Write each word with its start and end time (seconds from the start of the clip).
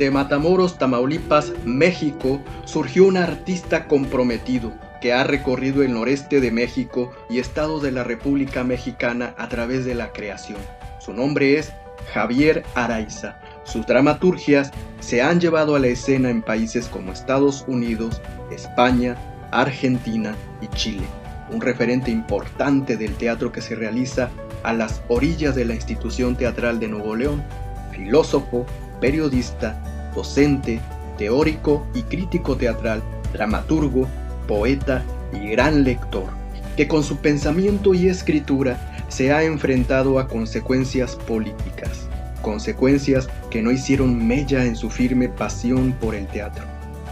De 0.00 0.10
Matamoros, 0.10 0.78
Tamaulipas, 0.78 1.52
México, 1.66 2.40
surgió 2.64 3.04
un 3.04 3.18
artista 3.18 3.86
comprometido 3.86 4.72
que 4.98 5.12
ha 5.12 5.24
recorrido 5.24 5.82
el 5.82 5.92
noreste 5.92 6.40
de 6.40 6.50
México 6.50 7.12
y 7.28 7.38
estados 7.38 7.82
de 7.82 7.92
la 7.92 8.02
República 8.02 8.64
Mexicana 8.64 9.34
a 9.36 9.50
través 9.50 9.84
de 9.84 9.94
la 9.94 10.10
creación. 10.10 10.56
Su 11.00 11.12
nombre 11.12 11.58
es 11.58 11.74
Javier 12.14 12.62
Araiza. 12.74 13.36
Sus 13.64 13.86
dramaturgias 13.86 14.70
se 15.00 15.20
han 15.20 15.38
llevado 15.38 15.76
a 15.76 15.78
la 15.78 15.88
escena 15.88 16.30
en 16.30 16.40
países 16.40 16.86
como 16.86 17.12
Estados 17.12 17.66
Unidos, 17.68 18.22
España, 18.50 19.18
Argentina 19.50 20.34
y 20.62 20.68
Chile. 20.68 21.04
Un 21.52 21.60
referente 21.60 22.10
importante 22.10 22.96
del 22.96 23.16
teatro 23.16 23.52
que 23.52 23.60
se 23.60 23.74
realiza 23.74 24.30
a 24.62 24.72
las 24.72 25.02
orillas 25.08 25.54
de 25.54 25.66
la 25.66 25.74
institución 25.74 26.36
teatral 26.36 26.80
de 26.80 26.88
Nuevo 26.88 27.16
León, 27.16 27.44
filósofo, 27.92 28.64
periodista, 28.98 29.78
docente, 30.14 30.80
teórico 31.18 31.86
y 31.94 32.02
crítico 32.02 32.56
teatral, 32.56 33.02
dramaturgo, 33.32 34.06
poeta 34.46 35.02
y 35.32 35.50
gran 35.50 35.84
lector, 35.84 36.28
que 36.76 36.88
con 36.88 37.04
su 37.04 37.18
pensamiento 37.18 37.94
y 37.94 38.08
escritura 38.08 39.04
se 39.08 39.32
ha 39.32 39.42
enfrentado 39.42 40.18
a 40.18 40.28
consecuencias 40.28 41.16
políticas, 41.16 42.08
consecuencias 42.42 43.28
que 43.50 43.62
no 43.62 43.70
hicieron 43.70 44.26
mella 44.26 44.64
en 44.64 44.76
su 44.76 44.88
firme 44.88 45.28
pasión 45.28 45.92
por 46.00 46.14
el 46.14 46.26
teatro. 46.28 46.64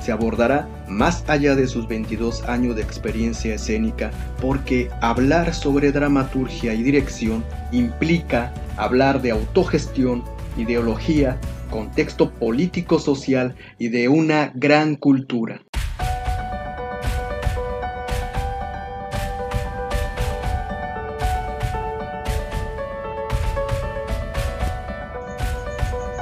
Se 0.02 0.12
abordará 0.12 0.68
más 0.86 1.24
allá 1.28 1.54
de 1.54 1.66
sus 1.66 1.86
22 1.86 2.44
años 2.44 2.76
de 2.76 2.82
experiencia 2.82 3.54
escénica 3.54 4.10
porque 4.40 4.88
hablar 5.02 5.52
sobre 5.52 5.92
dramaturgia 5.92 6.72
y 6.72 6.82
dirección 6.82 7.44
implica 7.72 8.54
hablar 8.76 9.20
de 9.20 9.32
autogestión, 9.32 10.24
ideología, 10.58 11.38
contexto 11.70 12.30
político-social 12.30 13.54
y 13.78 13.88
de 13.88 14.08
una 14.08 14.52
gran 14.54 14.96
cultura. 14.96 15.62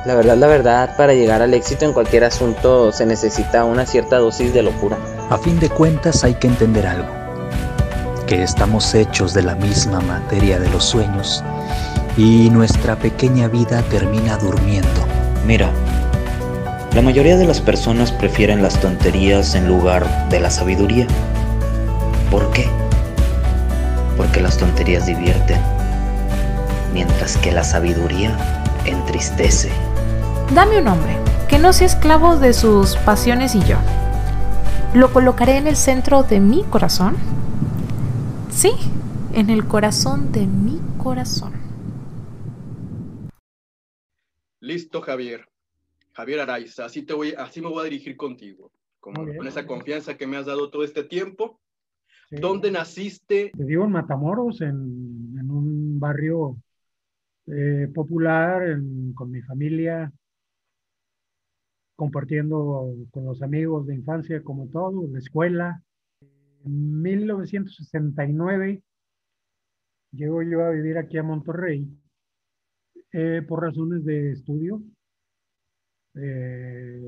La 0.04 0.14
verdad, 0.14 0.36
la 0.36 0.46
verdad, 0.46 0.96
para 0.96 1.14
llegar 1.14 1.42
al 1.42 1.52
éxito 1.52 1.84
en 1.84 1.92
cualquier 1.92 2.22
asunto 2.22 2.92
se 2.92 3.04
necesita 3.04 3.64
una 3.64 3.86
cierta 3.86 4.18
dosis 4.18 4.54
de 4.54 4.62
locura. 4.62 4.98
A 5.30 5.38
fin 5.38 5.58
de 5.58 5.68
cuentas 5.68 6.22
hay 6.22 6.34
que 6.34 6.46
entender 6.46 6.86
algo, 6.86 7.08
que 8.28 8.44
estamos 8.44 8.94
hechos 8.94 9.34
de 9.34 9.42
la 9.42 9.56
misma 9.56 9.98
materia 10.00 10.60
de 10.60 10.70
los 10.70 10.84
sueños 10.84 11.42
y 12.16 12.48
nuestra 12.50 12.96
pequeña 12.96 13.48
vida 13.48 13.82
termina 13.82 14.36
durmiendo. 14.38 14.88
Mira, 15.46 15.70
la 16.94 17.02
mayoría 17.02 17.36
de 17.36 17.46
las 17.46 17.60
personas 17.60 18.10
prefieren 18.10 18.62
las 18.62 18.80
tonterías 18.80 19.54
en 19.54 19.68
lugar 19.68 20.28
de 20.30 20.40
la 20.40 20.50
sabiduría. 20.50 21.06
¿Por 22.30 22.50
qué? 22.52 22.68
Porque 24.16 24.40
las 24.40 24.56
tonterías 24.56 25.04
divierten, 25.04 25.60
mientras 26.94 27.36
que 27.36 27.52
la 27.52 27.64
sabiduría 27.64 28.34
entristece. 28.86 29.70
Dame 30.54 30.78
un 30.78 30.84
nombre, 30.84 31.18
que 31.48 31.58
no 31.58 31.74
sea 31.74 31.86
esclavo 31.86 32.36
de 32.36 32.54
sus 32.54 32.96
pasiones 32.96 33.54
y 33.54 33.60
yo. 33.60 33.76
¿Lo 34.94 35.12
colocaré 35.12 35.58
en 35.58 35.66
el 35.66 35.76
centro 35.76 36.22
de 36.22 36.40
mi 36.40 36.62
corazón? 36.62 37.16
Sí, 38.50 38.72
en 39.34 39.50
el 39.50 39.66
corazón 39.66 40.32
de 40.32 40.46
mi 40.46 40.80
corazón. 40.96 41.65
Listo, 44.66 45.00
Javier. 45.00 45.48
Javier 46.12 46.40
Araiza, 46.40 46.86
así, 46.86 47.02
te 47.02 47.14
voy, 47.14 47.34
así 47.38 47.60
me 47.60 47.68
voy 47.68 47.82
a 47.82 47.84
dirigir 47.84 48.16
contigo, 48.16 48.72
con, 48.98 49.14
con 49.14 49.46
esa 49.46 49.64
confianza 49.64 50.16
que 50.16 50.26
me 50.26 50.36
has 50.36 50.46
dado 50.46 50.70
todo 50.70 50.82
este 50.82 51.04
tiempo. 51.04 51.60
¿Dónde 52.30 52.72
naciste? 52.72 53.52
Te 53.56 53.64
digo 53.64 53.84
en 53.84 53.92
Matamoros, 53.92 54.60
en, 54.62 55.36
en 55.38 55.50
un 55.50 56.00
barrio 56.00 56.56
eh, 57.46 57.88
popular, 57.94 58.68
en, 58.68 59.12
con 59.14 59.30
mi 59.30 59.40
familia, 59.42 60.12
compartiendo 61.94 62.92
con 63.12 63.24
los 63.24 63.42
amigos 63.42 63.86
de 63.86 63.94
infancia 63.94 64.42
como 64.42 64.66
todo, 64.66 65.06
la 65.06 65.20
escuela. 65.20 65.80
En 66.64 67.02
1969 67.02 68.82
llego 70.10 70.42
yo 70.42 70.64
a 70.64 70.70
vivir 70.70 70.98
aquí 70.98 71.18
a 71.18 71.22
Monterrey 71.22 71.86
eh, 73.18 73.40
por 73.40 73.62
razones 73.62 74.04
de 74.04 74.32
estudio, 74.32 74.82
eh, 76.16 77.00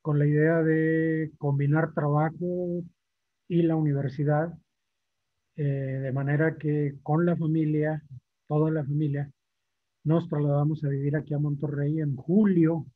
con 0.00 0.20
la 0.20 0.24
idea 0.24 0.62
de 0.62 1.32
combinar 1.36 1.92
trabajo 1.94 2.84
y 3.48 3.62
la 3.62 3.74
universidad, 3.74 4.56
eh, 5.56 5.64
de 5.64 6.12
manera 6.12 6.56
que 6.58 6.94
con 7.02 7.26
la 7.26 7.36
familia, 7.36 8.04
toda 8.46 8.70
la 8.70 8.84
familia, 8.84 9.28
nos 10.04 10.28
trasladamos 10.28 10.84
a 10.84 10.90
vivir 10.90 11.16
aquí 11.16 11.34
a 11.34 11.40
Monterrey 11.40 11.98
en 11.98 12.14
julio 12.14 12.86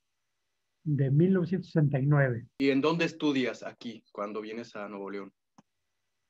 de 0.85 1.11
1969. 1.11 2.47
¿Y 2.59 2.71
en 2.71 2.81
dónde 2.81 3.07
estudias 3.07 3.65
aquí 3.65 4.05
cuando 4.13 4.41
vienes 4.41 4.77
a 4.77 4.89
Nuevo 4.89 5.11
León? 5.11 5.33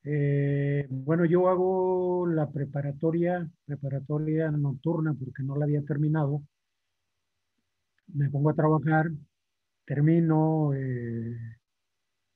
Eh, 0.04 0.86
bueno, 0.90 1.24
yo 1.24 1.48
hago 1.48 2.26
la 2.26 2.50
preparatoria, 2.50 3.48
preparatoria 3.64 4.50
nocturna 4.50 5.14
porque 5.14 5.42
no 5.42 5.56
la 5.56 5.64
había 5.64 5.82
terminado. 5.82 6.42
Me 8.14 8.30
pongo 8.30 8.50
a 8.50 8.54
trabajar, 8.54 9.10
termino 9.84 10.72
eh, 10.74 11.36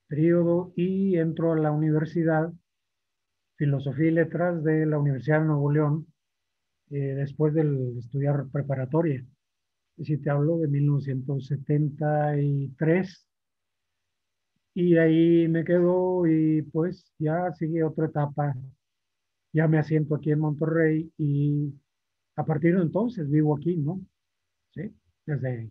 periodo 0.09 0.73
y 0.77 1.17
entro 1.19 1.53
a 1.53 1.59
la 1.59 1.71
universidad, 1.73 2.53
Filosofía 3.57 4.09
y 4.09 4.11
Letras 4.13 4.63
de 4.65 4.87
la 4.87 4.99
Universidad 4.99 5.41
de 5.41 5.47
Nuevo 5.47 5.73
León, 5.73 6.07
eh, 6.91 7.15
después 7.17 7.55
de 7.55 7.63
estudiar 7.99 8.47
preparatoria 8.53 9.25
si 10.05 10.19
te 10.19 10.31
hablo 10.31 10.59
de 10.59 10.69
1973. 10.69 13.27
Y 14.77 14.97
ahí 14.99 15.49
me 15.49 15.65
quedo 15.65 16.27
y 16.27 16.61
pues 16.61 17.11
ya 17.19 17.51
sigue 17.53 17.83
otra 17.83 18.07
etapa. 18.07 18.55
Ya 19.53 19.67
me 19.69 19.79
asiento 19.79 20.15
aquí 20.15 20.31
en 20.31 20.41
Monterrey 20.41 21.11
y 21.17 21.73
a 22.37 22.45
partir 22.45 22.77
de 22.77 22.83
entonces 22.83 23.31
vivo 23.31 23.57
aquí, 23.57 23.77
¿no? 23.77 24.01
Sí, 24.75 24.95
desde 25.25 25.71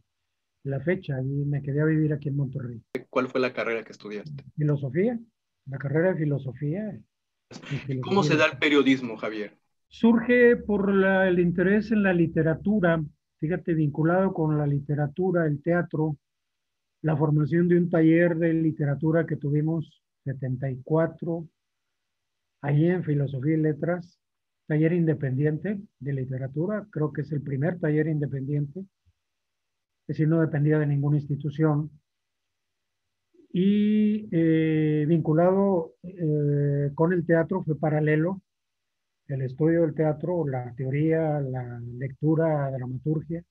la 0.64 0.80
fecha 0.80 1.22
y 1.22 1.46
me 1.46 1.62
quedé 1.62 1.82
a 1.82 1.86
vivir 1.86 2.14
aquí 2.14 2.30
en 2.30 2.38
Monterrey. 2.38 2.82
¿Cuál 3.12 3.28
fue 3.28 3.40
la 3.40 3.54
carrera 3.54 3.84
que 3.84 3.92
estudiaste? 3.92 4.44
Filosofía, 4.56 5.20
la 5.68 5.78
carrera 5.78 6.14
de 6.14 6.20
filosofía. 6.20 7.00
¿Cómo 8.02 8.24
se 8.24 8.36
da 8.36 8.48
el 8.48 8.58
periodismo, 8.58 9.18
Javier? 9.18 9.56
Surge 9.88 10.56
por 10.56 10.90
el 10.90 11.40
interés 11.40 11.92
en 11.92 12.02
la 12.02 12.12
literatura 12.12 13.00
fíjate, 13.40 13.74
vinculado 13.74 14.34
con 14.34 14.58
la 14.58 14.66
literatura, 14.66 15.46
el 15.46 15.62
teatro, 15.62 16.18
la 17.06 17.16
formación 17.16 17.68
de 17.68 17.78
un 17.78 17.88
taller 17.88 18.36
de 18.36 18.52
literatura 18.52 19.28
que 19.28 19.36
tuvimos 19.36 20.02
74, 20.24 21.48
allí 22.62 22.88
en 22.88 23.04
Filosofía 23.04 23.54
y 23.54 23.58
Letras, 23.58 24.20
taller 24.66 24.92
independiente 24.94 25.80
de 26.00 26.14
literatura, 26.14 26.88
creo 26.90 27.14
que 27.14 27.22
es 27.22 27.32
el 27.32 27.44
primer 27.44 27.80
taller 27.80 28.08
independiente, 28.08 28.80
es 28.80 28.88
decir, 30.08 30.28
no 30.28 30.42
dependía 30.42 30.80
de 30.80 30.88
ninguna 30.88 31.18
institución, 31.18 31.92
y 33.54 34.28
eh, 34.32 35.06
vinculado 35.08 35.94
eh, 36.02 36.90
con 36.96 37.14
el 37.14 37.24
teatro 37.24 37.62
fue 37.62 37.78
paralelo 37.78 38.42
el 39.28 39.44
estudio 39.44 39.82
del 39.82 39.94
teatro, 39.94 40.48
la 40.48 40.74
teoría, 40.74 41.40
la 41.40 41.80
lectura, 41.80 42.72
la 42.72 42.78
dramaturgia, 42.78 43.44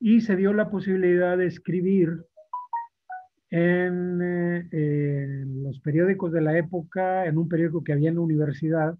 y 0.00 0.20
se 0.20 0.36
dio 0.36 0.52
la 0.52 0.70
posibilidad 0.70 1.36
de 1.36 1.46
escribir 1.46 2.27
en, 3.50 4.20
eh, 4.72 5.44
los 5.46 5.80
periódicos 5.80 6.32
de 6.32 6.40
la 6.42 6.58
época, 6.58 7.26
en 7.26 7.38
un 7.38 7.48
periódico 7.48 7.82
que 7.84 7.92
había 7.92 8.10
en 8.10 8.16
la 8.16 8.20
universidad, 8.22 8.96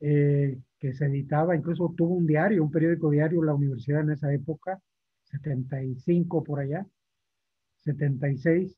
eh, 0.00 0.58
que 0.78 0.92
se 0.94 1.06
editaba, 1.06 1.56
incluso 1.56 1.94
tuvo 1.96 2.14
un 2.14 2.26
diario, 2.26 2.62
un 2.62 2.70
periódico 2.70 3.10
diario, 3.10 3.42
la 3.42 3.54
universidad 3.54 4.02
en 4.02 4.10
esa 4.12 4.32
época, 4.32 4.80
75 5.24 6.44
por 6.44 6.60
allá, 6.60 6.86
76, 7.78 8.76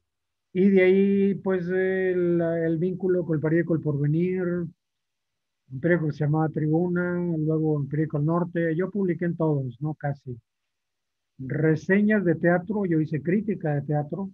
y 0.52 0.70
de 0.70 0.82
ahí 0.82 1.34
pues 1.36 1.68
el, 1.68 2.40
el 2.40 2.78
vínculo 2.78 3.24
con 3.24 3.36
el 3.36 3.42
periódico 3.42 3.74
El 3.74 3.82
Porvenir, 3.82 4.42
un 4.42 5.80
periódico 5.80 6.08
que 6.08 6.12
se 6.12 6.24
llamaba 6.24 6.48
Tribuna, 6.50 7.14
luego 7.38 7.72
un 7.74 7.88
periódico 7.88 8.18
El 8.18 8.26
Norte, 8.26 8.76
yo 8.76 8.90
publiqué 8.90 9.24
en 9.26 9.36
todos, 9.36 9.76
¿no? 9.80 9.94
Casi. 9.94 10.38
Reseñas 11.38 12.24
de 12.24 12.34
teatro, 12.34 12.84
yo 12.84 13.00
hice 13.00 13.22
crítica 13.22 13.74
de 13.74 13.82
teatro, 13.82 14.30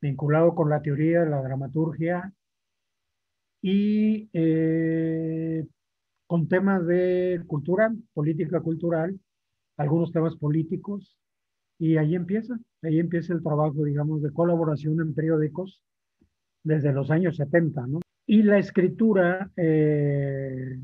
vinculado 0.00 0.54
con 0.54 0.70
la 0.70 0.80
teoría 0.80 1.24
de 1.24 1.30
la 1.30 1.42
dramaturgia 1.42 2.32
y 3.60 4.30
eh, 4.32 5.66
con 6.26 6.48
temas 6.48 6.86
de 6.86 7.42
cultura, 7.46 7.92
política 8.14 8.60
cultural, 8.60 9.18
algunos 9.76 10.12
temas 10.12 10.36
políticos, 10.36 11.16
Y 11.80 11.96
ahí 11.96 12.16
empieza, 12.16 12.58
ahí 12.82 12.98
empieza 12.98 13.32
el 13.32 13.42
trabajo, 13.42 13.84
digamos, 13.84 14.20
de 14.22 14.32
colaboración 14.32 15.00
en 15.00 15.14
periódicos 15.14 15.80
desde 16.64 16.92
los 16.92 17.10
años 17.10 17.36
70, 17.36 17.86
¿no? 17.86 18.00
Y 18.26 18.42
la 18.42 18.58
escritura 18.58 19.50
eh, 19.56 20.78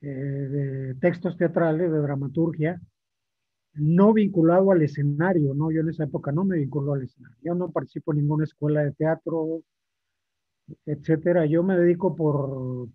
eh, 0.00 0.08
de 0.08 0.94
textos 1.00 1.36
teatrales, 1.36 1.90
de 1.90 1.98
dramaturgia, 1.98 2.80
no 3.74 4.12
vinculado 4.12 4.72
al 4.72 4.82
escenario, 4.82 5.54
¿no? 5.54 5.70
Yo 5.70 5.80
en 5.80 5.90
esa 5.90 6.04
época 6.04 6.32
no 6.32 6.44
me 6.44 6.58
vinculó 6.58 6.94
al 6.94 7.02
escenario. 7.02 7.36
Yo 7.42 7.54
no 7.54 7.70
participo 7.70 8.12
en 8.12 8.18
ninguna 8.18 8.44
escuela 8.44 8.82
de 8.82 8.92
teatro, 8.92 9.62
etcétera. 10.86 11.46
Yo 11.46 11.62
me 11.62 11.76
dedico 11.76 12.14
por 12.14 12.88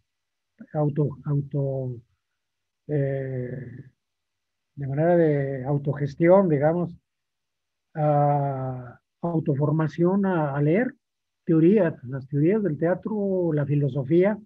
auto, 0.74 1.18
auto, 1.26 1.96
eh, 2.88 3.86
de 4.76 4.88
manera 4.88 5.16
de 5.18 5.66
autogestión, 5.66 6.50
digamos, 6.50 6.96
a 7.96 9.00
autoformación, 9.22 10.26
a, 10.26 10.56
a 10.56 10.62
leer 10.62 10.94
teorías, 11.46 12.04
las 12.04 12.28
teorías 12.28 12.64
del 12.64 12.78
teatro, 12.78 13.52
la 13.54 13.66
filosofía. 13.66 14.38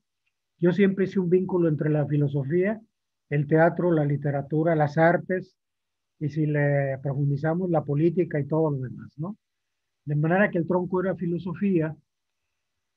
Yo 0.59 0.71
siempre 0.71 1.05
hice 1.05 1.19
un 1.19 1.29
vínculo 1.29 1.69
entre 1.69 1.89
la 1.89 2.05
filosofía, 2.05 2.81
el 3.29 3.47
teatro, 3.47 3.91
la 3.91 4.05
literatura, 4.05 4.75
las 4.75 4.97
artes, 4.97 5.55
y 6.19 6.29
si 6.29 6.45
le 6.45 6.97
profundizamos, 7.01 7.69
la 7.69 7.83
política 7.83 8.39
y 8.39 8.47
todo 8.47 8.71
lo 8.71 8.79
demás, 8.79 9.11
¿no? 9.17 9.37
De 10.05 10.15
manera 10.15 10.49
que 10.49 10.57
el 10.57 10.67
tronco 10.67 11.01
era 11.01 11.15
filosofía, 11.15 11.95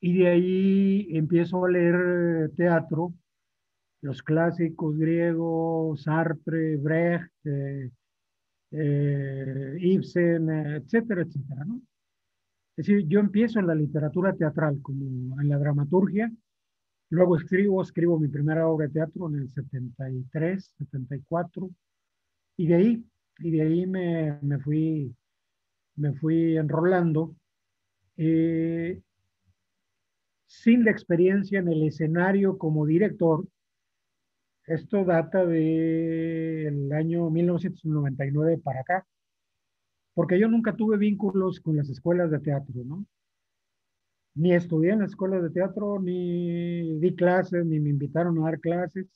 y 0.00 0.18
de 0.18 0.28
ahí 0.28 1.08
empiezo 1.10 1.64
a 1.64 1.70
leer 1.70 2.50
teatro, 2.56 3.12
los 4.02 4.22
clásicos 4.22 4.96
griegos, 4.96 6.02
Sartre, 6.02 6.76
Brecht, 6.76 7.32
eh, 7.44 7.90
eh, 8.70 9.76
Ibsen, 9.78 10.48
etcétera, 10.50 11.22
etcétera, 11.22 11.64
¿no? 11.66 11.82
Es 12.76 12.86
decir, 12.86 13.06
yo 13.08 13.20
empiezo 13.20 13.58
en 13.58 13.66
la 13.66 13.74
literatura 13.74 14.34
teatral, 14.34 14.80
como 14.80 15.38
en 15.38 15.48
la 15.48 15.58
dramaturgia, 15.58 16.32
luego 17.10 17.36
escribo, 17.36 17.82
escribo 17.82 18.18
mi 18.18 18.28
primera 18.28 18.66
obra 18.68 18.86
de 18.86 18.94
teatro 18.94 19.28
en 19.28 19.36
el 19.36 19.50
73, 19.50 20.74
74, 20.78 21.68
y 22.56 22.66
de 22.68 22.74
ahí, 22.74 23.04
y 23.40 23.50
de 23.50 23.62
ahí 23.62 23.86
me, 23.86 24.38
me 24.42 24.58
fui, 24.58 25.14
me 25.96 26.12
fui 26.14 26.56
enrolando. 26.56 27.34
Eh, 28.16 29.00
sin 30.46 30.84
la 30.84 30.90
experiencia 30.90 31.58
en 31.60 31.68
el 31.68 31.82
escenario 31.84 32.58
como 32.58 32.86
director, 32.86 33.46
esto 34.66 35.04
data 35.04 35.44
del 35.46 36.92
año 36.92 37.30
1999 37.30 38.58
para 38.58 38.80
acá 38.80 39.06
porque 40.14 40.38
yo 40.38 40.48
nunca 40.48 40.76
tuve 40.76 40.98
vínculos 40.98 41.60
con 41.60 41.76
las 41.76 41.88
escuelas 41.88 42.30
de 42.30 42.40
teatro, 42.40 42.84
¿no? 42.84 43.06
Ni 44.34 44.52
estudié 44.52 44.92
en 44.92 45.00
las 45.00 45.10
escuelas 45.10 45.42
de 45.42 45.50
teatro, 45.50 45.98
ni 46.00 46.98
di 46.98 47.14
clases, 47.14 47.64
ni 47.64 47.80
me 47.80 47.90
invitaron 47.90 48.38
a 48.38 48.42
dar 48.42 48.60
clases. 48.60 49.06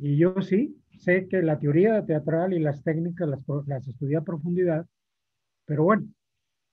Y 0.00 0.16
yo 0.16 0.34
sí, 0.40 0.76
sé 0.98 1.28
que 1.28 1.42
la 1.42 1.58
teoría 1.58 2.04
teatral 2.04 2.52
y 2.54 2.58
las 2.58 2.82
técnicas 2.82 3.28
las, 3.28 3.44
las 3.66 3.86
estudié 3.86 4.16
a 4.16 4.22
profundidad, 4.22 4.86
pero 5.66 5.84
bueno, 5.84 6.08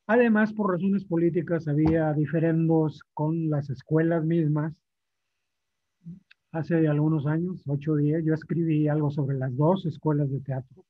además 0.07 0.53
por 0.53 0.71
razones 0.71 1.05
políticas 1.05 1.67
había 1.67 2.13
diferendos 2.13 3.03
con 3.13 3.49
las 3.49 3.69
escuelas 3.69 4.25
mismas. 4.25 4.73
Hace 6.51 6.87
algunos 6.87 7.27
años, 7.27 7.61
ocho 7.67 7.95
días, 7.95 8.23
yo 8.25 8.33
escribí 8.33 8.87
algo 8.87 9.11
sobre 9.11 9.37
las 9.37 9.55
dos 9.55 9.85
escuelas 9.85 10.31
de 10.31 10.39
teatro 10.39 10.85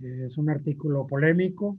es 0.00 0.36
un 0.38 0.50
artículo 0.50 1.06
polémico. 1.06 1.78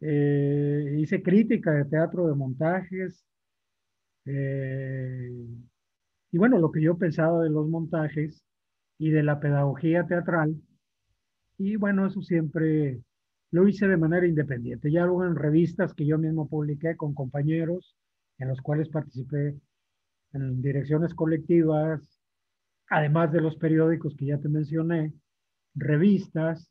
Eh, 0.00 0.96
hice 0.98 1.22
crítica 1.22 1.72
de 1.72 1.84
teatro 1.84 2.26
de 2.26 2.34
montajes. 2.34 3.24
Eh, 4.24 5.46
y 6.32 6.38
bueno, 6.38 6.58
lo 6.58 6.70
que 6.70 6.82
yo 6.82 6.96
pensaba 6.96 7.42
de 7.42 7.50
los 7.50 7.68
montajes 7.68 8.44
y 8.98 9.10
de 9.10 9.22
la 9.22 9.40
pedagogía 9.40 10.06
teatral. 10.06 10.56
Y 11.58 11.76
bueno, 11.76 12.06
eso 12.06 12.22
siempre 12.22 13.00
lo 13.50 13.66
hice 13.66 13.88
de 13.88 13.96
manera 13.96 14.26
independiente. 14.26 14.90
Ya 14.90 15.04
luego 15.04 15.24
en 15.24 15.36
revistas 15.36 15.94
que 15.94 16.06
yo 16.06 16.18
mismo 16.18 16.48
publiqué 16.48 16.96
con 16.96 17.14
compañeros, 17.14 17.96
en 18.38 18.48
los 18.48 18.60
cuales 18.60 18.88
participé 18.88 19.56
en 20.32 20.62
direcciones 20.62 21.14
colectivas, 21.14 22.20
además 22.88 23.32
de 23.32 23.40
los 23.40 23.56
periódicos 23.56 24.14
que 24.16 24.26
ya 24.26 24.38
te 24.38 24.48
mencioné, 24.48 25.12
revistas, 25.74 26.70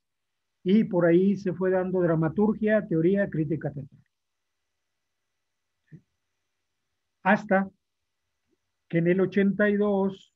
y 0.63 0.83
por 0.85 1.05
ahí 1.05 1.35
se 1.37 1.53
fue 1.53 1.71
dando 1.71 2.01
dramaturgia, 2.01 2.85
teoría, 2.87 3.29
crítica 3.29 3.71
teatral. 3.71 4.01
Hasta 7.23 7.69
que 8.89 8.97
en 8.97 9.07
el 9.07 9.21
82 9.21 10.33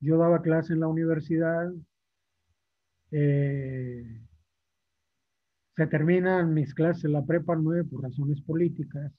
yo 0.00 0.18
daba 0.18 0.42
clase 0.42 0.72
en 0.72 0.80
la 0.80 0.88
universidad, 0.88 1.72
eh, 3.12 4.20
se 5.76 5.86
terminan 5.86 6.52
mis 6.52 6.74
clases 6.74 7.04
en 7.04 7.12
la 7.12 7.24
prepa 7.24 7.54
9 7.56 7.84
por 7.84 8.02
razones 8.02 8.40
políticas, 8.42 9.12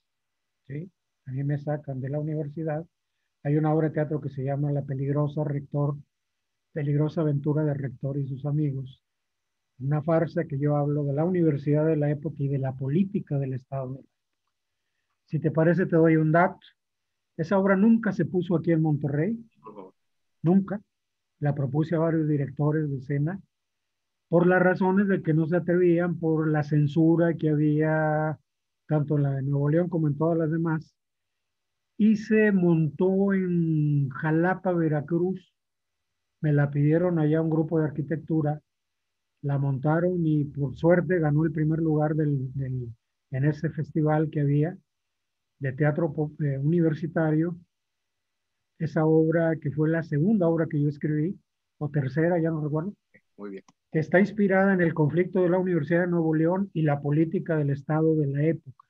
¿sí? 0.68 0.92
a 1.26 1.32
mí 1.32 1.44
me 1.44 1.58
sacan 1.58 2.02
de 2.02 2.10
la 2.10 2.20
universidad. 2.20 2.86
Hay 3.44 3.58
una 3.58 3.74
obra 3.74 3.88
de 3.88 3.96
teatro 3.96 4.22
que 4.22 4.30
se 4.30 4.44
llama 4.44 4.72
La 4.72 4.84
peligrosa 4.84 5.44
rector, 5.44 5.96
peligrosa 6.74 7.22
aventura 7.22 7.64
del 7.64 7.78
rector 7.78 8.18
y 8.18 8.28
sus 8.28 8.46
amigos, 8.46 9.02
una 9.80 10.02
farsa 10.02 10.46
que 10.46 10.60
yo 10.60 10.76
hablo 10.76 11.04
de 11.06 11.14
la 11.14 11.26
universidad 11.26 11.86
de 11.86 11.98
la 11.98 12.10
época 12.12 12.36
y 12.40 12.48
de 12.50 12.60
la 12.60 12.74
política 12.74 13.38
del 13.38 13.54
Estado. 13.54 14.00
Si 15.26 15.40
te 15.40 15.52
parece, 15.52 15.86
te 15.86 15.96
doy 15.96 16.18
un 16.18 16.32
dato. 16.32 16.60
Esa 17.38 17.58
obra 17.58 17.76
nunca 17.76 18.12
se 18.12 18.26
puso 18.26 18.56
aquí 18.56 18.72
en 18.72 18.82
Monterrey, 18.82 19.38
nunca. 20.42 20.82
La 21.40 21.56
propuse 21.56 21.96
a 21.96 22.00
varios 22.00 22.28
directores 22.28 22.90
de 22.90 22.98
escena 22.98 23.42
por 24.30 24.48
las 24.48 24.62
razones 24.62 25.08
de 25.08 25.22
que 25.22 25.34
no 25.34 25.46
se 25.46 25.58
atrevían, 25.58 26.18
por 26.20 26.48
la 26.48 26.64
censura 26.64 27.36
que 27.36 27.50
había 27.50 28.40
tanto 28.88 29.18
en 29.18 29.24
la 29.24 29.32
de 29.32 29.44
Nuevo 29.44 29.70
León 29.70 29.90
como 29.90 30.08
en 30.08 30.18
todas 30.18 30.38
las 30.38 30.52
demás. 30.52 30.96
Y 31.98 32.16
se 32.18 32.52
montó 32.52 33.34
en 33.34 34.10
Jalapa, 34.10 34.72
Veracruz. 34.74 35.54
Me 36.42 36.54
la 36.54 36.72
pidieron 36.72 37.20
allá 37.20 37.42
un 37.42 37.50
grupo 37.50 37.80
de 37.80 37.86
arquitectura 37.86 38.62
la 39.44 39.58
montaron 39.58 40.26
y 40.26 40.46
por 40.46 40.76
suerte 40.76 41.20
ganó 41.20 41.44
el 41.44 41.52
primer 41.52 41.80
lugar 41.80 42.16
del, 42.16 42.50
en 43.32 43.46
ese 43.46 43.70
festival 43.70 44.30
que 44.30 44.42
había 44.42 44.78
de 45.64 45.72
teatro 45.72 46.14
eh, 46.44 46.58
universitario. 46.58 47.58
Esa 48.78 49.06
obra 49.06 49.56
que 49.62 49.72
fue 49.72 49.90
la 49.90 50.04
segunda 50.04 50.48
obra 50.48 50.68
que 50.70 50.82
yo 50.82 50.90
escribí, 50.90 51.40
o 51.78 51.90
tercera, 51.90 52.38
ya 52.40 52.52
no 52.52 52.62
recuerdo. 52.62 52.94
Muy 53.38 53.52
bien. 53.52 53.64
Que 53.92 54.00
está 54.00 54.20
inspirada 54.20 54.74
en 54.74 54.82
el 54.82 54.94
conflicto 54.94 55.42
de 55.42 55.50
la 55.50 55.58
Universidad 55.58 56.02
de 56.02 56.08
Nuevo 56.08 56.36
León 56.36 56.70
y 56.74 56.82
la 56.82 57.00
política 57.00 57.56
del 57.56 57.70
Estado 57.70 58.14
de 58.16 58.28
la 58.28 58.44
época. 58.44 58.86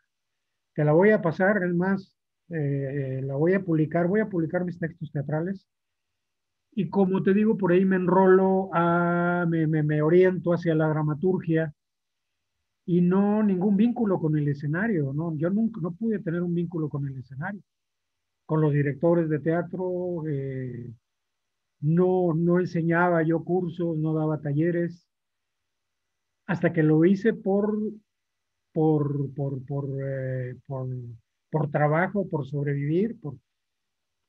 Te 0.73 0.83
la 0.83 0.93
voy 0.93 1.11
a 1.11 1.21
pasar, 1.21 1.63
es 1.63 1.75
más, 1.75 2.15
eh, 2.49 3.21
la 3.23 3.35
voy 3.35 3.53
a 3.53 3.63
publicar, 3.63 4.07
voy 4.07 4.21
a 4.21 4.29
publicar 4.29 4.65
mis 4.65 4.79
textos 4.79 5.11
teatrales 5.11 5.67
y 6.75 6.89
como 6.89 7.21
te 7.21 7.35
digo, 7.35 7.55
por 7.55 7.71
ahí 7.71 7.85
me 7.85 7.97
enrolo, 7.97 8.71
a, 8.73 9.45
me, 9.47 9.67
me, 9.67 9.83
me, 9.83 10.01
oriento 10.01 10.53
hacia 10.53 10.73
la 10.73 10.87
dramaturgia 10.87 11.71
y 12.85 13.01
no 13.01 13.43
ningún 13.43 13.77
vínculo 13.77 14.19
con 14.19 14.37
el 14.37 14.47
escenario, 14.47 15.13
¿no? 15.13 15.35
Yo 15.37 15.49
nunca, 15.49 15.79
no 15.81 15.91
pude 15.93 16.19
tener 16.19 16.41
un 16.41 16.53
vínculo 16.53 16.89
con 16.89 17.07
el 17.07 17.17
escenario, 17.17 17.61
con 18.45 18.61
los 18.61 18.73
directores 18.73 19.29
de 19.29 19.39
teatro, 19.39 20.27
eh, 20.27 20.91
no, 21.81 22.33
no 22.33 22.59
enseñaba 22.59 23.23
yo 23.23 23.43
cursos, 23.43 23.97
no 23.97 24.13
daba 24.13 24.41
talleres, 24.41 25.07
hasta 26.45 26.73
que 26.73 26.83
lo 26.83 27.05
hice 27.05 27.33
por, 27.33 27.77
por, 28.73 29.33
por, 29.33 29.65
por, 29.65 29.89
eh, 30.01 30.55
por, 30.67 30.87
por 31.49 31.71
trabajo, 31.71 32.27
por 32.27 32.45
sobrevivir, 32.45 33.17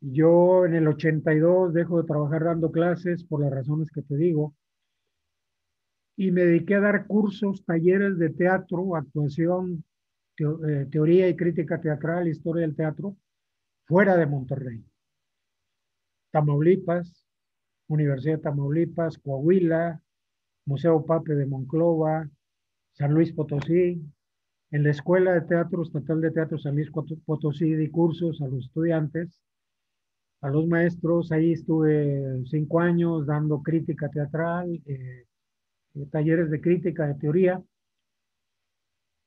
yo 0.00 0.66
en 0.66 0.74
el 0.74 0.86
82 0.86 1.72
dejo 1.72 2.00
de 2.00 2.06
trabajar 2.06 2.44
dando 2.44 2.70
clases 2.70 3.24
por 3.24 3.40
las 3.40 3.50
razones 3.50 3.90
que 3.90 4.02
te 4.02 4.16
digo 4.16 4.54
y 6.16 6.30
me 6.30 6.44
dediqué 6.44 6.76
a 6.76 6.80
dar 6.80 7.06
cursos, 7.06 7.64
talleres 7.64 8.18
de 8.18 8.30
teatro, 8.30 8.96
actuación, 8.96 9.84
eh, 10.38 10.86
teoría 10.90 11.28
y 11.28 11.36
crítica 11.36 11.80
teatral, 11.80 12.28
historia 12.28 12.62
del 12.62 12.76
teatro, 12.76 13.16
fuera 13.84 14.16
de 14.16 14.26
Monterrey. 14.26 14.84
Tamaulipas, 16.30 17.26
Universidad 17.88 18.36
de 18.36 18.42
Tamaulipas, 18.42 19.18
Coahuila, 19.18 20.00
Museo 20.66 21.04
Pape 21.04 21.34
de 21.34 21.46
Monclova, 21.46 22.28
San 22.92 23.12
Luis 23.12 23.32
Potosí, 23.32 24.02
en 24.70 24.82
la 24.82 24.90
Escuela 24.90 25.32
de 25.32 25.42
Teatro 25.42 25.82
Estatal 25.82 26.20
de 26.20 26.30
Teatro 26.30 26.58
San 26.58 26.74
Luis 26.74 26.90
Potosí 26.90 27.74
di 27.74 27.90
cursos 27.90 28.40
a 28.40 28.48
los 28.48 28.64
estudiantes 28.64 29.40
a 30.44 30.50
los 30.50 30.66
maestros. 30.66 31.32
Ahí 31.32 31.52
estuve 31.52 32.44
cinco 32.46 32.80
años 32.80 33.26
dando 33.26 33.62
crítica 33.62 34.10
teatral, 34.10 34.82
eh, 34.84 35.24
eh, 35.94 36.06
talleres 36.10 36.50
de 36.50 36.60
crítica, 36.60 37.06
de 37.06 37.14
teoría. 37.14 37.62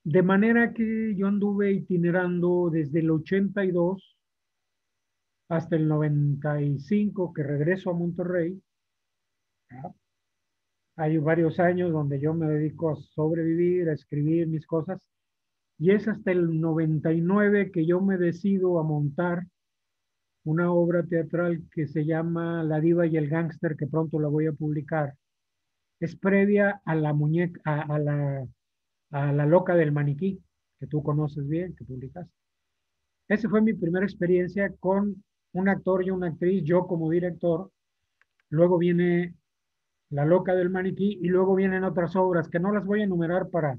De 0.03 0.23
manera 0.23 0.73
que 0.73 1.15
yo 1.15 1.27
anduve 1.27 1.71
itinerando 1.71 2.69
desde 2.71 2.99
el 2.99 3.11
82 3.11 4.17
hasta 5.49 5.75
el 5.75 5.87
95 5.87 7.33
que 7.33 7.43
regreso 7.43 7.89
a 7.89 7.93
Monterrey. 7.93 8.61
Hay 10.95 11.17
varios 11.17 11.59
años 11.59 11.91
donde 11.91 12.19
yo 12.19 12.33
me 12.33 12.47
dedico 12.47 12.91
a 12.91 12.95
sobrevivir, 12.95 13.89
a 13.89 13.93
escribir 13.93 14.47
mis 14.47 14.65
cosas. 14.65 14.99
Y 15.77 15.91
es 15.91 16.07
hasta 16.07 16.31
el 16.31 16.59
99 16.59 17.71
que 17.71 17.85
yo 17.85 18.01
me 18.01 18.17
decido 18.17 18.79
a 18.79 18.83
montar 18.83 19.45
una 20.43 20.71
obra 20.71 21.03
teatral 21.03 21.63
que 21.71 21.87
se 21.87 22.05
llama 22.05 22.63
La 22.63 22.79
diva 22.79 23.05
y 23.05 23.17
el 23.17 23.29
gángster, 23.29 23.75
que 23.75 23.85
pronto 23.85 24.19
la 24.19 24.29
voy 24.29 24.47
a 24.47 24.53
publicar. 24.53 25.13
Es 25.99 26.15
previa 26.15 26.81
a 26.85 26.95
la 26.95 27.13
muñeca, 27.13 27.59
a, 27.63 27.99
la, 27.99 28.47
a 29.11 29.33
la 29.33 29.45
loca 29.45 29.75
del 29.75 29.91
maniquí, 29.91 30.39
que 30.79 30.87
tú 30.87 31.01
conoces 31.01 31.47
bien, 31.47 31.75
que 31.75 31.85
publicaste. 31.85 32.31
Esa 33.27 33.49
fue 33.49 33.61
mi 33.61 33.73
primera 33.73 34.05
experiencia 34.05 34.73
con 34.79 35.23
un 35.53 35.69
actor 35.69 36.05
y 36.05 36.11
una 36.11 36.27
actriz, 36.27 36.63
yo 36.63 36.85
como 36.87 37.09
director. 37.09 37.71
Luego 38.49 38.77
viene 38.77 39.35
La 40.09 40.23
loca 40.23 40.55
del 40.55 40.69
maniquí 40.69 41.19
y 41.21 41.27
luego 41.27 41.55
vienen 41.55 41.83
otras 41.83 42.15
obras 42.15 42.47
que 42.47 42.59
no 42.59 42.71
las 42.71 42.85
voy 42.85 43.01
a 43.01 43.03
enumerar 43.03 43.49
para, 43.49 43.77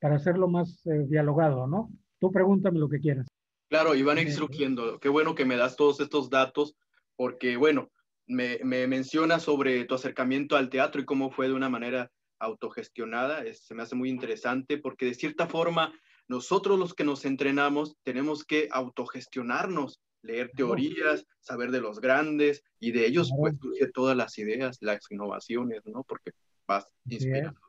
para 0.00 0.16
hacerlo 0.16 0.46
más 0.46 0.86
eh, 0.86 1.06
dialogado, 1.08 1.66
¿no? 1.66 1.90
Tú 2.20 2.30
pregúntame 2.30 2.78
lo 2.78 2.88
que 2.88 3.00
quieras. 3.00 3.26
Claro, 3.68 3.94
Iván 3.96 4.18
surgiendo. 4.30 5.00
Qué 5.00 5.08
bueno 5.08 5.34
que 5.34 5.44
me 5.44 5.56
das 5.56 5.76
todos 5.76 5.98
estos 5.98 6.30
datos, 6.30 6.76
porque, 7.16 7.56
bueno, 7.56 7.90
me, 8.26 8.58
me 8.64 8.86
mencionas 8.86 9.42
sobre 9.42 9.84
tu 9.84 9.94
acercamiento 9.94 10.56
al 10.56 10.70
teatro 10.70 11.00
y 11.00 11.04
cómo 11.04 11.30
fue 11.30 11.48
de 11.48 11.54
una 11.54 11.68
manera 11.68 12.10
autogestionada. 12.38 13.44
se 13.52 13.74
me 13.74 13.82
hace 13.82 13.94
muy 13.94 14.10
interesante, 14.10 14.78
porque 14.78 15.06
de 15.06 15.14
cierta 15.14 15.46
forma, 15.46 15.92
nosotros 16.28 16.78
los 16.78 16.94
que 16.94 17.04
nos 17.04 17.24
entrenamos 17.24 17.96
tenemos 18.02 18.44
que 18.44 18.68
autogestionarnos, 18.70 20.00
leer 20.22 20.50
teorías, 20.56 21.26
saber 21.40 21.70
de 21.70 21.80
los 21.80 22.00
grandes, 22.00 22.62
y 22.80 22.92
de 22.92 23.06
ellos 23.06 23.30
pues 23.36 23.54
surgen 23.60 23.92
todas 23.92 24.16
las 24.16 24.38
ideas, 24.38 24.78
las 24.80 25.00
innovaciones, 25.10 25.82
¿no? 25.84 26.02
Porque 26.04 26.32
vas 26.66 26.86
inspirando. 27.08 27.60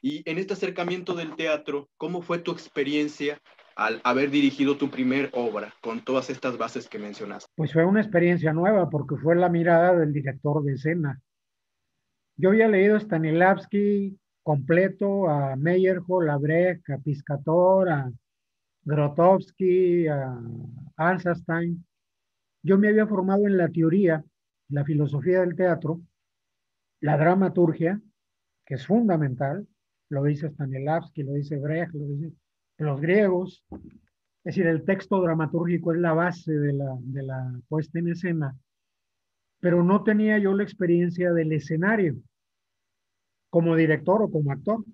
Y 0.00 0.28
en 0.30 0.38
este 0.38 0.52
acercamiento 0.52 1.14
del 1.14 1.34
teatro, 1.34 1.90
¿cómo 1.96 2.22
fue 2.22 2.38
tu 2.38 2.52
experiencia 2.52 3.40
al 3.78 4.00
haber 4.02 4.30
dirigido 4.30 4.76
tu 4.76 4.90
primer 4.90 5.30
obra 5.32 5.72
con 5.80 6.04
todas 6.04 6.30
estas 6.30 6.58
bases 6.58 6.88
que 6.88 6.98
mencionaste? 6.98 7.48
Pues 7.54 7.72
fue 7.72 7.84
una 7.84 8.00
experiencia 8.00 8.52
nueva 8.52 8.90
porque 8.90 9.16
fue 9.16 9.36
la 9.36 9.48
mirada 9.48 9.96
del 9.96 10.12
director 10.12 10.64
de 10.64 10.72
escena. 10.72 11.22
Yo 12.36 12.48
había 12.50 12.66
leído 12.66 12.98
Stanislavski 12.98 14.18
completo, 14.42 15.28
a 15.28 15.54
Meyerhold, 15.54 16.28
a 16.28 16.36
Brecht, 16.38 16.90
a 16.90 16.98
Piscator, 16.98 17.88
a 17.88 18.12
Grotowski, 18.82 20.08
a 20.08 20.40
Einstein. 20.98 21.86
Yo 22.64 22.78
me 22.78 22.88
había 22.88 23.06
formado 23.06 23.46
en 23.46 23.56
la 23.56 23.68
teoría, 23.68 24.24
la 24.70 24.84
filosofía 24.84 25.40
del 25.40 25.54
teatro, 25.54 26.00
la 27.00 27.16
dramaturgia, 27.16 28.00
que 28.66 28.74
es 28.74 28.84
fundamental, 28.84 29.68
lo 30.08 30.24
dice 30.24 30.48
Stanislavski, 30.48 31.22
lo 31.22 31.34
dice 31.34 31.58
Brecht, 31.58 31.94
lo 31.94 32.06
dice 32.06 32.32
los 32.78 33.00
griegos. 33.00 33.64
Es 33.70 34.54
decir, 34.54 34.66
el 34.66 34.84
texto 34.84 35.20
dramatúrgico 35.20 35.92
es 35.92 36.00
la 36.00 36.12
base 36.12 36.52
de 36.52 36.72
la, 36.72 36.96
de 37.00 37.22
la 37.22 37.60
puesta 37.68 37.98
en 37.98 38.08
escena, 38.08 38.56
pero 39.60 39.82
no 39.82 40.04
tenía 40.04 40.38
yo 40.38 40.54
la 40.54 40.62
experiencia 40.62 41.32
del 41.32 41.52
escenario 41.52 42.16
como 43.50 43.76
director 43.76 44.22
o 44.22 44.30
como 44.30 44.52
actor. 44.52 44.84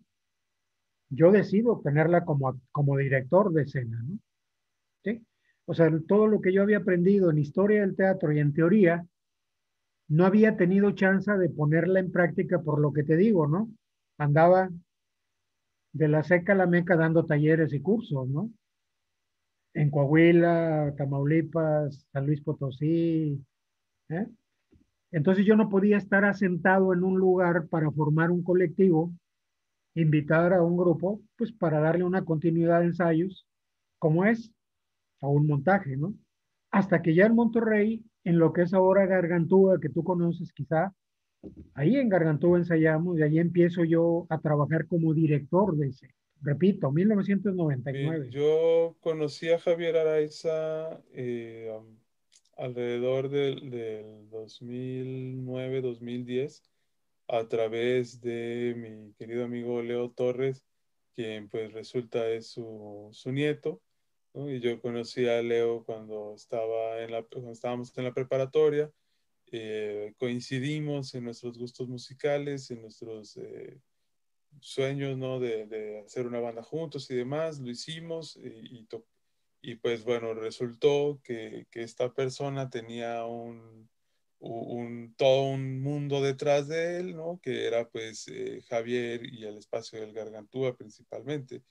Yo 1.10 1.30
decido 1.30 1.80
tenerla 1.84 2.24
como, 2.24 2.60
como 2.72 2.96
director 2.96 3.52
de 3.52 3.62
escena, 3.62 4.02
¿no? 4.02 4.18
O 5.66 5.74
sea, 5.74 5.90
todo 6.06 6.26
lo 6.26 6.40
que 6.40 6.52
yo 6.52 6.62
había 6.62 6.78
aprendido 6.78 7.30
en 7.30 7.38
historia 7.38 7.80
del 7.80 7.96
teatro 7.96 8.32
y 8.32 8.38
en 8.38 8.52
teoría, 8.52 9.06
no 10.08 10.26
había 10.26 10.56
tenido 10.56 10.90
chance 10.92 11.32
de 11.32 11.48
ponerla 11.48 12.00
en 12.00 12.12
práctica 12.12 12.60
por 12.60 12.78
lo 12.80 12.92
que 12.92 13.02
te 13.02 13.16
digo, 13.16 13.46
¿no? 13.46 13.70
Andaba 14.18 14.68
de 15.94 16.08
la 16.08 16.22
seca 16.24 16.52
a 16.52 16.56
la 16.56 16.66
meca 16.66 16.96
dando 16.96 17.24
talleres 17.24 17.72
y 17.72 17.80
cursos, 17.80 18.28
¿no? 18.28 18.50
En 19.74 19.90
Coahuila, 19.90 20.92
Tamaulipas, 20.96 22.06
San 22.12 22.26
Luis 22.26 22.40
Potosí. 22.42 23.40
¿eh? 24.08 24.26
Entonces 25.12 25.46
yo 25.46 25.56
no 25.56 25.68
podía 25.68 25.96
estar 25.96 26.24
asentado 26.24 26.92
en 26.92 27.04
un 27.04 27.18
lugar 27.18 27.68
para 27.68 27.90
formar 27.92 28.30
un 28.32 28.42
colectivo, 28.42 29.12
invitar 29.94 30.52
a 30.52 30.62
un 30.62 30.76
grupo, 30.76 31.20
pues 31.36 31.52
para 31.52 31.80
darle 31.80 32.02
una 32.04 32.24
continuidad 32.24 32.80
de 32.80 32.86
ensayos, 32.86 33.46
como 34.00 34.24
es, 34.24 34.52
a 35.20 35.28
un 35.28 35.46
montaje, 35.46 35.96
¿no? 35.96 36.14
Hasta 36.72 37.02
que 37.02 37.14
ya 37.14 37.26
en 37.26 37.36
Monterrey, 37.36 38.04
en 38.24 38.38
lo 38.40 38.52
que 38.52 38.62
es 38.62 38.74
ahora 38.74 39.06
Gargantúa, 39.06 39.78
que 39.80 39.88
tú 39.88 40.02
conoces 40.02 40.52
quizá, 40.52 40.92
Ahí 41.74 41.96
en 41.96 42.08
Gargantúa 42.08 42.58
ensayamos 42.58 43.18
y 43.18 43.22
ahí 43.22 43.38
empiezo 43.38 43.84
yo 43.84 44.26
a 44.28 44.40
trabajar 44.40 44.86
como 44.86 45.14
director 45.14 45.76
de 45.76 45.88
ese. 45.88 46.14
Repito, 46.40 46.92
1999. 46.92 48.30
yo 48.30 48.96
conocí 49.00 49.50
a 49.50 49.58
Javier 49.58 49.96
Araiza 49.96 51.02
eh, 51.12 51.72
alrededor 52.56 53.28
del, 53.30 54.30
2009-2010 54.30 56.62
a 57.28 57.48
través 57.48 58.20
de 58.20 58.74
mi 58.76 59.14
querido 59.14 59.46
amigo 59.46 59.82
Leo 59.82 60.10
Torres, 60.10 60.66
quien 61.14 61.48
pues 61.48 61.72
resulta 61.72 62.28
es 62.28 62.48
su, 62.48 63.10
nieto. 63.26 63.80
Y 64.34 64.60
yo 64.60 64.82
conocí 64.82 65.26
a 65.26 65.40
Leo 65.40 65.82
cuando, 65.84 66.34
estaba 66.34 67.00
en 67.00 67.12
la, 67.12 67.22
cuando 67.22 67.52
estábamos 67.52 67.96
en 67.96 68.04
la 68.04 68.12
preparatoria 68.12 68.92
eh, 69.52 70.14
coincidimos 70.18 71.14
en 71.14 71.24
nuestros 71.24 71.58
gustos 71.58 71.88
musicales, 71.88 72.70
en 72.70 72.82
nuestros 72.82 73.36
eh, 73.36 73.80
sueños. 74.60 75.18
De, 75.40 76.02
hacer 76.04 76.26
una 76.26 76.40
banda 76.40 76.62
juntos 76.62 77.10
y 77.10 77.14
demás, 77.14 77.58
lo 77.58 77.70
hicimos 77.70 78.38
y, 79.62 79.76
pues 79.76 80.04
bueno, 80.04 80.34
resultó 80.34 81.20
que, 81.22 81.66
esta 81.72 82.12
persona 82.12 82.68
tenía 82.68 83.24
un, 83.24 83.88
un, 84.38 85.14
todo 85.16 85.42
un 85.44 85.80
mundo 85.82 86.20
detrás 86.22 86.68
de 86.68 86.98
él, 86.98 87.16
¿no? 87.16 87.40
Que 87.42 87.66
era 87.66 87.88
pues 87.88 88.28
eh, 88.28 88.62
Javier 88.68 89.24
y 89.24 89.44
el 89.44 89.58
espacio 89.58 90.00
del 90.00 90.12
Gargantúa 90.12 90.76
principalmente. 90.76 91.62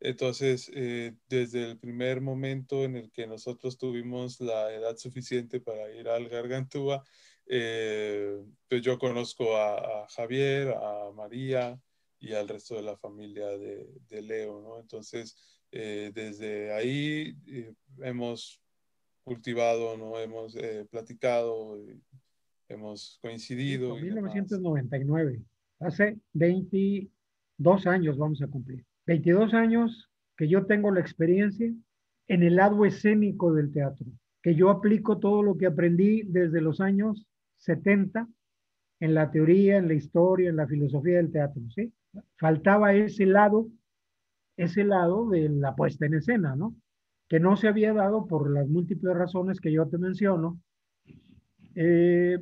Entonces, 0.00 0.70
desde 1.28 1.70
el 1.70 1.78
primer 1.78 2.22
momento 2.22 2.84
en 2.84 2.96
el 2.96 3.10
que 3.10 3.26
nosotros 3.26 3.76
tuvimos 3.76 4.40
la 4.40 4.72
edad 4.74 4.96
suficiente 4.96 5.60
para 5.60 5.90
ir 5.90 6.08
al 6.08 6.28
Gargantúa, 6.28 7.04
eh, 7.52 8.44
pues 8.68 8.80
yo 8.80 8.96
conozco 8.96 9.56
a, 9.56 10.06
Javier, 10.10 10.68
a 10.68 11.10
María 11.12 11.80
y 12.20 12.32
al 12.32 12.46
resto 12.46 12.76
de 12.76 12.82
la 12.82 12.96
familia 12.96 13.48
de, 13.48 14.22
Leo, 14.22 14.62
¿no? 14.62 14.78
Entonces, 14.78 15.36
eh, 15.72 16.12
desde 16.14 16.72
ahí 16.72 17.36
eh, 17.48 17.74
hemos 18.02 18.62
cultivado, 19.24 19.96
¿no? 19.96 20.16
Hemos 20.20 20.56
platicado, 20.90 21.76
hemos 22.68 23.18
coincidido. 23.20 23.96
En 23.96 24.04
1999, 24.04 25.42
hace 25.80 26.20
22 26.34 27.86
años 27.88 28.16
vamos 28.16 28.40
a 28.42 28.46
cumplir. 28.46 28.86
22 29.10 29.54
años 29.54 30.08
que 30.36 30.46
yo 30.46 30.66
tengo 30.66 30.92
la 30.92 31.00
experiencia 31.00 31.68
en 32.28 32.42
el 32.44 32.54
lado 32.54 32.84
escénico 32.84 33.52
del 33.52 33.72
teatro, 33.72 34.06
que 34.40 34.54
yo 34.54 34.70
aplico 34.70 35.18
todo 35.18 35.42
lo 35.42 35.58
que 35.58 35.66
aprendí 35.66 36.22
desde 36.22 36.60
los 36.60 36.80
años 36.80 37.26
70 37.56 38.28
en 39.00 39.14
la 39.14 39.32
teoría, 39.32 39.78
en 39.78 39.88
la 39.88 39.94
historia, 39.94 40.48
en 40.48 40.54
la 40.54 40.68
filosofía 40.68 41.16
del 41.16 41.32
teatro, 41.32 41.60
¿sí? 41.74 41.92
Faltaba 42.38 42.94
ese 42.94 43.26
lado, 43.26 43.66
ese 44.56 44.84
lado 44.84 45.28
de 45.28 45.48
la 45.48 45.74
puesta 45.74 46.06
en 46.06 46.14
escena, 46.14 46.54
¿no? 46.54 46.76
Que 47.28 47.40
no 47.40 47.56
se 47.56 47.66
había 47.66 47.92
dado 47.92 48.28
por 48.28 48.48
las 48.48 48.68
múltiples 48.68 49.16
razones 49.16 49.60
que 49.60 49.72
yo 49.72 49.88
te 49.88 49.98
menciono. 49.98 50.60
Eh, 51.74 52.38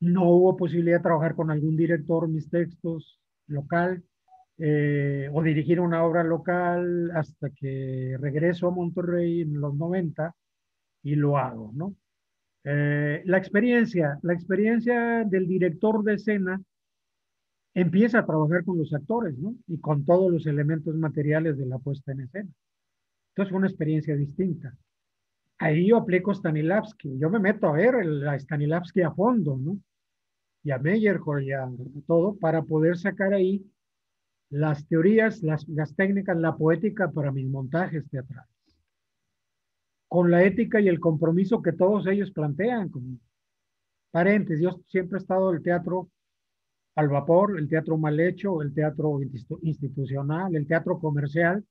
no 0.00 0.30
hubo 0.30 0.56
posibilidad 0.56 0.96
de 0.96 1.02
trabajar 1.02 1.34
con 1.34 1.50
algún 1.50 1.76
director 1.76 2.28
mis 2.28 2.48
textos 2.48 3.20
local 3.46 4.02
eh, 4.64 5.28
o 5.32 5.42
dirigir 5.42 5.80
una 5.80 6.04
obra 6.04 6.22
local 6.22 7.10
hasta 7.16 7.50
que 7.50 8.16
regreso 8.20 8.68
a 8.68 8.70
Monterrey 8.70 9.40
en 9.40 9.60
los 9.60 9.74
90 9.74 10.32
y 11.02 11.16
lo 11.16 11.36
hago, 11.36 11.72
¿no? 11.74 11.96
Eh, 12.62 13.22
la 13.24 13.38
experiencia, 13.38 14.20
la 14.22 14.34
experiencia 14.34 15.24
del 15.24 15.48
director 15.48 16.04
de 16.04 16.14
escena 16.14 16.62
empieza 17.74 18.20
a 18.20 18.24
trabajar 18.24 18.64
con 18.64 18.78
los 18.78 18.94
actores, 18.94 19.36
¿no? 19.36 19.56
Y 19.66 19.80
con 19.80 20.04
todos 20.04 20.30
los 20.30 20.46
elementos 20.46 20.94
materiales 20.94 21.58
de 21.58 21.66
la 21.66 21.80
puesta 21.80 22.12
en 22.12 22.20
escena. 22.20 22.50
Entonces 23.30 23.50
fue 23.50 23.58
una 23.58 23.66
experiencia 23.66 24.14
distinta. 24.14 24.72
Ahí 25.58 25.88
yo 25.88 25.96
aplico 25.96 26.32
Stanislavski, 26.32 27.18
yo 27.18 27.30
me 27.30 27.40
meto 27.40 27.66
a 27.66 27.72
ver 27.72 27.96
a 28.28 28.38
Stanislavski 28.38 29.02
a 29.02 29.10
fondo, 29.10 29.56
¿no? 29.56 29.76
Y 30.62 30.70
a 30.70 30.78
Meyerhold 30.78 31.48
y 31.48 31.50
a 31.50 31.68
todo 32.06 32.36
para 32.36 32.62
poder 32.62 32.96
sacar 32.96 33.34
ahí 33.34 33.66
las 34.52 34.86
teorías, 34.86 35.42
las, 35.42 35.64
técnicas, 35.96 36.36
la 36.36 36.54
poética 36.54 37.10
para 37.10 37.32
mis 37.32 37.48
montajes 37.48 38.06
teatrales, 38.10 38.50
con 40.08 40.30
la 40.30 40.44
ética 40.44 40.78
y 40.78 40.88
el 40.88 41.00
compromiso 41.00 41.62
que 41.62 41.72
todos 41.72 42.06
ellos 42.06 42.30
plantean. 42.32 42.90
Como 42.90 43.18
paréntesis, 44.10 44.62
yo 44.62 44.82
siempre 44.88 45.16
he 45.18 45.22
estado 45.22 45.50
en 45.50 45.56
el 45.56 45.62
teatro 45.62 46.10
al 46.96 47.08
vapor, 47.08 47.58
el 47.58 47.66
teatro 47.66 47.96
mal 47.96 48.20
hecho, 48.20 48.60
el 48.60 48.74
teatro 48.74 49.20
institucional, 49.62 50.54
el 50.54 50.66
teatro 50.66 50.98
comercial. 50.98 51.64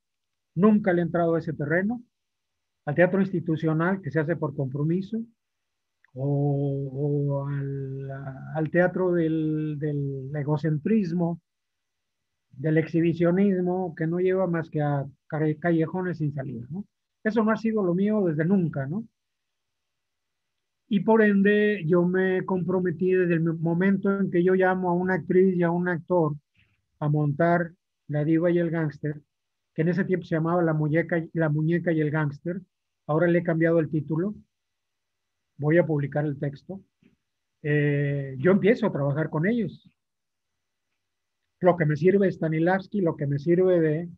Nunca 0.56 0.92
le 0.92 1.02
he 1.02 1.06
entrado 1.06 1.36
a 1.36 1.40
ese 1.40 1.54
terreno. 1.54 2.02
Al 2.86 2.96
teatro 2.96 3.22
institucional 3.22 4.02
que 4.02 4.10
se 4.10 4.20
hace 4.20 4.36
por 4.36 4.56
compromiso, 4.56 5.20
o, 6.16 7.48
al, 7.48 8.72
teatro 8.72 9.12
del, 9.14 9.78
del, 9.78 10.36
egocentrismo, 10.36 11.40
del 12.52 12.78
exhibicionismo, 12.78 13.96
que 13.96 14.08
no 14.08 14.20
lleva 14.20 14.48
más 14.48 14.70
que 14.70 14.82
a 14.82 15.06
callejones 15.30 16.18
sin 16.18 16.34
salida. 16.34 16.68
Eso 17.24 17.44
no 17.44 17.52
ha 17.52 17.58
sido 17.58 17.84
lo 17.84 17.94
mío 17.94 18.24
desde 18.26 18.46
nunca. 18.46 18.88
Y 20.90 21.00
por 21.02 21.22
ende, 21.22 21.84
yo 21.86 22.04
me 22.04 22.46
comprometí 22.46 23.12
desde 23.12 23.36
el 23.36 23.42
momento 23.42 24.20
en 24.20 24.30
que 24.30 24.44
yo 24.44 24.56
llamo 24.56 24.90
a 24.90 24.94
una 24.94 25.16
actriz 25.16 25.56
y 25.56 25.64
a 25.64 25.72
un 25.72 25.88
actor 25.88 26.36
a 27.00 27.08
montar 27.10 27.72
La 28.08 28.26
Diva 28.26 28.52
y 28.52 28.58
el 28.60 28.70
Gángster, 28.70 29.22
que 29.74 29.84
en 29.84 29.90
ese 29.90 30.04
tiempo 30.04 30.26
se 30.26 30.36
llamaba 30.36 30.62
La 30.62 30.74
Muñeca, 30.74 31.24
la 31.34 31.50
muñeca 31.50 31.92
y 31.94 32.02
el 32.02 32.12
Gángster. 32.12 32.62
Ahora 33.08 33.28
le 33.28 33.40
he 33.40 33.44
cambiado 33.44 33.80
el 33.80 33.90
título. 33.90 34.36
Voy 35.58 35.78
a 35.78 35.86
publicar 35.86 36.26
el 36.26 36.38
texto. 36.38 36.82
Eh, 37.64 38.36
yo 38.40 38.52
empiezo 38.52 38.88
a 38.88 38.92
trabajar 38.92 39.30
con 39.30 39.48
ellos. 39.48 39.90
Lo 41.62 41.78
que 41.78 41.86
me 41.86 41.96
sirve 41.96 42.26
de 42.26 42.32
Stanislavski, 42.32 43.02
lo 43.02 43.16
que 43.16 43.28
me 43.28 43.40
sirve 43.40 43.80
de 43.80 44.10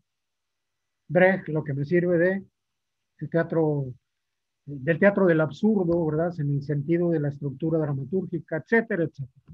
Brecht, 1.10 1.50
lo 1.50 1.64
que 1.64 1.74
me 1.74 1.86
sirve 1.86 2.18
de 2.18 2.44
el 3.20 3.30
teatro 3.30 3.94
del 4.66 5.00
teatro 5.00 5.26
del 5.26 5.42
absurdo, 5.42 6.06
¿verdad? 6.06 6.34
En 6.40 6.50
el 6.50 6.64
sentido 6.64 7.10
de 7.10 7.20
la 7.20 7.30
estructura 7.30 7.80
dramatúrgica, 7.80 8.58
etcétera, 8.58 9.04
etcétera. 9.04 9.46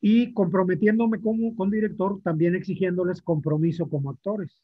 Y 0.00 0.32
comprometiéndome 0.32 1.20
como 1.20 1.54
con 1.54 1.70
director, 1.70 2.20
también 2.22 2.56
exigiéndoles 2.56 3.22
compromiso 3.22 3.88
como 3.88 4.10
actores, 4.10 4.60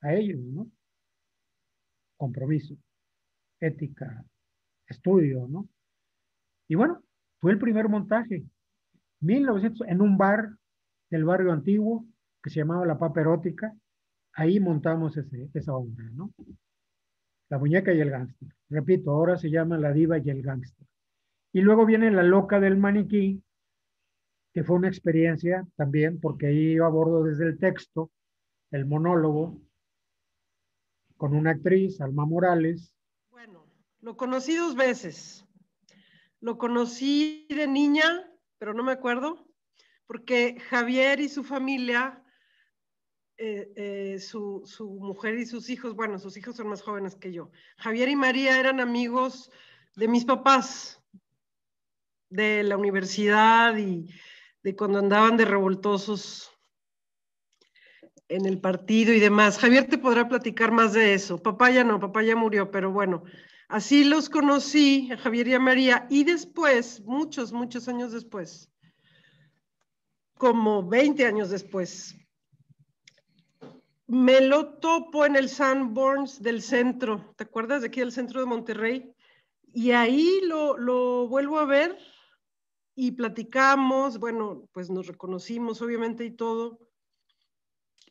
a 0.00 0.14
ellos, 0.14 0.40
¿no? 0.40 0.70
Compromiso, 2.16 2.76
ética, 3.60 4.24
estudio, 4.86 5.46
¿no? 5.48 5.68
Y 6.66 6.74
bueno, 6.74 7.02
fue 7.40 7.52
el 7.52 7.58
primer 7.58 7.88
montaje, 7.88 8.44
1900, 9.20 9.86
en 9.86 10.00
un 10.00 10.16
bar 10.16 10.48
del 11.10 11.24
barrio 11.24 11.52
antiguo 11.52 12.06
que 12.42 12.50
se 12.50 12.60
llamaba 12.60 12.86
La 12.86 12.98
Papa 12.98 13.20
Erótica, 13.20 13.74
ahí 14.34 14.60
montamos 14.60 15.16
ese, 15.16 15.50
esa 15.54 15.74
obra, 15.74 16.04
¿no? 16.12 16.32
La 17.48 17.58
muñeca 17.58 17.92
y 17.92 18.00
el 18.00 18.10
gángster. 18.10 18.48
Repito, 18.68 19.10
ahora 19.10 19.36
se 19.36 19.50
llama 19.50 19.78
La 19.78 19.92
diva 19.92 20.18
y 20.18 20.30
el 20.30 20.42
gángster. 20.42 20.86
Y 21.52 21.60
luego 21.60 21.86
viene 21.86 22.10
La 22.10 22.22
loca 22.22 22.60
del 22.60 22.76
maniquí, 22.76 23.42
que 24.52 24.64
fue 24.64 24.76
una 24.76 24.88
experiencia 24.88 25.66
también, 25.76 26.20
porque 26.20 26.46
ahí 26.46 26.72
iba 26.72 26.86
a 26.86 26.90
bordo 26.90 27.24
desde 27.24 27.46
el 27.46 27.58
texto, 27.58 28.10
el 28.70 28.86
monólogo, 28.86 29.60
con 31.16 31.34
una 31.34 31.50
actriz, 31.50 32.00
Alma 32.00 32.26
Morales. 32.26 32.94
Bueno, 33.30 33.66
lo 34.00 34.16
conocí 34.16 34.54
dos 34.54 34.76
veces. 34.76 35.44
Lo 36.40 36.58
conocí 36.58 37.46
de 37.50 37.66
niña, 37.66 38.04
pero 38.58 38.72
no 38.72 38.84
me 38.84 38.92
acuerdo, 38.92 39.47
porque 40.08 40.58
Javier 40.70 41.20
y 41.20 41.28
su 41.28 41.44
familia 41.44 42.24
eh, 43.36 43.70
eh, 43.76 44.18
su, 44.18 44.64
mujer 45.00 45.38
y 45.38 45.46
sus 45.46 45.70
hijos, 45.70 45.94
bueno, 45.94 46.18
sus 46.18 46.36
hijos 46.36 46.56
son 46.56 46.66
más 46.66 46.82
jóvenes 46.82 47.14
que 47.14 47.32
yo. 47.32 47.52
Javier 47.76 48.08
y 48.08 48.16
María 48.16 48.58
eran 48.58 48.80
amigos 48.80 49.52
de 49.94 50.08
mis 50.08 50.24
papás, 50.24 51.00
de 52.30 52.64
la 52.64 52.76
universidad 52.76 53.76
y 53.76 54.12
de 54.64 54.74
cuando 54.74 54.98
andaban 54.98 55.36
de 55.36 55.44
revoltosos 55.44 56.50
en 58.26 58.44
el 58.46 58.60
partido 58.60 59.12
y 59.12 59.20
demás. 59.20 59.58
Javier 59.58 59.86
te 59.86 59.98
podrá 59.98 60.26
platicar 60.26 60.72
más 60.72 60.94
de 60.94 61.14
eso. 61.14 61.38
Papá 61.40 61.70
ya 61.70 61.84
no, 61.84 62.00
papá 62.00 62.24
ya 62.24 62.34
murió, 62.34 62.72
pero 62.72 62.90
bueno, 62.90 63.22
así 63.68 64.02
los 64.02 64.28
conocí, 64.28 65.12
a 65.12 65.16
Javier 65.18 65.48
y 65.48 65.54
a 65.54 65.60
María, 65.60 66.06
y 66.10 66.24
después, 66.24 67.02
muchos, 67.02 67.52
muchos 67.52 67.86
años 67.88 68.10
después, 68.10 68.68
como 70.38 70.88
20 70.88 71.26
años 71.26 71.50
después, 71.50 72.16
me 74.06 74.40
lo 74.40 74.74
topo 74.78 75.26
en 75.26 75.36
el 75.36 75.48
Sanborns 75.48 76.42
del 76.42 76.62
centro, 76.62 77.34
¿te 77.36 77.44
acuerdas 77.44 77.82
de 77.82 77.88
aquí 77.88 78.00
del 78.00 78.12
centro 78.12 78.40
de 78.40 78.46
Monterrey? 78.46 79.14
Y 79.74 79.90
ahí 79.90 80.40
lo, 80.44 80.78
lo 80.78 81.28
vuelvo 81.28 81.58
a 81.58 81.66
ver 81.66 81.98
y 82.94 83.12
platicamos, 83.12 84.18
bueno, 84.18 84.68
pues 84.72 84.90
nos 84.90 85.06
reconocimos 85.06 85.82
obviamente 85.82 86.24
y 86.24 86.30
todo. 86.30 86.80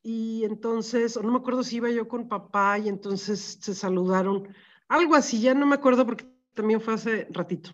Y 0.03 0.45
entonces, 0.45 1.19
no 1.21 1.31
me 1.31 1.39
acuerdo 1.39 1.63
si 1.63 1.77
iba 1.77 1.89
yo 1.89 2.07
con 2.07 2.29
papá 2.29 2.79
y 2.79 2.87
entonces 2.87 3.57
se 3.59 3.75
saludaron, 3.75 4.47
algo 4.87 5.15
así, 5.15 5.41
ya 5.41 5.53
no 5.53 5.65
me 5.65 5.75
acuerdo 5.75 6.05
porque 6.05 6.25
también 6.53 6.79
fue 6.79 6.93
hace 6.93 7.27
ratito. 7.31 7.71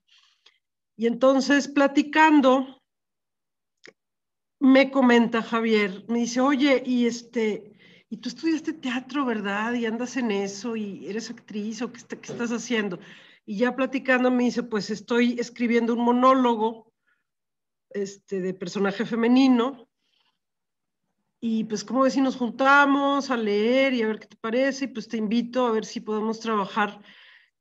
Y 0.95 1.07
entonces 1.07 1.67
platicando, 1.67 2.82
me 4.63 4.89
comenta 4.91 5.43
Javier, 5.43 6.06
me 6.08 6.19
dice, 6.19 6.39
oye, 6.39 6.82
y 6.86 7.06
este, 7.06 7.73
y 8.10 8.15
tú 8.15 8.30
estudiaste 8.30 8.71
teatro, 8.71 9.26
¿verdad? 9.26 9.73
Y 9.73 9.86
andas 9.86 10.15
en 10.15 10.32
eso 10.32 10.78
y 10.78 11.06
eres 11.06 11.30
actriz 11.30 11.82
o 11.82 11.91
qué, 11.91 11.99
estás 11.99 12.49
haciendo. 12.49 12.97
Y 13.45 13.58
ya 13.58 13.76
platicando 13.76 14.32
me 14.32 14.45
dice, 14.45 14.63
pues 14.63 14.89
estoy 14.89 15.38
escribiendo 15.38 15.93
un 15.93 16.06
monólogo 16.06 16.93
este, 17.89 18.39
de 18.39 18.54
personaje 18.54 19.06
femenino. 19.06 19.89
Y 21.41 21.65
pues, 21.65 21.84
como 21.84 22.04
ves 22.04 22.13
si 22.13 22.21
nos 22.21 22.38
juntamos 22.38 23.32
a 23.32 23.36
leer 23.36 23.93
y 23.93 24.04
a 24.04 24.08
ver 24.08 24.19
qué 24.19 24.28
te 24.28 24.38
parece? 24.38 24.86
Y 24.86 24.88
pues 24.88 25.10
te 25.10 25.17
invito 25.17 25.67
a 25.67 25.71
ver 25.71 25.84
si 25.84 25.99
podemos 25.99 26.39
trabajar. 26.39 27.02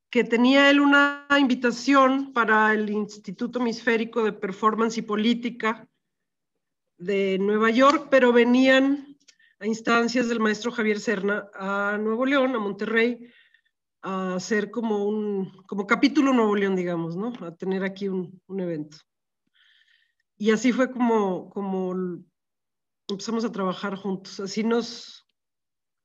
Que 0.09 0.23
tenía 0.23 0.69
él 0.69 0.79
una 0.79 1.27
invitación 1.37 2.31
para 2.31 2.73
el 2.73 2.89
Instituto 2.89 3.59
Hemisférico 3.59 4.23
de 4.23 4.31
Performance 4.31 4.97
y 4.99 5.01
Política 5.01 5.89
de 7.03 7.37
Nueva 7.39 7.69
York, 7.69 8.07
pero 8.09 8.31
venían 8.33 9.17
a 9.59 9.67
instancias 9.67 10.27
del 10.27 10.39
maestro 10.39 10.71
Javier 10.71 10.99
Serna 10.99 11.49
a 11.53 11.97
Nuevo 11.97 12.25
León, 12.25 12.55
a 12.55 12.59
Monterrey, 12.59 13.29
a 14.01 14.35
hacer 14.35 14.71
como 14.71 15.05
un, 15.05 15.63
como 15.67 15.87
capítulo 15.87 16.33
Nuevo 16.33 16.55
León, 16.55 16.75
digamos, 16.75 17.15
¿no? 17.15 17.33
A 17.45 17.55
tener 17.55 17.83
aquí 17.83 18.09
un, 18.09 18.41
un 18.47 18.59
evento. 18.59 18.97
Y 20.37 20.51
así 20.51 20.71
fue 20.71 20.91
como, 20.91 21.49
como 21.49 22.23
empezamos 23.07 23.45
a 23.45 23.51
trabajar 23.51 23.95
juntos. 23.95 24.39
Así 24.39 24.63
nos, 24.63 25.25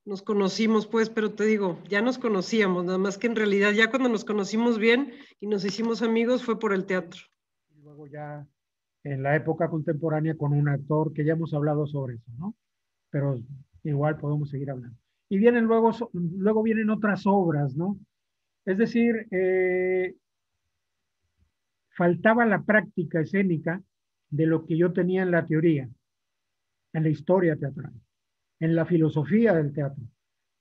nos 0.04 0.22
conocimos, 0.22 0.86
pues, 0.86 1.10
pero 1.10 1.32
te 1.32 1.44
digo, 1.44 1.82
ya 1.88 2.00
nos 2.00 2.18
conocíamos, 2.18 2.84
nada 2.84 2.98
más 2.98 3.18
que 3.18 3.26
en 3.26 3.36
realidad 3.36 3.72
ya 3.72 3.90
cuando 3.90 4.08
nos 4.08 4.24
conocimos 4.24 4.78
bien 4.78 5.12
y 5.40 5.46
nos 5.46 5.64
hicimos 5.64 6.02
amigos 6.02 6.44
fue 6.44 6.58
por 6.58 6.72
el 6.72 6.86
teatro. 6.86 7.20
Y 7.70 7.80
luego 7.80 8.06
ya 8.06 8.46
en 9.12 9.22
la 9.22 9.36
época 9.36 9.68
contemporánea 9.68 10.36
con 10.36 10.52
un 10.52 10.68
actor 10.68 11.12
que 11.12 11.24
ya 11.24 11.32
hemos 11.32 11.54
hablado 11.54 11.86
sobre 11.86 12.16
eso, 12.16 12.32
¿no? 12.38 12.54
pero 13.10 13.40
igual 13.84 14.18
podemos 14.18 14.50
seguir 14.50 14.70
hablando. 14.70 14.96
Y 15.28 15.38
vienen 15.38 15.64
luego, 15.64 15.92
luego 16.12 16.62
vienen 16.62 16.90
otras 16.90 17.22
obras, 17.26 17.76
¿no? 17.76 17.98
Es 18.64 18.78
decir, 18.78 19.26
eh, 19.30 20.14
faltaba 21.90 22.46
la 22.46 22.62
práctica 22.62 23.20
escénica 23.20 23.82
de 24.30 24.46
lo 24.46 24.64
que 24.66 24.76
yo 24.76 24.92
tenía 24.92 25.22
en 25.22 25.30
la 25.30 25.46
teoría, 25.46 25.88
en 26.92 27.02
la 27.02 27.08
historia 27.08 27.56
teatral, 27.56 27.92
en 28.60 28.74
la 28.74 28.86
filosofía 28.86 29.54
del 29.54 29.72
teatro. 29.72 30.04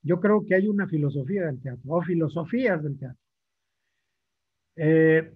Yo 0.02 0.20
creo 0.20 0.46
que 0.46 0.56
hay 0.56 0.68
una 0.68 0.88
filosofía 0.88 1.46
del 1.46 1.62
teatro, 1.62 1.84
o 1.86 2.02
filosofías 2.02 2.82
del 2.82 2.98
teatro. 2.98 3.20
Eh, 4.78 5.34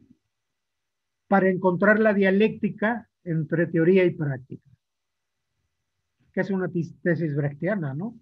para 1.32 1.50
encontrar 1.50 1.98
la 2.00 2.14
dialéctica 2.14 3.10
entre 3.24 3.68
teoría 3.68 4.04
y 4.04 4.12
práctica 4.12 4.72
que 6.32 6.42
es 6.42 6.50
una 6.50 6.70
tesis 6.70 7.36
brechtiana, 7.36 7.94
¿no? 7.94 8.18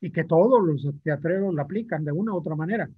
Y 0.00 0.10
que 0.10 0.24
todos 0.24 0.62
los 0.64 0.84
teatreros 1.02 1.54
la 1.54 1.62
aplican 1.62 2.04
de 2.04 2.12
una 2.12 2.32
u 2.32 2.36
otra 2.36 2.56
manera. 2.56 2.90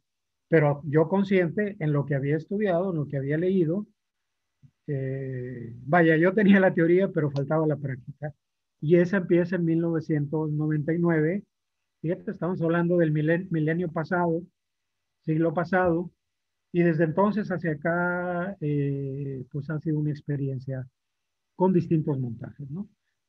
Pero 0.49 0.83
yo 0.85 1.09
consciente 1.09 1.77
en 1.79 1.93
lo 1.93 2.07
que 2.07 2.15
había 2.15 2.37
estudiado, 2.37 2.91
en 2.91 2.97
lo 2.97 3.07
que 3.07 3.19
había 3.19 3.37
leído, 3.37 3.87
eh, 4.87 5.75
vaya, 5.87 6.17
yo 6.17 6.33
tenía 6.35 6.61
la 6.61 6.73
teoría, 6.73 7.09
pero 7.09 7.31
faltaba 7.31 7.67
la 7.67 7.77
práctica. 7.77 8.33
Y 8.81 8.97
esa 8.97 9.19
empieza 9.19 9.57
en 9.57 9.65
1999. 9.65 11.45
Fíjate, 12.01 12.31
estamos 12.31 12.61
hablando 12.63 12.99
del 12.99 13.13
milenio, 13.13 13.91
pasado, 13.91 14.43
siglo 15.23 15.55
pasado, 15.55 16.11
y 16.75 16.83
desde 16.83 17.05
entonces 17.05 17.49
hacia 17.53 17.71
acá, 17.71 18.57
eh, 18.61 19.45
pues 19.53 19.71
ha 19.71 19.79
sido 19.79 20.01
una 20.01 20.11
experiencia 20.11 20.85
con 21.55 21.73
distintos 21.73 22.19
montajes, 22.19 22.69
¿no? 22.69 22.89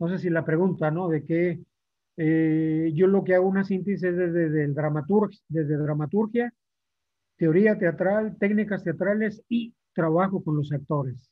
sé 0.10 0.18
si 0.18 0.32
la 0.32 0.44
pregunta, 0.44 0.90
¿no? 0.90 1.10
De 1.10 1.24
que 1.24 1.62
eh, 2.18 2.92
yo 2.96 3.06
lo 3.06 3.24
que 3.24 3.36
hago 3.36 3.48
una 3.48 3.64
síntesis 3.64 4.02
desde, 4.02 4.32
desde, 4.32 4.68
dramaturgia, 4.74 5.40
desde 5.48 5.78
dramaturgia, 5.78 6.52
teoría 7.38 7.78
teatral, 7.78 8.36
técnicas 8.40 8.84
teatrales 8.84 9.44
y 9.48 9.76
trabajo 9.94 10.44
con 10.44 10.56
los 10.58 10.72
actores, 10.72 11.30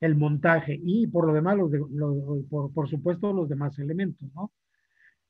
el 0.00 0.16
montaje 0.16 0.80
y 0.82 1.06
por 1.06 1.26
lo 1.26 1.34
demás, 1.34 1.58
los 1.58 1.70
por, 2.48 2.72
por, 2.72 2.88
supuesto, 2.88 3.30
los 3.34 3.50
demás 3.50 3.78
elementos, 3.78 4.26
¿no? 4.34 4.50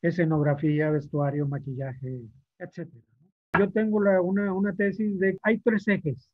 Escenografía, 0.00 0.88
vestuario, 0.92 1.48
maquillaje, 1.48 2.20
etc. 2.61 2.88
Yo 3.59 3.71
tengo 3.71 3.99
una, 3.99 4.75
tesis 4.75 5.19
de, 5.19 5.38
hay 5.43 5.59
tres 5.59 5.87
ejes, 5.87 6.31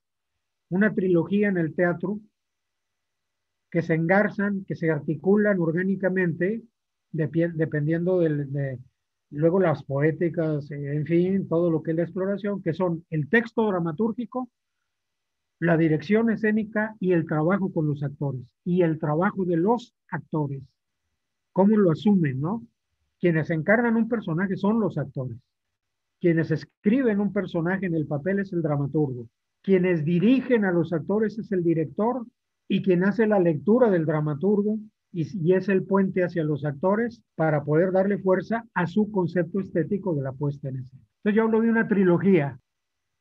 una 0.70 0.94
trilogía 0.94 1.48
en 1.48 1.56
el 1.56 1.74
teatro 1.74 2.20
que 3.70 3.82
se 3.82 3.94
engarzan, 3.94 4.64
que 4.64 4.76
se 4.76 4.90
articulan 4.90 5.58
orgánicamente, 5.58 6.62
de, 7.10 7.52
dependiendo 7.54 8.20
de, 8.20 8.78
luego 9.30 9.58
las 9.58 9.82
poéticas, 9.82 10.70
en 10.70 11.06
fin, 11.06 11.48
todo 11.48 11.70
lo 11.70 11.82
que 11.82 11.90
es 11.90 11.96
la 11.96 12.04
exploración, 12.04 12.62
que 12.62 12.72
son 12.72 13.04
el 13.10 13.28
texto 13.28 13.66
dramatúrgico, 13.66 14.48
la 15.58 15.76
dirección 15.76 16.30
escénica 16.30 16.94
y 17.00 17.12
el 17.12 17.26
trabajo 17.26 17.72
con 17.72 17.88
los 17.88 18.04
actores, 18.04 18.42
y 18.64 18.82
el 18.82 19.00
trabajo 19.00 19.44
de 19.44 19.56
los 19.56 19.92
actores, 20.08 20.62
cómo 21.52 21.76
lo 21.76 21.90
asumen, 21.90 22.40
¿no? 22.40 22.62
Quienes 23.18 23.50
encarnan 23.50 23.96
un 23.96 24.08
personaje 24.08 24.56
son 24.56 24.78
los 24.78 24.96
actores. 24.96 25.36
Quienes 26.20 26.50
escriben 26.50 27.20
un 27.20 27.32
personaje 27.32 27.86
en 27.86 27.94
el 27.94 28.06
papel 28.06 28.40
es 28.40 28.52
el 28.52 28.62
dramaturgo. 28.62 29.28
Quienes 29.62 30.04
dirigen 30.04 30.64
a 30.64 30.72
los 30.72 30.92
actores 30.92 31.38
es 31.38 31.50
el 31.52 31.62
director 31.62 32.26
y 32.68 32.82
quien 32.82 33.04
hace 33.04 33.26
la 33.26 33.38
lectura 33.38 33.90
del 33.90 34.06
dramaturgo 34.06 34.78
y, 35.12 35.52
es 35.52 35.68
el 35.68 35.84
puente 35.84 36.22
hacia 36.22 36.44
los 36.44 36.64
actores 36.64 37.22
para 37.34 37.64
poder 37.64 37.92
darle 37.92 38.18
fuerza 38.18 38.64
a 38.74 38.86
su 38.86 39.10
concepto 39.10 39.60
estético 39.60 40.14
de 40.14 40.22
la 40.22 40.32
puesta 40.32 40.68
en 40.68 40.76
escena. 40.76 41.02
Entonces 41.18 41.36
yo 41.36 41.42
hablo 41.44 41.60
de 41.60 41.70
una 41.70 41.88
trilogía, 41.88 42.58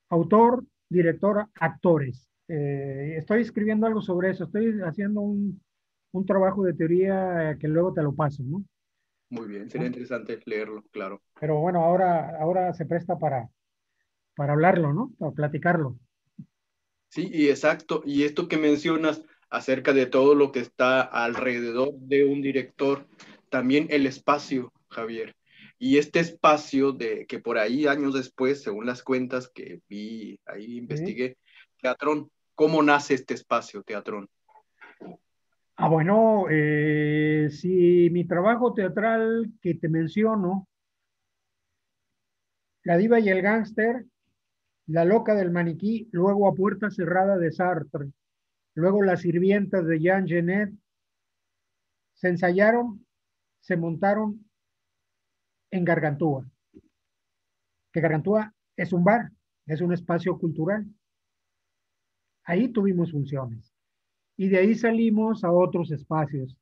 autor, 0.09 0.65
director, 0.89 1.47
actores. 1.55 2.29
Eh, 2.49 3.15
estoy 3.17 3.41
escribiendo 3.41 3.87
algo 3.87 4.01
sobre 4.01 4.31
eso, 4.31 4.45
estoy 4.45 4.79
haciendo 4.81 5.21
un, 5.21 5.61
un 6.11 6.25
trabajo 6.25 6.63
de 6.63 6.73
teoría 6.73 7.57
que 7.59 7.67
luego 7.67 7.93
te 7.93 8.03
lo 8.03 8.13
paso, 8.13 8.43
¿no? 8.43 8.63
Muy 9.29 9.47
bien, 9.47 9.69
sería 9.69 9.87
interesante 9.87 10.39
leerlo, 10.45 10.83
claro. 10.91 11.21
Pero 11.39 11.59
bueno, 11.59 11.83
ahora, 11.83 12.37
ahora 12.39 12.73
se 12.73 12.85
presta 12.85 13.19
para, 13.19 13.49
para 14.35 14.53
hablarlo, 14.53 14.93
¿no? 14.93 15.11
Para 15.19 15.31
platicarlo. 15.33 15.99
Sí, 17.09 17.29
y 17.31 17.49
exacto. 17.49 18.03
Y 18.05 18.23
esto 18.23 18.47
que 18.47 18.57
mencionas 18.57 19.23
acerca 19.49 19.93
de 19.93 20.05
todo 20.05 20.35
lo 20.35 20.51
que 20.51 20.59
está 20.59 21.01
alrededor 21.01 21.93
de 21.93 22.25
un 22.25 22.41
director, 22.41 23.07
también 23.49 23.87
el 23.89 24.05
espacio, 24.05 24.71
Javier. 24.89 25.35
Y 25.79 25.97
este 25.97 26.19
espacio 26.19 26.91
de 26.91 27.25
que 27.27 27.39
por 27.39 27.57
ahí 27.57 27.85
años 27.85 28.13
después, 28.13 28.63
según 28.63 28.85
las 28.85 29.03
cuentas 29.03 29.49
que 29.53 29.81
vi, 29.87 30.39
ahí 30.45 30.77
investigué, 30.77 31.37
Teatrón, 31.81 32.31
¿cómo 32.55 32.81
nace 32.81 33.13
este 33.13 33.35
espacio, 33.35 33.83
Teatrón? 33.83 34.27
Ah, 35.79 35.89
bueno, 35.89 36.45
eh, 36.49 37.49
si 37.51 38.09
mi 38.11 38.25
trabajo 38.25 38.73
teatral 38.73 39.53
que 39.61 39.75
te 39.75 39.87
menciono, 39.89 40.67
La 42.83 42.97
diva 42.97 43.19
y 43.19 43.29
el 43.29 43.43
gángster, 43.43 44.07
La 44.87 45.05
loca 45.05 45.35
del 45.35 45.51
maniquí, 45.51 46.09
luego 46.11 46.47
a 46.47 46.55
puerta 46.55 46.89
cerrada 46.89 47.37
de 47.37 47.51
Sartre, 47.51 48.11
luego 48.73 49.03
Las 49.03 49.21
sirvientas 49.21 49.85
de 49.85 49.99
Jean 49.99 50.27
Genet, 50.27 50.73
se 52.15 52.29
ensayaron, 52.29 53.05
se 53.59 53.77
montaron 53.77 54.49
en 55.69 55.85
Gargantúa, 55.85 56.49
que 57.91 58.01
Gargantúa 58.01 58.51
es 58.75 58.93
un 58.93 59.03
bar, 59.03 59.31
es 59.67 59.81
un 59.81 59.93
espacio 59.93 60.39
cultural. 60.39 60.87
Ahí 62.45 62.69
tuvimos 62.69 63.11
funciones 63.11 63.66
y 64.37 64.49
de 64.49 64.59
ahí 64.59 64.75
salimos 64.75 65.43
a 65.43 65.51
otros 65.51 65.91
espacios, 65.91 66.55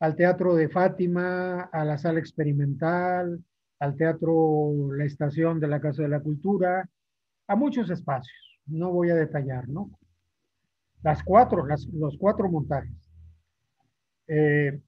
al 0.00 0.16
Teatro 0.16 0.54
de 0.54 0.68
Fátima, 0.70 1.60
a 1.60 1.84
la 1.84 1.98
Sala 1.98 2.18
Experimental, 2.18 3.44
al 3.78 3.96
Teatro 3.96 4.92
La 4.96 5.04
Estación 5.04 5.60
de 5.60 5.68
la 5.68 5.80
Casa 5.80 6.02
de 6.02 6.08
la 6.08 6.20
Cultura, 6.20 6.88
a 7.46 7.56
muchos 7.56 7.90
espacios. 7.90 8.60
No 8.66 8.90
voy 8.90 9.10
a 9.10 9.14
detallar, 9.14 9.68
¿no? 9.68 9.90
Las 11.02 11.22
cuatro, 11.22 11.66
los 11.66 12.16
cuatro 12.16 12.48
montajes. 12.48 13.10
Eh, 14.26 14.80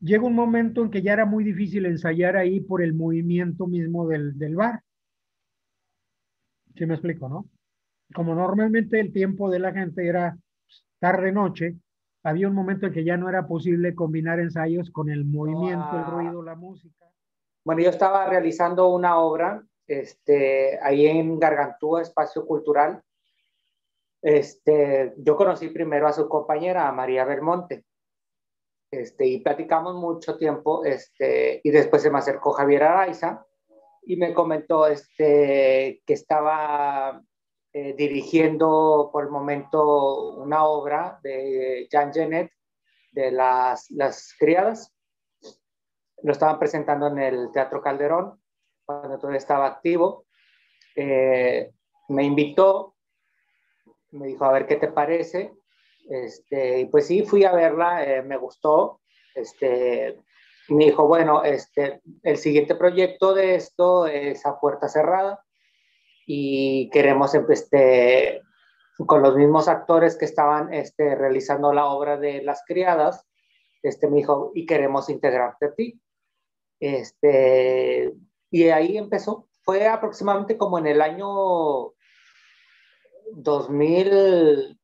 llega 0.00 0.24
un 0.24 0.34
momento 0.34 0.82
en 0.82 0.90
que 0.90 1.02
ya 1.02 1.14
era 1.14 1.26
muy 1.26 1.42
difícil 1.42 1.86
ensayar 1.86 2.36
ahí 2.36 2.60
por 2.60 2.82
el 2.82 2.94
movimiento 2.94 3.66
mismo 3.66 4.06
del, 4.06 4.38
del 4.38 4.54
bar. 4.54 4.82
¿Sí 6.76 6.86
me 6.86 6.94
explico, 6.94 7.28
no? 7.28 7.48
Como 8.14 8.34
normalmente 8.34 9.00
el 9.00 9.12
tiempo 9.12 9.50
de 9.50 9.58
la 9.58 9.72
gente 9.72 10.06
era 10.06 10.38
tarde-noche, 10.98 11.76
había 12.22 12.48
un 12.48 12.54
momento 12.54 12.86
en 12.86 12.92
que 12.92 13.04
ya 13.04 13.16
no 13.16 13.28
era 13.28 13.46
posible 13.46 13.94
combinar 13.94 14.40
ensayos 14.40 14.90
con 14.90 15.08
el 15.08 15.24
movimiento, 15.24 15.96
el 15.96 16.04
ruido, 16.06 16.42
la 16.42 16.54
música. 16.54 17.06
Bueno, 17.64 17.82
yo 17.82 17.90
estaba 17.90 18.26
realizando 18.28 18.88
una 18.88 19.18
obra 19.18 19.62
este, 19.86 20.78
ahí 20.82 21.06
en 21.06 21.38
Gargantúa, 21.38 22.02
Espacio 22.02 22.46
Cultural. 22.46 23.02
Este, 24.20 25.14
yo 25.18 25.36
conocí 25.36 25.68
primero 25.68 26.06
a 26.06 26.12
su 26.12 26.28
compañera, 26.28 26.88
a 26.88 26.92
María 26.92 27.24
Belmonte, 27.24 27.84
este, 28.90 29.26
y 29.26 29.40
platicamos 29.40 29.94
mucho 29.94 30.36
tiempo, 30.36 30.84
este, 30.84 31.60
y 31.62 31.70
después 31.70 32.02
se 32.02 32.10
me 32.10 32.18
acercó 32.18 32.52
Javier 32.52 32.84
Araiza 32.84 33.46
y 34.02 34.16
me 34.16 34.32
comentó 34.32 34.86
este, 34.86 36.02
que 36.04 36.14
estaba 36.14 37.22
eh, 37.80 37.94
dirigiendo 37.96 39.08
por 39.12 39.22
el 39.22 39.30
momento 39.30 40.34
una 40.34 40.64
obra 40.64 41.20
de 41.22 41.86
Jean 41.88 42.12
Genet 42.12 42.50
de 43.12 43.30
las, 43.30 43.88
las 43.92 44.34
criadas. 44.36 44.92
Lo 46.24 46.32
estaban 46.32 46.58
presentando 46.58 47.06
en 47.06 47.18
el 47.20 47.52
Teatro 47.52 47.80
Calderón 47.80 48.42
cuando 48.84 49.16
todavía 49.16 49.38
estaba 49.38 49.66
activo. 49.68 50.26
Eh, 50.96 51.70
me 52.08 52.24
invitó, 52.24 52.96
me 54.10 54.26
dijo, 54.26 54.44
a 54.44 54.52
ver 54.52 54.66
qué 54.66 54.74
te 54.74 54.88
parece. 54.88 55.52
Este, 56.10 56.80
y 56.80 56.86
pues 56.86 57.06
sí, 57.06 57.22
fui 57.22 57.44
a 57.44 57.52
verla, 57.52 58.02
eh, 58.02 58.22
me 58.22 58.38
gustó. 58.38 59.02
Este, 59.36 60.18
me 60.68 60.86
dijo, 60.86 61.06
bueno, 61.06 61.44
este, 61.44 62.02
el 62.24 62.38
siguiente 62.38 62.74
proyecto 62.74 63.34
de 63.34 63.54
esto 63.54 64.08
es 64.08 64.44
a 64.46 64.58
puerta 64.58 64.88
cerrada 64.88 65.44
y 66.30 66.90
queremos 66.90 67.34
este, 67.34 68.42
con 68.98 69.22
los 69.22 69.34
mismos 69.34 69.66
actores 69.66 70.14
que 70.18 70.26
estaban 70.26 70.74
este, 70.74 71.14
realizando 71.14 71.72
la 71.72 71.86
obra 71.86 72.18
de 72.18 72.42
Las 72.42 72.62
Criadas, 72.66 73.26
este, 73.82 74.08
me 74.08 74.18
dijo, 74.18 74.52
y 74.54 74.66
queremos 74.66 75.08
integrarte 75.08 75.66
a 75.66 75.74
ti. 75.74 75.98
Este, 76.78 78.12
y 78.50 78.64
ahí 78.64 78.98
empezó. 78.98 79.48
Fue 79.62 79.88
aproximadamente 79.88 80.58
como 80.58 80.78
en 80.78 80.88
el 80.88 81.00
año 81.00 81.94
2000, 83.32 84.78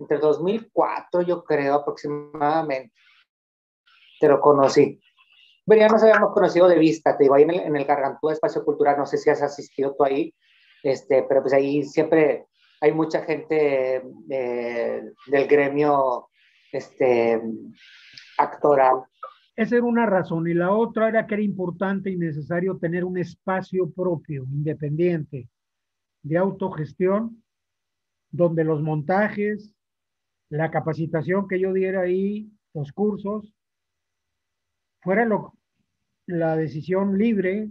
entre 0.00 0.18
2004 0.18 1.22
yo 1.22 1.44
creo 1.44 1.74
aproximadamente, 1.74 2.92
te 4.18 4.26
lo 4.26 4.40
conocí. 4.40 5.00
Bueno, 5.64 5.82
ya 5.82 5.88
nos 5.88 6.02
habíamos 6.02 6.32
conocido 6.32 6.66
de 6.66 6.78
vista, 6.78 7.16
te 7.16 7.22
digo, 7.22 7.36
ahí 7.36 7.44
en 7.44 7.50
el, 7.50 7.60
en 7.60 7.76
el 7.76 7.84
Gargantúa 7.84 8.32
Espacio 8.32 8.64
Cultural, 8.64 8.96
no 8.98 9.06
sé 9.06 9.16
si 9.16 9.30
has 9.30 9.42
asistido 9.42 9.94
tú 9.94 10.02
ahí, 10.02 10.34
este, 10.82 11.24
pero 11.28 11.42
pues 11.42 11.52
ahí 11.52 11.82
siempre 11.84 12.46
hay 12.80 12.92
mucha 12.92 13.22
gente 13.22 14.02
eh, 14.30 15.02
del 15.26 15.46
gremio 15.46 16.28
este, 16.72 17.40
actoral. 18.38 19.04
Esa 19.54 19.76
era 19.76 19.84
una 19.84 20.06
razón. 20.06 20.48
Y 20.48 20.54
la 20.54 20.72
otra 20.72 21.08
era 21.08 21.26
que 21.26 21.34
era 21.34 21.42
importante 21.42 22.10
y 22.10 22.16
necesario 22.16 22.78
tener 22.78 23.04
un 23.04 23.18
espacio 23.18 23.90
propio, 23.90 24.44
independiente, 24.44 25.48
de 26.22 26.38
autogestión, 26.38 27.42
donde 28.30 28.64
los 28.64 28.82
montajes, 28.82 29.74
la 30.48 30.70
capacitación 30.70 31.46
que 31.46 31.60
yo 31.60 31.72
diera 31.72 32.00
ahí, 32.00 32.50
los 32.74 32.92
cursos, 32.92 33.54
fuera 35.02 35.24
lo, 35.24 35.54
la 36.26 36.56
decisión 36.56 37.18
libre 37.18 37.70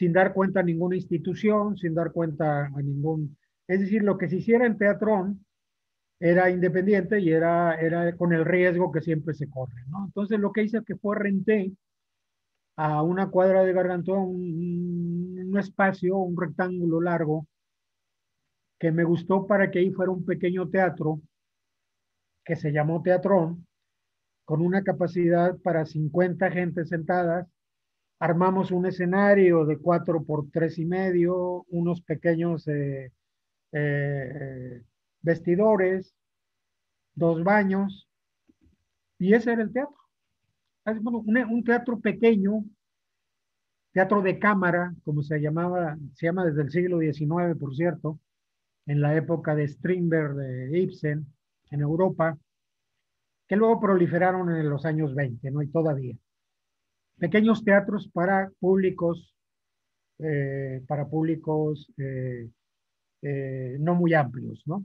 sin 0.00 0.14
dar 0.14 0.32
cuenta 0.32 0.60
a 0.60 0.62
ninguna 0.62 0.96
institución, 0.96 1.76
sin 1.76 1.94
dar 1.94 2.10
cuenta 2.10 2.68
a 2.74 2.82
ningún... 2.82 3.36
Es 3.68 3.80
decir, 3.80 4.02
lo 4.02 4.16
que 4.16 4.30
se 4.30 4.36
hiciera 4.36 4.64
en 4.64 4.78
Teatrón 4.78 5.44
era 6.18 6.48
independiente 6.48 7.20
y 7.20 7.30
era, 7.30 7.78
era 7.78 8.16
con 8.16 8.32
el 8.32 8.46
riesgo 8.46 8.90
que 8.90 9.02
siempre 9.02 9.34
se 9.34 9.50
corre, 9.50 9.82
¿no? 9.90 10.06
Entonces 10.06 10.38
lo 10.38 10.52
que 10.52 10.62
hice 10.62 10.78
es 10.78 10.84
que 10.86 10.96
fue 10.96 11.18
renté 11.18 11.74
a 12.76 13.02
una 13.02 13.28
cuadra 13.28 13.62
de 13.62 13.74
Gargantúa 13.74 14.20
un, 14.20 15.38
un 15.50 15.58
espacio, 15.58 16.16
un 16.16 16.34
rectángulo 16.40 17.02
largo, 17.02 17.46
que 18.78 18.92
me 18.92 19.04
gustó 19.04 19.46
para 19.46 19.70
que 19.70 19.80
ahí 19.80 19.90
fuera 19.90 20.12
un 20.12 20.24
pequeño 20.24 20.70
teatro 20.70 21.20
que 22.42 22.56
se 22.56 22.72
llamó 22.72 23.02
Teatrón, 23.02 23.66
con 24.46 24.62
una 24.62 24.82
capacidad 24.82 25.58
para 25.58 25.84
50 25.84 26.50
gente 26.50 26.86
sentadas. 26.86 27.46
Armamos 28.20 28.70
un 28.70 28.84
escenario 28.84 29.64
de 29.64 29.78
4 29.78 30.22
por 30.24 30.50
tres 30.50 30.78
y 30.78 30.84
medio, 30.84 31.64
unos 31.70 32.02
pequeños 32.02 32.68
eh, 32.68 33.12
eh, 33.72 34.82
vestidores, 35.22 36.14
dos 37.14 37.42
baños, 37.42 38.08
y 39.18 39.32
ese 39.32 39.52
era 39.52 39.62
el 39.62 39.72
teatro. 39.72 39.96
Un 40.84 41.64
teatro 41.64 41.98
pequeño, 41.98 42.64
teatro 43.92 44.20
de 44.20 44.38
cámara, 44.38 44.94
como 45.04 45.22
se 45.22 45.38
llamaba, 45.40 45.96
se 46.14 46.26
llama 46.26 46.44
desde 46.44 46.62
el 46.62 46.70
siglo 46.70 46.98
XIX, 46.98 47.56
por 47.58 47.74
cierto, 47.74 48.20
en 48.86 49.00
la 49.00 49.16
época 49.16 49.54
de 49.54 49.66
Strindberg, 49.66 50.34
de 50.34 50.78
Ibsen, 50.78 51.26
en 51.70 51.80
Europa, 51.80 52.36
que 53.48 53.56
luego 53.56 53.80
proliferaron 53.80 54.54
en 54.54 54.68
los 54.68 54.84
años 54.84 55.14
20, 55.14 55.50
¿no? 55.50 55.62
Y 55.62 55.68
todavía. 55.68 56.16
Pequeños 57.20 57.62
teatros 57.62 58.08
para 58.08 58.50
públicos, 58.58 59.36
eh, 60.18 60.82
para 60.88 61.06
públicos 61.06 61.92
eh, 61.98 62.48
eh, 63.22 63.76
no 63.78 63.94
muy 63.94 64.14
amplios, 64.14 64.62
¿no? 64.66 64.84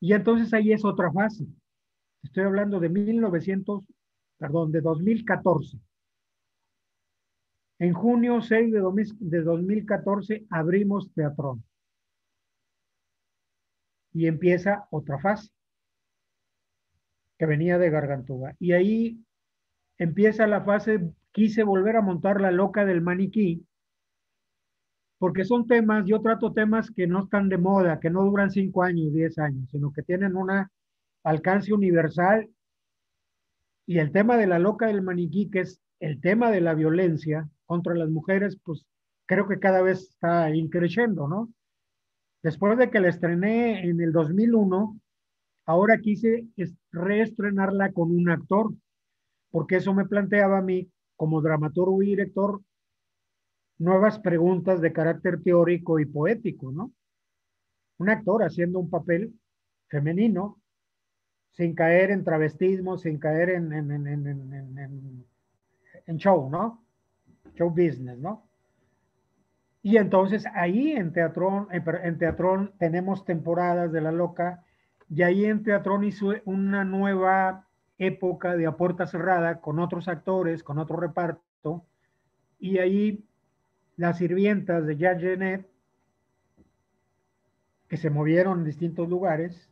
Y 0.00 0.12
entonces 0.12 0.52
ahí 0.52 0.72
es 0.72 0.84
otra 0.84 1.12
fase. 1.12 1.46
Estoy 2.24 2.44
hablando 2.44 2.80
de 2.80 2.88
1900, 2.88 3.84
perdón, 4.38 4.72
de 4.72 4.80
2014. 4.80 5.78
En 7.78 7.92
junio 7.94 8.42
6 8.42 8.72
de 8.72 9.42
2014 9.42 10.46
abrimos 10.50 11.12
Teatrón. 11.14 11.64
Y 14.12 14.26
empieza 14.26 14.88
otra 14.90 15.18
fase 15.20 15.50
que 17.38 17.46
venía 17.46 17.78
de 17.78 17.88
Gargantúa. 17.88 18.54
Y 18.58 18.72
ahí 18.72 19.24
empieza 19.96 20.46
la 20.46 20.62
fase, 20.62 21.10
quise 21.32 21.62
volver 21.62 21.96
a 21.96 22.02
montar 22.02 22.40
la 22.40 22.50
loca 22.50 22.84
del 22.84 23.00
maniquí, 23.00 23.64
porque 25.18 25.44
son 25.44 25.66
temas, 25.66 26.06
yo 26.06 26.20
trato 26.22 26.52
temas 26.52 26.90
que 26.90 27.06
no 27.06 27.24
están 27.24 27.50
de 27.50 27.58
moda, 27.58 28.00
que 28.00 28.08
no 28.08 28.24
duran 28.24 28.50
cinco 28.50 28.82
años, 28.82 29.12
diez 29.12 29.38
años, 29.38 29.68
sino 29.70 29.92
que 29.92 30.02
tienen 30.02 30.34
un 30.34 30.50
alcance 31.22 31.74
universal. 31.74 32.48
Y 33.86 33.98
el 33.98 34.12
tema 34.12 34.38
de 34.38 34.46
la 34.46 34.58
loca 34.58 34.86
del 34.86 35.02
maniquí, 35.02 35.50
que 35.50 35.60
es 35.60 35.78
el 36.00 36.20
tema 36.22 36.50
de 36.50 36.62
la 36.62 36.72
violencia 36.72 37.46
contra 37.66 37.94
las 37.94 38.08
mujeres, 38.08 38.58
pues 38.64 38.86
creo 39.26 39.46
que 39.46 39.58
cada 39.58 39.82
vez 39.82 40.08
está 40.08 40.54
increciendo, 40.54 41.28
¿no? 41.28 41.52
Después 42.42 42.78
de 42.78 42.90
que 42.90 43.00
la 43.00 43.10
estrené 43.10 43.86
en 43.86 44.00
el 44.00 44.12
2001, 44.12 44.98
ahora 45.66 45.98
quise 45.98 46.46
reestrenarla 46.92 47.92
con 47.92 48.10
un 48.10 48.30
actor, 48.30 48.72
porque 49.50 49.76
eso 49.76 49.92
me 49.92 50.06
planteaba 50.06 50.58
a 50.58 50.62
mí 50.62 50.88
como 51.20 51.42
dramaturgo 51.42 52.02
y 52.02 52.06
director 52.06 52.62
nuevas 53.76 54.18
preguntas 54.20 54.80
de 54.80 54.90
carácter 54.90 55.42
teórico 55.42 55.98
y 55.98 56.06
poético, 56.06 56.72
¿no? 56.72 56.92
Un 57.98 58.08
actor 58.08 58.42
haciendo 58.42 58.78
un 58.78 58.88
papel 58.88 59.34
femenino, 59.88 60.58
sin 61.50 61.74
caer 61.74 62.10
en 62.10 62.24
travestismo, 62.24 62.96
sin 62.96 63.18
caer 63.18 63.50
en, 63.50 63.70
en, 66.06 66.16
show, 66.16 66.48
¿no? 66.48 66.82
Show 67.54 67.68
business, 67.68 68.16
¿no? 68.18 68.48
Y 69.82 69.98
entonces 69.98 70.46
ahí 70.54 70.92
en 70.92 71.12
Teatrón, 71.12 71.68
en 71.70 72.16
Teatrón 72.16 72.72
tenemos 72.78 73.26
temporadas 73.26 73.92
de 73.92 74.00
La 74.00 74.10
Loca, 74.10 74.64
y 75.10 75.20
ahí 75.20 75.44
en 75.44 75.64
Teatrón 75.64 76.02
hizo 76.02 76.32
una 76.46 76.82
nueva 76.84 77.66
época 78.00 78.56
de 78.56 78.66
a 78.66 78.76
puerta 78.76 79.06
cerrada 79.06 79.60
con 79.60 79.78
otros 79.78 80.08
actores, 80.08 80.64
con 80.64 80.78
otro 80.78 80.96
reparto, 80.96 81.84
y 82.58 82.78
ahí 82.78 83.24
las 83.96 84.16
sirvientas 84.16 84.86
de 84.86 84.96
Jean 84.96 85.20
Genet, 85.20 85.68
que 87.88 87.98
se 87.98 88.08
movieron 88.08 88.60
en 88.60 88.64
distintos 88.64 89.06
lugares, 89.08 89.70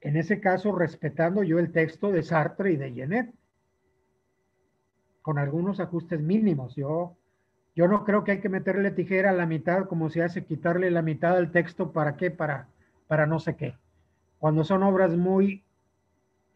en 0.00 0.16
ese 0.16 0.40
caso 0.40 0.72
respetando 0.72 1.42
yo 1.42 1.58
el 1.58 1.72
texto 1.72 2.12
de 2.12 2.22
Sartre 2.22 2.72
y 2.72 2.76
de 2.76 2.92
Genet, 2.92 3.34
con 5.20 5.38
algunos 5.38 5.80
ajustes 5.80 6.20
mínimos. 6.20 6.76
Yo, 6.76 7.16
yo 7.74 7.88
no 7.88 8.04
creo 8.04 8.22
que 8.22 8.32
hay 8.32 8.40
que 8.40 8.48
meterle 8.48 8.92
tijera 8.92 9.30
a 9.30 9.34
la 9.34 9.46
mitad 9.46 9.86
como 9.86 10.10
se 10.10 10.22
hace 10.22 10.44
quitarle 10.44 10.92
la 10.92 11.02
mitad 11.02 11.34
del 11.34 11.50
texto 11.50 11.92
para 11.92 12.16
qué, 12.16 12.30
para, 12.30 12.68
para 13.08 13.26
no 13.26 13.40
sé 13.40 13.56
qué. 13.56 13.74
Cuando 14.38 14.62
son 14.62 14.84
obras 14.84 15.16
muy 15.16 15.64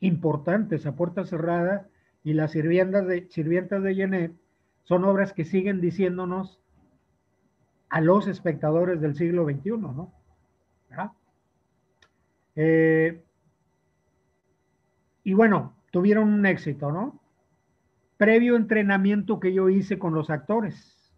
importantes 0.00 0.86
a 0.86 0.96
puerta 0.96 1.24
cerrada 1.24 1.88
y 2.22 2.32
las 2.32 2.52
sirvientas 2.52 3.06
de, 3.06 3.28
sirvientas 3.30 3.82
de 3.82 3.94
Genet 3.94 4.32
son 4.84 5.04
obras 5.04 5.32
que 5.32 5.44
siguen 5.44 5.80
diciéndonos 5.80 6.60
a 7.88 8.00
los 8.00 8.26
espectadores 8.26 9.00
del 9.00 9.14
siglo 9.14 9.44
XXI, 9.44 9.70
¿no? 9.78 10.12
Eh, 12.56 13.24
y 15.24 15.34
bueno, 15.34 15.74
tuvieron 15.90 16.32
un 16.32 16.46
éxito, 16.46 16.92
¿no? 16.92 17.20
Previo 18.16 18.56
entrenamiento 18.56 19.40
que 19.40 19.52
yo 19.52 19.68
hice 19.68 19.98
con 19.98 20.14
los 20.14 20.30
actores. 20.30 21.12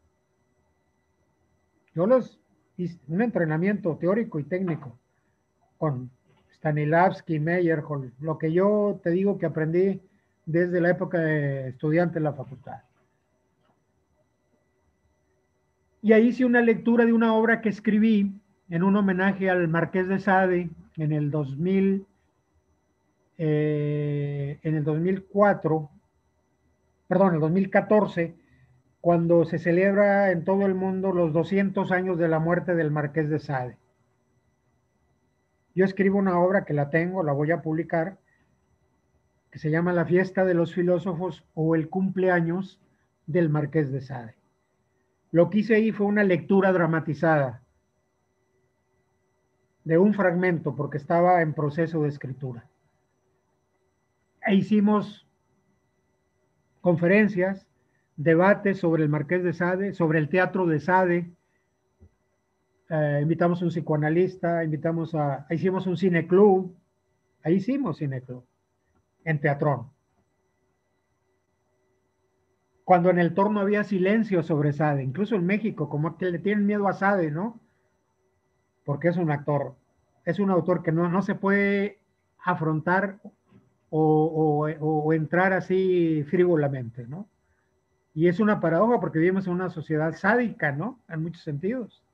Yo 1.94 2.06
los 2.06 2.40
hice 2.76 2.98
un 3.08 3.22
entrenamiento 3.22 3.96
teórico 3.96 4.38
y 4.38 4.44
técnico 4.44 4.98
con 5.78 6.10
Stanislavski, 6.66 7.38
Meyer, 7.38 7.82
con 7.82 8.12
lo 8.20 8.38
que 8.38 8.52
yo 8.52 8.98
te 9.02 9.10
digo 9.10 9.38
que 9.38 9.46
aprendí 9.46 10.00
desde 10.46 10.80
la 10.80 10.90
época 10.90 11.18
de 11.20 11.68
estudiante 11.68 12.18
en 12.18 12.24
la 12.24 12.32
facultad. 12.32 12.82
Y 16.02 16.12
ahí 16.12 16.28
hice 16.28 16.44
una 16.44 16.60
lectura 16.60 17.04
de 17.04 17.12
una 17.12 17.34
obra 17.34 17.60
que 17.60 17.68
escribí 17.68 18.32
en 18.68 18.82
un 18.82 18.96
homenaje 18.96 19.48
al 19.48 19.68
Marqués 19.68 20.08
de 20.08 20.18
Sade 20.18 20.70
en 20.96 21.12
el 21.12 21.30
2000, 21.30 22.04
eh, 23.38 24.58
en 24.62 24.74
el 24.74 24.82
2004, 24.82 25.88
perdón, 27.06 27.34
el 27.34 27.40
2014, 27.40 28.34
cuando 29.00 29.44
se 29.44 29.60
celebra 29.60 30.32
en 30.32 30.44
todo 30.44 30.66
el 30.66 30.74
mundo 30.74 31.12
los 31.12 31.32
200 31.32 31.92
años 31.92 32.18
de 32.18 32.26
la 32.26 32.40
muerte 32.40 32.74
del 32.74 32.90
Marqués 32.90 33.30
de 33.30 33.38
Sade. 33.38 33.76
Yo 35.76 35.84
escribo 35.84 36.18
una 36.18 36.40
obra 36.40 36.64
que 36.64 36.72
la 36.72 36.88
tengo, 36.88 37.22
la 37.22 37.34
voy 37.34 37.50
a 37.50 37.60
publicar, 37.60 38.18
que 39.50 39.58
se 39.58 39.70
llama 39.70 39.92
La 39.92 40.06
fiesta 40.06 40.46
de 40.46 40.54
los 40.54 40.74
filósofos 40.74 41.44
o 41.52 41.74
el 41.74 41.90
cumpleaños 41.90 42.80
del 43.26 43.50
Marqués 43.50 43.92
de 43.92 44.00
Sade. 44.00 44.34
Lo 45.32 45.50
que 45.50 45.58
hice 45.58 45.74
ahí 45.74 45.92
fue 45.92 46.06
una 46.06 46.24
lectura 46.24 46.72
dramatizada 46.72 47.62
de 49.84 49.98
un 49.98 50.14
fragmento 50.14 50.74
porque 50.74 50.96
estaba 50.96 51.42
en 51.42 51.52
proceso 51.52 52.02
de 52.02 52.08
escritura. 52.08 52.66
E 54.46 54.54
hicimos 54.54 55.28
conferencias, 56.80 57.68
debates 58.16 58.78
sobre 58.78 59.02
el 59.02 59.10
Marqués 59.10 59.44
de 59.44 59.52
Sade, 59.52 59.92
sobre 59.92 60.20
el 60.20 60.30
teatro 60.30 60.64
de 60.64 60.80
Sade. 60.80 61.30
Eh, 62.88 63.18
invitamos 63.22 63.60
a 63.60 63.64
un 63.64 63.70
psicoanalista, 63.70 64.62
invitamos 64.62 65.14
a, 65.14 65.46
hicimos 65.50 65.86
un 65.86 65.96
cineclub, 65.96 66.74
ahí 67.42 67.54
hicimos 67.54 67.98
cineclub, 67.98 68.44
en 69.24 69.40
Teatrón 69.40 69.90
cuando 72.86 73.10
en 73.10 73.18
el 73.18 73.34
torno 73.34 73.58
había 73.58 73.82
silencio 73.82 74.44
sobre 74.44 74.72
Sade, 74.72 75.02
incluso 75.02 75.34
en 75.34 75.44
México, 75.44 75.88
como 75.88 76.16
que 76.16 76.30
le 76.30 76.38
tienen 76.38 76.66
miedo 76.66 76.86
a 76.86 76.92
Sade, 76.92 77.32
¿no? 77.32 77.58
Porque 78.84 79.08
es 79.08 79.16
un 79.16 79.32
actor, 79.32 79.74
es 80.24 80.38
un 80.38 80.50
autor 80.50 80.84
que 80.84 80.92
no, 80.92 81.08
no 81.08 81.20
se 81.20 81.34
puede 81.34 81.98
afrontar 82.44 83.18
o, 83.90 84.68
o, 84.78 85.12
entrar 85.12 85.52
así 85.52 86.22
frívolamente, 86.30 87.08
¿no? 87.08 87.28
Y 88.14 88.28
es 88.28 88.38
una 88.38 88.60
paradoja 88.60 89.00
porque 89.00 89.18
vivimos 89.18 89.48
en 89.48 89.54
una 89.54 89.68
sociedad 89.68 90.14
sádica, 90.14 90.70
¿no? 90.70 91.00
En 91.08 91.24
muchos 91.24 91.42
sentidos. 91.42 92.05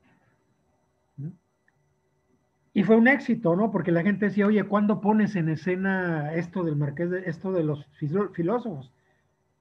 Y 2.75 2.85
fue 2.85 2.97
un 2.97 3.07
éxito, 3.07 3.55
¿no? 3.55 3.71
Porque 3.71 3.93
la 3.93 4.03
gente 4.03 4.27
decía, 4.27 4.47
oye, 4.47 4.65
¿cuándo 4.65 5.01
pones 5.01 5.37
en 5.37 5.51
escena 5.51 6.33
esto 6.35 6.65
del 6.65 6.77
marqués, 6.77 7.11
de, 7.11 7.23
esto 7.27 7.53
de 7.53 7.65
los 7.65 7.87
filósofos? 8.33 8.93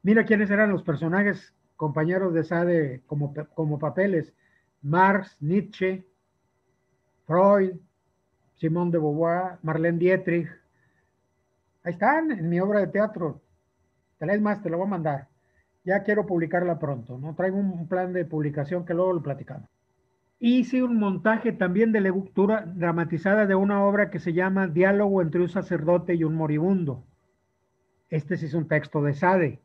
Mira 0.01 0.25
quiénes 0.25 0.49
eran 0.49 0.71
los 0.71 0.83
personajes 0.83 1.53
compañeros 1.75 2.33
de 2.33 2.43
Sade 2.43 3.01
como, 3.07 3.33
como 3.53 3.79
papeles. 3.79 4.33
Marx, 4.81 5.37
Nietzsche, 5.41 6.05
Freud, 7.27 7.75
Simón 8.55 8.91
de 8.91 8.97
Beauvoir, 8.97 9.57
Marlene 9.61 9.97
Dietrich. 9.97 10.47
Ahí 11.83 11.93
están 11.93 12.31
en 12.31 12.49
mi 12.49 12.59
obra 12.59 12.79
de 12.79 12.87
teatro. 12.87 13.41
Te 14.17 14.39
más, 14.39 14.61
te 14.61 14.69
lo 14.69 14.77
voy 14.77 14.87
a 14.87 14.89
mandar. 14.89 15.27
Ya 15.83 16.03
quiero 16.03 16.25
publicarla 16.25 16.77
pronto, 16.77 17.17
¿no? 17.17 17.33
Traigo 17.35 17.57
un 17.57 17.87
plan 17.87 18.13
de 18.13 18.23
publicación 18.23 18.85
que 18.85 18.93
luego 18.93 19.13
lo 19.13 19.23
platicamos. 19.23 19.67
Hice 20.41 20.83
un 20.83 20.97
montaje 20.97 21.53
también 21.53 21.93
de 21.93 22.01
lectura 22.01 22.65
dramatizada 22.65 23.45
de 23.45 23.55
una 23.55 23.85
obra 23.85 24.09
que 24.09 24.19
se 24.19 24.33
llama 24.33 24.67
Diálogo 24.67 25.21
entre 25.21 25.39
un 25.39 25.49
sacerdote 25.49 26.15
y 26.15 26.25
un 26.25 26.35
moribundo 26.35 27.05
este 28.11 28.35
sí 28.35 28.45
es 28.45 28.53
un 28.53 28.67
texto 28.67 29.01
de 29.01 29.13
Sade, 29.13 29.61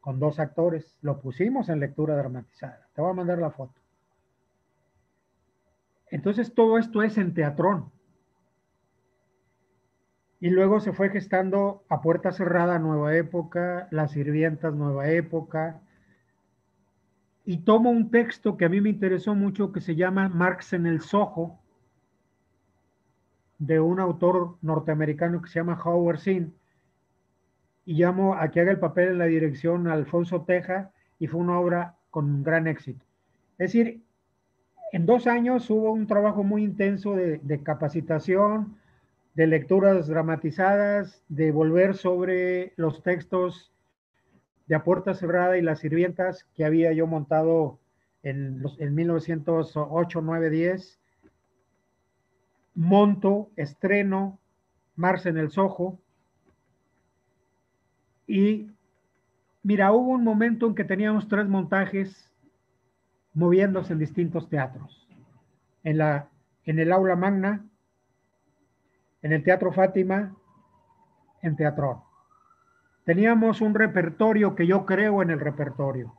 con 0.00 0.20
dos 0.20 0.38
actores. 0.38 0.96
Lo 1.02 1.20
pusimos 1.20 1.68
en 1.68 1.80
lectura 1.80 2.16
dramatizada. 2.16 2.88
Te 2.94 3.02
voy 3.02 3.10
a 3.10 3.14
mandar 3.14 3.38
la 3.38 3.50
foto. 3.50 3.74
Entonces 6.10 6.54
todo 6.54 6.78
esto 6.78 7.02
es 7.02 7.18
en 7.18 7.34
teatrón. 7.34 7.90
Y 10.40 10.50
luego 10.50 10.78
se 10.78 10.92
fue 10.92 11.10
gestando 11.10 11.82
a 11.88 12.00
puerta 12.00 12.30
cerrada 12.30 12.78
Nueva 12.78 13.16
Época, 13.16 13.88
Las 13.90 14.12
Sirvientas 14.12 14.72
Nueva 14.72 15.10
Época. 15.10 15.82
Y 17.48 17.60
tomo 17.60 17.88
un 17.88 18.10
texto 18.10 18.58
que 18.58 18.66
a 18.66 18.68
mí 18.68 18.78
me 18.82 18.90
interesó 18.90 19.34
mucho 19.34 19.72
que 19.72 19.80
se 19.80 19.96
llama 19.96 20.28
Marx 20.28 20.74
en 20.74 20.84
el 20.84 21.00
Soho, 21.00 21.58
de 23.56 23.80
un 23.80 24.00
autor 24.00 24.58
norteamericano 24.60 25.40
que 25.40 25.48
se 25.48 25.58
llama 25.58 25.80
Howard 25.82 26.18
Zinn. 26.18 26.52
Y 27.86 27.94
llamo 27.94 28.34
a 28.34 28.50
que 28.50 28.60
haga 28.60 28.72
el 28.72 28.78
papel 28.78 29.12
en 29.12 29.18
la 29.18 29.24
dirección 29.24 29.88
Alfonso 29.88 30.42
Teja 30.42 30.90
y 31.18 31.26
fue 31.26 31.40
una 31.40 31.58
obra 31.58 31.96
con 32.10 32.42
gran 32.42 32.66
éxito. 32.66 33.02
Es 33.52 33.72
decir, 33.72 34.02
en 34.92 35.06
dos 35.06 35.26
años 35.26 35.70
hubo 35.70 35.90
un 35.90 36.06
trabajo 36.06 36.44
muy 36.44 36.62
intenso 36.62 37.14
de 37.16 37.62
capacitación, 37.62 38.76
de 39.32 39.46
lecturas 39.46 40.06
dramatizadas, 40.06 41.24
de 41.30 41.50
volver 41.50 41.96
sobre 41.96 42.74
los 42.76 43.02
textos 43.02 43.72
de 44.68 44.74
A 44.74 44.84
Puerta 44.84 45.14
Cerrada 45.14 45.56
y 45.56 45.62
Las 45.62 45.80
Sirvientas 45.80 46.44
que 46.54 46.64
había 46.64 46.92
yo 46.92 47.06
montado 47.06 47.80
en, 48.22 48.62
los, 48.62 48.78
en 48.80 48.94
1908, 48.94 50.20
9, 50.20 50.50
10. 50.50 51.00
Monto, 52.74 53.50
estreno, 53.56 54.38
Mars 54.94 55.26
en 55.26 55.38
el 55.38 55.50
Soho. 55.50 55.98
Y 58.26 58.70
mira, 59.62 59.90
hubo 59.92 60.12
un 60.12 60.22
momento 60.22 60.66
en 60.66 60.74
que 60.74 60.84
teníamos 60.84 61.28
tres 61.28 61.48
montajes 61.48 62.30
moviéndose 63.32 63.94
en 63.94 63.98
distintos 63.98 64.48
teatros. 64.50 65.08
En, 65.82 65.96
la, 65.96 66.28
en 66.64 66.78
el 66.78 66.92
aula 66.92 67.16
magna, 67.16 67.64
en 69.22 69.32
el 69.32 69.42
Teatro 69.42 69.72
Fátima, 69.72 70.36
en 71.40 71.56
Teatrón. 71.56 72.07
Teníamos 73.08 73.62
un 73.62 73.74
repertorio 73.74 74.54
que 74.54 74.66
yo 74.66 74.84
creo 74.84 75.22
en 75.22 75.30
el 75.30 75.40
repertorio. 75.40 76.14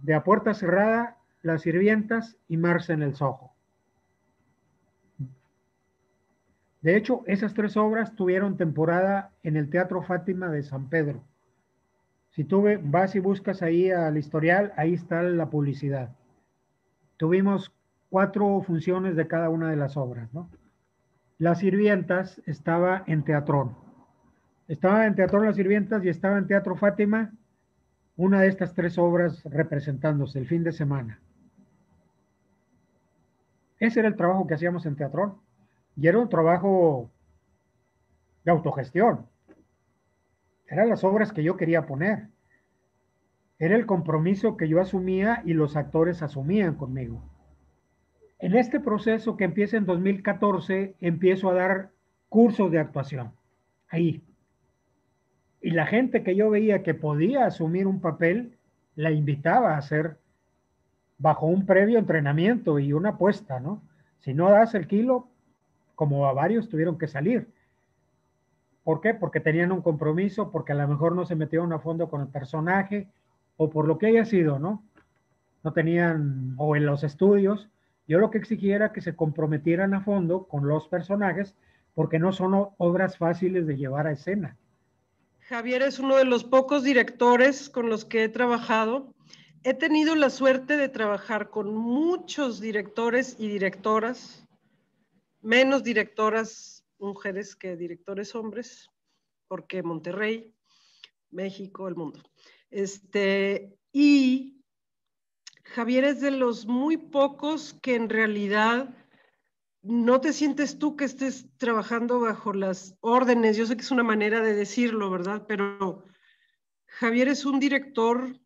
De 0.00 0.14
a 0.14 0.22
puerta 0.22 0.54
cerrada, 0.54 1.16
Las 1.42 1.62
Sirvientas 1.62 2.36
y 2.46 2.56
Marce 2.56 2.92
en 2.92 3.02
el 3.02 3.16
Soho. 3.16 3.50
De 6.82 6.96
hecho, 6.96 7.24
esas 7.26 7.52
tres 7.52 7.76
obras 7.76 8.14
tuvieron 8.14 8.56
temporada 8.58 9.32
en 9.42 9.56
el 9.56 9.70
Teatro 9.70 10.04
Fátima 10.04 10.50
de 10.50 10.62
San 10.62 10.88
Pedro. 10.88 11.20
Si 12.30 12.44
tú 12.44 12.64
vas 12.84 13.16
y 13.16 13.18
buscas 13.18 13.60
ahí 13.60 13.90
al 13.90 14.16
historial, 14.18 14.72
ahí 14.76 14.94
está 14.94 15.20
la 15.24 15.50
publicidad. 15.50 16.14
Tuvimos 17.16 17.74
cuatro 18.08 18.60
funciones 18.60 19.16
de 19.16 19.26
cada 19.26 19.48
una 19.48 19.68
de 19.68 19.76
las 19.76 19.96
obras, 19.96 20.32
¿no? 20.32 20.48
Las 21.38 21.58
Sirvientas 21.58 22.40
estaba 22.46 23.02
en 23.08 23.24
Teatrón. 23.24 23.89
Estaba 24.70 25.04
en 25.04 25.16
Teatrón 25.16 25.46
Las 25.46 25.56
Sirvientas 25.56 26.04
y 26.04 26.08
estaba 26.08 26.38
en 26.38 26.46
Teatro 26.46 26.76
Fátima, 26.76 27.32
una 28.16 28.42
de 28.42 28.46
estas 28.46 28.72
tres 28.72 28.98
obras 28.98 29.42
representándose 29.42 30.38
el 30.38 30.46
fin 30.46 30.62
de 30.62 30.70
semana. 30.70 31.20
Ese 33.80 33.98
era 33.98 34.08
el 34.08 34.14
trabajo 34.14 34.46
que 34.46 34.54
hacíamos 34.54 34.86
en 34.86 34.94
Teatrón. 34.94 35.34
Y 35.96 36.06
era 36.06 36.20
un 36.20 36.28
trabajo 36.28 37.10
de 38.44 38.52
autogestión. 38.52 39.26
Eran 40.68 40.88
las 40.88 41.02
obras 41.02 41.32
que 41.32 41.42
yo 41.42 41.56
quería 41.56 41.86
poner. 41.86 42.28
Era 43.58 43.74
el 43.74 43.86
compromiso 43.86 44.56
que 44.56 44.68
yo 44.68 44.80
asumía 44.80 45.42
y 45.44 45.52
los 45.52 45.74
actores 45.74 46.22
asumían 46.22 46.76
conmigo. 46.76 47.24
En 48.38 48.54
este 48.54 48.78
proceso 48.78 49.36
que 49.36 49.42
empieza 49.42 49.78
en 49.78 49.86
2014, 49.86 50.94
empiezo 51.00 51.50
a 51.50 51.54
dar 51.54 51.90
cursos 52.28 52.70
de 52.70 52.78
actuación. 52.78 53.32
Ahí. 53.88 54.22
Y 55.60 55.70
la 55.70 55.86
gente 55.86 56.22
que 56.22 56.34
yo 56.34 56.50
veía 56.50 56.82
que 56.82 56.94
podía 56.94 57.46
asumir 57.46 57.86
un 57.86 58.00
papel, 58.00 58.56
la 58.96 59.10
invitaba 59.10 59.74
a 59.74 59.78
hacer 59.78 60.18
bajo 61.18 61.46
un 61.46 61.66
previo 61.66 61.98
entrenamiento 61.98 62.78
y 62.78 62.92
una 62.92 63.10
apuesta, 63.10 63.60
¿no? 63.60 63.82
Si 64.20 64.32
no 64.32 64.50
das 64.50 64.74
el 64.74 64.86
kilo, 64.86 65.28
como 65.94 66.26
a 66.26 66.32
varios 66.32 66.68
tuvieron 66.68 66.98
que 66.98 67.08
salir. 67.08 67.48
¿Por 68.84 69.00
qué? 69.00 69.12
Porque 69.12 69.40
tenían 69.40 69.72
un 69.72 69.82
compromiso, 69.82 70.50
porque 70.50 70.72
a 70.72 70.76
lo 70.76 70.88
mejor 70.88 71.14
no 71.14 71.26
se 71.26 71.36
metieron 71.36 71.72
a 71.72 71.78
fondo 71.78 72.08
con 72.08 72.22
el 72.22 72.28
personaje, 72.28 73.08
o 73.56 73.68
por 73.68 73.86
lo 73.86 73.98
que 73.98 74.06
haya 74.06 74.24
sido, 74.24 74.58
¿no? 74.58 74.82
No 75.62 75.72
tenían, 75.74 76.54
o 76.56 76.74
en 76.74 76.86
los 76.86 77.04
estudios, 77.04 77.68
yo 78.08 78.18
lo 78.18 78.30
que 78.30 78.38
exigía 78.38 78.76
era 78.76 78.92
que 78.92 79.02
se 79.02 79.14
comprometieran 79.14 79.92
a 79.92 80.00
fondo 80.00 80.44
con 80.44 80.66
los 80.66 80.88
personajes 80.88 81.54
porque 81.94 82.18
no 82.18 82.32
son 82.32 82.70
obras 82.78 83.18
fáciles 83.18 83.66
de 83.66 83.76
llevar 83.76 84.06
a 84.06 84.12
escena. 84.12 84.56
Javier 85.50 85.82
es 85.82 85.98
uno 85.98 86.16
de 86.16 86.24
los 86.24 86.44
pocos 86.44 86.84
directores 86.84 87.68
con 87.68 87.90
los 87.90 88.04
que 88.04 88.22
he 88.22 88.28
trabajado. 88.28 89.12
He 89.64 89.74
tenido 89.74 90.14
la 90.14 90.30
suerte 90.30 90.76
de 90.76 90.88
trabajar 90.88 91.50
con 91.50 91.74
muchos 91.74 92.60
directores 92.60 93.34
y 93.36 93.48
directoras, 93.48 94.46
menos 95.40 95.82
directoras 95.82 96.84
mujeres 97.00 97.56
que 97.56 97.76
directores 97.76 98.36
hombres, 98.36 98.90
porque 99.48 99.82
Monterrey, 99.82 100.54
México, 101.30 101.88
el 101.88 101.96
mundo. 101.96 102.22
Este, 102.70 103.76
y 103.92 104.62
Javier 105.64 106.04
es 106.04 106.20
de 106.20 106.30
los 106.30 106.66
muy 106.66 106.96
pocos 106.96 107.74
que 107.82 107.96
en 107.96 108.08
realidad 108.08 108.99
no 109.82 110.20
te 110.20 110.32
sientes 110.32 110.78
tú 110.78 110.96
que 110.96 111.04
estés 111.04 111.46
trabajando 111.56 112.20
bajo 112.20 112.52
las 112.52 112.96
órdenes. 113.00 113.56
Yo 113.56 113.66
sé 113.66 113.76
que 113.76 113.82
es 113.82 113.90
una 113.90 114.02
manera 114.02 114.40
de 114.40 114.54
decirlo, 114.54 115.10
¿verdad? 115.10 115.44
Pero 115.46 116.04
Javier 116.86 117.28
es 117.28 117.44
un 117.44 117.60
director 117.60 118.38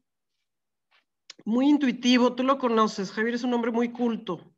muy 1.44 1.68
intuitivo, 1.68 2.34
tú 2.34 2.42
lo 2.42 2.58
conoces. 2.58 3.12
Javier 3.12 3.34
es 3.34 3.44
un 3.44 3.54
hombre 3.54 3.70
muy 3.70 3.90
culto, 3.90 4.54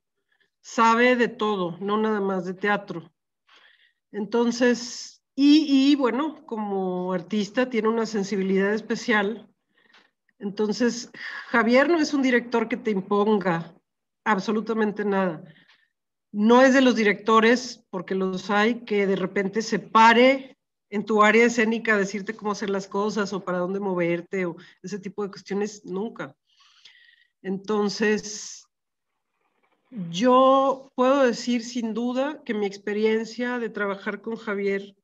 sabe 0.61 1.17
de 1.17 1.29
todo, 1.29 1.77
no 1.81 1.97
nada 1.97 2.21
más 2.21 2.45
de 2.45 2.55
teatro. 2.55 3.11
Entonces, 4.13 5.23
y, 5.35 5.91
y 5.91 5.95
bueno, 5.97 6.47
como 6.47 7.13
artista 7.13 7.69
tiene 7.69 7.89
una 7.89 8.07
sensibilidad 8.07 8.73
especial 8.73 9.49
entonces, 10.39 11.11
Javier 11.49 11.89
no 11.89 11.99
es 11.99 12.13
un 12.13 12.23
director 12.23 12.69
que 12.69 12.77
te 12.77 12.91
imponga 12.91 13.75
absolutamente 14.25 15.05
nada. 15.05 15.43
No 16.33 16.63
es 16.63 16.75
de 16.75 16.81
los 16.81 16.97
directores, 16.97 17.85
porque 17.91 18.15
los 18.15 18.51
hay, 18.51 18.85
que 18.85 19.07
de 19.07 19.17
repente 19.17 19.63
se 19.63 19.79
pare 19.79 20.59
en 20.91 21.05
tu 21.05 21.23
área 21.23 21.47
escénica 21.47 21.95
a 21.95 21.99
decirte 21.99 22.35
cómo 22.35 22.53
hacer 22.53 22.71
las 22.71 22.87
cosas 22.87 23.33
o 23.33 23.45
para 23.45 23.59
dónde 23.59 23.81
moverte 23.81 24.47
o 24.47 24.57
ese 24.83 24.99
tipo 24.99 25.23
de 25.23 25.31
cuestiones, 25.31 25.85
nunca. 25.85 26.37
Entonces, 27.43 28.67
yo 30.11 30.91
puedo 30.95 31.23
decir 31.23 31.63
sin 31.63 31.95
duda 31.95 32.43
que 32.45 32.55
mi 32.55 32.67
experiencia 32.67 33.59
de 33.59 33.71
trabajar 33.71 34.21
con 34.21 34.37
Javier, 34.37 34.97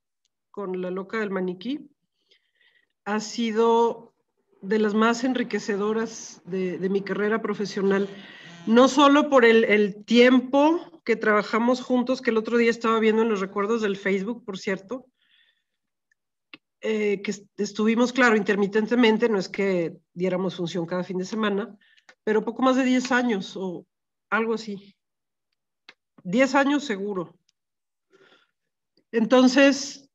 con 0.51 0.81
La 0.83 0.91
Loca 0.91 1.19
del 1.19 1.31
Maniquí, 1.31 1.89
ha 3.05 3.21
sido 3.21 4.13
de 4.61 4.79
las 4.79 4.94
más 4.94 5.25
enriquecedoras 5.25 6.40
de, 6.44 6.88
mi 6.88 7.03
carrera 7.03 7.42
profesional, 7.42 8.09
no 8.67 8.88
solo 8.88 9.29
por 9.29 9.44
el, 9.44 10.04
tiempo 10.04 11.02
que 11.04 11.17
trabajamos 11.17 11.81
juntos, 11.81 12.21
que 12.21 12.31
el 12.31 12.37
otro 12.37 12.56
día 12.56 12.71
estaba 12.71 13.00
viendo 13.00 13.23
en 13.23 13.29
los 13.29 13.40
recuerdos 13.40 13.83
del 13.83 13.96
Facebook, 13.96 14.44
por 14.44 14.58
cierto, 14.58 15.06
eh, 16.81 17.23
que 17.23 17.35
estuvimos, 17.56 18.13
claro, 18.13 18.37
intermitentemente, 18.37 19.29
no 19.29 19.38
es 19.38 19.48
que 19.48 19.96
diéramos 20.13 20.56
función 20.56 20.87
cada 20.87 21.04
fin 21.04 21.19
de 21.19 21.25
semana, 21.25 21.77
pero 22.25 22.44
poco 22.44 22.63
más 22.63 22.77
de 22.77 22.85
10 22.85 23.13
años 23.13 23.56
o 23.56 23.87
algo 24.31 24.54
así. 24.54 24.94
10 26.25 26.54
años 26.54 26.85
seguro. 26.85 27.37
Entonces, 29.10 30.08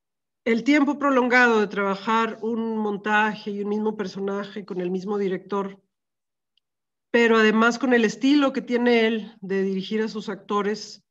el 0.45 0.63
tiempo 0.63 0.97
prolongado 0.97 1.59
de 1.59 1.67
trabajar 1.67 2.39
un 2.41 2.77
montaje 2.77 3.51
y 3.51 3.63
un 3.63 3.69
mismo 3.69 3.97
personaje 3.97 4.65
con 4.65 4.79
el 4.79 4.89
mismo 4.89 5.17
director, 5.17 5.81
pero 7.11 7.37
además 7.37 7.79
con 7.79 7.93
el 7.93 8.05
estilo 8.05 8.53
que 8.53 8.61
tiene 8.61 9.07
él 9.07 9.35
de 9.41 9.63
dirigir 9.63 10.01
a 10.01 10.07
sus 10.07 10.29
actores, 10.29 11.03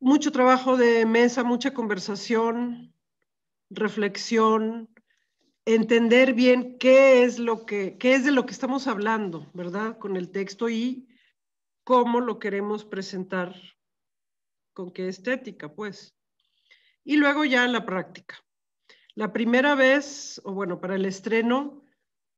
mucho 0.00 0.30
trabajo 0.32 0.76
de 0.76 1.06
mesa, 1.06 1.42
mucha 1.44 1.74
conversación, 1.74 2.94
reflexión, 3.70 4.88
entender 5.64 6.34
bien 6.34 6.78
qué 6.78 7.24
es 7.24 7.38
lo 7.38 7.66
que 7.66 7.98
qué 7.98 8.14
es 8.14 8.24
de 8.24 8.30
lo 8.30 8.46
que 8.46 8.52
estamos 8.52 8.86
hablando, 8.86 9.50
¿verdad? 9.54 9.98
Con 9.98 10.16
el 10.16 10.30
texto 10.30 10.68
y 10.68 11.08
cómo 11.84 12.20
lo 12.20 12.38
queremos 12.38 12.84
presentar 12.84 13.54
con 14.72 14.92
qué 14.92 15.08
estética, 15.08 15.74
pues. 15.74 16.14
y 17.02 17.16
luego 17.16 17.44
ya 17.44 17.66
la 17.66 17.84
práctica. 17.84 18.36
La 19.14 19.32
primera 19.32 19.74
vez, 19.74 20.40
o 20.44 20.52
bueno, 20.52 20.80
para 20.80 20.94
el 20.94 21.04
estreno, 21.06 21.82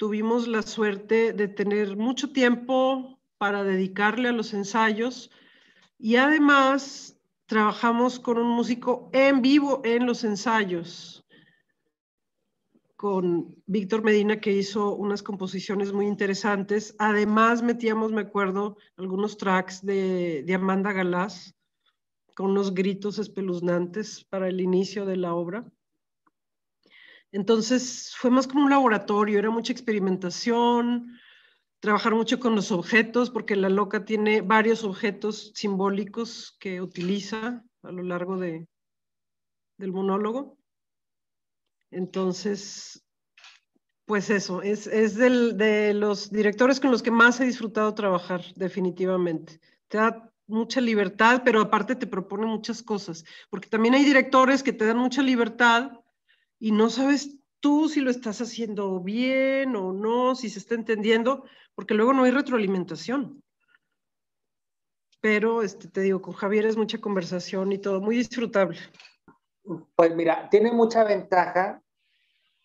tuvimos 0.00 0.48
la 0.48 0.62
suerte 0.62 1.34
de 1.34 1.46
tener 1.46 1.94
mucho 1.94 2.32
tiempo 2.32 3.20
para 3.36 3.62
dedicarle 3.64 4.30
a 4.30 4.32
los 4.32 4.54
ensayos 4.54 5.30
y 5.98 6.16
además 6.16 7.20
trabajamos 7.44 8.18
con 8.18 8.38
un 8.38 8.48
músico 8.48 9.10
en 9.12 9.42
vivo 9.42 9.82
en 9.84 10.06
los 10.06 10.24
ensayos, 10.24 11.26
con 12.96 13.54
Víctor 13.66 14.02
Medina 14.02 14.40
que 14.40 14.52
hizo 14.52 14.94
unas 14.94 15.22
composiciones 15.22 15.92
muy 15.92 16.06
interesantes. 16.06 16.96
Además 16.98 17.62
metíamos, 17.62 18.10
me 18.10 18.22
acuerdo, 18.22 18.78
algunos 18.96 19.36
tracks 19.36 19.84
de, 19.84 20.44
de 20.46 20.54
Amanda 20.54 20.94
Galás 20.94 21.54
con 22.34 22.52
unos 22.52 22.72
gritos 22.72 23.18
espeluznantes 23.18 24.24
para 24.24 24.48
el 24.48 24.62
inicio 24.62 25.04
de 25.04 25.18
la 25.18 25.34
obra. 25.34 25.70
Entonces 27.32 28.14
fue 28.16 28.30
más 28.30 28.46
como 28.46 28.64
un 28.64 28.70
laboratorio, 28.70 29.38
era 29.38 29.50
mucha 29.50 29.72
experimentación, 29.72 31.18
trabajar 31.78 32.14
mucho 32.14 32.40
con 32.40 32.54
los 32.54 32.72
objetos, 32.72 33.30
porque 33.30 33.56
la 33.56 33.68
loca 33.68 34.04
tiene 34.04 34.40
varios 34.42 34.84
objetos 34.84 35.52
simbólicos 35.54 36.56
que 36.58 36.80
utiliza 36.80 37.64
a 37.82 37.92
lo 37.92 38.02
largo 38.02 38.36
de, 38.36 38.68
del 39.78 39.92
monólogo. 39.92 40.58
Entonces, 41.90 43.04
pues 44.04 44.28
eso, 44.30 44.62
es, 44.62 44.86
es 44.88 45.14
de 45.16 45.94
los 45.94 46.30
directores 46.30 46.80
con 46.80 46.90
los 46.90 47.02
que 47.02 47.10
más 47.10 47.40
he 47.40 47.44
disfrutado 47.44 47.94
trabajar, 47.94 48.42
definitivamente. 48.56 49.60
Te 49.88 49.98
da 49.98 50.32
mucha 50.46 50.80
libertad, 50.80 51.42
pero 51.44 51.60
aparte 51.60 51.94
te 51.94 52.06
propone 52.08 52.46
muchas 52.46 52.82
cosas, 52.82 53.24
porque 53.50 53.68
también 53.68 53.94
hay 53.94 54.04
directores 54.04 54.62
que 54.62 54.72
te 54.72 54.84
dan 54.84 54.98
mucha 54.98 55.22
libertad 55.22 55.92
y 56.60 56.72
no 56.72 56.90
sabes 56.90 57.38
tú 57.58 57.88
si 57.88 58.00
lo 58.00 58.10
estás 58.10 58.40
haciendo 58.40 59.00
bien 59.00 59.74
o 59.74 59.92
no, 59.92 60.34
si 60.34 60.50
se 60.50 60.58
está 60.58 60.74
entendiendo, 60.74 61.44
porque 61.74 61.94
luego 61.94 62.12
no 62.12 62.24
hay 62.24 62.30
retroalimentación. 62.30 63.42
Pero 65.20 65.62
este, 65.62 65.88
te 65.88 66.02
digo, 66.02 66.22
con 66.22 66.34
Javier 66.34 66.66
es 66.66 66.76
mucha 66.76 67.00
conversación 67.00 67.72
y 67.72 67.78
todo, 67.78 68.00
muy 68.00 68.16
disfrutable. 68.16 68.78
Pues 69.96 70.14
mira, 70.14 70.48
tiene 70.50 70.70
mucha 70.70 71.02
ventaja 71.04 71.82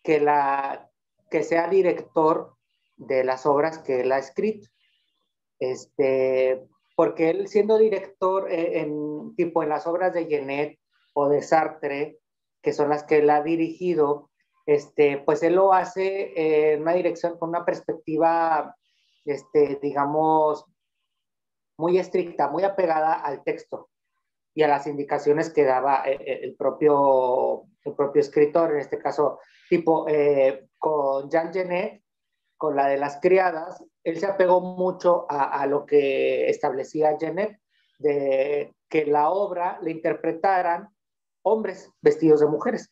que, 0.02 0.20
la, 0.20 0.90
que 1.30 1.42
sea 1.42 1.68
director 1.68 2.54
de 2.96 3.24
las 3.24 3.46
obras 3.46 3.78
que 3.78 4.00
él 4.00 4.12
ha 4.12 4.18
escrito. 4.18 4.68
Este, 5.58 6.66
porque 6.94 7.30
él 7.30 7.48
siendo 7.48 7.78
director 7.78 8.50
eh, 8.50 8.80
en, 8.80 9.34
tipo 9.36 9.62
en 9.62 9.70
las 9.70 9.86
obras 9.86 10.12
de 10.12 10.26
Genet 10.26 10.78
o 11.14 11.28
de 11.28 11.42
Sartre, 11.42 12.18
que 12.66 12.72
son 12.72 12.88
las 12.88 13.04
que 13.04 13.18
él 13.18 13.30
ha 13.30 13.44
dirigido, 13.44 14.28
este, 14.66 15.18
pues 15.18 15.44
él 15.44 15.54
lo 15.54 15.72
hace 15.72 16.72
en 16.72 16.82
una 16.82 16.94
dirección 16.94 17.38
con 17.38 17.50
una 17.50 17.64
perspectiva, 17.64 18.74
este, 19.24 19.78
digamos, 19.80 20.64
muy 21.78 21.96
estricta, 21.96 22.48
muy 22.48 22.64
apegada 22.64 23.12
al 23.12 23.44
texto 23.44 23.88
y 24.52 24.64
a 24.64 24.68
las 24.68 24.88
indicaciones 24.88 25.50
que 25.50 25.62
daba 25.62 26.02
eh, 26.06 26.18
eh, 26.18 26.40
el, 26.42 26.56
propio, 26.56 27.66
el 27.84 27.94
propio 27.94 28.20
escritor, 28.20 28.72
en 28.72 28.78
este 28.78 28.98
caso, 28.98 29.38
tipo 29.68 30.08
eh, 30.08 30.66
con 30.76 31.30
Jean 31.30 31.52
Genet, 31.52 32.02
con 32.56 32.74
la 32.74 32.88
de 32.88 32.96
las 32.96 33.20
criadas, 33.20 33.80
él 34.02 34.18
se 34.18 34.26
apegó 34.26 34.60
mucho 34.60 35.24
a, 35.28 35.64
lo 35.66 35.86
que 35.86 36.50
establecía 36.50 37.16
Genet, 37.16 37.60
de 38.00 38.74
que 38.88 39.06
la 39.06 39.30
obra 39.30 39.78
le 39.82 39.92
interpretaran 39.92 40.95
hombres 41.46 41.90
vestidos 42.02 42.40
de 42.40 42.46
mujeres 42.46 42.90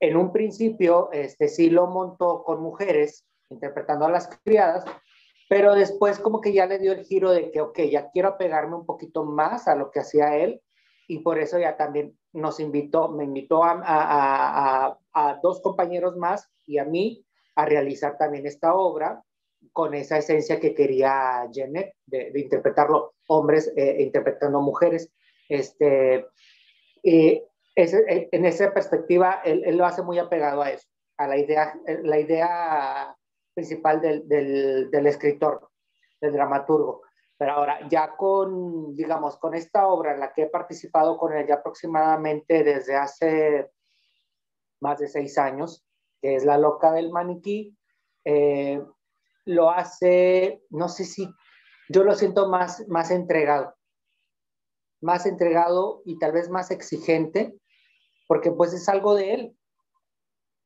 en 0.00 0.16
un 0.16 0.32
principio, 0.32 1.10
este 1.12 1.48
sí 1.48 1.70
lo 1.70 1.86
montó 1.86 2.42
con 2.44 2.62
mujeres, 2.62 3.24
interpretando 3.48 4.04
a 4.04 4.10
las 4.10 4.28
criadas, 4.44 4.84
pero 5.48 5.74
después 5.74 6.18
como 6.18 6.40
que 6.40 6.52
ya 6.52 6.66
le 6.66 6.78
dio 6.78 6.92
el 6.92 7.04
giro 7.04 7.30
de 7.30 7.50
que, 7.50 7.60
ok, 7.60 7.80
ya 7.90 8.10
quiero 8.10 8.28
apegarme 8.28 8.76
un 8.76 8.84
poquito 8.84 9.24
más 9.24 9.68
a 9.68 9.74
lo 9.74 9.90
que 9.90 10.00
hacía 10.00 10.36
él, 10.36 10.60
y 11.08 11.20
por 11.20 11.38
eso 11.38 11.58
ya 11.58 11.76
también 11.76 12.18
nos 12.32 12.58
invitó, 12.58 13.08
me 13.08 13.24
invitó 13.24 13.62
a, 13.62 13.80
a, 13.84 14.98
a, 15.12 15.40
dos 15.40 15.60
compañeros 15.60 16.16
más 16.16 16.50
y 16.66 16.78
a 16.78 16.84
mí 16.84 17.24
a 17.54 17.64
realizar 17.64 18.18
también 18.18 18.44
esta 18.44 18.74
obra 18.74 19.22
con 19.72 19.94
esa 19.94 20.18
esencia 20.18 20.58
que 20.58 20.74
quería 20.74 21.48
Janet, 21.54 21.94
de, 22.06 22.32
de 22.32 22.40
interpretarlo 22.40 23.14
hombres 23.28 23.72
eh, 23.76 23.98
interpretando 24.00 24.60
mujeres. 24.60 25.12
Este, 25.48 26.26
eh, 27.06 27.46
en 27.76 28.44
esa 28.46 28.74
perspectiva, 28.74 29.40
él, 29.44 29.76
lo 29.76 29.86
hace 29.86 30.02
muy 30.02 30.18
apegado 30.18 30.62
a 30.62 30.70
eso, 30.70 30.88
a 31.18 31.28
la 31.28 31.36
idea, 31.36 31.72
idea 32.18 33.16
principal 33.54 34.00
del, 34.00 35.06
escritor, 35.06 35.70
del 36.20 36.32
dramaturgo. 36.32 37.02
Pero 37.38 37.52
ahora, 37.52 37.86
ya 37.88 38.16
con, 38.16 38.96
digamos, 38.96 39.36
con 39.36 39.54
esta 39.54 39.86
obra 39.86 40.14
en 40.14 40.20
la 40.20 40.32
que 40.32 40.42
he 40.42 40.46
participado 40.48 41.16
con 41.16 41.32
él 41.34 41.46
ya 41.46 41.56
aproximadamente 41.56 42.64
desde 42.64 42.96
hace 42.96 43.70
más 44.80 44.98
de 44.98 45.06
seis 45.06 45.38
años, 45.38 45.86
que 46.20 46.34
es 46.34 46.44
La 46.44 46.58
Loca 46.58 46.90
del 46.92 47.12
Maniquí, 47.12 47.76
eh, 48.24 48.82
lo 49.44 49.70
hace, 49.70 50.62
no 50.70 50.88
sé 50.88 51.04
si, 51.04 51.28
yo 51.88 52.02
lo 52.02 52.14
siento 52.14 52.48
más 52.48 53.10
entregado, 53.12 53.75
más 55.06 55.24
entregado 55.24 56.02
y 56.04 56.18
tal 56.18 56.32
vez 56.32 56.50
más 56.50 56.70
exigente 56.70 57.54
porque 58.26 58.50
pues 58.50 58.72
es 58.72 58.88
algo 58.88 59.14
de 59.14 59.34
él, 59.34 59.56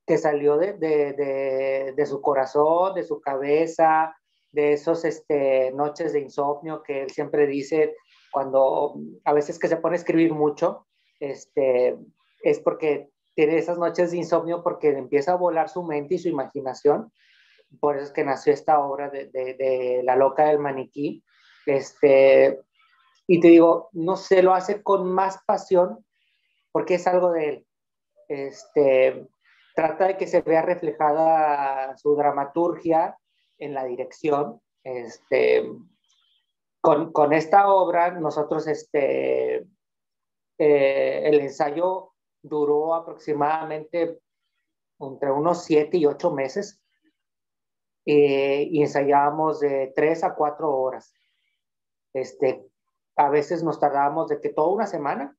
que 0.07 0.19
salió 0.19 0.57
de, 0.57 0.73
de, 0.73 1.93
de, 1.95 2.07
su 2.07 2.21
corazón, 2.21 2.95
de 2.95 3.05
su 3.05 3.21
cabeza, 3.21 4.17
de 4.51 4.73
esos 4.73 5.05
este, 5.05 5.71
noches 5.73 6.13
de 6.13 6.21
insomnio 6.21 6.83
que 6.83 7.03
él 7.03 7.11
siempre 7.11 7.47
dice 7.47 7.95
cuando 8.33 8.95
a 9.25 9.33
veces 9.33 9.59
que 9.59 9.69
se 9.69 9.77
pone 9.77 9.97
a 9.97 9.99
escribir 9.99 10.33
mucho, 10.33 10.87
este, 11.21 11.97
es 12.43 12.61
porque 12.61 13.11
tiene 13.35 13.59
esas 13.59 13.79
noches 13.79 14.11
de 14.11 14.17
insomnio 14.17 14.63
porque 14.63 14.89
empieza 14.89 15.33
a 15.33 15.37
volar 15.37 15.69
su 15.69 15.83
mente 15.83 16.15
y 16.15 16.19
su 16.19 16.29
imaginación. 16.29 17.13
Por 17.79 17.97
eso 17.97 18.07
es 18.07 18.13
que 18.13 18.25
nació 18.25 18.53
esta 18.53 18.81
obra 18.81 19.11
de, 19.11 19.27
de, 19.27 19.55
de 19.55 20.03
La 20.03 20.17
loca 20.17 20.47
del 20.47 20.59
maniquí. 20.59 21.23
Este, 21.67 22.61
y 23.33 23.39
te 23.39 23.47
digo, 23.47 23.91
no 23.93 24.17
se 24.17 24.43
lo 24.43 24.55
hace 24.55 24.83
con 24.83 25.09
más 25.09 25.39
pasión 25.47 26.05
porque 26.73 26.97
es 26.97 27.07
algo 27.07 27.31
de 27.31 27.49
él. 27.49 27.67
Este, 28.27 29.29
trata 29.77 30.09
de 30.09 30.17
que 30.17 30.27
se 30.27 30.43
vea 30.43 30.63
reflejada 30.63 31.97
su 31.97 32.17
dramaturgia 32.17 33.17
en 33.57 33.73
la 33.73 33.85
dirección. 33.85 34.61
Este, 34.83 35.65
con, 36.81 37.13
con 37.13 37.33
esta 37.33 37.73
obra, 37.73 38.11
nosotros, 38.11 38.67
este, 38.67 39.59
eh, 40.59 41.23
el 41.25 41.39
ensayo 41.39 42.15
duró 42.43 42.97
aproximadamente 42.97 44.19
entre 44.99 45.31
unos 45.31 45.63
siete 45.63 45.99
y 45.99 46.07
ocho 46.07 46.33
meses 46.33 46.83
eh, 48.07 48.67
y 48.69 48.83
ensayábamos 48.83 49.61
de 49.61 49.93
tres 49.95 50.25
a 50.25 50.35
cuatro 50.35 50.77
horas. 50.77 51.15
Este, 52.13 52.70
a 53.21 53.29
veces 53.29 53.63
nos 53.63 53.79
tardábamos 53.79 54.29
de 54.29 54.41
que 54.41 54.49
toda 54.49 54.73
una 54.73 54.87
semana 54.87 55.37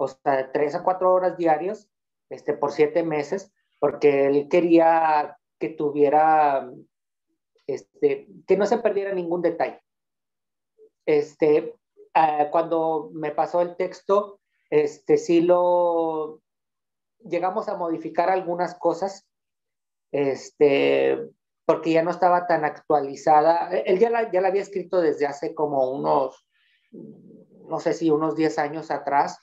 o 0.00 0.08
sea, 0.08 0.50
tres 0.50 0.74
a 0.74 0.82
cuatro 0.82 1.12
horas 1.12 1.36
diarias, 1.36 1.90
este, 2.30 2.54
por 2.54 2.72
siete 2.72 3.02
meses, 3.02 3.52
porque 3.78 4.26
él 4.26 4.48
quería 4.48 5.38
que 5.58 5.68
tuviera, 5.68 6.70
este, 7.66 8.26
que 8.46 8.56
no 8.56 8.64
se 8.64 8.78
perdiera 8.78 9.12
ningún 9.12 9.42
detalle. 9.42 9.82
Este, 11.04 11.74
uh, 12.16 12.50
cuando 12.50 13.10
me 13.12 13.30
pasó 13.30 13.60
el 13.60 13.76
texto, 13.76 14.40
este, 14.70 15.18
sí 15.18 15.42
lo, 15.42 16.40
llegamos 17.18 17.68
a 17.68 17.76
modificar 17.76 18.30
algunas 18.30 18.74
cosas, 18.76 19.28
este, 20.12 21.28
porque 21.66 21.92
ya 21.92 22.02
no 22.02 22.10
estaba 22.10 22.46
tan 22.46 22.64
actualizada. 22.64 23.68
Él 23.70 23.98
ya 23.98 24.08
la, 24.08 24.32
ya 24.32 24.40
la 24.40 24.48
había 24.48 24.62
escrito 24.62 24.98
desde 25.02 25.26
hace 25.26 25.54
como 25.54 25.90
unos, 25.90 26.46
no 26.90 27.80
sé 27.80 27.92
si 27.92 28.10
unos 28.10 28.34
10 28.34 28.58
años 28.58 28.90
atrás, 28.90 29.38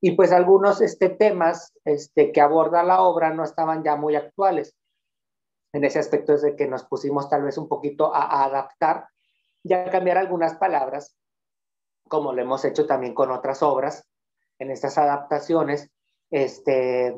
y 0.00 0.12
pues 0.12 0.32
algunos 0.32 0.80
este, 0.80 1.10
temas 1.10 1.74
este, 1.84 2.32
que 2.32 2.40
aborda 2.40 2.82
la 2.82 3.02
obra 3.02 3.34
no 3.34 3.44
estaban 3.44 3.82
ya 3.82 3.96
muy 3.96 4.16
actuales. 4.16 4.74
En 5.72 5.84
ese 5.84 5.98
aspecto 5.98 6.32
es 6.34 6.42
de 6.42 6.56
que 6.56 6.66
nos 6.66 6.84
pusimos 6.84 7.28
tal 7.28 7.42
vez 7.42 7.58
un 7.58 7.68
poquito 7.68 8.14
a, 8.14 8.44
adaptar 8.44 9.08
y 9.62 9.74
a 9.74 9.90
cambiar 9.90 10.16
algunas 10.16 10.54
palabras, 10.56 11.16
como 12.08 12.32
lo 12.32 12.40
hemos 12.40 12.64
hecho 12.64 12.86
también 12.86 13.14
con 13.14 13.30
otras 13.30 13.62
obras, 13.62 14.08
en 14.58 14.70
estas 14.70 14.98
adaptaciones, 14.98 15.90
este, 16.30 17.14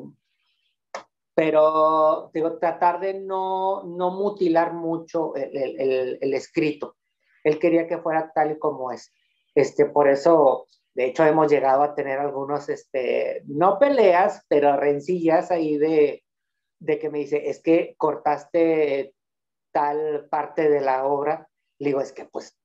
pero 1.33 2.29
digo, 2.33 2.57
tratar 2.57 2.99
de 2.99 3.13
no, 3.15 3.83
no 3.83 4.11
mutilar 4.11 4.73
mucho 4.73 5.35
el, 5.35 5.57
el, 5.57 5.79
el, 5.79 6.17
el, 6.21 6.33
escrito. 6.33 6.97
Él 7.43 7.59
quería 7.59 7.87
que 7.87 7.97
fuera 7.97 8.31
tal 8.33 8.51
y 8.51 8.59
como 8.59 8.91
es. 8.91 9.11
Este, 9.55 9.85
por 9.85 10.07
eso 10.07 10.67
De 10.95 11.05
hecho, 11.05 11.25
hemos 11.25 11.51
llegado 11.51 11.81
a 11.81 11.95
tener 11.95 12.19
algunos, 12.19 12.69
este, 12.69 13.41
no 13.47 13.79
peleas, 13.79 14.45
pero 14.47 14.77
rencillas 14.77 15.49
ahí 15.49 15.77
de, 15.77 16.23
de 16.79 16.99
que 16.99 17.09
me 17.09 17.19
dice, 17.19 17.49
es 17.49 17.61
que 17.61 17.95
cortaste 17.97 19.15
tal 19.71 20.27
parte 20.29 20.69
de 20.69 20.81
la 20.81 21.05
obra. 21.05 21.49
Le 21.79 21.89
digo, 21.89 22.01
es 22.01 22.11
que 22.13 22.25
pues 22.25 22.55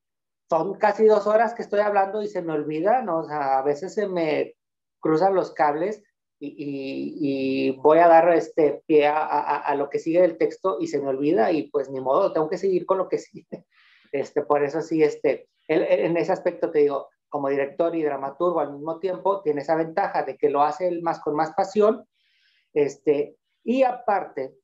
son 0.51 0.75
casi 0.75 1.07
dos 1.07 1.27
horas 1.27 1.55
que 1.55 1.63
estoy 1.63 1.81
hablando 1.81 2.23
y 2.23 2.29
se 2.29 2.43
me 2.43 2.53
olvida, 2.53 3.03
¿no? 3.03 3.21
O 3.21 3.25
sea, 3.25 3.59
a 3.59 3.63
veces 3.63 3.95
se 3.95 4.07
me 4.09 4.55
cruzan 5.01 5.35
los 5.35 5.53
cables 5.53 6.03
y, 6.41 7.73
voy 7.83 7.99
a 7.99 8.09
dar 8.09 8.33
este 8.33 8.83
pie 8.87 9.07
a, 9.07 9.25
a, 9.27 9.75
lo 9.75 9.91
que 9.91 9.99
sigue 9.99 10.21
del 10.21 10.39
texto 10.39 10.79
y 10.81 10.87
se 10.87 11.01
me 11.01 11.09
olvida 11.09 11.51
y 11.51 11.69
pues 11.71 11.91
ni 11.91 12.01
modo, 12.01 12.33
tengo 12.33 12.49
que 12.49 12.59
seguir 12.59 12.87
con 12.87 12.99
lo 12.99 13.09
que 13.09 13.19
sigue. 13.19 13.47
Este, 14.11 14.41
por 14.41 14.65
eso 14.65 14.81
sí, 14.81 15.03
este, 15.03 15.51
en 15.69 16.17
ese 16.17 16.33
aspecto 16.33 16.71
te 16.71 16.81
digo, 16.81 17.09
como 17.29 17.49
director 17.49 17.95
y 17.95 18.03
dramaturgo 18.03 18.61
al 18.61 18.73
mismo 18.73 18.99
tiempo, 18.99 19.43
tiene 19.43 19.61
esa 19.61 19.77
ventaja 19.77 20.23
de 20.23 20.37
que 20.37 20.51
lo 20.51 20.63
hace 20.63 20.89
él 20.89 21.03
más 21.03 21.21
con 21.21 21.35
más 21.35 21.53
pasión. 21.53 22.07
Este, 22.73 23.37
y 23.65 23.83
aparte, 23.83 24.55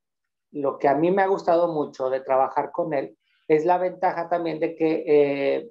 lo 0.53 0.79
que 0.79 0.89
a 0.89 0.95
mí 0.95 1.11
me 1.11 1.23
ha 1.23 1.27
gustado 1.27 1.69
mucho 1.69 2.11
de 2.11 2.21
trabajar 2.21 2.71
con 2.71 2.95
él 2.95 3.19
es 3.49 3.65
la 3.65 3.77
ventaja 3.77 4.29
también 4.29 4.59
de 4.61 4.75
que 4.75 5.05
eh, 5.07 5.71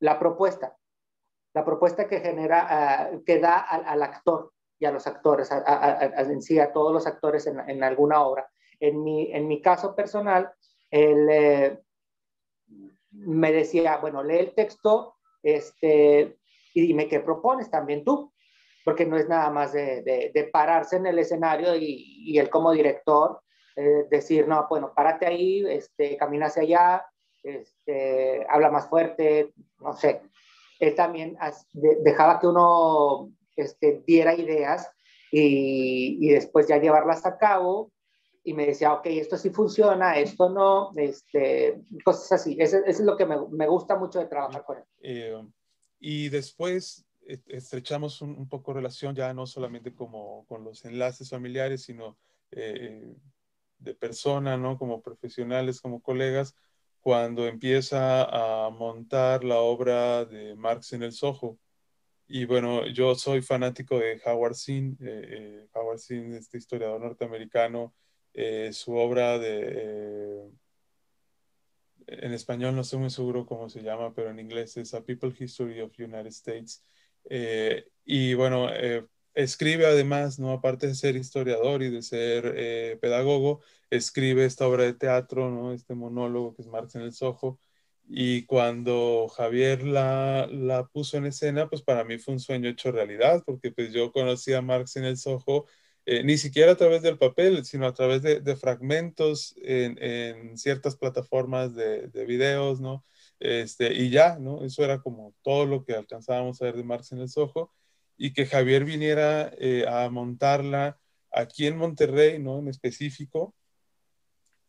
la 0.00 0.18
propuesta, 0.18 0.76
la 1.54 1.64
propuesta 1.64 2.06
que 2.06 2.20
genera, 2.20 2.66
ah, 2.68 3.10
que 3.24 3.40
da 3.40 3.58
al, 3.58 4.02
actor 4.02 4.52
y 4.78 4.84
a 4.84 4.92
los 4.92 5.06
actores, 5.06 5.50
en 5.50 6.42
sí, 6.42 6.60
a 6.60 6.72
todos 6.72 6.92
los 6.92 7.06
actores 7.06 7.46
en, 7.46 7.82
alguna 7.82 8.22
obra. 8.22 8.48
En 8.78 9.02
mi, 9.02 9.32
en 9.32 9.48
mi 9.48 9.62
caso 9.62 9.94
personal, 9.94 10.52
él 10.90 11.28
eh, 11.30 11.82
me 13.14 13.52
decía, 13.52 13.98
bueno, 13.98 14.22
lee 14.22 14.38
el 14.38 14.54
texto 14.54 15.14
este, 15.42 16.36
y 16.74 16.80
dime 16.80 17.08
qué 17.08 17.20
propones 17.20 17.70
también 17.70 18.04
tú, 18.04 18.32
porque 18.84 19.06
no 19.06 19.16
es 19.16 19.28
nada 19.28 19.50
más 19.50 19.72
de, 19.72 20.02
de, 20.02 20.44
pararse 20.52 20.96
en 20.96 21.06
el 21.06 21.18
escenario 21.18 21.74
y, 21.74 22.22
y 22.26 22.38
él 22.38 22.50
como 22.50 22.72
director 22.72 23.40
eh, 23.76 24.06
decir, 24.10 24.46
no, 24.46 24.66
bueno, 24.68 24.92
párate 24.94 25.26
ahí, 25.26 25.64
este, 25.68 26.16
camina 26.16 26.46
hacia 26.46 26.62
allá, 26.62 27.06
este, 27.42 28.46
habla 28.48 28.70
más 28.70 28.88
fuerte, 28.88 29.52
no 29.80 29.94
sé. 29.94 30.22
Él 30.78 30.94
también 30.94 31.36
dejaba 31.72 32.38
que 32.38 32.46
uno 32.46 33.30
este, 33.56 34.02
diera 34.06 34.34
ideas 34.34 34.90
y, 35.30 36.18
y, 36.20 36.32
después 36.32 36.68
ya 36.68 36.78
llevarlas 36.78 37.26
a 37.26 37.38
cabo 37.38 37.90
y 38.44 38.52
me 38.52 38.66
decía, 38.66 38.92
ok, 38.92 39.06
esto 39.06 39.38
sí 39.38 39.50
funciona, 39.50 40.18
esto 40.18 40.50
no, 40.50 40.90
este, 40.96 41.82
cosas 42.04 42.32
así. 42.32 42.56
Eso, 42.60 42.76
es 42.84 43.00
lo 43.00 43.16
que 43.16 43.24
me, 43.24 43.36
me, 43.50 43.66
gusta 43.66 43.96
mucho 43.96 44.18
de 44.18 44.26
trabajar 44.26 44.64
con 44.64 44.76
él. 44.76 44.84
Eh, 45.00 45.42
y 45.98 46.28
después 46.28 47.06
e, 47.26 47.40
estrechamos 47.48 48.20
un, 48.20 48.36
un, 48.36 48.46
poco 48.46 48.74
relación 48.74 49.14
ya 49.14 49.32
no 49.32 49.46
solamente 49.46 49.94
como 49.94 50.44
con 50.46 50.62
los 50.62 50.84
enlaces 50.84 51.30
familiares, 51.30 51.84
sino 51.84 52.18
eh, 52.50 53.16
de 53.78 53.94
persona, 53.94 54.56
¿no? 54.56 54.78
Como 54.78 55.02
profesionales, 55.02 55.80
como 55.80 56.00
colegas, 56.00 56.54
cuando 57.00 57.46
empieza 57.46 58.24
a 58.66 58.70
montar 58.70 59.44
la 59.44 59.58
obra 59.58 60.24
de 60.24 60.54
Marx 60.54 60.92
en 60.92 61.02
el 61.02 61.12
Soho. 61.12 61.58
Y 62.26 62.46
bueno, 62.46 62.86
yo 62.86 63.14
soy 63.14 63.42
fanático 63.42 63.98
de 63.98 64.20
Howard 64.24 64.54
Zinn. 64.54 64.96
Eh, 65.00 65.26
eh, 65.28 65.68
Howard 65.74 65.98
Zinn, 65.98 66.34
este 66.34 66.58
historiador 66.58 67.00
norteamericano, 67.00 67.94
eh, 68.34 68.70
su 68.72 68.94
obra 68.94 69.38
de... 69.38 70.50
en 72.06 72.32
español 72.32 72.74
no 72.74 72.82
estoy 72.82 72.98
muy 72.98 73.10
seguro 73.10 73.46
cómo 73.46 73.68
se 73.68 73.82
llama, 73.82 74.14
pero 74.14 74.30
en 74.30 74.40
inglés 74.40 74.76
es 74.76 74.94
A 74.94 75.04
People 75.04 75.32
History 75.38 75.80
of 75.80 75.98
United 75.98 76.26
States. 76.26 76.84
y 78.04 78.34
bueno, 78.34 78.68
escribe 79.34 79.86
además, 79.86 80.38
¿no? 80.38 80.52
aparte 80.52 80.86
de 80.86 80.94
ser 80.94 81.16
historiador 81.16 81.82
y 81.82 81.90
de 81.90 82.02
ser 82.02 82.54
eh, 82.56 82.98
pedagogo, 83.00 83.60
escribe 83.90 84.44
esta 84.44 84.66
obra 84.66 84.84
de 84.84 84.94
teatro, 84.94 85.50
¿no? 85.50 85.72
este 85.72 85.94
monólogo 85.94 86.54
que 86.54 86.62
es 86.62 86.68
Marx 86.68 86.94
en 86.94 87.02
el 87.02 87.12
Soho. 87.12 87.58
Y 88.06 88.44
cuando 88.44 89.28
Javier 89.28 89.82
la, 89.82 90.46
la, 90.50 90.86
puso 90.86 91.16
en 91.16 91.26
escena, 91.26 91.68
pues 91.70 91.82
para 91.82 92.04
mí 92.04 92.18
fue 92.18 92.34
un 92.34 92.40
sueño 92.40 92.68
hecho 92.68 92.92
realidad, 92.92 93.42
porque 93.46 93.72
pues 93.72 93.92
yo 93.92 94.12
conocí 94.12 94.52
a 94.52 94.60
Marx 94.60 94.96
en 94.96 95.04
el 95.04 95.16
Soho, 95.16 95.66
eh, 96.06 96.22
ni 96.22 96.36
siquiera 96.36 96.72
a 96.72 96.76
través 96.76 97.02
del 97.02 97.18
papel, 97.18 97.64
sino 97.64 97.86
a 97.86 97.94
través 97.94 98.22
de, 98.22 98.56
fragmentos 98.56 99.54
en, 99.62 100.58
ciertas 100.58 100.96
plataformas 100.96 101.74
de, 101.74 102.08
de, 102.08 102.24
videos, 102.26 102.80
¿no? 102.80 103.04
Este, 103.40 103.92
y 103.94 104.10
ya, 104.10 104.38
¿no? 104.38 104.64
Eso 104.64 104.84
era 104.84 105.00
como 105.00 105.34
todo 105.42 105.66
lo 105.66 105.84
que 105.84 105.94
alcanzábamos 105.94 106.60
a 106.60 106.66
ver 106.66 106.76
de 106.76 106.84
Marx 106.84 107.12
en 107.12 107.20
el 107.20 107.28
Soho 107.28 107.72
y 108.16 108.32
que 108.32 108.46
Javier 108.46 108.84
viniera 108.84 109.52
eh, 109.58 109.86
a 109.88 110.08
montarla 110.10 110.98
aquí 111.32 111.66
en 111.66 111.76
Monterrey, 111.76 112.38
¿no? 112.38 112.58
En 112.58 112.68
específico, 112.68 113.54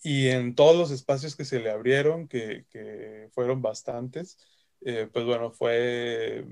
y 0.03 0.27
en 0.27 0.55
todos 0.55 0.77
los 0.77 0.91
espacios 0.91 1.35
que 1.35 1.45
se 1.45 1.59
le 1.59 1.71
abrieron, 1.71 2.27
que, 2.27 2.65
que 2.69 3.29
fueron 3.33 3.61
bastantes, 3.61 4.37
eh, 4.81 5.09
pues 5.11 5.25
bueno, 5.25 5.51
fue, 5.51 6.45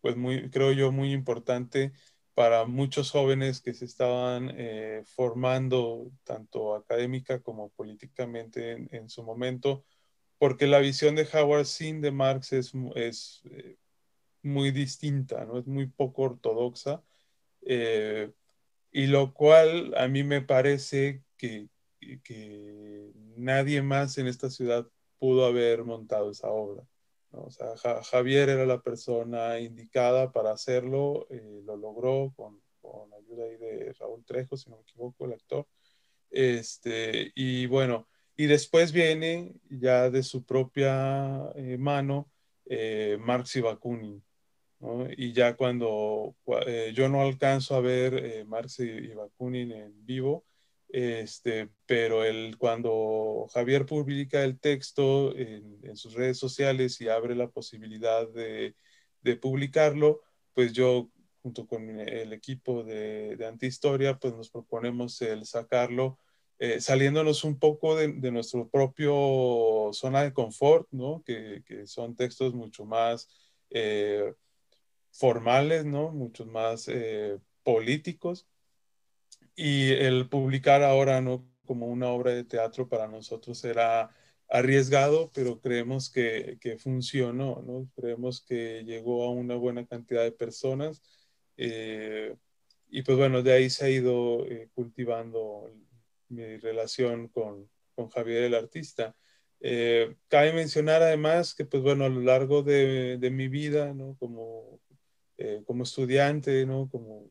pues 0.00 0.16
muy, 0.16 0.50
creo 0.50 0.72
yo, 0.72 0.92
muy 0.92 1.12
importante 1.12 1.92
para 2.34 2.64
muchos 2.64 3.10
jóvenes 3.10 3.60
que 3.60 3.74
se 3.74 3.84
estaban 3.84 4.52
eh, 4.56 5.02
formando 5.06 6.10
tanto 6.24 6.74
académica 6.74 7.40
como 7.40 7.70
políticamente 7.70 8.88
en, 8.90 9.08
su 9.08 9.22
momento, 9.22 9.84
porque 10.38 10.66
la 10.66 10.80
visión 10.80 11.14
de 11.14 11.28
Howard 11.32 11.66
Zinn 11.66 12.00
de 12.00 12.10
Marx 12.10 12.52
es, 12.52 12.72
es 12.96 13.42
muy 14.42 14.70
distinta, 14.72 15.44
¿no? 15.44 15.58
Es 15.58 15.66
muy 15.66 15.86
poco 15.86 16.22
ortodoxa, 16.22 17.02
eh, 17.62 18.30
y 18.92 19.06
lo 19.06 19.32
cual 19.34 19.94
a 19.96 20.08
mí 20.08 20.22
me 20.24 20.42
parece 20.42 21.22
que, 21.36 21.68
que, 22.22 23.12
nadie 23.36 23.82
más 23.82 24.18
en 24.18 24.28
esta 24.28 24.50
ciudad 24.50 24.86
pudo 25.18 25.46
haber 25.46 25.84
montado 25.84 26.30
esa 26.30 26.48
obra. 26.50 26.84
O 27.36 27.50
sea, 27.50 27.74
Javier 28.02 28.48
era 28.48 28.66
la 28.66 28.80
persona 28.80 29.58
indicada 29.58 30.30
para 30.32 30.52
hacerlo, 30.52 31.26
eh, 31.30 31.62
lo 31.64 31.76
logró 31.76 32.32
con, 32.36 32.60
con 32.80 33.12
ayuda 33.14 33.44
ahí 33.44 33.56
de 33.56 33.92
Raúl 33.98 34.24
Trejo, 34.24 34.56
si 34.56 34.70
no 34.70 34.76
me 34.76 34.82
equivoco, 34.82 35.24
el 35.24 35.32
actor. 35.32 35.66
Este, 36.30 37.32
y 37.34 37.66
bueno, 37.66 38.08
y 38.36 38.46
después 38.46 38.92
viene 38.92 39.54
ya 39.68 40.10
de 40.10 40.22
su 40.22 40.44
propia 40.44 41.50
eh, 41.54 41.76
mano 41.78 42.30
eh, 42.66 43.16
Marx 43.20 43.56
y 43.56 43.60
Bakunin, 43.60 44.22
y 45.16 45.32
ya 45.32 45.56
cuando 45.56 46.36
yo 46.92 47.08
no 47.08 47.22
alcanzo 47.22 47.74
a 47.74 47.80
ver 47.80 48.44
Marx 48.44 48.80
y, 48.80 49.14
Bakunin 49.14 49.72
en 49.72 50.04
vivo, 50.04 50.44
este, 50.96 51.70
pero 51.86 52.20
cuando 52.56 53.48
Javier 53.52 53.84
publica 53.84 54.44
el 54.44 54.60
texto 54.60 55.36
en, 55.36 55.96
sus 55.96 56.14
redes 56.14 56.38
sociales 56.38 57.00
y 57.00 57.08
abre 57.08 57.34
la 57.34 57.48
posibilidad 57.48 58.28
de, 58.28 58.76
publicarlo, 59.42 60.20
pues 60.52 60.72
yo 60.72 61.10
junto 61.42 61.66
con 61.66 61.98
el 61.98 62.32
equipo 62.32 62.84
de, 62.84 63.44
Antihistoria, 63.44 64.20
pues 64.20 64.36
nos 64.36 64.50
proponemos 64.50 65.20
el 65.20 65.44
sacarlo 65.46 66.16
eh, 66.60 66.80
saliéndonos 66.80 67.42
un 67.42 67.58
poco 67.58 67.96
de, 67.96 68.12
de, 68.12 68.30
nuestro 68.30 68.68
propio 68.68 69.90
zona 69.92 70.22
de 70.22 70.32
confort, 70.32 70.86
¿no? 70.92 71.24
Que, 71.26 71.64
son 71.86 72.14
textos 72.14 72.54
mucho 72.54 72.84
más 72.84 73.28
eh, 73.70 74.32
formales, 75.10 75.84
¿no? 75.84 76.12
Muchos 76.12 76.46
más 76.46 76.86
eh, 76.86 77.40
políticos. 77.64 78.46
Y 79.56 79.92
el 79.92 80.28
publicar 80.28 80.82
ahora, 80.82 81.20
¿no? 81.20 81.46
Como 81.64 81.86
una 81.86 82.08
obra 82.08 82.32
de 82.32 82.44
teatro 82.44 82.88
para 82.88 83.08
nosotros 83.08 83.62
era 83.64 84.10
arriesgado, 84.48 85.30
pero 85.32 85.60
creemos 85.60 86.10
que, 86.10 86.58
que 86.60 86.78
funcionó, 86.78 87.62
¿no? 87.62 87.88
Creemos 87.96 88.44
que 88.44 88.84
llegó 88.84 89.24
a 89.24 89.30
una 89.30 89.54
buena 89.56 89.86
cantidad 89.86 90.22
de 90.22 90.32
personas. 90.32 91.02
Eh, 91.56 92.36
y 92.88 93.02
pues 93.02 93.16
bueno, 93.16 93.42
de 93.42 93.52
ahí 93.52 93.70
se 93.70 93.86
ha 93.86 93.90
ido 93.90 94.46
eh, 94.46 94.68
cultivando 94.74 95.70
mi 96.28 96.56
relación 96.58 97.28
con, 97.28 97.68
con 97.94 98.08
Javier 98.10 98.44
el 98.44 98.54
artista. 98.54 99.16
Eh, 99.60 100.16
cabe 100.28 100.52
mencionar 100.52 101.02
además 101.02 101.54
que, 101.54 101.64
pues 101.64 101.82
bueno, 101.82 102.04
a 102.04 102.08
lo 102.08 102.20
largo 102.20 102.62
de, 102.62 103.18
de 103.18 103.30
mi 103.30 103.48
vida, 103.48 103.94
¿no? 103.94 104.16
Como, 104.18 104.80
eh, 105.36 105.62
como 105.66 105.82
estudiante, 105.82 106.64
¿no? 106.64 106.88
como, 106.88 107.28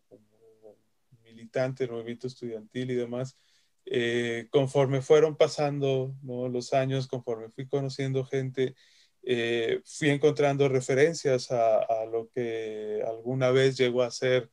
militante 1.54 1.84
del 1.84 1.94
movimiento 1.94 2.28
estudiantil 2.28 2.92
y 2.92 2.96
demás, 2.96 3.38
eh, 3.86 4.48
conforme 4.50 5.02
fueron 5.02 5.36
pasando 5.36 6.16
¿no? 6.24 6.48
los 6.50 6.74
años, 6.74 7.08
conforme 7.08 7.50
fui 7.50 7.68
conociendo 7.68 8.26
gente, 8.26 8.76
eh, 9.24 9.82
fui 9.86 10.10
encontrando 10.10 10.68
referencias 10.70 11.52
a, 11.52 11.80
a, 11.80 12.06
lo 12.06 12.30
que 12.30 13.02
alguna 13.06 13.52
vez 13.52 13.78
llegó 13.78 14.04
a 14.04 14.12
ser 14.12 14.50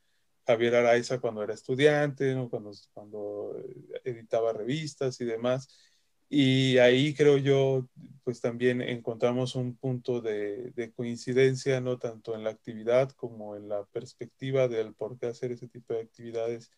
Javier 0.46 0.74
Araiza 0.76 1.20
cuando 1.20 1.42
era 1.42 1.54
estudiante, 1.54 2.34
¿no? 2.34 2.48
cuando, 2.50 2.72
cuando 2.92 3.56
editaba 4.04 4.52
revistas 4.52 5.20
y 5.20 5.24
demás. 5.24 5.68
Y 6.32 6.78
ahí 6.78 7.12
creo 7.12 7.38
yo, 7.38 7.88
pues 8.22 8.40
también 8.40 8.80
encontramos 8.82 9.56
un 9.56 9.76
punto 9.76 10.20
de, 10.20 10.70
de, 10.76 10.92
coincidencia, 10.92 11.80
no 11.80 11.98
tanto 11.98 12.36
en 12.36 12.44
la 12.44 12.50
actividad 12.50 13.10
como 13.10 13.56
en 13.56 13.68
la 13.68 13.84
perspectiva 13.86 14.68
del 14.68 14.94
por 14.94 15.18
qué 15.18 15.26
hacer 15.26 15.50
ese 15.50 15.66
tipo 15.66 15.92
de 15.92 16.02
actividades. 16.02 16.70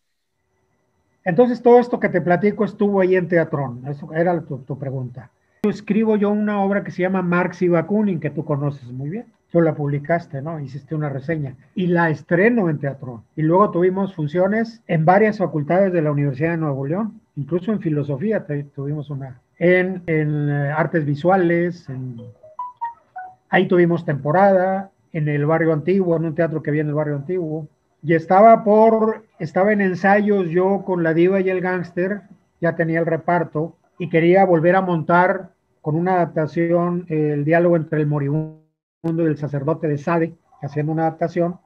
Entonces 1.24 1.62
todo 1.62 1.78
esto 1.78 2.00
que 2.00 2.08
te 2.08 2.20
platico 2.20 2.64
estuvo 2.64 3.00
ahí 3.00 3.16
en 3.16 3.28
Teatrón, 3.28 3.82
eso 3.88 4.12
era 4.12 4.40
tu, 4.40 4.58
tu 4.58 4.78
pregunta. 4.78 5.30
Yo 5.64 5.70
escribo 5.70 6.16
yo 6.16 6.30
una 6.30 6.60
obra 6.60 6.82
que 6.82 6.90
se 6.90 7.02
llama 7.02 7.22
Marx 7.22 7.62
y 7.62 7.68
Bakunin, 7.68 8.18
que 8.18 8.30
tú 8.30 8.44
conoces 8.44 8.90
muy 8.90 9.10
bien. 9.10 9.26
Tú 9.52 9.60
la 9.60 9.74
publicaste, 9.74 10.40
¿no? 10.42 10.58
Hiciste 10.58 10.94
una 10.94 11.10
reseña. 11.10 11.54
Y 11.74 11.86
la 11.86 12.10
estreno 12.10 12.70
en 12.70 12.78
Teatrón. 12.78 13.22
Y 13.36 13.42
luego 13.42 13.70
tuvimos 13.70 14.14
funciones 14.14 14.82
en 14.88 15.04
varias 15.04 15.38
facultades 15.38 15.92
de 15.92 16.02
la 16.02 16.10
Universidad 16.10 16.52
de 16.52 16.56
Nuevo 16.56 16.86
León, 16.86 17.20
incluso 17.36 17.70
en 17.70 17.80
filosofía 17.80 18.44
tuvimos 18.74 19.10
una 19.10 19.40
en, 19.58 20.02
en 20.06 20.48
eh, 20.50 20.72
artes 20.76 21.04
visuales, 21.04 21.88
en, 21.88 22.20
ahí 23.48 23.68
tuvimos 23.68 24.04
temporada, 24.04 24.90
en 25.12 25.28
el 25.28 25.46
barrio 25.46 25.72
antiguo, 25.72 26.16
en 26.16 26.24
un 26.24 26.34
teatro 26.34 26.62
que 26.62 26.70
había 26.70 26.82
en 26.82 26.88
el 26.88 26.94
barrio 26.94 27.14
antiguo. 27.14 27.68
Y 28.02 28.14
estaba 28.14 28.64
por, 28.64 29.24
estaba 29.38 29.72
en 29.72 29.80
ensayos 29.80 30.48
yo 30.50 30.82
con 30.84 31.02
la 31.02 31.14
diva 31.14 31.40
y 31.40 31.48
el 31.48 31.60
gángster, 31.60 32.22
ya 32.60 32.74
tenía 32.74 33.00
el 33.00 33.06
reparto, 33.06 33.76
y 33.98 34.08
quería 34.08 34.44
volver 34.44 34.74
a 34.74 34.80
montar 34.80 35.50
con 35.80 35.94
una 35.94 36.14
adaptación 36.14 37.06
el 37.08 37.44
diálogo 37.44 37.76
entre 37.76 38.00
el 38.00 38.06
moribundo 38.06 38.62
y 39.02 39.20
el 39.20 39.38
sacerdote 39.38 39.86
de 39.88 39.98
Sade, 39.98 40.34
haciendo 40.60 40.92
una 40.92 41.02
adaptación, 41.02 41.58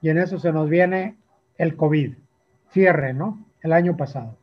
y 0.00 0.10
en 0.10 0.18
eso 0.18 0.38
se 0.38 0.52
nos 0.52 0.68
viene 0.68 1.16
el 1.58 1.76
COVID, 1.76 2.14
cierre, 2.70 3.14
¿no? 3.14 3.44
El 3.62 3.72
año 3.72 3.96
pasado. 3.96 4.36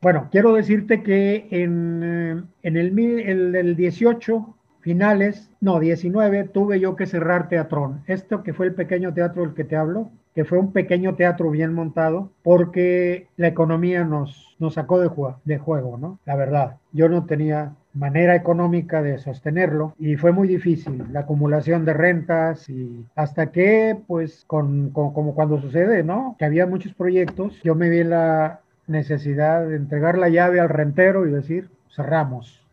Bueno, 0.00 0.28
quiero 0.30 0.52
decirte 0.52 1.02
que 1.02 1.48
en, 1.50 2.02
eh, 2.02 2.42
en 2.62 2.76
el, 2.76 2.98
el, 2.98 3.56
el 3.56 3.76
18 3.76 4.54
finales, 4.84 5.50
no, 5.62 5.80
19, 5.80 6.44
tuve 6.44 6.78
yo 6.78 6.94
que 6.94 7.06
cerrar 7.06 7.48
Teatrón. 7.48 8.02
Esto 8.06 8.42
que 8.42 8.52
fue 8.52 8.66
el 8.66 8.74
pequeño 8.74 9.14
teatro 9.14 9.42
del 9.42 9.54
que 9.54 9.64
te 9.64 9.76
hablo, 9.76 10.10
que 10.34 10.44
fue 10.44 10.58
un 10.58 10.72
pequeño 10.72 11.14
teatro 11.14 11.50
bien 11.50 11.72
montado, 11.72 12.30
porque 12.42 13.28
la 13.38 13.48
economía 13.48 14.04
nos, 14.04 14.56
sacó 14.70 15.00
de, 15.00 15.08
juego, 15.08 15.40
de 15.44 15.56
juego, 15.56 15.96
¿no? 15.96 16.18
La 16.26 16.36
verdad, 16.36 16.76
yo 16.92 17.08
no 17.08 17.24
tenía 17.24 17.72
manera 17.94 18.34
económica 18.34 19.02
de 19.02 19.16
sostenerlo 19.16 19.94
y 19.98 20.16
fue 20.16 20.32
muy 20.32 20.48
difícil 20.48 21.02
la 21.12 21.20
acumulación 21.20 21.86
de 21.86 21.94
rentas 21.94 22.68
y 22.68 23.06
hasta 23.14 23.52
que 23.52 23.96
pues 24.06 24.44
con, 24.46 24.90
con, 24.90 25.12
como 25.12 25.36
cuando 25.36 25.60
sucede 25.60 26.02
no 26.02 26.34
que 26.36 26.44
había 26.44 26.66
muchos 26.66 26.92
proyectos 26.92 27.62
yo 27.62 27.76
me 27.76 27.88
vi 27.88 28.02
la 28.02 28.62
necesidad 28.88 29.64
de 29.64 29.76
entregar 29.76 30.18
la 30.18 30.28
llave 30.28 30.58
al 30.58 30.68
rentero 30.68 31.24
y 31.24 31.30
decir, 31.30 31.70
cerramos. 31.94 32.63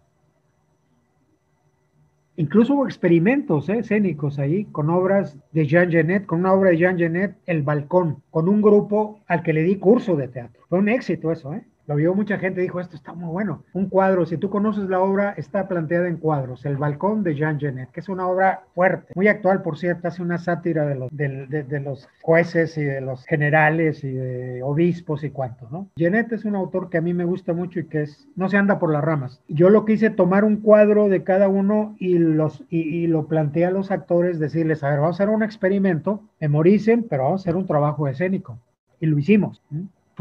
Incluso 2.42 2.74
hubo 2.74 2.88
experimentos 2.88 3.70
¿eh? 3.70 3.78
escénicos 3.78 4.40
ahí 4.40 4.66
con 4.72 4.90
obras 4.90 5.38
de 5.52 5.68
Jean 5.68 5.92
Genet, 5.92 6.26
con 6.26 6.40
una 6.40 6.54
obra 6.54 6.72
de 6.72 6.78
Jean 6.78 6.98
Genet, 6.98 7.36
El 7.46 7.62
Balcón, 7.62 8.24
con 8.32 8.50
un 8.50 8.64
grupo 8.64 9.20
al 9.28 9.44
que 9.44 9.54
le 9.54 9.62
di 9.62 9.76
curso 9.76 10.16
de 10.16 10.28
teatro. 10.28 10.64
Fue 10.68 10.80
un 10.80 10.90
éxito 10.90 11.32
eso, 11.32 11.54
¿eh? 11.54 11.64
Lo 11.88 11.96
vio 11.96 12.14
mucha 12.14 12.38
gente, 12.38 12.62
dijo, 12.62 12.80
esto 12.80 12.96
está 12.96 13.14
muy 13.14 13.30
bueno. 13.30 13.64
Un 13.74 13.90
cuadro, 13.90 14.26
si 14.26 14.38
tú 14.38 14.50
conoces 14.50 14.90
la 14.90 15.00
obra, 15.00 15.34
está 15.38 15.68
planteada 15.68 16.08
en 16.08 16.18
cuadros. 16.18 16.66
El 16.66 16.78
balcón 16.78 17.24
de 17.24 17.36
Jean 17.36 17.60
Genet, 17.60 17.92
que 17.92 18.00
es 18.00 18.10
una 18.10 18.28
obra 18.28 18.64
fuerte, 18.74 19.14
muy 19.16 19.28
actual, 19.28 19.62
por 19.62 19.78
cierto, 19.78 20.08
hace 20.08 20.22
una 20.22 20.38
sátira 20.38 20.86
de 20.86 20.96
los, 20.96 21.10
de, 21.12 21.80
los 21.80 22.08
jueces 22.22 22.78
y 22.78 22.84
de 22.84 23.02
los 23.02 23.26
generales 23.26 24.04
y 24.04 24.12
de 24.12 24.64
obispos 24.64 25.24
y 25.24 25.32
cuanto, 25.32 25.68
¿no? 25.72 25.88
Genet 25.96 26.32
es 26.32 26.46
un 26.46 26.56
autor 26.56 26.90
que 26.90 26.98
a 26.98 27.02
mí 27.02 27.14
me 27.14 27.26
gusta 27.26 27.54
mucho 27.54 27.80
y 27.80 27.86
que 27.86 28.04
es, 28.04 28.28
no 28.36 28.50
se 28.50 28.58
anda 28.58 28.80
por 28.80 28.92
las 28.92 29.04
ramas. 29.04 29.42
Yo 29.48 29.70
lo 29.70 29.86
quise 29.86 30.10
tomar 30.10 30.44
un 30.44 30.58
cuadro 30.58 31.10
de 31.10 31.24
cada 31.24 31.48
uno 31.48 31.96
y, 32.00 32.18
los, 32.20 32.64
y, 32.70 32.82
y 32.82 33.08
lo 33.08 33.28
planteé 33.28 33.66
a 33.66 33.72
los 33.72 33.92
actores, 33.92 34.40
decirles, 34.40 34.84
a 34.84 34.90
ver, 34.90 35.00
vamos 35.00 35.20
a 35.20 35.24
hacer 35.24 35.34
un 35.34 35.44
experimento, 35.44 36.22
memoricen, 36.40 37.06
pero 37.10 37.24
vamos 37.24 37.42
a 37.42 37.44
hacer 37.44 37.56
un 37.56 37.68
trabajo 37.68 38.08
escénico. 38.08 38.60
Y 39.00 39.08
lo 39.08 39.18
hicimos. 39.18 39.62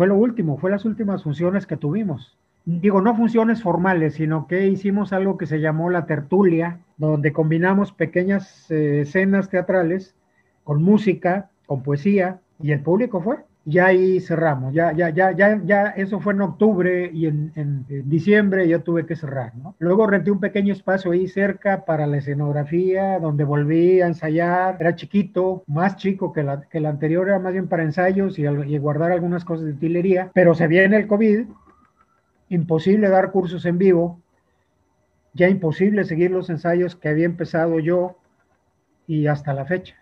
Fue 0.01 0.07
lo 0.07 0.15
último, 0.15 0.57
fue 0.57 0.71
las 0.71 0.87
últimas 0.87 1.25
funciones 1.25 1.67
que 1.67 1.77
tuvimos. 1.77 2.39
Digo, 2.65 3.03
no 3.03 3.15
funciones 3.15 3.63
formales, 3.63 4.15
sino 4.15 4.47
que 4.47 4.67
hicimos 4.67 5.13
algo 5.13 5.37
que 5.37 5.45
se 5.45 5.61
llamó 5.61 5.91
la 5.91 6.07
tertulia, 6.07 6.81
donde 6.97 7.35
combinamos 7.35 7.93
pequeñas 7.93 8.71
eh, 8.71 9.03
escenas 9.03 9.51
teatrales 9.51 10.15
con 10.65 10.83
música, 10.83 11.51
con 11.67 11.83
poesía, 11.83 12.41
y 12.63 12.73
el 12.73 12.81
público 12.81 13.21
fue. 13.21 13.41
Ya 13.71 13.87
ahí 13.87 14.19
cerramos, 14.19 14.75
ya, 14.75 14.93
ya, 14.93 15.11
ya, 15.11 15.31
ya, 15.31 15.61
ya, 15.65 15.87
eso 15.91 16.19
fue 16.19 16.33
en 16.33 16.41
octubre 16.41 17.09
y 17.15 17.27
en, 17.27 17.87
diciembre 17.89 18.67
yo 18.67 18.83
tuve 18.83 19.07
que 19.07 19.15
cerrar. 19.15 19.53
Luego 19.79 20.09
renté 20.09 20.33
un 20.33 20.41
pequeño 20.41 20.73
espacio 20.73 21.13
ahí 21.13 21.29
cerca 21.29 21.85
para 21.85 22.09
la 22.09 22.17
escenografía, 22.17 23.21
donde 23.21 23.45
volví 23.45 24.01
a 24.01 24.09
ensayar, 24.09 24.77
era 24.81 24.97
chiquito, 24.97 25.63
más 25.69 25.97
chico 25.97 26.33
que 26.33 26.43
la, 26.43 26.63
que 26.63 26.81
la 26.81 26.89
anterior, 26.89 27.29
era 27.29 27.39
más 27.39 27.53
bien 27.53 27.69
para 27.69 27.85
ensayos 27.85 28.41
y, 28.41 28.43
y 28.43 28.79
guardar 28.79 29.13
algunas 29.13 29.45
cosas 29.45 29.67
de 29.67 29.73
utilería, 29.73 30.33
pero 30.35 30.55
se 30.55 30.67
viene 30.67 30.97
el 30.97 31.07
COVID, 31.07 31.47
imposible 32.49 33.09
dar 33.09 33.31
cursos 33.31 33.65
en 33.67 33.79
vivo, 33.79 34.21
ya 35.33 35.49
imposible 35.49 36.05
seguir 36.05 36.33
los 36.33 36.51
ensayos 36.51 36.97
que 36.97 37.09
había 37.09 37.27
empezado 37.27 37.79
yo 37.79 38.17
y 39.07 39.29
hasta 39.29 39.55
la 39.55 39.65
fecha 39.65 39.95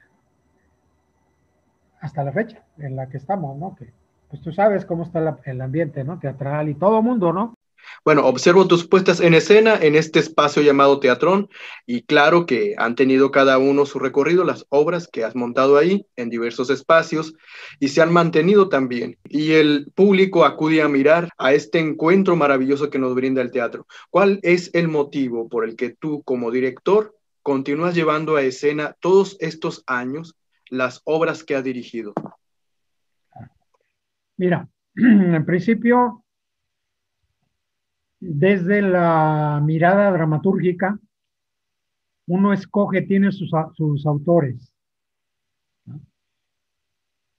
hasta 2.00 2.24
la 2.24 2.32
fecha 2.32 2.62
en 2.78 2.96
la 2.96 3.08
que 3.08 3.16
estamos, 3.16 3.56
¿no? 3.58 3.76
Que 3.76 3.92
pues 4.28 4.42
tú 4.42 4.52
sabes 4.52 4.84
cómo 4.84 5.04
está 5.04 5.38
el 5.44 5.60
ambiente, 5.60 6.04
¿no? 6.04 6.18
Teatral 6.18 6.68
y 6.68 6.74
todo 6.74 7.02
mundo, 7.02 7.32
¿no? 7.32 7.54
Bueno, 8.04 8.26
observo 8.26 8.66
tus 8.66 8.86
puestas 8.86 9.20
en 9.20 9.34
escena 9.34 9.76
en 9.80 9.94
este 9.94 10.18
espacio 10.18 10.62
llamado 10.62 11.00
Teatrón 11.00 11.48
y 11.86 12.02
claro 12.02 12.46
que 12.46 12.74
han 12.78 12.94
tenido 12.94 13.30
cada 13.30 13.58
uno 13.58 13.86
su 13.86 13.98
recorrido, 13.98 14.44
las 14.44 14.66
obras 14.68 15.08
que 15.08 15.24
has 15.24 15.34
montado 15.34 15.76
ahí 15.76 16.06
en 16.16 16.30
diversos 16.30 16.70
espacios 16.70 17.34
y 17.80 17.88
se 17.88 18.02
han 18.02 18.12
mantenido 18.12 18.68
también. 18.68 19.16
Y 19.28 19.52
el 19.52 19.90
público 19.94 20.44
acude 20.44 20.82
a 20.82 20.88
mirar 20.88 21.30
a 21.38 21.52
este 21.52 21.78
encuentro 21.78 22.36
maravilloso 22.36 22.90
que 22.90 22.98
nos 22.98 23.14
brinda 23.14 23.42
el 23.42 23.50
teatro. 23.50 23.86
¿Cuál 24.10 24.40
es 24.42 24.70
el 24.74 24.88
motivo 24.88 25.48
por 25.48 25.64
el 25.64 25.76
que 25.76 25.90
tú 25.90 26.22
como 26.22 26.50
director 26.50 27.14
continúas 27.42 27.94
llevando 27.94 28.36
a 28.36 28.42
escena 28.42 28.96
todos 29.00 29.36
estos 29.40 29.82
años 29.86 30.34
las 30.70 31.00
obras 31.04 31.44
que 31.44 31.54
ha 31.54 31.62
dirigido? 31.62 32.12
Mira, 34.36 34.68
en 34.94 35.44
principio, 35.44 36.24
desde 38.20 38.82
la 38.82 39.60
mirada 39.64 40.10
dramatúrgica, 40.10 40.98
uno 42.26 42.52
escoge, 42.52 43.02
tiene 43.02 43.32
sus, 43.32 43.50
sus 43.74 44.06
autores. 44.06 44.72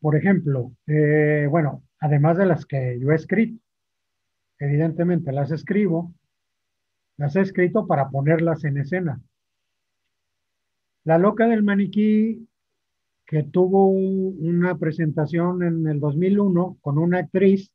Por 0.01 0.15
ejemplo, 0.15 0.71
eh, 0.87 1.47
bueno, 1.49 1.83
además 1.99 2.37
de 2.37 2.45
las 2.45 2.65
que 2.65 2.97
yo 2.99 3.11
he 3.11 3.15
escrito, 3.15 3.61
evidentemente 4.57 5.31
las 5.31 5.51
escribo, 5.51 6.13
las 7.17 7.35
he 7.35 7.41
escrito 7.41 7.85
para 7.85 8.09
ponerlas 8.09 8.63
en 8.63 8.77
escena. 8.77 9.21
La 11.03 11.17
loca 11.17 11.47
del 11.47 11.63
maniquí 11.63 12.48
que 13.29 13.43
tuvo 13.43 13.89
una 13.89 14.79
presentación 14.79 15.61
en 15.61 15.85
el 15.85 15.99
2001 15.99 16.79
con 16.81 16.97
una 16.97 17.19
actriz, 17.19 17.71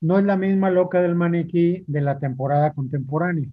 no 0.00 0.18
es 0.18 0.24
la 0.24 0.38
misma 0.38 0.70
loca 0.70 1.02
del 1.02 1.14
maniquí 1.14 1.84
de 1.86 2.00
la 2.00 2.18
temporada 2.18 2.72
contemporánea. 2.72 3.46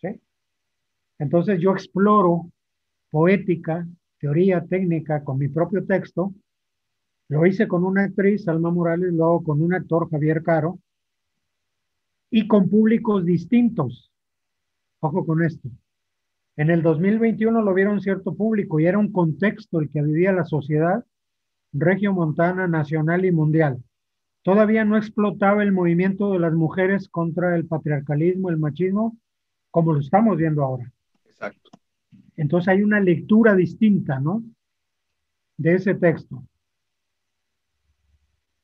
¿Sí? 0.00 0.18
Entonces 1.18 1.60
yo 1.60 1.72
exploro 1.72 2.50
poética, 3.10 3.86
teoría, 4.18 4.64
técnica 4.64 5.22
con 5.22 5.36
mi 5.36 5.48
propio 5.48 5.84
texto. 5.84 6.32
Lo 7.28 7.44
hice 7.44 7.68
con 7.68 7.84
una 7.84 8.04
actriz, 8.04 8.48
Alma 8.48 8.70
Morales, 8.70 9.12
luego 9.12 9.44
con 9.44 9.60
un 9.60 9.74
actor, 9.74 10.08
Javier 10.10 10.42
Caro, 10.42 10.78
y 12.30 12.48
con 12.48 12.70
públicos 12.70 13.26
distintos. 13.26 14.10
Ojo 15.00 15.26
con 15.26 15.44
esto. 15.44 15.68
En 16.56 16.70
el 16.70 16.82
2021 16.82 17.60
lo 17.60 17.74
vieron 17.74 18.00
cierto 18.00 18.34
público 18.34 18.80
y 18.80 18.86
era 18.86 18.98
un 18.98 19.12
contexto 19.12 19.78
el 19.78 19.90
que 19.90 20.00
vivía 20.00 20.32
la 20.32 20.46
sociedad 20.46 21.04
regiomontana, 21.72 22.66
nacional 22.66 23.26
y 23.26 23.32
mundial. 23.32 23.82
Todavía 24.42 24.84
no 24.84 24.96
explotaba 24.96 25.62
el 25.62 25.72
movimiento 25.72 26.32
de 26.32 26.38
las 26.38 26.54
mujeres 26.54 27.08
contra 27.10 27.54
el 27.56 27.66
patriarcalismo, 27.66 28.48
el 28.48 28.56
machismo, 28.56 29.18
como 29.70 29.92
lo 29.92 30.00
estamos 30.00 30.38
viendo 30.38 30.62
ahora. 30.62 30.90
Exacto. 31.26 31.70
Entonces 32.36 32.68
hay 32.68 32.82
una 32.82 33.00
lectura 33.00 33.54
distinta, 33.54 34.18
¿no? 34.18 34.42
De 35.58 35.74
ese 35.74 35.94
texto. 35.94 36.42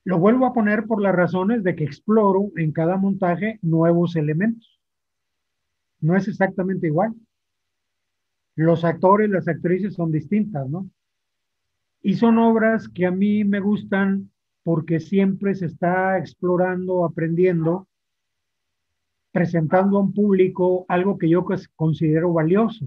Lo 0.05 0.19
vuelvo 0.19 0.47
a 0.47 0.55
poner 0.55 0.87
por 0.87 1.03
las 1.03 1.15
razones 1.15 1.63
de 1.63 1.77
que 1.77 1.85
exploro 1.85 2.51
en 2.57 2.73
cada 2.73 2.97
montaje 2.97 3.59
nuevos 3.61 4.17
elementos. 4.17 4.81
No 6.01 6.17
es 6.17 6.27
exactamente 6.27 6.87
igual 6.87 7.15
los 8.55 8.85
actores, 8.85 9.31
las 9.31 9.49
actrices 9.49 9.95
son 9.95 10.11
distintas, 10.13 10.69
¿no? 10.69 10.89
Y 12.03 12.15
son 12.15 12.39
obras 12.39 12.89
que 12.89 13.07
a 13.07 13.11
mí 13.11 13.45
me 13.45 13.61
gustan 13.61 14.31
porque 14.63 15.01
siempre 15.01 15.55
se 15.55 15.67
está 15.67 16.19
explorando, 16.19 17.05
aprendiendo 17.05 17.89
presentando 19.33 19.97
a 19.97 20.03
un 20.03 20.13
público 20.13 20.85
algo 20.89 21.19
que 21.19 21.29
yo 21.29 21.45
considero 21.75 22.33
valioso. 22.33 22.87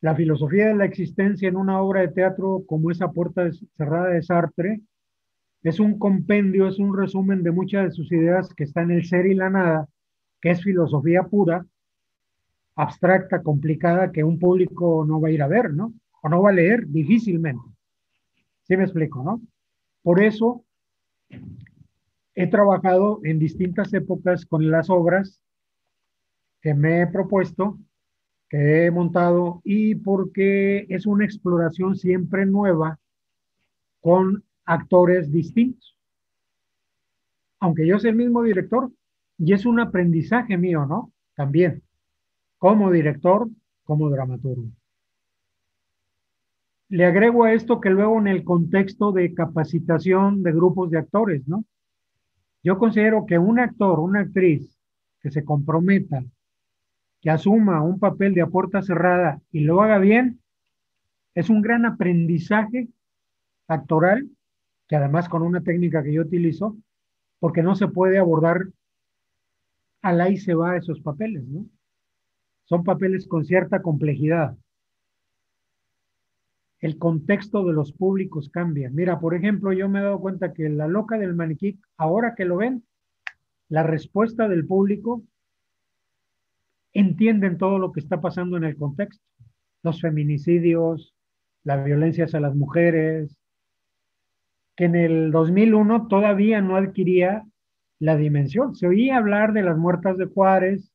La 0.00 0.16
filosofía 0.16 0.68
de 0.68 0.74
la 0.74 0.86
existencia 0.86 1.48
en 1.48 1.56
una 1.56 1.80
obra 1.80 2.00
de 2.00 2.08
teatro 2.08 2.64
como 2.66 2.90
esa 2.90 3.12
puerta 3.12 3.48
cerrada 3.76 4.08
de 4.08 4.22
Sartre 4.22 4.80
es 5.62 5.78
un 5.78 5.98
compendio, 5.98 6.66
es 6.66 6.80
un 6.80 6.96
resumen 6.96 7.44
de 7.44 7.52
muchas 7.52 7.84
de 7.84 7.90
sus 7.92 8.10
ideas 8.10 8.52
que 8.54 8.64
está 8.64 8.82
en 8.82 8.90
el 8.90 9.04
ser 9.04 9.26
y 9.26 9.34
la 9.34 9.48
nada, 9.48 9.88
que 10.40 10.50
es 10.50 10.62
filosofía 10.62 11.22
pura, 11.22 11.64
abstracta, 12.74 13.42
complicada, 13.42 14.12
que 14.12 14.24
un 14.24 14.38
público 14.38 15.04
no 15.06 15.20
va 15.20 15.28
a 15.28 15.32
ir 15.32 15.42
a 15.42 15.48
ver, 15.48 15.72
¿no? 15.72 15.92
O 16.22 16.28
no 16.28 16.42
va 16.42 16.50
a 16.50 16.54
leer 16.54 16.86
difícilmente. 16.86 17.62
¿Sí 18.62 18.76
me 18.76 18.84
explico, 18.84 19.22
no? 19.22 19.40
Por 20.02 20.22
eso 20.22 20.64
he 22.34 22.46
trabajado 22.46 23.20
en 23.24 23.38
distintas 23.38 23.92
épocas 23.92 24.46
con 24.46 24.70
las 24.70 24.88
obras 24.88 25.40
que 26.60 26.74
me 26.74 27.02
he 27.02 27.06
propuesto, 27.06 27.78
que 28.48 28.86
he 28.86 28.90
montado, 28.90 29.60
y 29.64 29.96
porque 29.96 30.86
es 30.88 31.06
una 31.06 31.24
exploración 31.24 31.96
siempre 31.96 32.46
nueva 32.46 32.98
con 34.00 34.44
actores 34.64 35.30
distintos. 35.30 35.96
Aunque 37.60 37.86
yo 37.86 37.98
sea 37.98 38.10
el 38.10 38.16
mismo 38.16 38.42
director, 38.42 38.90
y 39.38 39.52
es 39.52 39.66
un 39.66 39.80
aprendizaje 39.80 40.56
mío, 40.56 40.86
¿no? 40.86 41.12
También, 41.34 41.82
como 42.62 42.92
director, 42.92 43.48
como 43.82 44.08
dramaturgo. 44.08 44.70
Le 46.90 47.04
agrego 47.04 47.42
a 47.42 47.52
esto 47.54 47.80
que 47.80 47.90
luego 47.90 48.20
en 48.20 48.28
el 48.28 48.44
contexto 48.44 49.10
de 49.10 49.34
capacitación 49.34 50.44
de 50.44 50.52
grupos 50.52 50.88
de 50.88 50.98
actores, 50.98 51.42
¿no? 51.48 51.64
Yo 52.62 52.78
considero 52.78 53.26
que 53.26 53.36
un 53.36 53.58
actor, 53.58 53.98
una 53.98 54.20
actriz 54.20 54.78
que 55.20 55.32
se 55.32 55.44
comprometa, 55.44 56.22
que 57.20 57.30
asuma 57.30 57.82
un 57.82 57.98
papel 57.98 58.32
de 58.32 58.42
a 58.42 58.46
puerta 58.46 58.80
cerrada 58.80 59.40
y 59.50 59.64
lo 59.64 59.82
haga 59.82 59.98
bien, 59.98 60.38
es 61.34 61.50
un 61.50 61.62
gran 61.62 61.84
aprendizaje 61.84 62.86
actoral 63.66 64.30
que 64.86 64.94
además 64.94 65.28
con 65.28 65.42
una 65.42 65.62
técnica 65.62 66.04
que 66.04 66.12
yo 66.12 66.22
utilizo, 66.22 66.76
porque 67.40 67.64
no 67.64 67.74
se 67.74 67.88
puede 67.88 68.18
abordar 68.18 68.68
al 70.00 70.20
ahí 70.20 70.36
se 70.36 70.54
va 70.54 70.76
esos 70.76 71.00
papeles, 71.00 71.42
¿no? 71.42 71.66
Son 72.64 72.84
papeles 72.84 73.26
con 73.26 73.44
cierta 73.44 73.82
complejidad. 73.82 74.56
El 76.80 76.98
contexto 76.98 77.64
de 77.64 77.72
los 77.72 77.92
públicos 77.92 78.48
cambia. 78.48 78.90
Mira, 78.90 79.20
por 79.20 79.34
ejemplo, 79.34 79.72
yo 79.72 79.88
me 79.88 80.00
he 80.00 80.02
dado 80.02 80.20
cuenta 80.20 80.52
que 80.52 80.68
la 80.68 80.88
loca 80.88 81.16
del 81.16 81.34
maniquí, 81.34 81.78
ahora 81.96 82.34
que 82.34 82.44
lo 82.44 82.56
ven, 82.56 82.84
la 83.68 83.82
respuesta 83.82 84.48
del 84.48 84.66
público 84.66 85.22
entienden 86.92 87.58
todo 87.58 87.78
lo 87.78 87.92
que 87.92 88.00
está 88.00 88.20
pasando 88.20 88.56
en 88.56 88.64
el 88.64 88.76
contexto. 88.76 89.24
Los 89.82 90.00
feminicidios, 90.00 91.14
la 91.64 91.82
violencia 91.82 92.24
hacia 92.24 92.40
las 92.40 92.54
mujeres, 92.54 93.36
que 94.76 94.84
en 94.84 94.94
el 94.94 95.30
2001 95.30 96.08
todavía 96.08 96.60
no 96.60 96.76
adquiría 96.76 97.44
la 97.98 98.16
dimensión. 98.16 98.74
Se 98.74 98.86
oía 98.86 99.16
hablar 99.16 99.52
de 99.52 99.62
las 99.62 99.78
muertas 99.78 100.18
de 100.18 100.26
Juárez, 100.26 100.91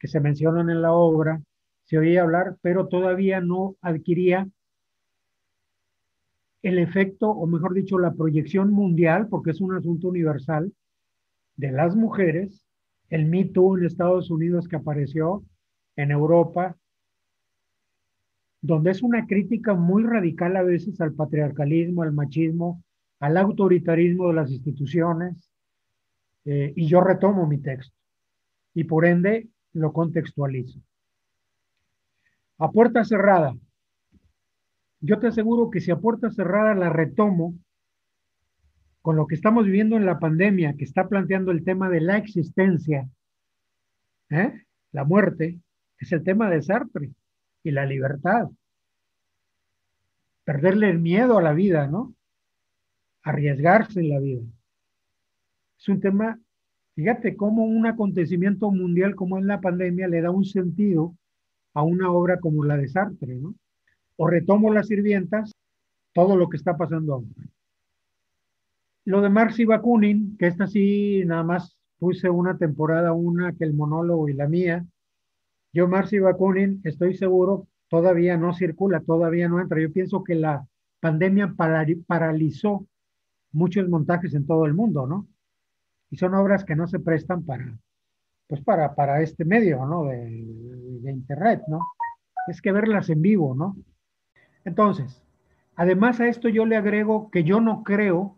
que 0.00 0.08
se 0.08 0.18
mencionan 0.18 0.70
en 0.70 0.82
la 0.82 0.92
obra, 0.92 1.40
se 1.84 1.98
oía 1.98 2.22
hablar, 2.22 2.56
pero 2.62 2.88
todavía 2.88 3.40
no 3.40 3.76
adquiría 3.82 4.48
el 6.62 6.78
efecto, 6.78 7.30
o 7.30 7.46
mejor 7.46 7.74
dicho, 7.74 7.98
la 7.98 8.12
proyección 8.12 8.70
mundial, 8.72 9.28
porque 9.28 9.50
es 9.50 9.60
un 9.60 9.74
asunto 9.74 10.08
universal, 10.08 10.72
de 11.56 11.70
las 11.70 11.94
mujeres, 11.94 12.66
el 13.10 13.26
Me 13.26 13.44
Too 13.44 13.76
en 13.76 13.84
Estados 13.84 14.30
Unidos 14.30 14.68
que 14.68 14.76
apareció, 14.76 15.44
en 15.96 16.10
Europa, 16.10 16.76
donde 18.62 18.90
es 18.90 19.02
una 19.02 19.26
crítica 19.26 19.74
muy 19.74 20.02
radical 20.02 20.56
a 20.56 20.62
veces 20.62 21.00
al 21.00 21.12
patriarcalismo, 21.12 22.02
al 22.02 22.12
machismo, 22.12 22.82
al 23.18 23.36
autoritarismo 23.36 24.28
de 24.28 24.34
las 24.34 24.50
instituciones, 24.50 25.50
eh, 26.46 26.72
y 26.74 26.86
yo 26.86 27.02
retomo 27.02 27.46
mi 27.46 27.58
texto, 27.58 27.94
y 28.72 28.84
por 28.84 29.04
ende 29.04 29.48
lo 29.72 29.92
contextualizo. 29.92 30.80
A 32.58 32.70
puerta 32.70 33.04
cerrada, 33.04 33.56
yo 35.00 35.18
te 35.18 35.28
aseguro 35.28 35.70
que 35.70 35.80
si 35.80 35.90
a 35.90 35.96
puerta 35.96 36.30
cerrada 36.30 36.74
la 36.74 36.90
retomo, 36.90 37.54
con 39.02 39.16
lo 39.16 39.26
que 39.26 39.34
estamos 39.34 39.64
viviendo 39.64 39.96
en 39.96 40.04
la 40.04 40.18
pandemia, 40.18 40.74
que 40.76 40.84
está 40.84 41.08
planteando 41.08 41.52
el 41.52 41.64
tema 41.64 41.88
de 41.88 42.00
la 42.02 42.18
existencia, 42.18 43.08
¿eh? 44.28 44.64
la 44.92 45.04
muerte, 45.04 45.58
es 45.98 46.12
el 46.12 46.22
tema 46.22 46.50
de 46.50 46.62
Sartre 46.62 47.10
y 47.62 47.70
la 47.70 47.86
libertad. 47.86 48.48
Perderle 50.44 50.90
el 50.90 50.98
miedo 50.98 51.38
a 51.38 51.42
la 51.42 51.52
vida, 51.52 51.86
¿no? 51.86 52.14
arriesgarse 53.22 54.00
en 54.00 54.10
la 54.10 54.18
vida. 54.18 54.42
Es 55.78 55.88
un 55.88 56.00
tema, 56.00 56.38
fíjate 57.00 57.34
cómo 57.34 57.64
un 57.64 57.86
acontecimiento 57.86 58.70
mundial 58.70 59.14
como 59.14 59.38
es 59.38 59.44
la 59.46 59.62
pandemia 59.62 60.06
le 60.06 60.20
da 60.20 60.30
un 60.30 60.44
sentido 60.44 61.14
a 61.72 61.82
una 61.82 62.12
obra 62.12 62.40
como 62.40 62.62
la 62.62 62.76
de 62.76 62.88
Sartre, 62.88 63.36
¿no? 63.36 63.54
O 64.16 64.28
retomo 64.28 64.70
las 64.70 64.88
sirvientas, 64.88 65.54
todo 66.12 66.36
lo 66.36 66.50
que 66.50 66.58
está 66.58 66.76
pasando 66.76 67.14
ahora. 67.14 67.26
Lo 69.06 69.22
de 69.22 69.30
Marx 69.30 69.58
y 69.60 69.64
Bakunin, 69.64 70.36
que 70.36 70.48
esta 70.48 70.66
sí 70.66 71.22
nada 71.24 71.42
más 71.42 71.74
puse 71.98 72.28
una 72.28 72.58
temporada, 72.58 73.14
una 73.14 73.54
que 73.54 73.64
el 73.64 73.72
monólogo 73.72 74.28
y 74.28 74.34
la 74.34 74.46
mía. 74.46 74.84
Yo, 75.72 75.88
Marx 75.88 76.12
y 76.12 76.18
Bakunin, 76.18 76.82
estoy 76.84 77.14
seguro, 77.14 77.66
todavía 77.88 78.36
no 78.36 78.52
circula, 78.52 79.00
todavía 79.00 79.48
no 79.48 79.58
entra. 79.58 79.80
Yo 79.80 79.90
pienso 79.90 80.22
que 80.22 80.34
la 80.34 80.66
pandemia 81.00 81.54
paralizó 82.06 82.86
muchos 83.52 83.88
montajes 83.88 84.34
en 84.34 84.46
todo 84.46 84.66
el 84.66 84.74
mundo, 84.74 85.06
¿no? 85.06 85.29
Y 86.10 86.16
son 86.16 86.34
obras 86.34 86.64
que 86.64 86.76
no 86.76 86.86
se 86.86 86.98
prestan 86.98 87.44
para, 87.44 87.78
pues 88.48 88.60
para, 88.62 88.94
para 88.94 89.22
este 89.22 89.44
medio, 89.44 89.84
¿no? 89.86 90.04
De, 90.04 90.18
de 90.18 91.10
internet, 91.10 91.62
¿no? 91.68 91.80
Es 92.48 92.60
que 92.60 92.72
verlas 92.72 93.08
en 93.10 93.22
vivo, 93.22 93.54
¿no? 93.54 93.76
Entonces, 94.64 95.22
además 95.76 96.20
a 96.20 96.28
esto 96.28 96.48
yo 96.48 96.66
le 96.66 96.76
agrego 96.76 97.30
que 97.30 97.44
yo 97.44 97.60
no 97.60 97.82
creo 97.84 98.36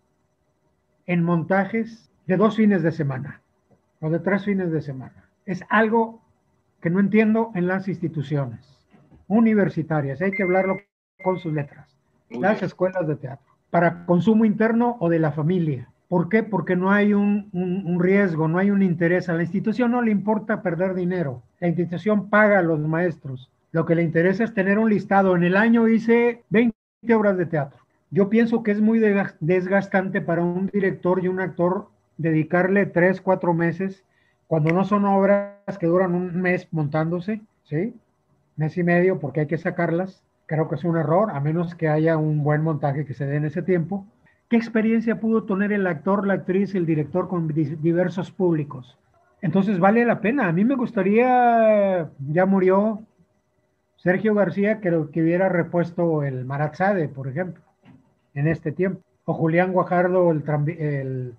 en 1.07 1.23
montajes 1.25 2.11
de 2.27 2.37
dos 2.37 2.57
fines 2.57 2.83
de 2.83 2.93
semana 2.93 3.43
o 4.01 4.11
de 4.11 4.19
tres 4.21 4.45
fines 4.45 4.71
de 4.71 4.83
semana. 4.83 5.29
Es 5.47 5.65
algo 5.69 6.23
que 6.81 6.91
no 6.91 7.01
entiendo 7.01 7.51
en 7.55 7.67
las 7.67 7.89
instituciones 7.89 8.79
universitarias. 9.29 10.21
Hay 10.21 10.33
que 10.33 10.43
hablarlo 10.43 10.77
con 11.23 11.39
sus 11.39 11.53
letras. 11.53 11.89
Las 12.29 12.63
escuelas 12.63 13.07
de 13.07 13.17
teatro 13.17 13.53
para 13.71 14.05
consumo 14.05 14.45
interno 14.45 14.97
o 15.01 15.09
de 15.09 15.19
la 15.19 15.33
familia. 15.33 15.89
¿Por 16.13 16.29
qué? 16.29 16.43
Porque 16.43 16.77
no 16.77 16.93
hay 16.93 17.15
un, 17.15 17.97
riesgo, 17.99 18.47
no 18.47 18.59
hay 18.59 18.71
un 18.71 18.83
interés. 18.83 19.31
A 19.31 19.33
la 19.33 19.45
institución 19.45 19.93
no 19.93 20.03
le 20.03 20.11
importa 20.11 20.61
perder 20.61 20.93
dinero. 20.93 21.43
La 21.59 21.69
institución 21.69 22.29
paga 22.29 22.59
a 22.59 22.63
los 22.63 22.79
maestros. 22.81 23.51
Lo 23.71 23.87
que 23.87 23.95
le 23.95 24.03
interesa 24.03 24.45
es 24.45 24.53
tener 24.53 24.79
un 24.79 24.91
listado. 24.91 25.35
En 25.35 25.43
el 25.43 25.57
año 25.57 25.89
hice 25.89 26.43
20 26.51 26.75
obras 27.15 27.39
de 27.39 27.47
teatro. 27.47 27.79
Yo 28.11 28.29
pienso 28.29 28.63
que 28.63 28.73
es 28.73 28.83
muy 28.83 28.99
desgastante 28.99 30.21
para 30.21 30.43
un 30.43 30.67
director 30.67 31.25
y 31.25 31.29
un 31.29 31.41
actor 31.41 31.89
dedicarle 32.19 32.85
tres, 32.85 33.23
cuatro 33.23 33.55
meses, 33.55 34.05
cuando 34.49 34.71
no 34.71 34.85
son 34.85 35.07
obras 35.07 35.79
que 35.81 35.87
duran 35.87 36.15
un 36.15 36.43
mes 36.43 36.69
montándose, 36.73 37.41
¿sí? 37.65 37.95
Mes 38.57 38.77
y 38.77 38.83
medio, 38.83 39.19
porque 39.19 39.41
hay 39.41 39.47
que 39.47 39.57
sacarlas 39.57 40.23
creo 40.45 40.69
que 40.69 40.75
es 40.75 40.85
un 40.85 40.99
error, 40.99 41.31
a 41.31 41.41
menos 41.41 41.75
que 41.75 41.89
haya 41.89 42.19
un 42.19 42.45
buen 42.45 42.63
montaje 42.63 43.07
que 43.07 43.15
se 43.15 43.25
dé 43.25 43.37
en 43.37 43.47
ese 43.47 43.63
tiempo. 43.63 44.05
¿Qué 44.53 44.59
experiencia 44.59 45.19
pudo 45.19 45.45
tener 45.45 45.73
el 45.73 45.87
actor, 45.87 46.27
la 46.27 46.35
actriz, 46.35 46.75
el 46.75 46.85
director 46.85 47.27
con 47.27 47.49
diversos 47.49 48.31
públicos? 48.31 48.99
Entonces 49.41 49.79
vale 49.79 50.05
la 50.05 50.21
pena. 50.21 50.47
A 50.47 50.53
mí 50.53 50.63
me 50.63 50.75
gustaría, 50.75 52.11
ya 52.29 52.45
murió 52.45 53.01
Sergio 53.97 54.35
García, 54.35 54.79
que, 54.81 54.91
que 55.11 55.23
hubiera 55.23 55.49
repuesto 55.49 56.23
el 56.23 56.45
Marazade, 56.45 57.09
por 57.09 57.29
ejemplo, 57.29 57.63
en 58.35 58.47
este 58.47 58.73
tiempo. 58.73 59.01
O 59.25 59.33
Julián 59.33 59.73
Guajardo, 59.73 60.31
el 60.31 61.35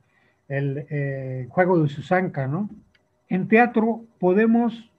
eh, 0.50 1.46
juego 1.52 1.84
de 1.84 1.90
Susanca, 1.90 2.48
¿no? 2.48 2.68
En 3.30 3.48
teatro 3.48 4.02
podemos 4.18 4.92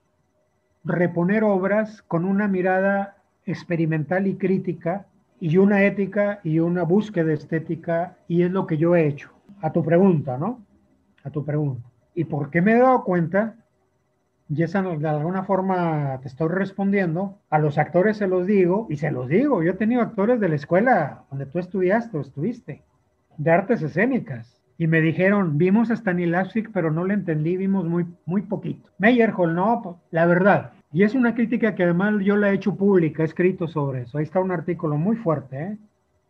reponer 0.85 1.43
obras 1.43 2.01
con 2.03 2.23
una 2.23 2.47
mirada 2.47 3.17
experimental 3.45 4.25
y 4.25 4.35
crítica 4.35 5.05
y 5.45 5.59
una 5.59 5.83
ética 5.83 6.39
y 6.43 6.57
una 6.57 6.81
búsqueda 6.81 7.31
estética 7.31 8.17
y 8.27 8.41
es 8.41 8.49
lo 8.49 8.65
que 8.65 8.77
yo 8.77 8.95
he 8.95 9.05
hecho. 9.05 9.29
A 9.61 9.71
tu 9.71 9.83
pregunta, 9.83 10.39
¿no? 10.39 10.65
A 11.23 11.29
tu 11.29 11.45
pregunta. 11.45 11.87
¿Y 12.15 12.23
por 12.23 12.49
qué 12.49 12.63
me 12.63 12.71
he 12.71 12.79
dado 12.79 13.03
cuenta? 13.03 13.55
Y 14.49 14.63
esa 14.63 14.81
de 14.81 15.07
alguna 15.07 15.43
forma 15.43 16.19
te 16.23 16.29
estoy 16.29 16.47
respondiendo. 16.47 17.37
A 17.51 17.59
los 17.59 17.77
actores 17.77 18.17
se 18.17 18.25
los 18.25 18.47
digo 18.47 18.87
y 18.89 18.97
se 18.97 19.11
los 19.11 19.27
digo. 19.27 19.61
Yo 19.61 19.73
he 19.73 19.75
tenido 19.75 20.01
actores 20.01 20.39
de 20.39 20.49
la 20.49 20.55
escuela 20.55 21.25
donde 21.29 21.45
tú 21.45 21.59
estudiaste 21.59 22.17
o 22.17 22.21
estuviste, 22.21 22.81
de 23.37 23.51
artes 23.51 23.83
escénicas. 23.83 24.59
Y 24.79 24.87
me 24.87 24.99
dijeron, 24.99 25.59
vimos 25.59 25.91
a 25.91 25.95
Stanislavski, 25.95 26.63
pero 26.73 26.89
no 26.89 27.05
le 27.05 27.13
entendí, 27.13 27.55
vimos 27.55 27.85
muy, 27.85 28.07
muy 28.25 28.41
poquito. 28.41 28.89
Meyerhold, 28.97 29.53
no, 29.53 29.81
pues, 29.83 29.95
la 30.09 30.25
verdad. 30.25 30.71
Y 30.95 31.03
es 31.03 31.13
una 31.13 31.35
crítica 31.35 31.75
que 31.75 31.83
además 31.83 32.13
yo 32.23 32.37
la 32.37 32.51
he 32.51 32.53
hecho 32.53 32.77
pública, 32.77 33.21
he 33.21 33.25
escrito 33.25 33.67
sobre 33.67 34.03
eso. 34.03 34.17
Ahí 34.17 34.23
está 34.23 34.39
un 34.39 34.51
artículo 34.51 34.95
muy 34.95 35.17
fuerte, 35.17 35.61
¿eh? 35.61 35.77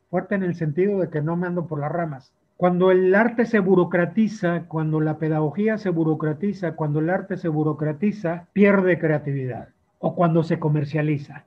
fuerte 0.09 0.33
en 0.33 0.41
el 0.41 0.55
sentido 0.55 0.99
de 0.99 1.11
que 1.11 1.21
no 1.21 1.35
me 1.35 1.45
ando 1.45 1.67
por 1.67 1.79
las 1.79 1.91
ramas. 1.91 2.33
Cuando 2.57 2.89
el 2.89 3.13
arte 3.13 3.45
se 3.45 3.59
burocratiza, 3.59 4.63
cuando 4.67 4.99
la 5.01 5.19
pedagogía 5.19 5.77
se 5.77 5.91
burocratiza, 5.91 6.71
cuando 6.71 6.99
el 6.99 7.11
arte 7.11 7.37
se 7.37 7.47
burocratiza, 7.47 8.47
pierde 8.53 8.97
creatividad. 8.97 9.69
O 9.99 10.15
cuando 10.15 10.41
se 10.41 10.57
comercializa, 10.57 11.45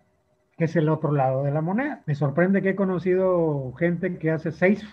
que 0.56 0.66
es 0.66 0.76
el 0.76 0.88
otro 0.88 1.10
lado 1.10 1.42
de 1.42 1.50
la 1.50 1.60
moneda. 1.60 2.02
Me 2.06 2.14
sorprende 2.14 2.62
que 2.62 2.68
he 2.68 2.76
conocido 2.76 3.72
gente 3.80 4.16
que 4.18 4.30
hace 4.30 4.52
seis 4.52 4.88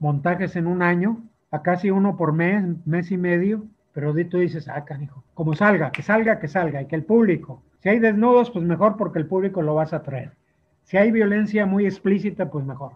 montajes 0.00 0.56
en 0.56 0.66
un 0.66 0.82
año, 0.82 1.22
a 1.52 1.62
casi 1.62 1.92
uno 1.92 2.16
por 2.16 2.32
mes, 2.32 2.64
mes 2.84 3.12
y 3.12 3.16
medio, 3.16 3.62
pero 3.92 4.14
tú 4.28 4.38
dices, 4.38 4.68
ah, 4.68 4.84
canijo, 4.84 5.24
como 5.34 5.54
salga, 5.54 5.90
que 5.90 6.02
salga, 6.02 6.38
que 6.38 6.48
salga, 6.48 6.82
y 6.82 6.86
que 6.86 6.96
el 6.96 7.04
público, 7.04 7.62
si 7.80 7.88
hay 7.88 7.98
desnudos, 7.98 8.50
pues 8.50 8.64
mejor 8.64 8.96
porque 8.96 9.18
el 9.18 9.26
público 9.26 9.62
lo 9.62 9.74
vas 9.74 9.92
a 9.92 10.02
traer. 10.02 10.32
Si 10.82 10.96
hay 10.96 11.10
violencia 11.10 11.66
muy 11.66 11.86
explícita, 11.86 12.50
pues 12.50 12.64
mejor. 12.64 12.92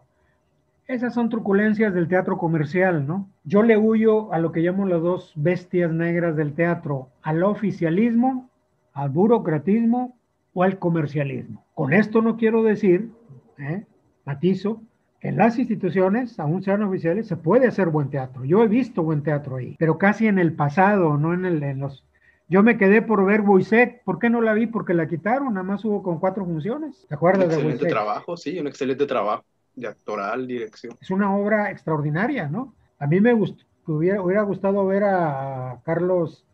Esas 0.87 1.15
son 1.15 1.31
truculencias 1.31 1.95
del 1.95 2.09
teatro 2.09 2.37
comercial, 2.37 3.07
¿no? 3.07 3.29
Yo 3.45 3.63
le 3.63 3.79
huyo 3.79 4.33
a 4.33 4.39
lo 4.39 4.53
que 4.53 4.61
llamo 4.61 4.87
las 4.87 5.01
dos 5.01 5.33
bestias 5.35 5.91
negras 5.91 6.37
del 6.37 6.55
teatro, 6.55 7.09
al 7.23 7.43
oficialismo, 7.43 8.51
al 8.93 9.09
burocratismo 9.09 10.17
o 10.53 10.63
al 10.63 10.79
comercialismo. 10.79 11.65
Con 11.75 11.95
esto 11.95 12.21
no 12.21 12.37
quiero 12.37 12.63
decir, 12.63 13.11
¿eh? 13.59 13.87
matizo, 14.27 14.83
en 15.25 15.39
las 15.39 15.59
instituciones, 15.59 16.39
aún 16.39 16.63
sean 16.63 16.83
oficiales, 16.83 17.27
se 17.27 17.37
puede 17.37 17.67
hacer 17.67 17.89
buen 17.89 18.11
teatro. 18.11 18.45
Yo 18.45 18.63
he 18.63 18.69
visto 18.69 19.03
buen 19.03 19.23
teatro 19.23 19.57
ahí, 19.57 19.75
pero 19.79 19.97
casi 19.97 20.27
en 20.27 20.39
el 20.39 20.53
pasado, 20.53 21.17
no 21.17 21.33
en, 21.33 21.47
el, 21.47 21.63
en 21.63 21.81
los... 21.81 22.05
Yo 22.47 22.63
me 22.63 22.77
quedé 22.77 23.01
por 23.01 23.25
ver 23.25 23.41
Buisek. 23.41 24.05
¿Por 24.05 24.19
qué 24.19 24.29
no 24.29 24.43
la 24.43 24.53
vi? 24.53 24.67
Porque 24.67 24.93
la 24.93 25.09
quitaron, 25.09 25.55
nada 25.55 25.65
más 25.65 25.83
hubo 25.87 26.03
con 26.03 26.19
cuatro 26.21 26.45
funciones. 26.45 27.07
¿Te 27.09 27.15
acuerdas 27.15 27.49
de 27.49 27.55
Excelente 27.55 27.87
trabajo, 27.87 28.37
sí, 28.37 28.61
un 28.61 28.67
excelente 28.67 29.07
trabajo 29.07 29.45
de 29.75 29.89
actoral, 29.89 30.47
dirección. 30.47 30.95
Es 31.01 31.11
una 31.11 31.35
obra 31.35 31.71
extraordinaria, 31.71 32.49
¿no? 32.49 32.75
A 32.99 33.07
mí 33.07 33.19
me 33.19 33.33
gustó, 33.33 33.65
hubiera, 33.87 34.21
hubiera 34.21 34.43
gustado 34.43 34.87
ver 34.87 35.05
a 35.05 35.81
Carlos, 35.85 36.45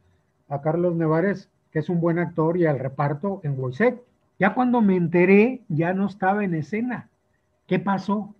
a 0.48 0.62
Carlos 0.62 0.94
Nevares, 0.94 1.50
que 1.72 1.80
es 1.80 1.88
un 1.88 2.00
buen 2.00 2.20
actor, 2.20 2.56
y 2.56 2.66
al 2.66 2.78
reparto 2.78 3.40
en 3.42 3.58
Wojciech. 3.58 4.00
Ya 4.38 4.54
cuando 4.54 4.80
me 4.80 4.94
enteré, 4.94 5.62
ya 5.68 5.92
no 5.92 6.06
estaba 6.06 6.44
en 6.44 6.54
escena. 6.54 7.08
¿Qué 7.66 7.80
pasó? 7.80 8.32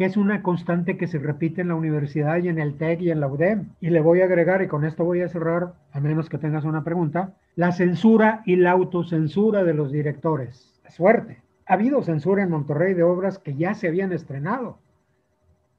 Que 0.00 0.06
es 0.06 0.16
una 0.16 0.42
constante 0.42 0.96
que 0.96 1.06
se 1.06 1.18
repite 1.18 1.60
en 1.60 1.68
la 1.68 1.74
universidad 1.74 2.38
y 2.38 2.48
en 2.48 2.58
el 2.58 2.78
TEC 2.78 3.02
y 3.02 3.10
en 3.10 3.20
la 3.20 3.28
UDEM. 3.28 3.66
Y 3.82 3.90
le 3.90 4.00
voy 4.00 4.22
a 4.22 4.24
agregar, 4.24 4.62
y 4.62 4.66
con 4.66 4.86
esto 4.86 5.04
voy 5.04 5.20
a 5.20 5.28
cerrar, 5.28 5.74
a 5.92 6.00
menos 6.00 6.30
que 6.30 6.38
tengas 6.38 6.64
una 6.64 6.84
pregunta, 6.84 7.34
la 7.54 7.70
censura 7.72 8.40
y 8.46 8.56
la 8.56 8.70
autocensura 8.70 9.62
de 9.62 9.74
los 9.74 9.92
directores. 9.92 10.80
Suerte 10.88 11.42
ha 11.66 11.74
habido 11.74 12.00
censura 12.02 12.42
en 12.42 12.48
Monterrey 12.48 12.94
de 12.94 13.02
obras 13.02 13.38
que 13.38 13.56
ya 13.56 13.74
se 13.74 13.88
habían 13.88 14.10
estrenado. 14.14 14.78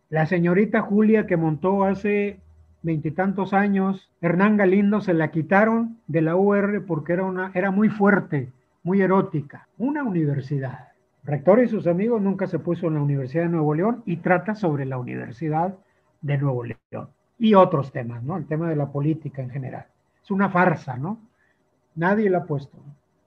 La 0.09 0.27
señorita 0.27 0.81
Julia 0.81 1.25
que 1.25 1.35
montó 1.35 1.83
hace 1.83 2.41
veintitantos 2.83 3.55
años, 3.55 4.11
Hernán 4.21 4.55
Galindo 4.55 5.01
se 5.01 5.15
la 5.15 5.31
quitaron 5.31 5.97
de 6.05 6.21
la 6.21 6.35
UR 6.35 6.85
porque 6.85 7.13
era, 7.13 7.23
una, 7.23 7.49
era 7.55 7.71
muy 7.71 7.89
fuerte, 7.89 8.51
muy 8.83 9.01
erótica. 9.01 9.67
Una 9.79 10.03
universidad. 10.03 10.90
Rector 11.23 11.63
y 11.63 11.67
sus 11.67 11.85
amigos 11.85 12.21
nunca 12.21 12.47
se 12.47 12.59
puso 12.59 12.87
en 12.87 12.95
la 12.95 13.01
Universidad 13.01 13.43
de 13.43 13.49
Nuevo 13.49 13.75
León 13.75 14.01
y 14.05 14.17
trata 14.17 14.55
sobre 14.55 14.85
la 14.85 14.97
Universidad 14.97 15.75
de 16.21 16.37
Nuevo 16.37 16.63
León. 16.63 17.09
Y 17.37 17.53
otros 17.53 17.91
temas, 17.91 18.23
¿no? 18.23 18.37
El 18.37 18.47
tema 18.47 18.69
de 18.69 18.75
la 18.75 18.91
política 18.91 19.41
en 19.41 19.49
general. 19.49 19.85
Es 20.23 20.31
una 20.31 20.49
farsa, 20.49 20.97
¿no? 20.97 21.19
Nadie 21.95 22.29
la 22.29 22.39
ha 22.39 22.43
puesto. 22.45 22.77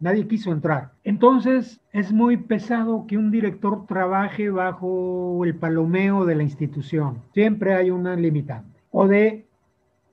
Nadie 0.00 0.26
quiso 0.26 0.52
entrar. 0.52 0.92
Entonces 1.04 1.80
es 1.92 2.12
muy 2.12 2.36
pesado 2.36 3.06
que 3.06 3.16
un 3.16 3.30
director 3.30 3.86
trabaje 3.86 4.50
bajo 4.50 5.44
el 5.44 5.54
palomeo 5.54 6.24
de 6.24 6.34
la 6.34 6.42
institución. 6.42 7.22
Siempre 7.32 7.74
hay 7.74 7.90
una 7.90 8.16
limitante. 8.16 8.80
O 8.90 9.06
de 9.06 9.46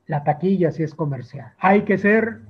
la 0.06 0.24
taquilla 0.24 0.72
si 0.72 0.84
es 0.84 0.94
comercial. 0.94 1.54
Hay 1.58 1.82
que 1.82 1.98
ser 1.98 2.42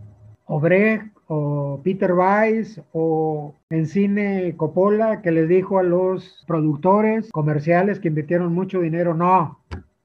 Obrecht 0.46 1.11
o 1.34 1.80
Peter 1.82 2.12
Weiss 2.12 2.82
o 2.92 3.56
en 3.70 3.86
cine 3.86 4.54
Coppola 4.58 5.22
que 5.22 5.32
les 5.32 5.48
dijo 5.48 5.80
a 5.80 5.84
los 5.84 6.44
productores 6.46 7.32
comerciales 7.32 8.02
que 8.02 8.10
invirtieron 8.10 8.54
mucho 8.54 8.82
dinero, 8.82 9.14
no, 9.14 9.58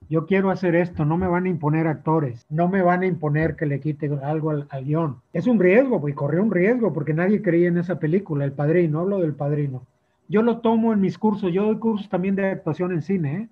yo 0.09 0.27
quiero 0.27 0.51
hacer 0.51 0.77
esto, 0.77 1.05
no 1.05 1.17
me 1.19 1.27
van 1.27 1.47
a 1.47 1.49
imponer 1.49 1.89
actores, 1.89 2.47
no 2.49 2.69
me 2.69 2.81
van 2.81 3.03
a 3.03 3.07
imponer 3.07 3.57
que 3.57 3.67
le 3.67 3.81
quite 3.81 4.09
algo 4.23 4.51
al, 4.51 4.85
guion. 4.85 5.17
Es 5.33 5.49
un 5.49 5.59
riesgo, 5.59 6.01
pues 6.01 6.15
corrió 6.15 6.45
un 6.45 6.53
riesgo 6.53 6.93
porque 6.93 7.13
nadie 7.13 7.43
creía 7.43 7.67
en 7.67 7.79
esa 7.79 7.99
película, 7.99 8.45
El 8.45 8.53
Padrino, 8.53 9.01
hablo 9.01 9.19
del 9.19 9.35
Padrino. 9.35 9.83
Yo 10.29 10.43
lo 10.43 10.59
tomo 10.59 10.93
en 10.93 11.01
mis 11.01 11.19
cursos, 11.19 11.53
yo 11.53 11.65
doy 11.65 11.79
cursos 11.79 12.09
también 12.09 12.37
de 12.37 12.51
actuación 12.51 12.93
en 12.93 13.03
cine, 13.03 13.37
¿eh? 13.37 13.49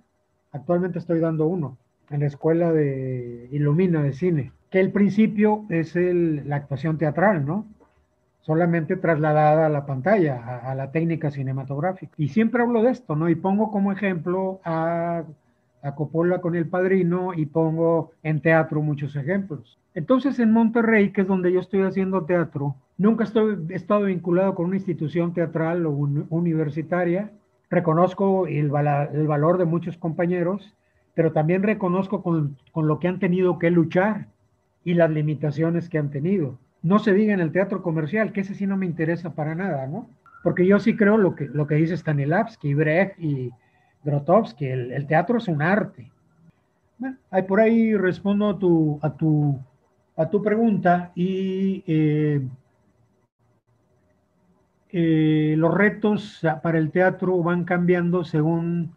actualmente 0.52 1.00
estoy 1.00 1.18
dando 1.18 1.48
uno 1.48 1.76
en 2.10 2.20
la 2.20 2.26
escuela 2.26 2.72
de 2.72 3.48
Ilumina 3.50 4.00
de 4.00 4.12
cine, 4.12 4.52
que 4.70 4.80
el 4.80 4.92
principio 4.92 5.64
es 5.68 5.94
la 5.94 6.56
actuación 6.56 6.98
teatral, 6.98 7.46
¿no? 7.46 7.66
solamente 8.42 8.96
trasladada 8.96 9.66
a 9.66 9.70
la 9.70 9.86
pantalla, 9.86 10.42
a, 10.44 10.70
a, 10.70 10.74
la 10.74 10.90
técnica 10.90 11.30
cinematográfica. 11.30 12.12
Y 12.18 12.28
siempre 12.28 12.62
hablo 12.62 12.82
de 12.82 12.90
esto, 12.90 13.16
¿no? 13.16 13.30
Y 13.30 13.36
pongo 13.36 13.70
como 13.70 13.90
ejemplo 13.90 14.60
a 14.64 15.24
a 15.84 15.94
Coppola 15.94 16.40
con 16.40 16.56
El 16.56 16.66
Padrino 16.66 17.34
y 17.34 17.44
pongo 17.44 18.12
en 18.22 18.40
teatro 18.40 18.80
muchos 18.80 19.14
ejemplos. 19.16 19.78
Entonces 19.94 20.38
en 20.38 20.50
Monterrey, 20.50 21.12
que 21.12 21.20
es 21.20 21.26
donde 21.26 21.52
yo 21.52 21.60
estoy 21.60 21.82
haciendo 21.82 22.24
teatro, 22.24 22.74
nunca 22.96 23.24
estoy, 23.24 23.58
he 23.68 23.74
estado 23.74 24.04
vinculado 24.04 24.54
con 24.54 24.66
una 24.66 24.76
institución 24.76 25.34
teatral 25.34 25.84
o 25.84 25.90
universitaria. 25.90 27.30
Reconozco 27.68 28.46
el, 28.46 28.72
el, 29.12 29.26
valor 29.26 29.58
de 29.58 29.66
muchos 29.66 29.98
compañeros, 29.98 30.74
pero 31.14 31.32
también 31.32 31.62
reconozco 31.62 32.22
con, 32.22 32.56
con 32.72 32.88
lo 32.88 32.98
que 32.98 33.08
han 33.08 33.18
tenido 33.18 33.58
que 33.58 33.70
luchar 33.70 34.28
y 34.84 34.94
las 34.94 35.10
limitaciones 35.10 35.88
que 35.88 35.98
han 35.98 36.10
tenido. 36.10 36.58
No 36.82 36.98
se 36.98 37.12
diga 37.14 37.32
en 37.32 37.40
el 37.40 37.52
teatro 37.52 37.82
comercial, 37.82 38.32
que 38.32 38.40
ese 38.40 38.54
sí 38.54 38.66
no 38.66 38.76
me 38.76 38.86
interesa 38.86 39.34
para 39.34 39.54
nada, 39.54 39.86
¿no? 39.86 40.08
Porque 40.42 40.66
yo 40.66 40.78
sí 40.78 40.94
creo 40.96 41.16
lo 41.16 41.34
que, 41.34 41.46
lo 41.46 41.66
que 41.66 41.76
dice 41.76 41.96
Stanislavski, 41.96 42.74
Brecht 42.74 43.18
y, 43.18 43.50
Grotowski, 44.04 44.66
el, 44.66 45.06
teatro 45.06 45.38
es 45.38 45.48
un 45.48 45.62
arte. 45.62 46.10
ahí 47.30 47.42
por 47.42 47.60
ahí 47.60 47.96
respondo 47.96 48.50
a 48.50 48.58
tu, 48.58 48.98
a 49.02 49.16
tu, 49.16 49.58
a 50.16 50.28
tu 50.28 50.42
pregunta 50.42 51.10
y 51.14 51.82
eh, 51.86 52.42
eh, 54.90 55.54
los 55.56 55.74
retos 55.74 56.40
para 56.62 56.78
el 56.78 56.90
teatro 56.90 57.42
van 57.42 57.64
cambiando 57.64 58.24
según 58.24 58.94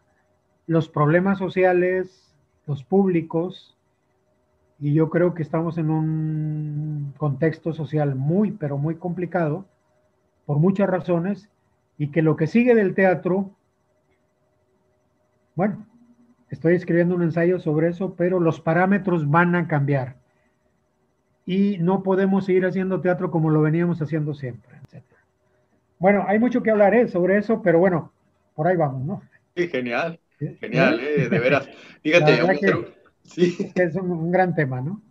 los 0.68 0.90
problemas 0.90 1.38
sociales, 1.38 2.36
los 2.66 2.84
públicos, 2.84 3.77
y 4.80 4.94
yo 4.94 5.10
creo 5.10 5.34
que 5.34 5.44
estamos 5.44 5.78
en 5.78 5.90
un 5.90 7.14
contexto 7.18 7.74
social 7.74 8.16
muy, 8.16 8.52
pero 8.52 8.78
muy 8.78 8.96
complicado, 8.96 9.66
por 10.46 10.60
muchas 10.60 10.90
razones, 10.90 11.50
y 11.98 12.12
que 12.12 12.22
lo 12.22 12.36
que 12.36 12.48
sigue 12.48 12.76
del 12.76 12.94
teatro 12.94 13.52
bueno, 15.58 15.88
estoy 16.52 16.76
escribiendo 16.76 17.16
un 17.16 17.24
ensayo 17.24 17.60
sobre 17.60 17.90
eso, 17.90 18.14
pero 18.16 18.40
los 18.40 18.62
parámetros 18.62 19.28
van 19.28 19.56
a 19.56 19.68
cambiar. 19.68 20.16
Y 21.48 21.80
no 21.80 22.04
podemos 22.04 22.46
seguir 22.46 22.64
haciendo 22.68 23.02
teatro 23.02 23.32
como 23.32 23.50
lo 23.50 23.62
veníamos 23.62 24.00
haciendo 24.00 24.36
siempre, 24.36 24.76
Bueno, 25.98 26.26
hay 26.28 26.38
mucho 26.38 26.62
que 26.62 26.70
hablar 26.70 26.94
¿eh? 26.94 27.08
sobre 27.08 27.40
eso, 27.40 27.64
pero 27.64 27.80
bueno, 27.80 28.14
por 28.54 28.68
ahí 28.68 28.78
vamos, 28.78 29.04
¿no? 29.04 29.24
Sí, 29.56 29.68
genial, 29.68 30.20
genial, 30.60 31.00
¿eh? 31.00 31.28
de 31.28 31.40
veras. 31.40 31.68
Fíjate, 32.04 32.44
sí. 33.28 33.72
es 33.76 33.96
un, 33.96 34.32
gran 34.32 34.56
tema, 34.56 34.82
¿no? 34.82 35.02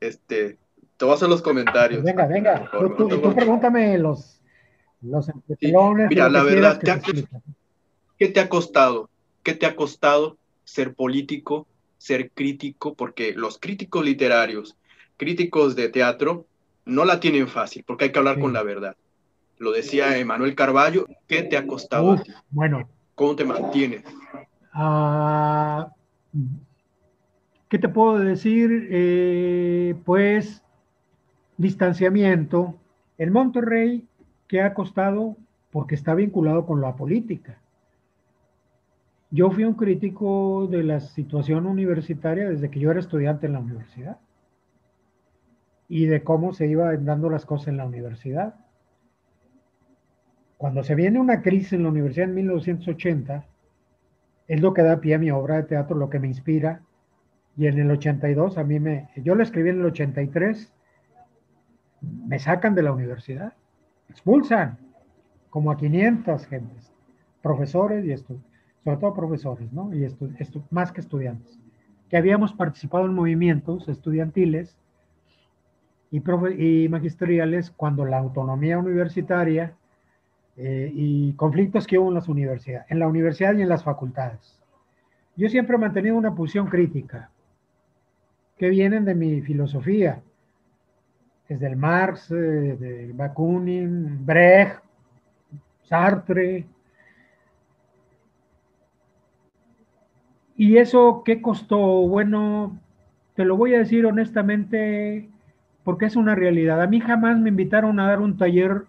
Este, 0.00 0.58
te 0.96 1.04
voy 1.04 1.12
a 1.12 1.16
hacer 1.16 1.28
los 1.28 1.42
comentarios. 1.42 2.02
Venga, 2.02 2.26
venga, 2.26 2.70
tú, 2.96 3.34
pregúntame 3.34 3.98
los, 3.98 4.40
los 5.02 5.30
Mira, 6.08 6.28
la 6.28 6.42
verdad, 6.42 6.80
¿qué 8.16 8.28
te 8.28 8.40
ha 8.40 8.48
costado 8.48 9.10
¿Qué 9.44 9.52
te 9.52 9.66
ha 9.66 9.76
costado 9.76 10.38
ser 10.64 10.94
político, 10.94 11.66
ser 11.98 12.30
crítico? 12.30 12.94
Porque 12.94 13.34
los 13.34 13.58
críticos 13.58 14.02
literarios, 14.02 14.74
críticos 15.18 15.76
de 15.76 15.90
teatro, 15.90 16.46
no 16.86 17.04
la 17.04 17.20
tienen 17.20 17.46
fácil, 17.46 17.84
porque 17.86 18.04
hay 18.04 18.12
que 18.12 18.18
hablar 18.18 18.40
con 18.40 18.54
la 18.54 18.62
verdad. 18.62 18.96
Lo 19.58 19.70
decía 19.70 20.16
Emanuel 20.16 20.54
Carballo, 20.54 21.06
¿qué 21.28 21.42
te 21.42 21.58
ha 21.58 21.66
costado? 21.66 22.20
bueno. 22.50 22.88
¿Cómo 23.14 23.36
te 23.36 23.44
mantienes? 23.44 24.02
Ah, 24.72 25.92
¿Qué 27.74 27.80
te 27.80 27.88
puedo 27.88 28.20
decir? 28.20 28.86
Eh, 28.88 29.96
pues 30.04 30.62
distanciamiento. 31.56 32.76
El 33.18 33.32
Monterrey, 33.32 34.06
¿qué 34.46 34.62
ha 34.62 34.74
costado? 34.74 35.36
Porque 35.72 35.96
está 35.96 36.14
vinculado 36.14 36.66
con 36.66 36.80
la 36.80 36.94
política 36.94 37.58
yo 39.34 39.50
fui 39.50 39.64
un 39.64 39.74
crítico 39.74 40.68
de 40.70 40.84
la 40.84 41.00
situación 41.00 41.66
universitaria 41.66 42.48
desde 42.48 42.70
que 42.70 42.78
yo 42.78 42.92
era 42.92 43.00
estudiante 43.00 43.46
en 43.46 43.54
la 43.54 43.58
universidad 43.58 44.18
y 45.88 46.06
de 46.06 46.22
cómo 46.22 46.52
se 46.52 46.68
iban 46.68 47.04
dando 47.04 47.28
las 47.28 47.44
cosas 47.44 47.66
en 47.66 47.78
la 47.78 47.84
universidad. 47.84 48.54
Cuando 50.56 50.84
se 50.84 50.94
viene 50.94 51.18
una 51.18 51.42
crisis 51.42 51.72
en 51.72 51.82
la 51.82 51.88
universidad 51.88 52.28
en 52.28 52.36
1980, 52.36 53.44
es 54.46 54.60
lo 54.60 54.72
que 54.72 54.82
da 54.82 55.00
pie 55.00 55.16
a 55.16 55.18
mi 55.18 55.32
obra 55.32 55.56
de 55.56 55.64
teatro, 55.64 55.96
lo 55.96 56.10
que 56.10 56.20
me 56.20 56.28
inspira. 56.28 56.82
Y 57.56 57.66
en 57.66 57.78
el 57.78 57.90
82, 57.90 58.58
a 58.58 58.64
mí 58.64 58.80
me, 58.80 59.08
yo 59.16 59.34
lo 59.34 59.42
escribí 59.42 59.70
en 59.70 59.80
el 59.80 59.86
83, 59.86 60.72
me 62.00 62.38
sacan 62.38 62.74
de 62.74 62.82
la 62.82 62.92
universidad, 62.92 63.52
expulsan 64.08 64.78
como 65.50 65.70
a 65.70 65.76
500 65.76 66.46
gentes, 66.46 66.92
profesores 67.42 68.04
y 68.04 68.12
esto, 68.12 68.36
sobre 68.82 68.96
todo 68.96 69.14
profesores, 69.14 69.72
¿no? 69.72 69.94
Y 69.94 70.04
esto, 70.04 70.28
esto, 70.38 70.64
más 70.70 70.90
que 70.90 71.00
estudiantes, 71.00 71.58
que 72.08 72.16
habíamos 72.16 72.52
participado 72.52 73.06
en 73.06 73.14
movimientos 73.14 73.88
estudiantiles 73.88 74.76
y, 76.10 76.22
y 76.58 76.88
magisteriales 76.88 77.70
cuando 77.70 78.04
la 78.04 78.18
autonomía 78.18 78.78
universitaria 78.78 79.74
eh, 80.56 80.90
y 80.94 81.32
conflictos 81.32 81.86
que 81.86 81.98
hubo 81.98 82.08
en 82.08 82.14
las 82.14 82.28
universidades, 82.28 82.86
en 82.88 82.98
la 83.00 83.08
universidad 83.08 83.54
y 83.54 83.62
en 83.62 83.68
las 83.68 83.82
facultades. 83.82 84.60
Yo 85.36 85.48
siempre 85.48 85.74
he 85.74 85.78
mantenido 85.80 86.16
una 86.16 86.34
posición 86.34 86.68
crítica, 86.68 87.30
que 88.56 88.68
vienen 88.68 89.04
de 89.04 89.14
mi 89.14 89.40
filosofía, 89.42 90.22
desde 91.48 91.66
el 91.66 91.76
Marx, 91.76 92.30
eh, 92.30 92.34
de 92.34 93.12
Bakunin, 93.12 94.24
Brecht, 94.24 94.82
Sartre. 95.82 96.66
¿Y 100.56 100.76
eso 100.76 101.22
qué 101.24 101.42
costó? 101.42 101.78
Bueno, 102.08 102.78
te 103.34 103.44
lo 103.44 103.56
voy 103.56 103.74
a 103.74 103.78
decir 103.78 104.06
honestamente 104.06 105.28
porque 105.82 106.06
es 106.06 106.16
una 106.16 106.34
realidad. 106.34 106.80
A 106.80 106.86
mí 106.86 107.00
jamás 107.00 107.38
me 107.38 107.50
invitaron 107.50 108.00
a 108.00 108.08
dar 108.08 108.20
un 108.20 108.36
taller 108.38 108.86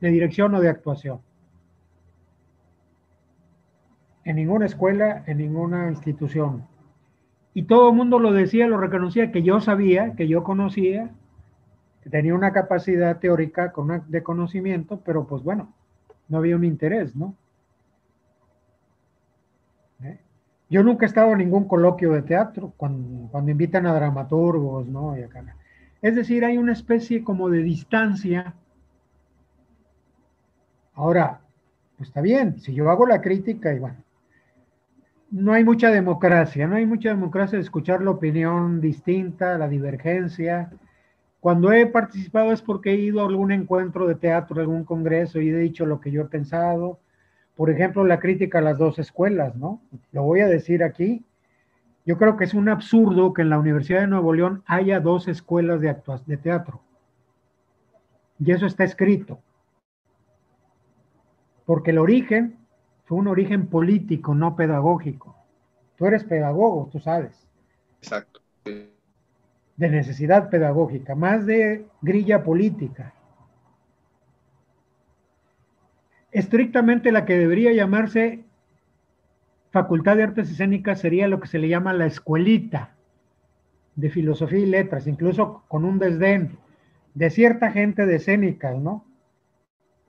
de 0.00 0.10
dirección 0.10 0.54
o 0.54 0.60
de 0.60 0.68
actuación. 0.68 1.20
En 4.24 4.36
ninguna 4.36 4.66
escuela, 4.66 5.22
en 5.26 5.38
ninguna 5.38 5.88
institución. 5.88 6.66
Y 7.52 7.64
todo 7.64 7.90
el 7.90 7.96
mundo 7.96 8.18
lo 8.18 8.32
decía, 8.32 8.66
lo 8.66 8.78
reconocía, 8.78 9.32
que 9.32 9.42
yo 9.42 9.60
sabía, 9.60 10.14
que 10.14 10.28
yo 10.28 10.44
conocía, 10.44 11.10
que 12.02 12.10
tenía 12.10 12.34
una 12.34 12.52
capacidad 12.52 13.18
teórica 13.18 13.72
de 14.08 14.22
conocimiento, 14.22 15.00
pero 15.04 15.26
pues 15.26 15.42
bueno, 15.42 15.72
no 16.28 16.38
había 16.38 16.56
un 16.56 16.64
interés, 16.64 17.14
¿no? 17.16 17.34
¿Eh? 20.04 20.20
Yo 20.70 20.82
nunca 20.82 21.04
he 21.04 21.08
estado 21.08 21.32
en 21.32 21.38
ningún 21.38 21.66
coloquio 21.66 22.12
de 22.12 22.22
teatro 22.22 22.72
cuando, 22.76 23.28
cuando 23.30 23.50
invitan 23.50 23.86
a 23.86 23.94
dramaturgos, 23.94 24.86
¿no? 24.86 25.16
Es 26.02 26.14
decir, 26.14 26.44
hay 26.44 26.56
una 26.56 26.72
especie 26.72 27.24
como 27.24 27.50
de 27.50 27.62
distancia 27.62 28.54
Ahora, 31.00 31.40
pues 31.96 32.10
está 32.10 32.20
bien, 32.20 32.60
si 32.60 32.74
yo 32.74 32.90
hago 32.90 33.06
la 33.06 33.22
crítica 33.22 33.72
y 33.72 33.78
bueno, 33.78 33.96
no 35.30 35.52
hay 35.52 35.64
mucha 35.64 35.90
democracia, 35.90 36.66
no 36.66 36.76
hay 36.76 36.86
mucha 36.86 37.10
democracia 37.10 37.56
de 37.58 37.64
escuchar 37.64 38.02
la 38.02 38.10
opinión 38.10 38.80
distinta, 38.80 39.58
la 39.58 39.68
divergencia. 39.68 40.70
Cuando 41.40 41.72
he 41.72 41.86
participado 41.86 42.52
es 42.52 42.62
porque 42.62 42.90
he 42.90 42.96
ido 42.96 43.20
a 43.20 43.28
algún 43.28 43.52
encuentro 43.52 44.06
de 44.06 44.16
teatro, 44.16 44.60
algún 44.60 44.84
congreso 44.84 45.40
y 45.40 45.48
he 45.48 45.56
dicho 45.56 45.86
lo 45.86 46.00
que 46.00 46.10
yo 46.10 46.22
he 46.22 46.26
pensado. 46.26 46.98
Por 47.56 47.70
ejemplo, 47.70 48.04
la 48.04 48.20
crítica 48.20 48.58
a 48.58 48.62
las 48.62 48.78
dos 48.78 48.98
escuelas, 48.98 49.54
¿no? 49.56 49.80
Lo 50.12 50.22
voy 50.22 50.40
a 50.40 50.48
decir 50.48 50.82
aquí. 50.82 51.24
Yo 52.04 52.18
creo 52.18 52.36
que 52.36 52.44
es 52.44 52.54
un 52.54 52.68
absurdo 52.68 53.32
que 53.32 53.42
en 53.42 53.50
la 53.50 53.58
Universidad 53.58 54.00
de 54.00 54.06
Nuevo 54.08 54.32
León 54.32 54.62
haya 54.66 55.00
dos 55.00 55.28
escuelas 55.28 55.80
de, 55.80 55.94
de 56.26 56.36
teatro. 56.36 56.80
Y 58.38 58.52
eso 58.52 58.66
está 58.66 58.84
escrito 58.84 59.40
porque 61.70 61.92
el 61.92 61.98
origen 61.98 62.56
fue 63.10 63.18
un 63.18 63.26
origen 63.26 63.66
político, 63.66 64.36
no 64.36 64.54
pedagógico. 64.54 65.34
Tú 65.96 66.06
eres 66.06 66.22
pedagogo, 66.22 66.88
tú 66.92 67.00
sabes. 67.00 67.44
Exacto. 68.00 68.40
De 68.64 69.88
necesidad 69.88 70.48
pedagógica, 70.48 71.16
más 71.16 71.44
de 71.44 71.86
grilla 72.02 72.44
política. 72.44 73.12
Estrictamente 76.30 77.10
la 77.10 77.24
que 77.24 77.36
debería 77.36 77.72
llamarse 77.72 78.44
Facultad 79.72 80.14
de 80.14 80.22
Artes 80.22 80.48
Escénicas 80.48 81.00
sería 81.00 81.26
lo 81.26 81.40
que 81.40 81.48
se 81.48 81.58
le 81.58 81.68
llama 81.68 81.92
la 81.92 82.06
escuelita 82.06 82.94
de 83.96 84.08
filosofía 84.08 84.60
y 84.60 84.66
letras, 84.66 85.08
incluso 85.08 85.64
con 85.66 85.84
un 85.84 85.98
desdén 85.98 86.58
de 87.14 87.28
cierta 87.30 87.72
gente 87.72 88.06
de 88.06 88.14
escénicas, 88.14 88.78
¿no? 88.78 89.04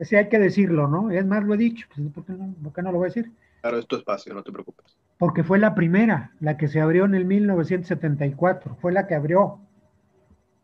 Sí, 0.02 0.16
hay 0.16 0.30
que 0.30 0.40
decirlo, 0.40 0.88
¿no? 0.88 1.12
Es 1.12 1.26
más, 1.26 1.44
lo 1.44 1.54
he 1.54 1.58
dicho, 1.58 1.88
pues, 1.94 2.10
¿por, 2.10 2.26
qué 2.26 2.34
no, 2.34 2.54
¿por 2.64 2.74
qué 2.74 2.82
no 2.82 2.92
lo 2.92 2.98
voy 2.98 3.06
a 3.06 3.10
decir? 3.10 3.32
Claro, 3.62 3.78
es 3.78 3.88
tu 3.88 3.96
espacio, 3.96 4.34
no 4.34 4.44
te 4.44 4.52
preocupes. 4.52 4.98
Porque 5.18 5.44
fue 5.44 5.60
la 5.60 5.76
primera, 5.76 6.32
la 6.40 6.58
que 6.58 6.68
se 6.68 6.82
abrió 6.82 7.06
en 7.06 7.14
el 7.14 7.26
1974, 7.26 8.78
fue 8.82 8.92
la 8.92 9.06
que 9.06 9.14
abrió 9.14 9.60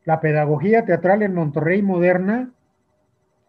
la 0.06 0.20
pedagogía 0.20 0.86
teatral 0.86 1.22
en 1.22 1.36
Monterrey 1.36 1.84
moderna, 1.84 2.50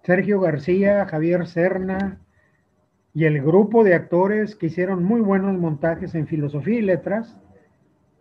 Sergio 0.03 0.41
García, 0.41 1.07
Javier 1.07 1.47
Serna 1.47 2.19
y 3.15 3.25
el 3.25 3.41
grupo 3.43 3.85
de 3.85 3.95
actores 3.95 4.57
que 4.57 4.67
hicieron 4.67 5.03
muy 5.03 5.21
buenos 5.21 5.57
montajes 5.57 6.15
en 6.15 6.27
filosofía 6.27 6.79
y 6.79 6.83
letras, 6.83 7.37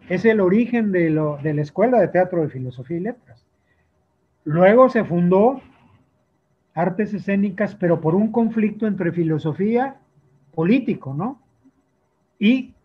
es 0.07 0.23
el 0.23 0.39
origen 0.39 0.91
de, 0.91 1.09
lo, 1.09 1.37
de 1.37 1.53
la 1.53 1.61
Escuela 1.61 1.99
de 1.99 2.07
Teatro 2.07 2.41
de 2.41 2.49
Filosofía 2.49 2.97
y 2.97 3.01
Letras. 3.01 3.45
Luego 4.45 4.89
se 4.89 5.03
fundó 5.03 5.61
artes 6.77 7.11
escénicas, 7.11 7.73
pero 7.73 7.99
por 7.99 8.13
un 8.13 8.31
conflicto 8.31 8.85
entre 8.85 9.11
filosofía 9.11 9.95
político, 10.53 11.11
¿no? 11.11 11.41
Y 12.37 12.75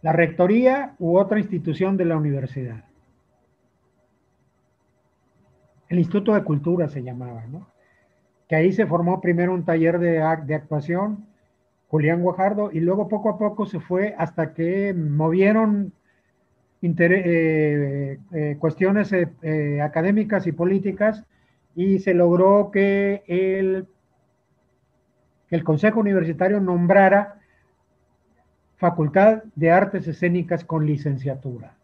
la 0.00 0.14
rectoría 0.14 0.94
u 0.98 1.18
otra 1.18 1.38
institución 1.38 1.98
de 1.98 2.06
la 2.06 2.16
universidad. 2.16 2.84
El 5.90 5.98
Instituto 5.98 6.32
de 6.32 6.42
Cultura 6.42 6.88
se 6.88 7.02
llamaba, 7.02 7.44
¿no? 7.46 7.66
Que 8.48 8.56
ahí 8.56 8.72
se 8.72 8.86
formó 8.86 9.20
primero 9.20 9.52
un 9.52 9.66
taller 9.66 9.98
de, 9.98 10.22
de 10.46 10.54
actuación, 10.54 11.26
Julián 11.88 12.22
Guajardo, 12.22 12.72
y 12.72 12.80
luego 12.80 13.08
poco 13.08 13.28
a 13.28 13.36
poco 13.36 13.66
se 13.66 13.78
fue 13.78 14.14
hasta 14.16 14.54
que 14.54 14.94
movieron 14.94 15.92
eh, 16.84 18.18
eh, 18.32 18.56
cuestiones 18.58 19.10
eh, 19.12 19.80
académicas 19.80 20.46
y 20.46 20.52
políticas 20.52 21.24
y 21.74 21.98
se 22.00 22.14
logró 22.14 22.70
que 22.70 23.22
el, 23.26 23.86
que 25.48 25.56
el 25.56 25.64
Consejo 25.64 26.00
Universitario 26.00 26.60
nombrara 26.60 27.40
Facultad 28.76 29.44
de 29.54 29.70
Artes 29.70 30.06
Escénicas 30.06 30.64
con 30.64 30.84
licenciatura. 30.84 31.74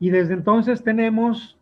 Y 0.00 0.10
desde 0.10 0.34
entonces 0.34 0.82
tenemos 0.82 1.56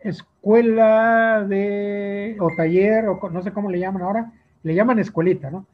escuela 0.00 1.46
de, 1.48 2.36
o 2.40 2.50
taller, 2.56 3.06
o 3.06 3.30
no 3.30 3.42
sé 3.42 3.52
cómo 3.52 3.70
le 3.70 3.78
llaman 3.78 4.02
ahora, 4.02 4.32
le 4.64 4.74
llaman 4.74 4.98
escuelita, 4.98 5.50
¿no? 5.50 5.66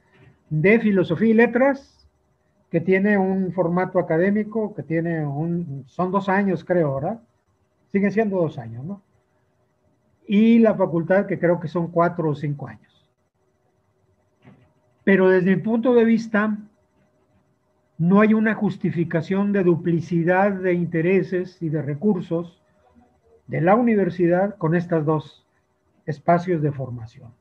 De 0.51 0.79
filosofía 0.79 1.31
y 1.31 1.35
letras, 1.35 1.98
que 2.71 2.81
tiene 2.81 3.17
un 3.17 3.53
formato 3.53 3.99
académico, 3.99 4.75
que 4.75 4.83
tiene 4.83 5.25
un, 5.25 5.85
son 5.87 6.11
dos 6.11 6.29
años 6.29 6.65
creo, 6.65 6.97
¿verdad? 6.97 7.21
Siguen 7.93 8.13
siendo 8.13 8.37
dos 8.37 8.59
años, 8.59 8.85
¿no? 8.85 9.03
Y 10.27 10.59
la 10.59 10.75
facultad 10.75 11.27
que 11.27 11.39
creo 11.39 11.59
que 11.59 11.69
son 11.69 11.89
cuatro 11.91 12.31
o 12.31 12.35
cinco 12.35 12.69
años. 12.69 13.09
Pero 15.05 15.31
desde 15.31 15.57
mi 15.57 15.63
punto 15.63 15.95
de 15.95 16.05
vista, 16.05 16.59
no 17.97 18.21
hay 18.21 18.35
una 18.35 18.55
justificación 18.55 19.53
de 19.53 19.65
duplicidad 19.65 20.53
de 20.53 20.75
intereses 20.75 21.63
y 21.63 21.71
de 21.71 21.81
recursos 21.81 22.63
de 23.47 23.63
la 23.63 23.75
universidad 23.75 24.57
con 24.57 24.75
estos 24.75 25.07
dos 25.07 25.47
espacios 26.05 26.61
de 26.61 26.73
formación. 26.73 27.33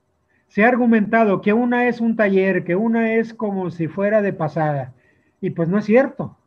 Se 0.47 0.63
ha 0.63 0.69
argumentado 0.69 1.41
que 1.41 1.51
una 1.51 1.89
es 1.89 1.99
un 1.99 2.15
taller, 2.15 2.63
que 2.63 2.77
una 2.77 3.15
es 3.15 3.33
como 3.33 3.69
si 3.69 3.87
fuera 3.89 4.21
de 4.21 4.31
pasada, 4.31 4.93
y 5.41 5.51
pues 5.51 5.69
no 5.69 5.77
es 5.77 5.85
cierto. 5.85 6.37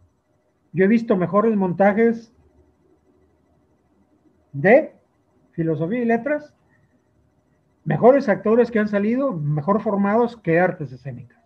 Yo 0.73 0.85
he 0.85 0.89
visto 0.89 1.17
mejores 1.17 1.57
montajes 1.57 2.33
de 4.53 4.95
filosofía 5.53 6.03
y 6.03 6.05
letras, 6.05 6.55
mejores 7.85 8.29
actores 8.29 8.71
que 8.71 8.79
han 8.79 8.89
salido, 8.89 9.33
mejor 9.33 9.81
formados 9.81 10.37
que 10.37 10.61
artes 10.61 10.93
escénicas. 10.93 11.39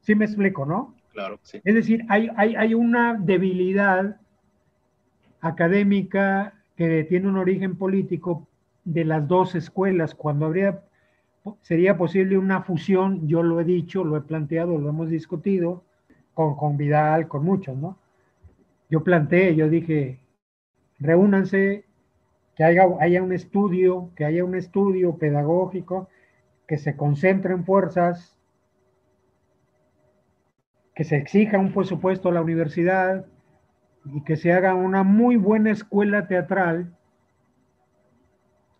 Sí 0.00 0.14
me 0.14 0.24
explico, 0.24 0.64
¿no? 0.64 0.94
Claro, 1.12 1.38
sí. 1.42 1.60
Es 1.64 1.74
decir, 1.74 2.04
hay, 2.08 2.30
hay, 2.36 2.54
hay 2.56 2.74
una 2.74 3.14
debilidad 3.14 4.20
académica 5.40 6.54
que 6.76 7.04
tiene 7.04 7.28
un 7.28 7.36
origen 7.36 7.76
político 7.76 8.46
de 8.84 9.04
las 9.04 9.26
dos 9.28 9.54
escuelas, 9.54 10.14
cuando 10.14 10.46
habría 10.46 10.82
sería 11.62 11.96
posible 11.96 12.38
una 12.38 12.62
fusión, 12.62 13.26
yo 13.26 13.42
lo 13.42 13.60
he 13.60 13.64
dicho, 13.64 14.04
lo 14.04 14.16
he 14.16 14.20
planteado, 14.20 14.78
lo 14.78 14.88
hemos 14.88 15.10
discutido, 15.10 15.84
con, 16.34 16.56
con 16.56 16.76
Vidal, 16.76 17.28
con 17.28 17.44
muchos, 17.44 17.76
¿no? 17.76 17.98
Yo 18.88 19.02
planteé, 19.04 19.54
yo 19.54 19.68
dije, 19.68 20.20
reúnanse, 20.98 21.84
que 22.56 22.64
haya, 22.64 22.82
haya 23.00 23.22
un 23.22 23.32
estudio, 23.32 24.10
que 24.16 24.24
haya 24.24 24.44
un 24.44 24.54
estudio 24.54 25.16
pedagógico, 25.16 26.08
que 26.66 26.76
se 26.78 26.96
concentren 26.96 27.64
fuerzas, 27.64 28.38
que 30.94 31.04
se 31.04 31.16
exija 31.16 31.58
un 31.58 31.72
presupuesto 31.72 32.28
a 32.28 32.32
la 32.32 32.42
universidad 32.42 33.24
y 34.04 34.22
que 34.22 34.36
se 34.36 34.52
haga 34.52 34.74
una 34.74 35.02
muy 35.02 35.36
buena 35.36 35.70
escuela 35.70 36.26
teatral 36.26 36.94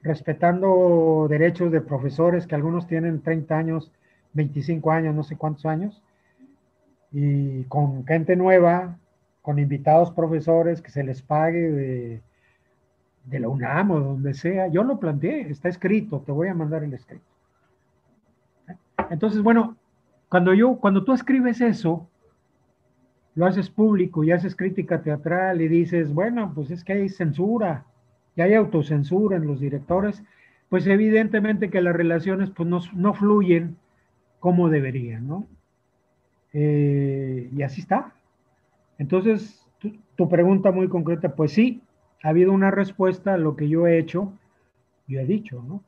respetando 0.03 1.27
derechos 1.29 1.71
de 1.73 1.81
profesores 1.81 2.47
que 2.47 2.55
algunos 2.55 2.87
tienen 2.87 3.21
30 3.21 3.57
años, 3.57 3.93
25 4.33 4.91
años, 4.91 5.15
no 5.15 5.23
sé 5.23 5.37
cuántos 5.37 5.67
años, 5.67 6.03
y 7.13 7.65
con 7.65 8.07
gente 8.07 8.37
nueva, 8.37 8.99
con 9.43 9.59
invitados 9.59 10.13
profesores 10.13 10.81
que 10.81 10.91
se 10.91 11.03
les 11.03 11.23
pague 11.23 11.71
de, 11.71 12.23
de 13.25 13.41
la 13.41 13.49
UNAM 13.49 13.91
o 13.91 14.01
donde 14.01 14.35
sea. 14.35 14.69
Yo 14.69 14.85
lo 14.85 14.99
planteé, 14.99 15.51
está 15.51 15.69
escrito, 15.69 16.21
te 16.21 16.33
voy 16.33 16.49
a 16.49 16.55
mandar 16.55 16.85
el 16.85 16.95
escrito. 16.95 17.25
Entonces, 19.11 19.43
bueno, 19.43 19.77
cuando 20.29 20.55
yo, 20.55 20.77
cuando 20.77 21.05
tú 21.05 21.13
escribes 21.13 21.61
eso, 21.61 22.09
lo 23.35 23.47
haces 23.47 23.71
público 23.71 24.23
y 24.23 24.33
haces 24.33 24.55
crítica 24.55 25.03
teatral 25.03 25.61
y 25.61 25.69
dices, 25.69 26.13
bueno, 26.13 26.53
pues 26.55 26.71
es 26.71 26.85
que 26.85 26.93
hay 26.93 27.09
censura, 27.09 27.85
y 28.37 28.41
hay 28.41 28.55
autocensura 28.55 29.37
en 29.37 29.47
los 29.47 29.61
directores, 29.61 30.23
pues 30.69 30.87
evidentemente 30.87 31.71
que 31.71 31.83
las 31.83 31.95
relaciones 31.95 32.51
pues 32.51 32.69
no, 32.69 33.15
fluyen 33.15 33.77
como 34.39 34.69
deberían, 34.69 35.27
¿no? 35.27 35.47
Eh, 36.53 37.51
y 37.53 37.63
así 37.63 37.81
está. 37.81 38.15
Entonces, 38.99 39.67
tu, 40.17 40.29
pregunta 40.29 40.71
muy 40.71 40.89
concreta, 40.89 41.35
pues 41.35 41.53
sí, 41.53 41.83
ha 42.23 42.29
habido 42.29 42.53
una 42.53 42.71
respuesta 42.71 43.35
a 43.35 43.39
lo 43.39 43.57
que 43.57 43.69
yo 43.69 43.87
he 43.87 43.99
hecho, 43.99 44.33
yo 45.09 45.21
he 45.21 45.27
dicho, 45.27 45.63
¿no? 45.67 45.83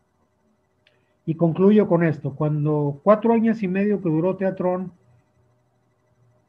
Y 1.24 1.36
concluyo 1.36 1.86
con 1.86 2.02
esto, 2.02 2.34
cuando 2.34 3.00
cuatro 3.04 3.32
años 3.32 3.62
y 3.62 3.68
medio 3.68 4.02
que 4.02 4.08
duró 4.08 4.36
Teatrón, 4.36 4.92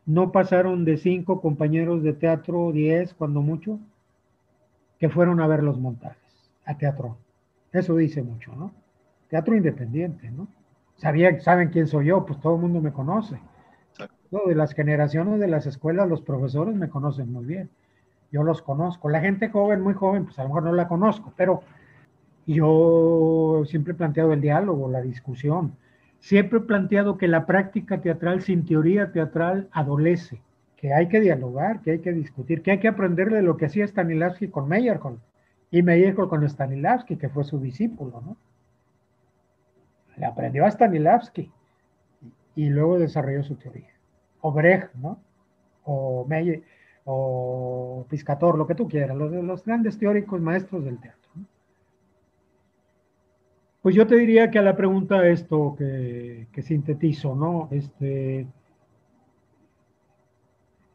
no 0.06 0.32
pasaron 0.32 0.84
de 0.86 0.98
cinco 0.98 1.41
compañeros 1.41 2.04
de 2.04 2.14
teatro, 2.14 2.72
diez, 2.72 3.14
cuando 3.14 3.41
mucho, 3.41 3.80
que 5.04 5.10
fueron 5.10 5.41
a 5.41 5.47
ver 5.47 5.62
los 5.64 5.78
montajes 5.78 6.49
a 6.64 6.78
teatro. 6.78 7.18
Eso 7.74 7.97
dice 7.97 8.24
mucho, 8.24 8.56
¿no? 8.56 8.72
Teatro 9.28 9.54
independiente, 9.54 10.32
¿no? 10.32 10.47
Sabía, 10.95 11.41
¿Saben 11.41 11.72
quién 11.72 11.88
soy 11.88 12.06
yo? 12.06 12.26
Pues 12.26 12.39
todo 12.39 12.56
el 12.56 12.62
mundo 12.62 12.80
me 12.80 12.93
conoce. 12.93 13.38
De 14.47 14.56
las 14.56 14.74
generaciones 14.74 15.41
de 15.41 15.49
las 15.49 15.66
escuelas, 15.66 16.08
los 16.08 16.22
profesores 16.22 16.74
me 16.76 16.88
conocen 16.88 17.34
muy 17.34 17.43
bien. 17.43 17.70
Yo 18.32 18.43
los 18.43 18.62
conozco. 18.62 19.10
La 19.10 19.20
gente 19.20 19.49
joven, 19.49 19.82
muy 19.82 19.93
joven, 19.93 20.24
pues 20.24 20.39
a 20.39 20.43
lo 20.43 20.47
mejor 20.47 20.64
no 20.64 20.72
la 20.72 20.88
conozco, 20.88 21.34
pero 21.36 21.64
yo 22.47 23.64
siempre 23.66 23.91
he 23.91 23.97
planteado 23.97 24.32
el 24.32 24.39
diálogo, 24.39 24.89
la 24.89 25.01
discusión. 25.01 25.76
Siempre 26.22 26.60
he 26.60 26.62
planteado 26.62 27.18
que 27.18 27.28
la 27.28 27.45
práctica 27.45 27.99
teatral 27.99 28.41
sin 28.41 28.66
teoría 28.66 29.12
teatral 29.12 29.68
adolece 29.74 30.39
que 30.84 30.94
hay 30.94 31.08
que 31.08 31.22
dialogar, 31.22 31.80
que 31.80 31.92
hay 31.92 32.00
que 32.00 32.12
discutir, 32.12 32.62
que 32.62 32.72
hay 32.72 32.80
que 32.80 32.90
aprender 32.90 33.30
de 33.30 33.42
lo 33.42 33.56
que 33.56 33.68
hacía 33.68 33.88
Stanislavski 33.88 34.50
con 34.50 34.68
Meyerhold 34.68 35.18
y 35.72 35.82
Meyerhold 35.82 36.30
con 36.30 36.44
Stanislavski, 36.44 37.16
que 37.16 37.30
fue 37.30 37.46
su 37.46 37.58
discípulo, 37.58 38.20
¿no? 38.20 38.36
Le 40.18 40.26
aprendió 40.26 40.66
a 40.66 40.72
Stanislavski 40.72 41.50
y 42.58 42.68
luego 42.68 43.00
desarrolló 43.00 43.44
su 43.44 43.56
teoría. 43.56 43.94
O 44.42 44.52
Brecht, 44.52 44.94
¿no? 44.96 45.22
O 45.86 46.26
Meyer, 46.28 46.64
o 47.06 48.06
Piscator, 48.10 48.58
lo 48.58 48.68
que 48.68 48.76
tú 48.76 48.86
quieras, 48.90 49.16
los, 49.16 49.32
los 49.32 49.64
grandes 49.64 49.98
teóricos 49.98 50.42
maestros 50.42 50.84
del 50.84 51.00
teatro. 51.00 51.32
Pues 53.82 53.96
yo 53.96 54.06
te 54.06 54.18
diría 54.18 54.52
que 54.52 54.60
a 54.60 54.64
la 54.64 54.76
pregunta 54.76 55.26
esto 55.30 55.76
que, 55.78 56.48
que 56.52 56.62
sintetizo, 56.62 57.36
¿no? 57.36 57.70
Este, 57.72 58.48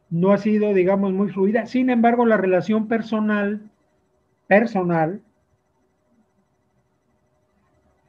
no 0.09 0.31
ha 0.31 0.37
sido, 0.37 0.73
digamos, 0.73 1.13
muy 1.13 1.29
fluida. 1.29 1.65
Sin 1.65 1.89
embargo, 1.89 2.25
la 2.25 2.37
relación 2.37 2.87
personal, 2.87 3.61
personal, 4.47 5.21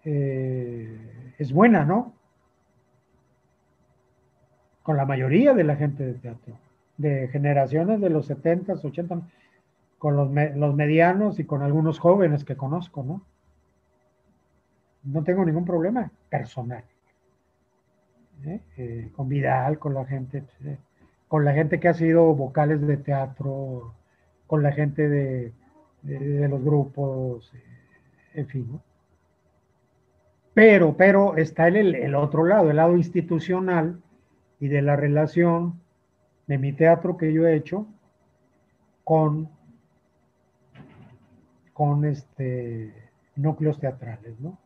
eh, 0.05 1.34
es 1.38 1.53
buena, 1.53 1.84
¿no? 1.84 2.14
Con 4.82 4.96
la 4.96 5.05
mayoría 5.05 5.53
de 5.53 5.64
la 5.64 5.76
gente 5.76 6.05
de 6.05 6.14
teatro, 6.14 6.59
de 6.96 7.28
generaciones 7.28 8.01
de 8.01 8.11
los 8.11 8.26
70, 8.26 8.72
80, 8.74 9.20
con 9.98 10.16
los, 10.16 10.30
los 10.57 10.74
medianos 10.74 11.38
y 11.38 11.44
con 11.44 11.62
algunos 11.62 11.98
jóvenes 11.98 12.44
que 12.44 12.57
conozco, 12.57 13.03
¿no? 13.03 13.22
No 15.03 15.22
tengo 15.22 15.44
ningún 15.44 15.64
problema 15.64 16.11
personal. 16.28 16.84
¿eh? 18.44 18.61
Eh, 18.76 19.11
con 19.14 19.28
Vidal, 19.28 19.78
con 19.78 19.94
la 19.94 20.05
gente 20.05 20.44
con 21.31 21.45
la 21.45 21.53
gente 21.53 21.78
que 21.78 21.87
ha 21.87 21.95
sido 21.95 22.35
vocales 22.35 22.85
de 22.85 22.97
teatro, 22.97 23.95
con 24.49 24.64
la 24.64 24.72
gente 24.72 25.09
de, 25.09 25.53
los 26.03 26.61
grupos, 26.61 27.53
en 28.35 28.49
fin. 28.49 28.81
Pero, 30.55 30.97
pero 30.97 31.37
está 31.37 31.68
el, 31.68 31.95
el 31.95 32.16
otro 32.16 32.45
lado, 32.45 32.68
el 32.68 32.78
lado 32.78 32.97
institucional 32.97 34.03
y 34.59 34.66
de 34.66 34.83
la 34.83 34.97
relación 34.97 35.81
de 36.49 36.59
mi 36.59 36.72
teatro 36.72 37.16
que 37.16 37.33
yo 37.33 37.47
he 37.47 37.55
hecho 37.55 37.87
con, 39.05 39.49
con 41.72 42.05
este, 42.07 42.93
núcleos 43.37 43.78
teatrales, 43.78 44.41
¿no? 44.41 44.59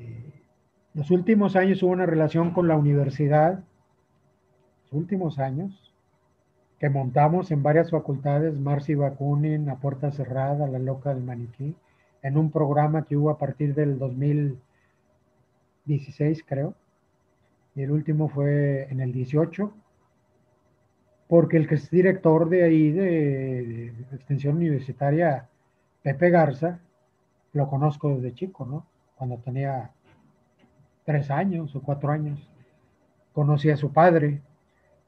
Eh, 0.00 0.42
los 0.92 1.12
últimos 1.12 1.54
años 1.54 1.84
hubo 1.84 1.92
una 1.92 2.04
relación 2.04 2.50
con 2.50 2.66
la 2.66 2.76
universidad 2.76 3.62
últimos 4.92 5.38
años, 5.38 5.94
que 6.78 6.90
montamos 6.90 7.50
en 7.50 7.62
varias 7.62 7.90
facultades, 7.90 8.58
Marci 8.58 8.94
Bakunin, 8.94 9.70
A 9.70 9.76
Puerta 9.76 10.10
Cerrada, 10.10 10.66
La 10.66 10.78
Loca 10.78 11.14
del 11.14 11.24
Maniquí, 11.24 11.74
en 12.22 12.36
un 12.36 12.50
programa 12.50 13.04
que 13.04 13.16
hubo 13.16 13.30
a 13.30 13.38
partir 13.38 13.74
del 13.74 13.98
2016, 13.98 16.44
creo, 16.46 16.74
y 17.74 17.82
el 17.82 17.90
último 17.90 18.28
fue 18.28 18.86
en 18.90 19.00
el 19.00 19.12
18, 19.12 19.72
porque 21.28 21.56
el 21.56 21.66
que 21.68 21.76
es 21.76 21.90
director 21.90 22.48
de 22.48 22.62
ahí, 22.62 22.92
de, 22.92 23.88
extensión 24.12 24.56
universitaria, 24.56 25.48
Pepe 26.02 26.30
Garza, 26.30 26.80
lo 27.52 27.68
conozco 27.68 28.10
desde 28.10 28.34
chico, 28.34 28.64
¿no? 28.64 28.86
Cuando 29.16 29.38
tenía 29.38 29.90
tres 31.04 31.30
años 31.30 31.74
o 31.74 31.82
cuatro 31.82 32.10
años. 32.10 32.48
Conocí 33.32 33.70
a 33.70 33.76
su 33.76 33.92
padre, 33.92 34.40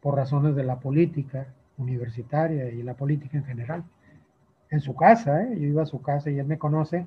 por 0.08 0.16
razones 0.16 0.56
de 0.56 0.64
la 0.64 0.80
política 0.80 1.48
universitaria 1.76 2.70
y 2.70 2.82
la 2.82 2.94
política 2.94 3.36
en 3.36 3.44
general. 3.44 3.84
En 4.70 4.80
su 4.80 4.96
casa, 4.96 5.42
¿eh? 5.42 5.54
yo 5.60 5.66
iba 5.66 5.82
a 5.82 5.86
su 5.86 6.00
casa 6.00 6.30
y 6.30 6.38
él 6.38 6.46
me 6.46 6.56
conoce, 6.56 7.06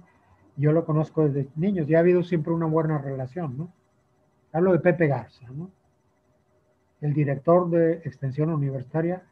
yo 0.55 0.71
lo 0.71 0.85
conozco 0.85 1.27
desde 1.27 1.49
niños, 1.55 1.89
y 1.89 1.95
ha 1.95 1.99
habido 1.99 2.21
siempre 2.21 2.53
una 2.53 2.67
buena 2.67 2.99
relación, 2.99 3.57
¿no? 3.57 3.73
Hablo 4.53 4.71
de 4.73 4.81
Pepe 4.81 5.07
Garza, 5.07 5.47
¿no? 5.49 5.71
El 7.01 7.15
director 7.15 7.71
de 7.71 7.93
extensión 8.05 8.51
universitaria. 8.51 9.23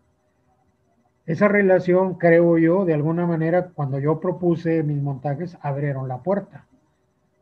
Esa 1.27 1.47
relación, 1.47 2.15
creo 2.15 2.57
yo, 2.57 2.85
de 2.85 2.95
alguna 2.95 3.27
manera, 3.27 3.69
cuando 3.69 3.99
yo 3.99 4.19
propuse 4.19 4.81
mis 4.81 4.99
montajes, 4.99 5.59
abrieron 5.61 6.07
la 6.07 6.23
puerta. 6.23 6.65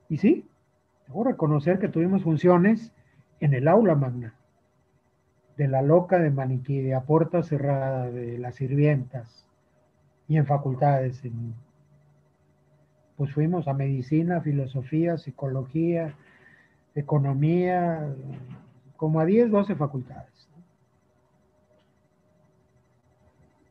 Y 0.09 0.17
sí, 0.17 0.45
debo 1.07 1.23
reconocer 1.23 1.79
que 1.79 1.87
tuvimos 1.87 2.21
funciones 2.21 2.91
en 3.39 3.53
el 3.53 3.69
aula 3.69 3.95
magna 3.95 4.36
de 5.57 5.67
la 5.67 5.81
loca 5.81 6.19
de 6.19 6.29
Maniquí, 6.29 6.81
de 6.81 6.93
a 6.93 7.01
puerta 7.01 7.43
cerrada, 7.43 8.09
de 8.11 8.37
las 8.37 8.55
sirvientas 8.55 9.45
y 10.27 10.37
en 10.37 10.45
facultades. 10.45 11.21
pues 13.15 13.33
fuimos 13.33 13.67
a 13.67 13.73
medicina, 13.73 14.41
filosofía, 14.41 15.17
psicología, 15.17 16.13
economía, 16.93 18.07
como 18.95 19.19
a 19.19 19.25
10, 19.25 19.49
12 19.49 19.75
facultades. 19.75 20.49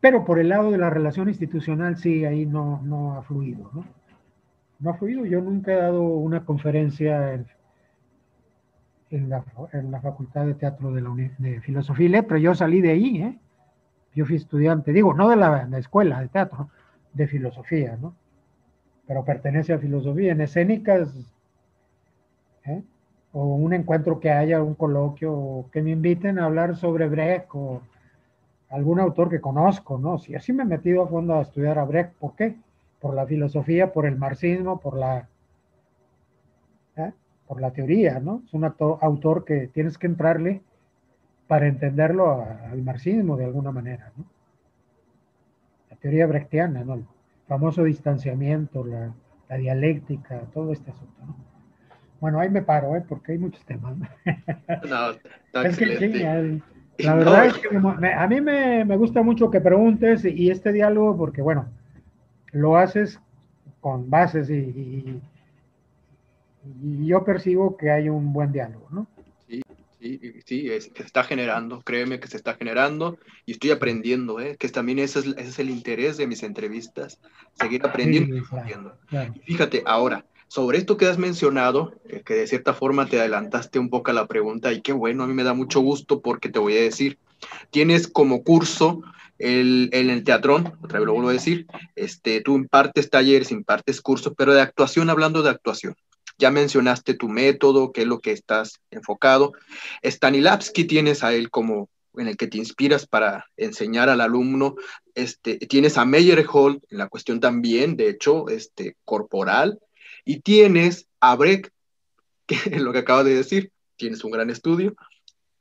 Pero 0.00 0.24
por 0.24 0.38
el 0.38 0.48
lado 0.48 0.70
de 0.70 0.78
la 0.78 0.90
relación 0.90 1.28
institucional, 1.28 1.96
sí, 1.96 2.24
ahí 2.24 2.46
no, 2.46 2.80
no 2.82 3.16
ha 3.16 3.22
fluido, 3.22 3.70
¿no? 3.72 3.84
No 4.78 4.90
ha 4.90 4.94
fluido. 4.94 5.24
Yo 5.24 5.40
nunca 5.40 5.72
he 5.72 5.76
dado 5.76 6.02
una 6.02 6.44
conferencia 6.44 7.32
en 7.34 7.46
en 9.10 9.28
la, 9.28 9.44
en 9.72 9.90
la 9.90 10.00
Facultad 10.00 10.46
de 10.46 10.54
Teatro 10.54 10.92
de, 10.92 11.00
la 11.00 11.10
de 11.38 11.60
Filosofía 11.60 12.06
y 12.06 12.10
Letras. 12.10 12.40
Yo 12.40 12.54
salí 12.54 12.80
de 12.80 12.90
ahí, 12.90 13.22
¿eh? 13.22 13.38
Yo 14.14 14.24
fui 14.24 14.36
estudiante, 14.36 14.92
digo, 14.92 15.12
no 15.12 15.28
de 15.28 15.36
la, 15.36 15.68
escuela 15.78 16.20
de 16.20 16.28
teatro, 16.28 16.70
de 17.12 17.28
filosofía, 17.28 17.98
¿no? 18.00 18.14
Pero 19.06 19.24
pertenece 19.24 19.74
a 19.74 19.78
filosofía. 19.78 20.32
En 20.32 20.40
escénicas 20.40 21.14
¿eh? 22.64 22.82
o 23.32 23.44
un 23.44 23.74
encuentro 23.74 24.18
que 24.18 24.30
haya, 24.30 24.62
un 24.62 24.74
coloquio, 24.74 25.34
o 25.34 25.70
que 25.70 25.82
me 25.82 25.90
inviten 25.90 26.38
a 26.38 26.46
hablar 26.46 26.76
sobre 26.76 27.06
Brecht 27.08 27.48
o 27.52 27.82
algún 28.70 28.98
autor 29.00 29.28
que 29.28 29.40
conozco, 29.40 29.98
¿no? 29.98 30.16
Si 30.16 30.34
así 30.34 30.54
me 30.54 30.62
he 30.62 30.66
metido 30.66 31.02
a 31.02 31.08
fondo 31.08 31.34
a 31.34 31.42
estudiar 31.42 31.78
a 31.78 31.84
Brecht, 31.84 32.14
¿por 32.14 32.34
qué? 32.34 32.56
Por 33.00 33.14
la 33.14 33.26
filosofía, 33.26 33.92
por 33.92 34.06
el 34.06 34.16
marxismo, 34.16 34.80
por 34.80 34.96
la. 34.96 35.28
Por 37.47 37.60
la 37.60 37.73
teoría, 37.73 38.18
¿no? 38.20 38.43
Es 38.47 38.52
un 38.55 38.64
autor 38.64 39.44
que 39.44 39.68
tienes 39.68 39.98
que 39.98 40.06
entrarle 40.06 40.62
para 41.47 41.66
entenderlo 41.66 42.44
al 42.70 42.82
marxismo 42.82 43.36
de 43.36 43.44
alguna 43.44 43.70
manera, 43.70 44.12
¿no? 44.16 44.24
La 45.90 45.97
teoría 45.97 46.27
brechtiana, 46.27 46.85
¿no? 46.85 46.94
El 46.94 47.05
famoso 47.47 47.85
distanciamiento, 47.85 48.85
la, 48.85 49.14
la 49.48 49.56
dialéctica, 49.56 50.40
todo 50.52 50.73
este 50.73 50.90
asunto, 50.90 51.24
¿no? 51.24 51.36
Bueno, 52.20 52.40
ahí 52.40 52.48
me 52.48 52.62
paro, 52.62 52.97
¿eh? 52.97 53.05
porque 53.06 53.32
hay 53.32 53.39
muchos 53.39 53.64
temas. 53.66 53.94
No, 54.89 55.10
es 55.62 55.77
que, 55.77 56.62
la 56.98 57.14
verdad 57.14 57.47
es 57.47 57.59
que 57.59 57.68
a 57.77 58.27
mí 58.27 58.40
me, 58.40 58.85
me, 58.85 58.97
gusta 58.97 59.23
mucho 59.23 59.51
que 59.51 59.60
preguntes 59.60 60.24
y, 60.24 60.51
este 60.51 60.73
diálogo, 60.73 61.16
porque 61.16 61.43
bueno, 61.43 61.66
lo 62.52 62.77
haces 62.77 63.20
con 63.81 64.09
bases 64.09 64.48
y, 64.48 64.55
y, 64.55 65.23
yo 67.05 67.24
percibo 67.24 67.76
que 67.76 67.90
hay 67.90 68.09
un 68.09 68.32
buen 68.32 68.52
diálogo, 68.52 68.88
¿no? 68.90 69.06
Sí, 69.48 69.62
sí, 70.01 70.40
sí, 70.44 70.68
se 70.80 71.02
está 71.02 71.24
generando, 71.24 71.80
créeme 71.82 72.20
que 72.20 72.28
se 72.28 72.36
está 72.36 72.55
generando 72.55 73.18
y 73.44 73.52
estoy 73.52 73.70
aprendiendo, 73.70 74.40
¿eh? 74.40 74.56
que 74.59 74.68
también 74.68 74.98
ese 74.98 75.20
es, 75.20 75.26
ese 75.26 75.48
es 75.48 75.59
el 75.59 75.70
interés 75.70 76.16
de 76.16 76.26
mis 76.26 76.43
entrevistas, 76.43 77.18
seguir 77.55 77.84
aprendiendo 77.84 78.36
y 78.36 78.40
aprendiendo. 78.40 78.97
Fíjate, 79.44 79.82
ahora, 79.86 80.24
sobre 80.48 80.78
esto 80.78 80.97
que 80.97 81.06
has 81.06 81.18
mencionado, 81.18 81.94
que 82.24 82.34
de 82.34 82.47
cierta 82.47 82.74
forma 82.74 83.06
te 83.06 83.18
adelantaste 83.18 83.78
un 83.78 83.90
poco 83.90 84.10
a 84.10 84.14
la 84.14 84.26
pregunta 84.26 84.72
y 84.72 84.80
qué 84.80 84.93
bueno, 84.93 85.24
a 85.24 85.26
mí 85.26 85.34
me 85.34 85.44
da 85.44 85.55
mucho 85.55 85.80
gusto 85.80 86.20
porque 86.20 86.48
te 86.48 86.59
voy 86.59 86.76
a 86.76 86.82
decir, 86.82 87.18
tienes 87.70 88.06
como 88.06 88.43
curso 88.43 89.02
el, 89.38 89.90
en 89.93 90.10
el 90.10 90.24
teatrón, 90.24 90.72
otra 90.82 90.98
vez 90.98 91.06
lo 91.06 91.14
vuelvo 91.14 91.30
a 91.30 91.34
decir, 91.34 91.66
este, 91.94 92.40
tú 92.40 92.56
impartes 92.56 93.10
talleres, 93.10 93.51
impartes 93.51 94.01
cursos, 94.01 94.32
pero 94.36 94.55
de 94.55 94.60
actuación, 94.60 95.10
hablando 95.10 95.43
de 95.43 95.51
actuación. 95.51 95.94
Ya 96.38 96.50
mencionaste 96.50 97.14
tu 97.14 97.28
método, 97.28 97.92
qué 97.92 98.02
es 98.02 98.06
lo 98.06 98.20
que 98.20 98.32
estás 98.32 98.80
enfocado. 98.90 99.52
Stanislavski 100.04 100.84
tienes 100.84 101.24
a 101.24 101.32
él 101.34 101.50
como 101.50 101.88
en 102.14 102.28
el 102.28 102.36
que 102.36 102.46
te 102.46 102.58
inspiras 102.58 103.06
para 103.06 103.46
enseñar 103.56 104.08
al 104.08 104.20
alumno. 104.20 104.76
Este, 105.14 105.58
tienes 105.58 105.98
a 105.98 106.04
Meyerhold 106.04 106.82
en 106.90 106.98
la 106.98 107.08
cuestión 107.08 107.40
también, 107.40 107.96
de 107.96 108.10
hecho, 108.10 108.48
este, 108.48 108.96
corporal, 109.04 109.80
y 110.24 110.40
tienes 110.40 111.06
a 111.20 111.36
Breck, 111.36 111.72
que 112.46 112.56
es 112.56 112.80
lo 112.80 112.92
que 112.92 113.00
acabo 113.00 113.24
de 113.24 113.34
decir, 113.34 113.72
tienes 113.96 114.24
un 114.24 114.30
gran 114.30 114.50
estudio. 114.50 114.94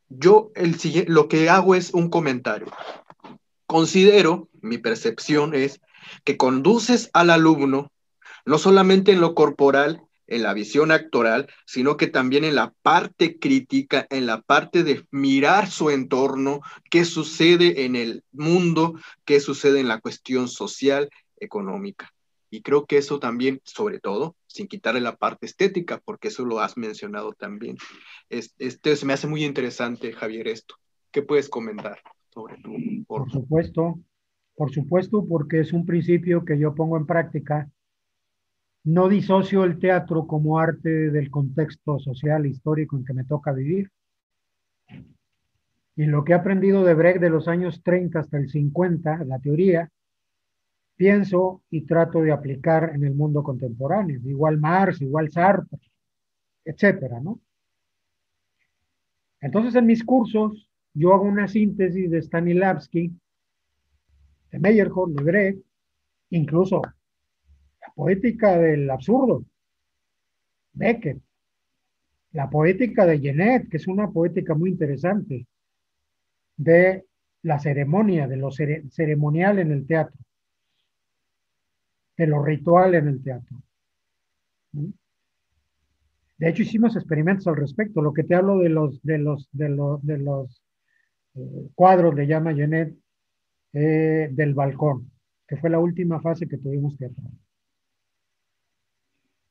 Yo 0.09 0.51
el, 0.55 0.75
lo 1.07 1.27
que 1.27 1.49
hago 1.49 1.75
es 1.75 1.93
un 1.93 2.09
comentario. 2.09 2.67
Considero, 3.65 4.49
mi 4.61 4.77
percepción 4.77 5.55
es 5.55 5.81
que 6.23 6.37
conduces 6.37 7.09
al 7.13 7.31
alumno 7.31 7.91
no 8.45 8.59
solamente 8.59 9.11
en 9.11 9.21
lo 9.21 9.33
corporal, 9.33 10.04
en 10.27 10.43
la 10.43 10.53
visión 10.53 10.91
actoral, 10.91 11.47
sino 11.65 11.97
que 11.97 12.07
también 12.07 12.43
en 12.43 12.55
la 12.55 12.73
parte 12.81 13.39
crítica, 13.39 14.07
en 14.09 14.25
la 14.25 14.41
parte 14.41 14.83
de 14.83 15.05
mirar 15.11 15.69
su 15.69 15.89
entorno, 15.89 16.61
qué 16.89 17.05
sucede 17.05 17.85
en 17.85 17.95
el 17.95 18.23
mundo, 18.31 18.99
qué 19.25 19.39
sucede 19.39 19.79
en 19.79 19.87
la 19.87 19.99
cuestión 19.99 20.47
social, 20.47 21.09
económica. 21.39 22.11
Y 22.49 22.61
creo 22.61 22.85
que 22.85 22.97
eso 22.97 23.19
también, 23.19 23.59
sobre 23.63 23.99
todo, 23.99 24.35
sin 24.47 24.67
quitarle 24.67 25.01
la 25.01 25.15
parte 25.15 25.45
estética, 25.45 26.01
porque 26.03 26.29
eso 26.29 26.45
lo 26.45 26.59
has 26.59 26.77
mencionado 26.77 27.33
también. 27.33 27.77
Este, 28.29 28.95
se 28.95 29.05
me 29.05 29.13
hace 29.13 29.27
muy 29.27 29.43
interesante, 29.43 30.13
Javier, 30.13 30.47
esto. 30.47 30.75
¿Qué 31.11 31.21
puedes 31.21 31.49
comentar 31.49 31.99
sobre 32.33 32.57
tu 32.57 32.75
Por 33.07 33.29
supuesto, 33.31 33.99
por 34.55 34.71
supuesto, 34.71 35.25
porque 35.27 35.59
es 35.59 35.73
un 35.73 35.85
principio 35.85 36.45
que 36.45 36.57
yo 36.57 36.73
pongo 36.75 36.97
en 36.97 37.05
práctica. 37.05 37.69
No 38.85 39.09
disocio 39.09 39.63
el 39.63 39.79
teatro 39.79 40.27
como 40.27 40.59
arte 40.59 41.09
del 41.09 41.31
contexto 41.31 41.97
social, 41.99 42.45
histórico 42.45 42.95
en 42.95 43.03
que 43.03 43.13
me 43.13 43.23
toca 43.23 43.51
vivir. 43.51 43.89
Y 45.95 46.05
lo 46.05 46.23
que 46.23 46.33
he 46.33 46.35
aprendido 46.35 46.83
de 46.83 46.93
Brecht 46.93 47.19
de 47.19 47.31
los 47.31 47.47
años 47.47 47.81
30 47.81 48.19
hasta 48.19 48.37
el 48.37 48.47
50, 48.47 49.23
la 49.25 49.39
teoría, 49.39 49.89
pienso 50.95 51.63
y 51.71 51.81
trato 51.81 52.21
de 52.21 52.31
aplicar 52.31 52.91
en 52.93 53.03
el 53.03 53.15
mundo 53.15 53.41
contemporáneo, 53.41 54.19
igual 54.23 54.59
Marx, 54.59 55.01
igual 55.01 55.31
Sartre, 55.31 55.79
etcétera, 56.63 57.19
¿no? 57.19 57.39
Entonces, 59.41 59.73
en 59.73 59.87
mis 59.87 60.03
cursos, 60.03 60.69
yo 60.93 61.11
hago 61.11 61.23
una 61.23 61.47
síntesis 61.47 62.11
de 62.11 62.21
Stanislavski, 62.21 63.11
de 64.51 64.59
Meyerhold, 64.59 65.17
de 65.17 65.23
Brecht, 65.23 65.65
incluso 66.29 66.83
poética 67.95 68.57
del 68.57 68.89
absurdo, 68.89 69.45
Beckett, 70.73 71.21
la 72.33 72.49
poética 72.49 73.05
de 73.05 73.19
Genet, 73.19 73.69
que 73.69 73.77
es 73.77 73.87
una 73.87 74.11
poética 74.11 74.53
muy 74.53 74.69
interesante, 74.69 75.47
de 76.57 77.05
la 77.41 77.59
ceremonia, 77.59 78.27
de 78.27 78.37
lo 78.37 78.51
ceremonial 78.51 79.59
en 79.59 79.71
el 79.71 79.87
teatro 79.87 80.25
de 82.17 82.27
lo 82.27 82.43
ritual 82.43 82.95
en 82.95 83.07
el 83.07 83.23
teatro. 83.23 83.61
De 86.37 86.49
hecho, 86.49 86.63
hicimos 86.63 86.95
experimentos 86.95 87.47
al 87.47 87.55
respecto. 87.55 88.01
Lo 88.01 88.13
que 88.13 88.23
te 88.23 88.35
hablo 88.35 88.59
de 88.59 88.69
los, 88.69 89.01
de 89.03 89.17
los, 89.17 89.49
de 89.51 89.69
los, 89.69 90.05
de 90.05 90.17
los 90.17 90.61
eh, 91.35 91.69
cuadros, 91.75 92.15
le 92.15 92.27
llama 92.27 92.53
Jeanette, 92.53 92.95
eh, 93.73 94.29
del 94.31 94.53
balcón, 94.53 95.11
que 95.47 95.57
fue 95.57 95.69
la 95.69 95.79
última 95.79 96.21
fase 96.21 96.47
que 96.47 96.57
tuvimos 96.57 96.97
teatro. 96.97 97.23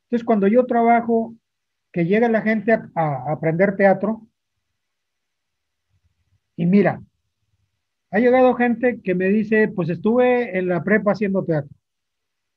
Entonces, 0.05 0.25
cuando 0.25 0.47
yo 0.47 0.65
trabajo, 0.65 1.35
que 1.91 2.05
llega 2.05 2.29
la 2.29 2.41
gente 2.41 2.71
a, 2.73 3.31
aprender 3.31 3.75
teatro, 3.75 4.27
y 6.55 6.65
mira, 6.65 7.01
ha 8.11 8.19
llegado 8.19 8.55
gente 8.55 9.01
que 9.01 9.15
me 9.15 9.27
dice, 9.27 9.67
pues 9.67 9.89
estuve 9.89 10.57
en 10.57 10.69
la 10.69 10.83
prepa 10.83 11.11
haciendo 11.11 11.43
teatro. 11.43 11.75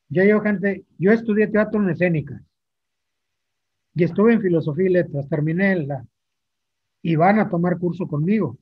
Ya 0.09 0.25
yo, 0.25 0.41
gente, 0.41 0.85
yo 0.99 1.13
estudié 1.13 1.49
teatro 1.49 1.83
en 1.83 1.91
escénicas 1.91 2.43
y 3.95 4.05
estuve 4.05 4.35
en 4.35 4.41
filosofía 4.41 4.87
y 4.87 4.93
letras, 4.93 5.29
terminé 5.29 5.75
la, 5.85 6.07
y 7.03 7.17
van 7.17 7.41
a 7.41 7.49
tomar 7.49 7.79
curso 7.79 8.07
conmigo. 8.07 8.57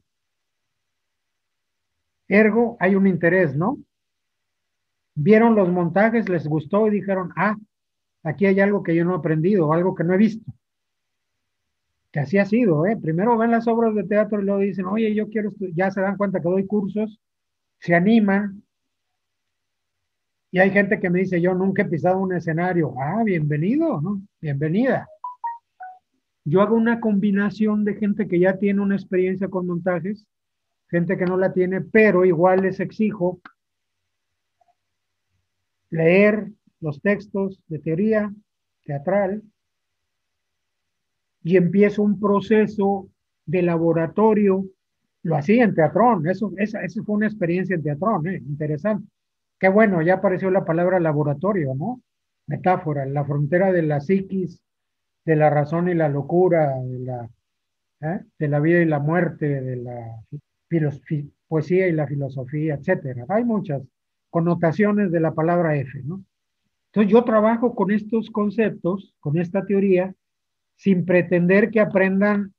Ergo, 2.29 2.77
hay 2.81 2.95
un 2.95 3.07
interés, 3.07 3.55
¿no? 3.55 3.79
Vieron 5.15 5.55
los 5.55 5.69
montajes, 5.69 6.29
les 6.29 6.47
gustó 6.47 6.87
y 6.89 6.91
dijeron, 6.91 7.33
ah, 7.37 7.57
aquí 8.27 8.47
hay 8.47 8.61
algo 8.61 8.83
que 8.83 8.95
yo 8.95 9.05
no 9.05 9.15
he 9.15 9.19
aprendido, 9.19 9.73
algo 9.73 9.95
que 9.95 10.05
no 10.05 10.15
he 10.15 10.19
visto. 10.19 10.53
Que 12.11 12.21
así 12.21 12.39
ha 12.39 12.45
sido, 12.45 12.87
¿eh? 12.87 12.97
Primero 13.01 13.37
ven 13.39 13.51
las 13.51 13.69
obras 13.69 13.95
de 13.95 14.05
teatro 14.05 14.41
y 14.41 14.45
luego 14.45 14.61
dicen, 14.61 14.87
oye, 14.87 15.15
yo 15.15 15.29
quiero, 15.29 15.53
ya 15.75 15.91
se 15.91 16.01
dan 16.01 16.17
cuenta 16.17 16.41
que 16.41 16.49
doy 16.49 16.67
cursos, 16.67 17.21
se 17.79 17.95
animan, 17.95 18.63
y 20.51 20.59
hay 20.59 20.71
gente 20.71 20.99
que 20.99 21.11
me 21.11 21.21
dice, 21.21 21.41
yo 21.41 21.53
nunca 21.55 21.83
he 21.83 21.85
pisado 21.85 22.19
un 22.19 22.33
escenario. 22.33 22.95
Ah, 22.99 23.23
bienvenido, 23.25 24.01
¿no? 24.01 24.23
Bienvenida. 24.41 25.07
Yo 26.45 26.63
hago 26.63 26.77
una 26.77 26.99
combinación 26.99 27.85
de 27.85 27.97
gente 27.97 28.27
que 28.27 28.39
ya 28.39 28.57
tiene 28.57 28.81
una 28.81 28.95
experiencia 28.95 29.49
con 29.49 29.67
montajes, 29.67 30.27
gente 30.89 31.19
que 31.19 31.27
no 31.27 31.37
la 31.37 31.53
tiene, 31.53 31.81
pero 31.81 32.25
igual 32.25 32.63
les 32.63 32.81
exijo 32.81 33.41
leer 35.91 36.49
los 36.81 37.01
textos 37.01 37.61
de 37.69 37.79
teoría 37.79 38.33
teatral 38.85 39.43
y 41.43 41.57
empiezo 41.57 42.03
un 42.03 42.19
proceso 42.19 43.09
de 43.45 43.63
laboratorio. 43.63 44.65
Lo 45.23 45.37
hacía 45.37 45.65
en 45.65 45.75
teatrón, 45.75 46.27
eso, 46.29 46.53
esa, 46.57 46.81
fue 47.05 47.17
una 47.17 47.27
experiencia 47.27 47.75
en 47.75 47.83
teatrón, 47.83 48.27
¿eh? 48.27 48.43
interesante. 48.47 49.09
Qué 49.59 49.69
bueno, 49.69 50.03
ya 50.03 50.15
apareció 50.15 50.51
la 50.51 50.65
palabra 50.65 51.01
laboratorio, 51.01 51.75
¿no? 51.75 52.03
Metáfora, 52.47 53.07
la 53.07 53.25
frontera 53.25 53.73
de 53.73 53.83
la 53.83 54.01
psiquis, 54.01 54.61
de 55.25 55.37
la 55.37 55.51
razón 55.51 55.89
y 55.89 55.95
la 55.95 56.09
locura, 56.09 56.79
de 56.81 56.99
la, 57.01 57.31
¿eh? 58.03 58.21
de 58.39 58.49
la 58.49 58.61
vida 58.61 58.81
y 58.81 58.85
la 58.85 59.01
muerte, 59.01 59.61
de 59.61 59.77
la 59.77 60.23
poesía 61.49 61.89
y 61.89 61.93
la 61.93 62.07
filosofía, 62.07 62.75
etcétera. 62.75 63.25
Hay 63.29 63.45
muchas 63.45 63.83
connotaciones 64.31 65.11
de 65.11 65.21
la 65.21 65.33
palabra 65.33 65.77
F, 65.77 66.03
¿no? 66.05 66.23
Entonces 66.97 67.13
yo 67.13 67.25
trabajo 67.25 67.75
con 67.75 67.91
estos 67.91 68.31
conceptos, 68.31 69.15
con 69.21 69.37
esta 69.37 69.67
teoría, 69.67 70.15
sin 70.77 71.05
pretender 71.05 71.71
que 71.71 71.79
aprendan 71.79 72.55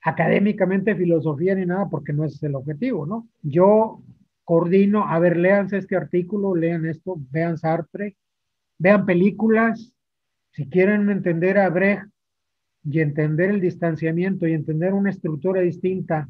académicamente 0.00 0.96
filosofía 0.96 1.54
ni 1.54 1.66
nada, 1.66 1.90
porque 1.90 2.14
no 2.14 2.24
es 2.24 2.42
el 2.42 2.54
objetivo, 2.54 3.04
¿no? 3.04 3.28
Yo 3.42 4.00
coordino, 4.42 5.06
a 5.06 5.18
ver, 5.18 5.36
léanse 5.36 5.76
este 5.76 5.96
artículo, 5.96 6.54
lean 6.54 6.86
esto, 6.86 7.16
vean 7.30 7.58
Sartre, 7.58 8.16
vean 8.78 9.04
películas, 9.04 9.92
si 10.52 10.66
quieren 10.70 11.10
entender 11.10 11.58
a 11.58 11.68
Brecht, 11.68 12.08
y 12.84 13.00
entender 13.00 13.50
el 13.50 13.60
distanciamiento 13.60 14.46
y 14.46 14.54
entender 14.54 14.94
una 14.94 15.10
estructura 15.10 15.60
distinta 15.60 16.26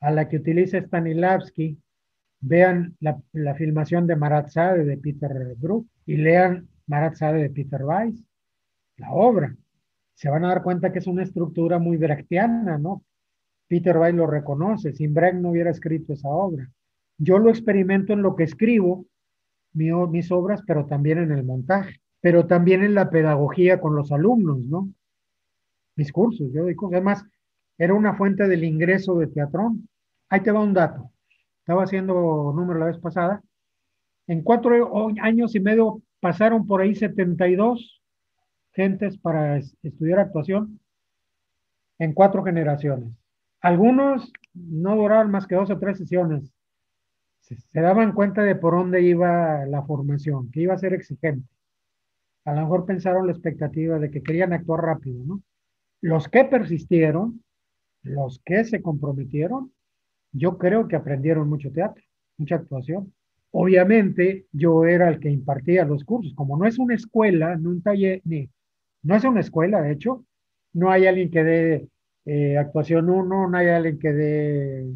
a 0.00 0.10
la 0.10 0.28
que 0.28 0.36
utiliza 0.36 0.76
Stanislavski, 0.76 1.78
vean 2.40 2.94
la, 3.00 3.54
filmación 3.54 4.06
de 4.06 4.16
Marat 4.16 4.52
de 4.52 4.98
Peter 4.98 5.54
Brook 5.56 5.86
y 6.04 6.16
lean 6.16 6.68
Marat 6.86 7.14
Sade 7.14 7.42
de 7.42 7.50
Peter 7.50 7.82
Weiss, 7.84 8.22
la 8.96 9.12
obra. 9.12 9.56
Se 10.14 10.28
van 10.30 10.44
a 10.44 10.48
dar 10.48 10.62
cuenta 10.62 10.92
que 10.92 11.00
es 11.00 11.06
una 11.06 11.22
estructura 11.22 11.78
muy 11.78 11.96
brechtiana, 11.96 12.78
¿no? 12.78 13.02
Peter 13.66 13.96
Weiss 13.96 14.14
lo 14.14 14.26
reconoce, 14.26 14.92
sin 14.92 15.14
Brecht 15.14 15.36
no 15.36 15.50
hubiera 15.50 15.70
escrito 15.70 16.12
esa 16.12 16.28
obra. 16.28 16.70
Yo 17.18 17.38
lo 17.38 17.50
experimento 17.50 18.12
en 18.12 18.22
lo 18.22 18.36
que 18.36 18.44
escribo, 18.44 19.06
mis 19.72 20.30
obras, 20.30 20.62
pero 20.66 20.86
también 20.86 21.18
en 21.18 21.32
el 21.32 21.44
montaje, 21.44 22.00
pero 22.20 22.46
también 22.46 22.84
en 22.84 22.94
la 22.94 23.10
pedagogía 23.10 23.80
con 23.80 23.96
los 23.96 24.12
alumnos, 24.12 24.58
¿no? 24.66 24.88
Mis 25.96 26.12
cursos, 26.12 26.52
yo 26.52 26.66
digo, 26.66 26.88
además, 26.92 27.24
era 27.76 27.94
una 27.94 28.14
fuente 28.14 28.46
del 28.46 28.64
ingreso 28.64 29.16
de 29.18 29.26
teatrón. 29.26 29.88
Ahí 30.28 30.40
te 30.40 30.52
va 30.52 30.60
un 30.60 30.74
dato. 30.74 31.10
Estaba 31.60 31.84
haciendo 31.84 32.52
número 32.54 32.78
la 32.78 32.86
vez 32.86 32.98
pasada. 32.98 33.42
En 34.26 34.42
cuatro 34.42 35.08
años 35.22 35.54
y 35.54 35.60
medio 35.60 36.02
pasaron 36.24 36.66
por 36.66 36.80
ahí 36.80 36.94
72 36.94 38.02
gentes 38.72 39.18
para 39.18 39.58
estudiar 39.58 40.20
actuación 40.20 40.80
en 41.98 42.14
cuatro 42.14 42.42
generaciones. 42.42 43.12
Algunos 43.60 44.32
no 44.54 44.96
duraron 44.96 45.30
más 45.30 45.46
que 45.46 45.54
dos 45.54 45.68
o 45.68 45.78
tres 45.78 45.98
sesiones. 45.98 46.50
Se, 47.40 47.56
se, 47.56 47.78
daban 47.78 48.12
cuenta 48.12 48.42
de 48.42 48.56
por 48.56 48.72
dónde 48.72 49.02
iba 49.02 49.66
la 49.66 49.82
formación, 49.82 50.50
que 50.50 50.62
iba 50.62 50.72
a 50.72 50.78
ser 50.78 50.94
exigente. 50.94 51.46
A 52.46 52.54
lo 52.54 52.62
mejor 52.62 52.86
pensaron 52.86 53.26
la 53.26 53.32
expectativa 53.32 53.98
de 53.98 54.10
que 54.10 54.22
querían 54.22 54.54
actuar 54.54 54.80
rápido, 54.80 55.22
¿no? 55.26 55.42
Los 56.00 56.28
que 56.28 56.46
persistieron, 56.46 57.44
los 58.02 58.40
que 58.46 58.64
se 58.64 58.80
comprometieron, 58.80 59.74
yo 60.32 60.56
creo 60.56 60.88
que 60.88 60.96
aprendieron 60.96 61.50
mucho 61.50 61.70
teatro, 61.70 62.02
mucha 62.38 62.54
actuación. 62.54 63.12
Obviamente 63.56 64.46
yo 64.50 64.84
era 64.84 65.08
el 65.08 65.20
que 65.20 65.30
impartía 65.30 65.84
los 65.84 66.02
cursos, 66.02 66.34
como 66.34 66.56
no 66.58 66.66
es 66.66 66.76
una 66.76 66.96
escuela, 66.96 67.54
no 67.56 67.70
un 67.70 67.82
taller, 67.82 68.20
ni, 68.24 68.50
no 69.04 69.14
es 69.14 69.22
una 69.22 69.38
escuela, 69.38 69.80
de 69.80 69.92
hecho, 69.92 70.24
no 70.72 70.90
hay 70.90 71.06
alguien 71.06 71.30
que 71.30 71.44
dé 71.44 71.88
eh, 72.24 72.58
actuación 72.58 73.08
1, 73.08 73.48
no 73.48 73.56
hay 73.56 73.68
alguien 73.68 74.00
que 74.00 74.12
dé 74.12 74.86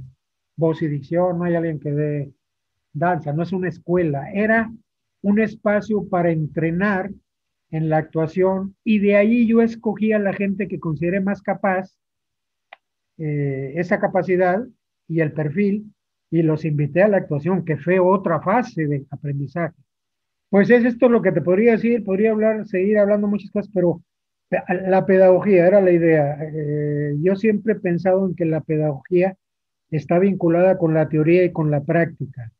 voz 0.56 0.82
y 0.82 0.88
dicción, 0.88 1.38
no 1.38 1.44
hay 1.44 1.54
alguien 1.54 1.78
que 1.78 1.92
dé 1.92 2.32
danza, 2.92 3.32
no 3.32 3.44
es 3.44 3.52
una 3.52 3.68
escuela, 3.68 4.28
era 4.32 4.72
un 5.22 5.38
espacio 5.38 6.08
para 6.08 6.32
entrenar 6.32 7.12
en 7.70 7.88
la 7.88 7.98
actuación 7.98 8.74
y 8.82 8.98
de 8.98 9.14
ahí 9.14 9.46
yo 9.46 9.62
escogí 9.62 10.10
a 10.12 10.18
la 10.18 10.32
gente 10.32 10.66
que 10.66 10.80
consideré 10.80 11.20
más 11.20 11.42
capaz, 11.42 11.96
eh, 13.18 13.74
esa 13.76 14.00
capacidad 14.00 14.66
y 15.06 15.20
el 15.20 15.30
perfil, 15.32 15.94
y 16.30 16.42
los 16.42 16.64
invité 16.64 17.02
a 17.02 17.08
la 17.08 17.18
actuación, 17.18 17.64
que 17.64 17.76
fue 17.76 17.98
otra 17.98 18.40
fase 18.40 18.86
de 18.86 19.06
aprendizaje. 19.10 19.74
Pues 20.50 20.70
es 20.70 20.84
esto 20.84 21.08
lo 21.08 21.22
que 21.22 21.32
te 21.32 21.42
podría 21.42 21.72
decir, 21.72 22.04
podría 22.04 22.30
hablar, 22.30 22.66
seguir 22.66 22.98
hablando 22.98 23.28
muchas 23.28 23.50
cosas, 23.50 23.70
pero 23.72 24.02
la 24.50 25.04
pedagogía 25.04 25.66
era 25.66 25.80
la 25.80 25.90
idea. 25.90 26.38
Eh, 26.40 27.16
yo 27.20 27.36
siempre 27.36 27.74
he 27.74 27.80
pensado 27.80 28.26
en 28.26 28.34
que 28.34 28.46
la 28.46 28.60
pedagogía 28.62 29.36
está 29.90 30.18
vinculada 30.18 30.78
con 30.78 30.94
la 30.94 31.08
teoría 31.08 31.44
y 31.44 31.52
con 31.52 31.70
la 31.70 31.82
práctica. 31.82 32.50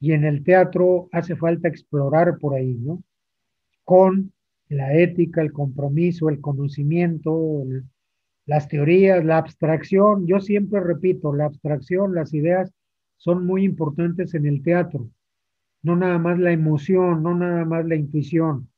Y 0.00 0.12
en 0.12 0.24
el 0.24 0.42
teatro 0.42 1.08
hace 1.12 1.36
falta 1.36 1.68
explorar 1.68 2.38
por 2.38 2.54
ahí, 2.54 2.74
¿no? 2.74 3.02
Con 3.84 4.32
la 4.68 4.94
ética, 4.94 5.42
el 5.42 5.52
compromiso, 5.52 6.28
el 6.28 6.40
conocimiento, 6.40 7.64
las 8.46 8.68
teorías, 8.68 9.24
la 9.24 9.38
abstracción. 9.38 10.26
Yo 10.26 10.40
siempre 10.40 10.80
repito, 10.80 11.32
la 11.32 11.44
abstracción, 11.44 12.14
las 12.14 12.34
ideas 12.34 12.72
son 13.22 13.46
muy 13.46 13.62
importantes 13.64 14.34
en 14.34 14.46
el 14.46 14.64
teatro. 14.64 15.08
No 15.80 15.94
nada 15.94 16.18
más 16.18 16.40
la 16.40 16.50
emoción, 16.50 17.22
no 17.22 17.36
nada 17.36 17.64
más 17.64 17.86
la 17.86 17.94
intuición, 17.94 18.68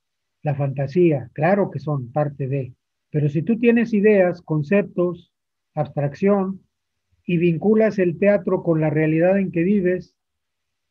la 0.43 0.55
fantasía, 0.55 1.31
claro 1.33 1.71
que 1.71 1.79
son 1.79 2.13
parte 2.13 2.47
de. 2.47 2.75
Pero 3.11 3.31
si 3.31 3.41
tú 3.41 3.59
tienes 3.59 3.95
ideas, 3.95 4.43
conceptos, 4.43 5.33
abstracción 5.75 6.61
y 7.25 7.39
vinculas 7.39 7.99
el 7.99 8.19
teatro 8.19 8.63
con 8.63 8.83
la 8.83 8.91
realidad 8.91 9.39
en 9.39 9.51
que 9.51 9.63
vives, 9.63 10.15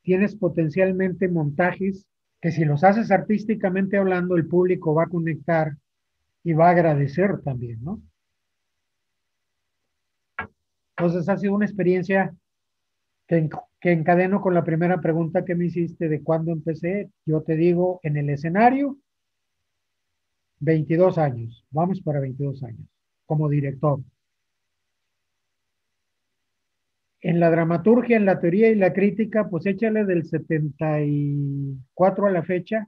tienes 0.01 0.35
potencialmente 0.35 1.27
montajes 1.27 2.07
que 2.41 2.51
si 2.51 2.65
los 2.65 2.84
haces 2.84 3.11
artísticamente 3.11 3.97
hablando, 3.97 4.35
el 4.35 4.47
público 4.47 4.95
va 4.95 5.03
a 5.03 5.09
conectar 5.09 5.77
y 6.43 6.53
va 6.53 6.69
a 6.69 6.71
agradecer 6.71 7.39
también, 7.43 7.84
¿no? 7.84 8.01
Entonces 10.97 11.30
ha 11.30 11.38
sido 11.38 11.53
una 11.53 11.65
experiencia 11.65 12.35
que, 13.27 13.49
encadeno 13.91 14.41
con 14.41 14.53
la 14.53 14.63
primera 14.63 15.01
pregunta 15.01 15.45
que 15.45 15.55
me 15.55 15.65
hiciste 15.65 16.07
de 16.09 16.23
cuándo 16.23 16.51
empecé. 16.51 17.11
Yo 17.25 17.41
te 17.43 17.55
digo, 17.55 17.99
en 18.03 18.17
el 18.17 18.29
escenario, 18.29 18.97
22 20.59 21.17
años, 21.17 21.65
vamos 21.71 22.01
para 22.01 22.19
22 22.19 22.63
años, 22.63 22.87
como 23.25 23.49
director. 23.49 23.99
En 27.21 27.39
la 27.39 27.49
dramaturgia, 27.49 28.17
en 28.17 28.25
la 28.25 28.39
teoría 28.39 28.69
y 28.69 28.75
la 28.75 28.93
crítica, 28.93 29.49
pues 29.49 29.65
échale 29.65 30.05
del 30.05 30.25
74 30.25 32.27
a 32.27 32.31
la 32.31 32.43
fecha, 32.43 32.87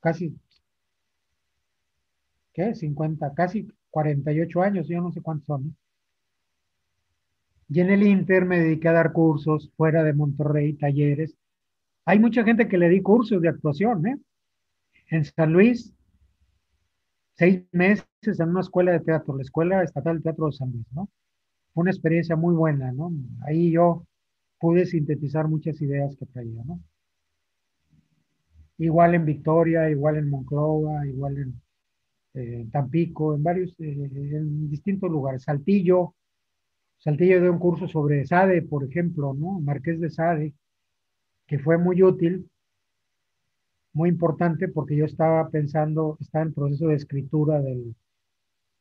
casi, 0.00 0.36
¿qué? 2.52 2.74
50, 2.74 3.32
casi 3.34 3.68
48 3.90 4.62
años, 4.62 4.88
yo 4.88 5.00
no 5.00 5.12
sé 5.12 5.20
cuántos 5.22 5.46
son. 5.46 5.76
Y 7.68 7.80
en 7.80 7.90
el 7.90 8.02
Inter 8.02 8.44
me 8.44 8.60
dediqué 8.60 8.88
a 8.88 8.92
dar 8.92 9.12
cursos 9.12 9.72
fuera 9.76 10.04
de 10.04 10.12
Monterrey, 10.12 10.74
talleres. 10.74 11.36
Hay 12.04 12.18
mucha 12.18 12.44
gente 12.44 12.68
que 12.68 12.78
le 12.78 12.88
di 12.88 13.02
cursos 13.02 13.42
de 13.42 13.48
actuación, 13.48 14.06
¿eh? 14.06 14.16
En 15.10 15.24
San 15.24 15.52
Luis, 15.52 15.92
seis 17.34 17.62
meses 17.72 18.06
en 18.24 18.50
una 18.50 18.60
escuela 18.60 18.92
de 18.92 19.00
teatro, 19.00 19.36
la 19.36 19.42
Escuela 19.42 19.82
Estatal 19.82 20.16
de 20.16 20.22
Teatro 20.22 20.46
de 20.46 20.52
San 20.52 20.70
Luis, 20.70 20.86
¿no? 20.92 21.08
Fue 21.74 21.82
una 21.82 21.90
experiencia 21.90 22.36
muy 22.36 22.54
buena, 22.54 22.92
¿no? 22.92 23.12
Ahí 23.46 23.72
yo 23.72 24.06
pude 24.60 24.86
sintetizar 24.86 25.48
muchas 25.48 25.80
ideas 25.82 26.16
que 26.16 26.26
traía, 26.26 26.62
¿no? 26.64 26.80
Igual 28.78 29.14
en 29.14 29.24
Victoria, 29.24 29.90
igual 29.90 30.16
en 30.16 30.30
Monclova, 30.30 31.06
igual 31.06 31.38
en 31.38 31.60
en 32.36 32.70
Tampico, 32.70 33.34
en 33.34 33.42
varios, 33.42 33.70
eh, 33.78 34.10
en 34.12 34.68
distintos 34.70 35.10
lugares. 35.10 35.44
Saltillo, 35.44 36.14
Saltillo 36.98 37.40
dio 37.40 37.52
un 37.52 37.58
curso 37.58 37.86
sobre 37.86 38.26
Sade, 38.26 38.62
por 38.62 38.84
ejemplo, 38.84 39.34
¿no? 39.34 39.60
Marqués 39.60 40.00
de 40.00 40.10
Sade, 40.10 40.54
que 41.46 41.58
fue 41.58 41.78
muy 41.78 42.02
útil, 42.02 42.50
muy 43.92 44.08
importante 44.08 44.68
porque 44.68 44.96
yo 44.96 45.04
estaba 45.04 45.48
pensando, 45.48 46.16
estaba 46.20 46.44
en 46.44 46.54
proceso 46.54 46.88
de 46.88 46.96
escritura 46.96 47.60
del, 47.60 47.94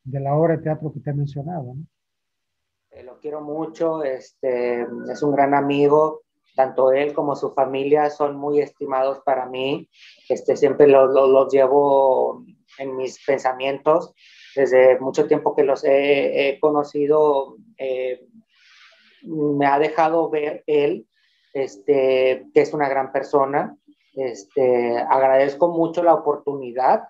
de 0.04 0.20
la 0.20 0.36
obra 0.36 0.58
de 0.58 0.64
teatro 0.64 0.92
que 0.92 1.00
te 1.00 1.12
he 1.12 1.14
mencionado, 1.14 1.76
¿no? 1.76 1.86
Eh, 2.92 3.04
lo 3.04 3.20
quiero 3.20 3.42
mucho, 3.42 4.04
este, 4.04 4.82
es 5.12 5.22
un 5.22 5.32
gran 5.34 5.54
amigo, 5.54 6.22
tanto 6.56 6.92
él 6.94 7.14
como 7.14 7.36
su 7.36 7.52
familia 7.52 8.10
son 8.10 8.38
muy 8.38 8.62
estimados 8.62 9.20
para 9.26 9.46
mí, 9.46 9.90
este, 10.30 10.56
siempre 10.56 10.88
los, 10.88 11.14
los, 11.14 11.30
los 11.30 11.54
llevo 11.54 12.46
en 12.78 12.96
mis 12.96 13.24
pensamientos. 13.26 14.14
Desde 14.56 15.00
mucho 15.00 15.28
tiempo 15.28 15.56
que 15.56 15.64
los 15.64 15.84
he, 15.84 16.58
conocido, 16.62 17.58
eh, 17.78 18.26
me 19.24 19.66
ha 19.66 19.80
dejado 19.80 20.30
ver 20.30 20.64
él, 20.66 21.08
este, 21.54 22.46
que 22.54 22.62
es 22.62 22.74
una 22.74 22.88
gran 22.88 23.12
persona. 23.12 23.78
Este, 24.14 24.98
agradezco 24.98 25.68
mucho 25.68 26.04
la 26.04 26.14
oportunidad 26.14 27.04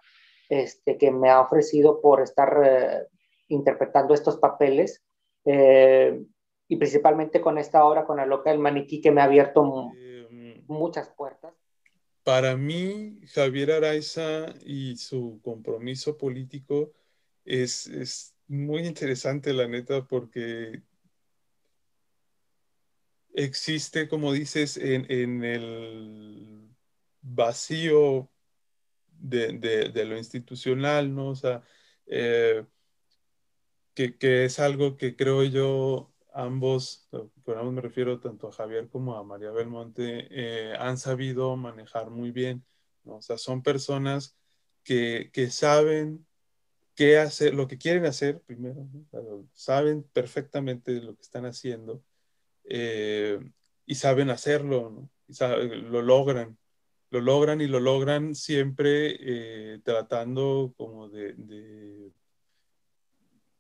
este, 0.49 0.97
que 0.97 1.11
me 1.11 1.29
ha 1.29 1.41
ofrecido 1.41 2.01
por 2.01 2.21
estar 2.21 2.61
eh, 2.65 3.07
interpretando 3.49 4.13
estos 4.13 4.37
papeles. 4.37 5.03
Eh, 5.45 6.19
y 6.67 6.77
principalmente 6.77 7.41
con 7.41 7.59
esta 7.59 7.85
obra, 7.85 8.05
con 8.05 8.17
la 8.17 8.25
loca 8.25 8.49
del 8.49 8.59
maniquí, 8.59 9.01
que 9.01 9.11
me 9.11 9.21
ha 9.21 9.25
abierto 9.25 9.91
muchas 10.67 11.09
puertas. 11.09 11.53
Para 12.23 12.57
mí, 12.57 13.19
Javier 13.27 13.73
Araiza 13.73 14.47
y 14.65 14.97
su 14.97 15.39
compromiso 15.43 16.17
político 16.17 16.91
es, 17.45 17.87
es 17.87 18.35
muy 18.47 18.85
interesante, 18.85 19.53
la 19.53 19.67
neta, 19.67 20.05
porque 20.07 20.83
existe, 23.33 24.07
como 24.07 24.33
dices, 24.33 24.77
en, 24.77 25.05
en 25.11 25.43
el 25.43 26.69
vacío 27.21 28.29
de, 29.07 29.91
de, 29.93 30.05
lo 30.05 30.17
institucional, 30.17 31.13
¿no? 31.13 31.29
O 31.29 31.35
sea, 31.35 31.63
eh, 32.07 32.65
que, 33.93 34.17
que, 34.17 34.45
es 34.45 34.59
algo 34.59 34.97
que 34.97 35.15
creo 35.15 35.43
yo 35.43 36.13
ambos, 36.33 37.07
con 37.43 37.57
ambos 37.57 37.73
me 37.73 37.81
refiero 37.81 38.19
tanto 38.19 38.49
a 38.49 38.51
Javier 38.51 38.89
como 38.89 39.15
a 39.15 39.23
María 39.23 39.51
Belmonte, 39.51 40.27
eh, 40.29 40.75
han 40.77 40.97
sabido 40.97 41.55
manejar 41.55 42.09
muy 42.09 42.31
bien. 42.31 42.65
¿no? 43.03 43.17
O 43.17 43.21
sea, 43.21 43.37
son 43.37 43.63
personas 43.63 44.37
que, 44.83 45.31
que 45.33 45.49
saben 45.49 46.25
qué 46.95 47.17
hacer, 47.17 47.53
lo 47.53 47.67
que 47.67 47.77
quieren 47.77 48.05
hacer 48.05 48.41
primero, 48.41 48.87
saben 49.53 50.03
perfectamente 50.13 50.93
lo 51.01 51.15
que 51.15 51.21
están 51.21 51.45
haciendo 51.45 52.01
eh, 52.63 53.39
y 53.85 53.95
saben 53.95 54.29
hacerlo, 54.29 55.09
y 55.27 55.33
lo 55.35 56.01
logran, 56.01 56.57
lo 57.11 57.21
logran 57.21 57.61
y 57.61 57.67
lo 57.67 57.79
logran 57.79 58.35
siempre 58.35 59.15
eh, 59.19 59.79
tratando 59.83 60.73
como 60.77 61.09
de, 61.09 62.11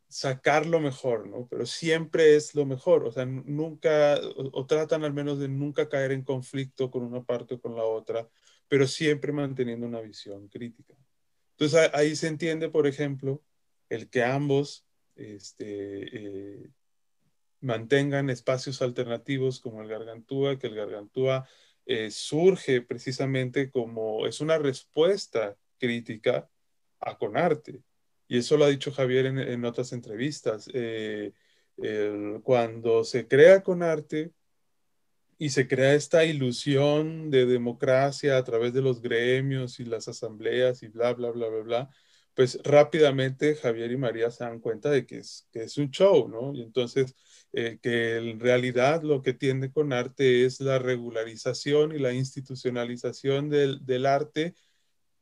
sacar 0.07 0.65
lo 0.65 0.79
mejor, 0.79 1.27
¿no? 1.27 1.47
Pero 1.49 1.65
siempre 1.65 2.35
es 2.37 2.55
lo 2.55 2.65
mejor, 2.65 3.03
o 3.05 3.11
sea, 3.11 3.25
nunca, 3.25 4.17
o, 4.37 4.65
tratan 4.65 5.03
al 5.03 5.13
menos 5.13 5.39
de 5.39 5.49
nunca 5.49 5.89
caer 5.89 6.13
en 6.13 6.23
conflicto 6.23 6.89
con 6.89 7.03
una 7.03 7.23
parte 7.23 7.55
o 7.55 7.61
con 7.61 7.75
la 7.75 7.83
otra, 7.83 8.29
pero 8.69 8.87
siempre 8.87 9.33
manteniendo 9.33 9.85
una 9.85 9.99
visión 9.99 10.47
crítica. 10.47 10.95
Entonces 11.57 11.89
ahí 11.93 12.15
se 12.15 12.27
entiende, 12.27 12.69
por 12.69 12.85
ejemplo, 12.85 13.41
el 13.89 14.09
que 14.09 14.23
ambos 14.23 14.85
este, 15.15 16.63
eh, 16.63 16.69
mantengan 17.61 18.29
espacios 18.29 18.81
alternativos 18.81 19.61
como 19.61 19.81
el 19.81 19.87
Gargantúa, 19.87 20.59
que 20.59 20.67
el 20.67 20.75
Gargantúa 20.75 21.47
eh, 21.85 22.11
surge 22.11 22.81
precisamente 22.81 23.71
como 23.71 24.27
es 24.27 24.41
una 24.41 24.57
respuesta 24.57 25.55
crítica 25.77 26.49
a 26.99 27.17
Conarte. 27.17 27.81
Y 28.27 28.39
eso 28.39 28.57
lo 28.57 28.65
ha 28.65 28.69
dicho 28.69 28.91
Javier 28.91 29.27
en, 29.27 29.65
otras 29.65 29.93
entrevistas. 29.93 30.69
Eh, 30.73 31.31
cuando 32.43 33.03
se 33.03 33.27
crea 33.27 33.63
Conarte, 33.63 34.33
y 35.37 35.49
se 35.49 35.67
crea 35.67 35.93
esta 35.95 36.25
ilusión 36.25 37.29
de 37.29 37.45
democracia 37.45 38.37
a 38.37 38.43
través 38.43 38.73
de 38.73 38.81
los 38.81 39.01
gremios 39.01 39.79
y 39.79 39.85
las 39.85 40.07
asambleas 40.07 40.83
y 40.83 40.87
bla, 40.87 41.13
bla, 41.13 41.31
bla, 41.31 41.47
bla, 41.49 41.61
bla, 41.63 41.89
pues 42.33 42.59
rápidamente 42.63 43.55
Javier 43.55 43.91
y 43.91 43.97
María 43.97 44.31
se 44.31 44.43
dan 44.43 44.59
cuenta 44.59 44.89
de 44.89 45.05
que 45.05 45.19
es, 45.19 45.47
que 45.51 45.63
es 45.63 45.77
un 45.77 45.89
show, 45.91 46.27
¿no? 46.27 46.53
Y 46.53 46.61
entonces 46.61 47.15
eh, 47.53 47.79
que 47.81 48.17
en 48.17 48.39
realidad 48.39 49.03
lo 49.03 49.21
que 49.21 49.33
tiende 49.33 49.71
con 49.71 49.93
arte 49.93 50.45
es 50.45 50.59
la 50.59 50.79
regularización 50.79 51.93
y 51.95 51.99
la 51.99 52.13
institucionalización 52.13 53.49
del, 53.49 53.85
del 53.85 54.05
arte 54.05 54.55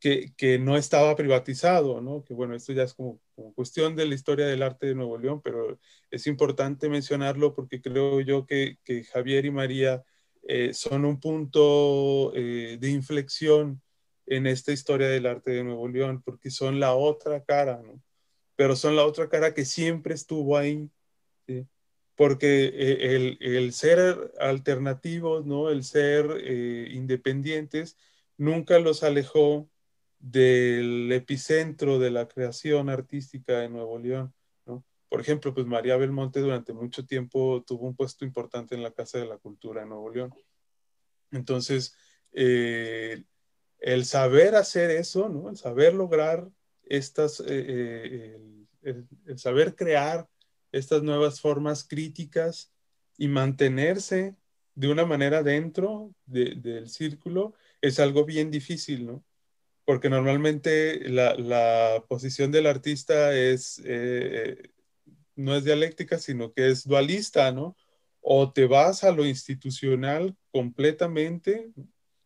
que, 0.04 0.34
que, 0.36 0.60
no 0.60 0.76
estaba 0.76 1.16
privatizado, 1.16 2.02
¿no? 2.02 2.26
Que 2.26 2.34
bueno, 2.34 2.56
esto 2.56 2.74
ya 2.74 2.84
es 2.84 2.94
como, 2.94 3.22
como, 3.36 3.54
cuestión 3.54 3.96
de 3.96 4.06
la 4.06 4.16
historia 4.16 4.46
del 4.46 4.62
arte 4.62 4.88
de 4.88 4.96
Nuevo 4.96 5.18
León, 5.18 5.42
pero 5.42 5.80
es 6.12 6.28
importante 6.28 6.90
mencionarlo 6.90 7.56
porque 7.56 7.82
creo 7.82 8.20
yo 8.20 8.46
que, 8.46 8.80
que 8.84 9.06
Javier 9.06 9.46
y 9.46 9.52
María 9.52 10.04
eh, 10.46 10.74
son 10.74 11.06
un 11.06 11.22
punto 11.22 12.34
eh, 12.36 12.78
de 12.82 12.90
inflexión 12.90 13.82
en 14.26 14.46
esta 14.46 14.74
historia 14.74 15.08
del 15.08 15.26
arte 15.26 15.52
de 15.52 15.64
Nuevo 15.64 15.88
León, 15.88 16.22
porque 16.22 16.52
son 16.52 16.82
la 16.82 16.94
otra 16.96 17.42
cara, 17.46 17.82
¿no? 17.82 18.02
Pero 18.58 18.76
son 18.76 18.98
la 18.98 19.06
otra 19.06 19.30
cara 19.30 19.54
que 19.54 19.64
siempre 19.64 20.16
estuvo 20.16 20.58
ahí, 20.58 20.90
¿sí? 21.48 21.66
porque 22.16 22.66
eh, 22.66 23.16
el, 23.16 23.38
el, 23.40 23.72
ser 23.72 24.34
alternativos, 24.38 25.46
¿no? 25.46 25.70
El 25.70 25.86
ser 25.86 26.46
independientes, 26.92 27.98
nunca 28.38 28.80
los 28.80 29.04
alejó 29.04 29.70
del 30.24 31.12
epicentro 31.12 32.00
de 32.00 32.10
la 32.10 32.30
creación 32.30 32.90
artística 32.90 33.60
de 33.60 33.68
Nuevo 33.68 34.00
León. 34.00 34.34
¿no? 34.66 34.86
Por 35.10 35.20
ejemplo, 35.20 35.54
pues 35.54 35.68
María 35.68 35.98
Belmonte 35.98 36.40
durante 36.40 36.72
mucho 36.72 37.06
tiempo 37.06 37.62
tuvo 37.68 37.88
un 37.88 37.96
puesto 37.96 38.24
importante 38.24 38.74
en 38.74 38.84
la 38.84 38.92
Casa 38.92 39.18
de 39.18 39.26
la 39.26 39.38
Cultura 39.38 39.82
de 39.82 39.88
Nuevo 39.88 40.10
León. 40.10 40.34
Entonces, 41.32 41.94
eh, 42.32 43.26
el 43.80 44.06
saber 44.06 44.56
hacer 44.56 44.92
eso, 44.92 45.28
¿no? 45.28 45.50
el 45.50 45.58
saber 45.58 45.94
lograr 45.94 46.50
estas, 46.86 47.42
eh, 47.42 48.38
eh, 48.82 49.04
el, 49.26 49.38
saber 49.38 49.76
crear 49.76 50.30
estas 50.72 51.04
nuevas 51.04 51.42
formas 51.42 51.84
críticas 51.86 52.72
y 53.18 53.28
mantenerse 53.28 54.38
de 54.74 54.88
una 54.88 55.06
manera 55.06 55.44
dentro 55.44 56.16
del 56.26 56.88
círculo 56.88 57.56
es 57.82 58.00
algo 58.00 58.24
bien 58.24 58.50
difícil, 58.50 59.06
¿no? 59.06 59.24
Porque 59.86 60.10
normalmente 60.10 61.10
la, 61.10 62.04
posición 62.08 62.52
del 62.52 62.68
artista 62.68 63.36
es, 63.36 63.82
eh, 63.86 64.72
no 65.36 65.56
es 65.56 65.64
dialéctica, 65.64 66.20
sino 66.20 66.54
que 66.54 66.70
es 66.70 66.88
dualista, 66.88 67.52
¿no? 67.52 67.76
O 68.22 68.52
te 68.54 68.66
vas 68.66 69.04
a 69.04 69.12
lo 69.12 69.26
institucional 69.26 70.38
completamente 70.52 71.72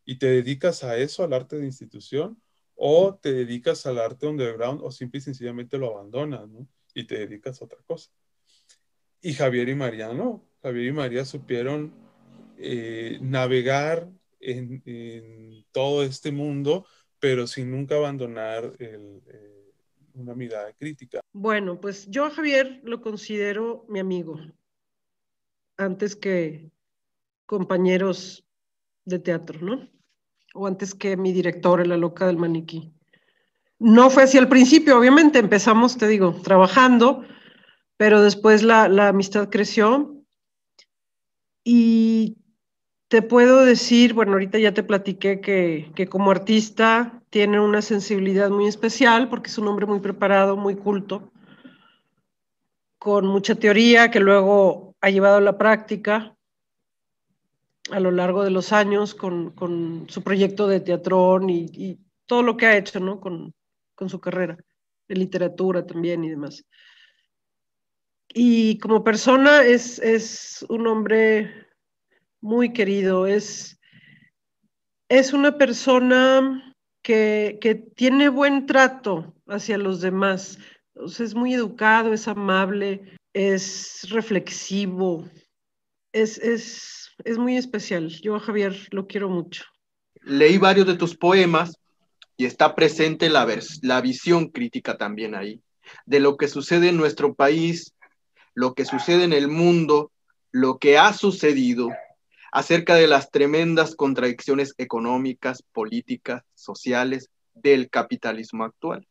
y 0.05 0.17
te 0.19 0.27
dedicas 0.27 0.83
a 0.83 0.97
eso, 0.97 1.23
al 1.23 1.33
arte 1.33 1.57
de 1.57 1.65
institución, 1.65 2.41
o 2.75 3.15
te 3.15 3.33
dedicas 3.33 3.85
al 3.87 3.97
arte 3.97 4.27
underground, 4.27 4.81
o 4.83 4.91
simple 4.91 5.17
y 5.17 5.21
sencillamente 5.21 5.77
lo 5.77 5.97
abandonas, 5.97 6.47
¿no? 6.47 6.67
Y 6.93 7.05
te 7.05 7.17
dedicas 7.17 7.61
a 7.61 7.65
otra 7.65 7.79
cosa. 7.87 8.11
Y 9.21 9.33
Javier 9.33 9.69
y 9.69 9.75
María 9.75 10.13
no. 10.13 10.47
Javier 10.61 10.87
y 10.87 10.91
María 10.91 11.25
supieron 11.25 11.93
eh, 12.59 13.17
navegar 13.21 14.07
en, 14.39 14.83
en 14.85 15.65
todo 15.71 16.03
este 16.03 16.31
mundo 16.31 16.85
pero 17.19 17.47
sin 17.47 17.71
nunca 17.71 17.95
abandonar 17.95 18.73
eh, 18.79 19.19
una 20.13 20.33
mirada 20.35 20.71
crítica. 20.73 21.21
Bueno, 21.33 21.79
pues 21.79 22.07
yo 22.09 22.25
a 22.25 22.31
Javier 22.31 22.81
lo 22.83 23.01
considero 23.01 23.85
mi 23.87 23.99
amigo, 23.99 24.39
antes 25.77 26.15
que 26.15 26.71
compañeros 27.45 28.45
de 29.05 29.19
teatro, 29.19 29.59
¿no? 29.61 29.89
O 30.53 30.67
antes 30.67 30.93
que 30.93 31.15
mi 31.17 31.31
director 31.31 31.85
la 31.85 31.97
loca 31.97 32.27
del 32.27 32.37
maniquí. 32.37 32.91
No 33.79 34.09
fue 34.09 34.23
así 34.23 34.37
al 34.37 34.49
principio, 34.49 34.97
obviamente, 34.97 35.39
empezamos, 35.39 35.97
te 35.97 36.07
digo, 36.07 36.41
trabajando, 36.43 37.23
pero 37.95 38.21
después 38.21 38.63
la, 38.63 38.87
la 38.87 39.09
amistad 39.09 39.49
creció 39.49 40.15
y 41.63 42.37
te 43.07 43.21
puedo 43.21 43.63
decir, 43.63 44.13
bueno, 44.13 44.33
ahorita 44.33 44.59
ya 44.59 44.73
te 44.73 44.83
platiqué 44.83 45.39
que, 45.39 45.91
que, 45.95 46.07
como 46.07 46.31
artista 46.31 47.21
tiene 47.29 47.59
una 47.59 47.81
sensibilidad 47.81 48.49
muy 48.49 48.67
especial 48.67 49.29
porque 49.29 49.49
es 49.49 49.57
un 49.57 49.67
hombre 49.67 49.85
muy 49.85 49.99
preparado, 49.99 50.57
muy 50.57 50.75
culto, 50.75 51.31
con 52.97 53.25
mucha 53.25 53.55
teoría 53.55 54.11
que 54.11 54.19
luego 54.19 54.95
ha 54.99 55.09
llevado 55.09 55.37
a 55.37 55.41
la 55.41 55.57
práctica 55.57 56.35
a 57.91 57.99
lo 58.01 58.11
largo 58.11 58.43
de 58.43 58.51
los 58.51 58.73
años 58.73 59.15
con, 59.15 59.51
con 59.51 60.07
su 60.09 60.21
proyecto 60.21 60.67
de 60.67 60.81
teatrón 60.81 61.49
y, 61.49 61.99
todo 62.25 62.43
lo 62.43 62.57
que 62.57 62.65
ha 62.65 62.75
hecho, 62.75 62.99
¿no? 62.99 63.21
Con, 63.21 63.53
con 63.95 64.09
su 64.09 64.19
carrera, 64.19 64.57
de 65.07 65.15
literatura 65.15 65.85
también 65.85 66.25
y 66.25 66.29
demás. 66.29 66.65
Y 68.33 68.77
como 68.79 69.01
persona 69.01 69.63
es, 69.63 69.97
es 69.99 70.65
un 70.67 70.87
hombre 70.87 71.66
muy 72.41 72.73
querido, 72.73 73.27
es, 73.27 73.79
es 75.09 75.33
una 75.33 75.57
persona 75.57 76.75
que, 77.01 77.57
que, 77.61 77.75
tiene 77.75 78.29
buen 78.29 78.65
trato 78.65 79.33
hacia 79.47 79.77
los 79.77 80.01
demás, 80.01 80.57
es 80.95 81.35
muy 81.35 81.53
educado, 81.53 82.13
es 82.13 82.27
amable, 82.27 83.17
es 83.33 84.07
reflexivo, 84.09 85.29
es, 86.11 86.37
es, 86.39 87.11
es 87.23 87.37
muy 87.37 87.57
especial. 87.57 88.09
Yo 88.09 88.39
Javier 88.39 88.75
lo 88.91 89.07
quiero 89.07 89.29
mucho. 89.29 89.63
Leí 90.23 90.57
varios 90.57 90.87
de 90.87 90.95
tus 90.95 91.15
poemas 91.15 91.77
y 92.35 92.45
está 92.45 92.75
presente 92.75 93.29
la, 93.29 93.47
la 93.81 94.01
visión 94.01 94.49
crítica 94.49 94.97
también 94.97 95.35
ahí, 95.35 95.61
de 96.05 96.19
lo 96.19 96.37
que 96.37 96.47
sucede 96.47 96.89
en 96.89 96.97
nuestro 96.97 97.33
país, 97.33 97.93
lo 98.53 98.73
que 98.73 98.85
sucede 98.85 99.23
en 99.23 99.33
el 99.33 99.47
mundo, 99.47 100.11
lo 100.51 100.77
que 100.79 100.97
ha 100.97 101.13
sucedido 101.13 101.89
acerca 102.51 102.95
de 102.95 103.07
las 103.07 103.31
tremendas 103.31 103.95
contradicciones 103.95 104.73
económicas, 104.77 105.63
políticas, 105.63 106.43
sociales 106.55 107.29
del 107.53 107.89
capitalismo 107.89 108.63
actual. 108.63 109.07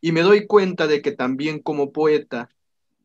Y 0.00 0.12
me 0.12 0.22
doy 0.22 0.46
cuenta 0.46 0.86
de 0.86 1.02
que 1.02 1.12
también 1.12 1.60
como 1.60 1.92
poeta 1.92 2.50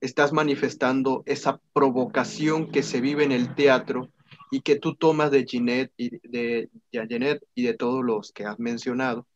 estás 0.01 0.33
manifestando 0.33 1.23
esa 1.25 1.61
provocación 1.73 2.71
que 2.71 2.83
se 2.83 3.01
vive 3.01 3.23
en 3.23 3.31
el 3.31 3.53
teatro 3.53 4.09
y 4.49 4.61
que 4.61 4.75
tú 4.75 4.95
tomas 4.95 5.31
de 5.31 5.45
Ginette 5.45 5.93
y 5.95 6.09
de 6.27 6.69
Janet 6.91 7.43
y 7.55 7.63
de 7.63 7.73
todos 7.75 8.03
los 8.03 8.31
que 8.31 8.45
has 8.45 8.59
mencionado. 8.59 9.27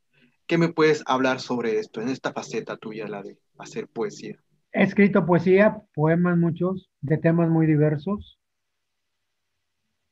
¿Qué 0.48 0.58
me 0.58 0.70
puedes 0.70 1.04
hablar 1.08 1.40
sobre 1.40 1.80
esto, 1.80 2.02
en 2.02 2.10
esta 2.10 2.34
faceta 2.34 2.78
tuya, 2.78 3.08
la 3.08 3.24
de 3.24 3.38
hacer 3.58 3.88
poesía? 3.88 4.38
He 4.74 4.84
escrito 4.84 5.26
poesía, 5.26 5.82
poemas 5.94 6.38
muchos, 6.38 6.90
de 7.02 7.18
temas 7.18 7.50
muy 7.50 7.66
diversos. 7.66 8.38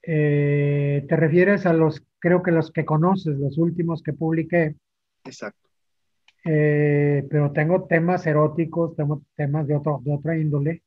Eh, 0.04 1.06
te 1.08 1.16
refieres 1.16 1.66
a 1.66 1.74
los, 1.74 2.04
creo 2.20 2.44
que 2.44 2.52
los 2.52 2.72
que 2.72 2.86
conoces, 2.86 3.38
los 3.38 3.58
últimos 3.58 4.04
que 4.04 4.14
publiqué. 4.14 4.76
Exacto. 5.24 5.70
Eh, 6.46 7.26
pero 7.30 7.52
tengo 7.54 7.86
temas 7.86 8.28
eróticos, 8.28 8.96
tengo 8.96 9.24
temas 9.36 9.66
de, 9.68 9.76
otro, 9.76 10.02
de 10.04 10.14
otra 10.14 10.38
índole. 10.38 10.84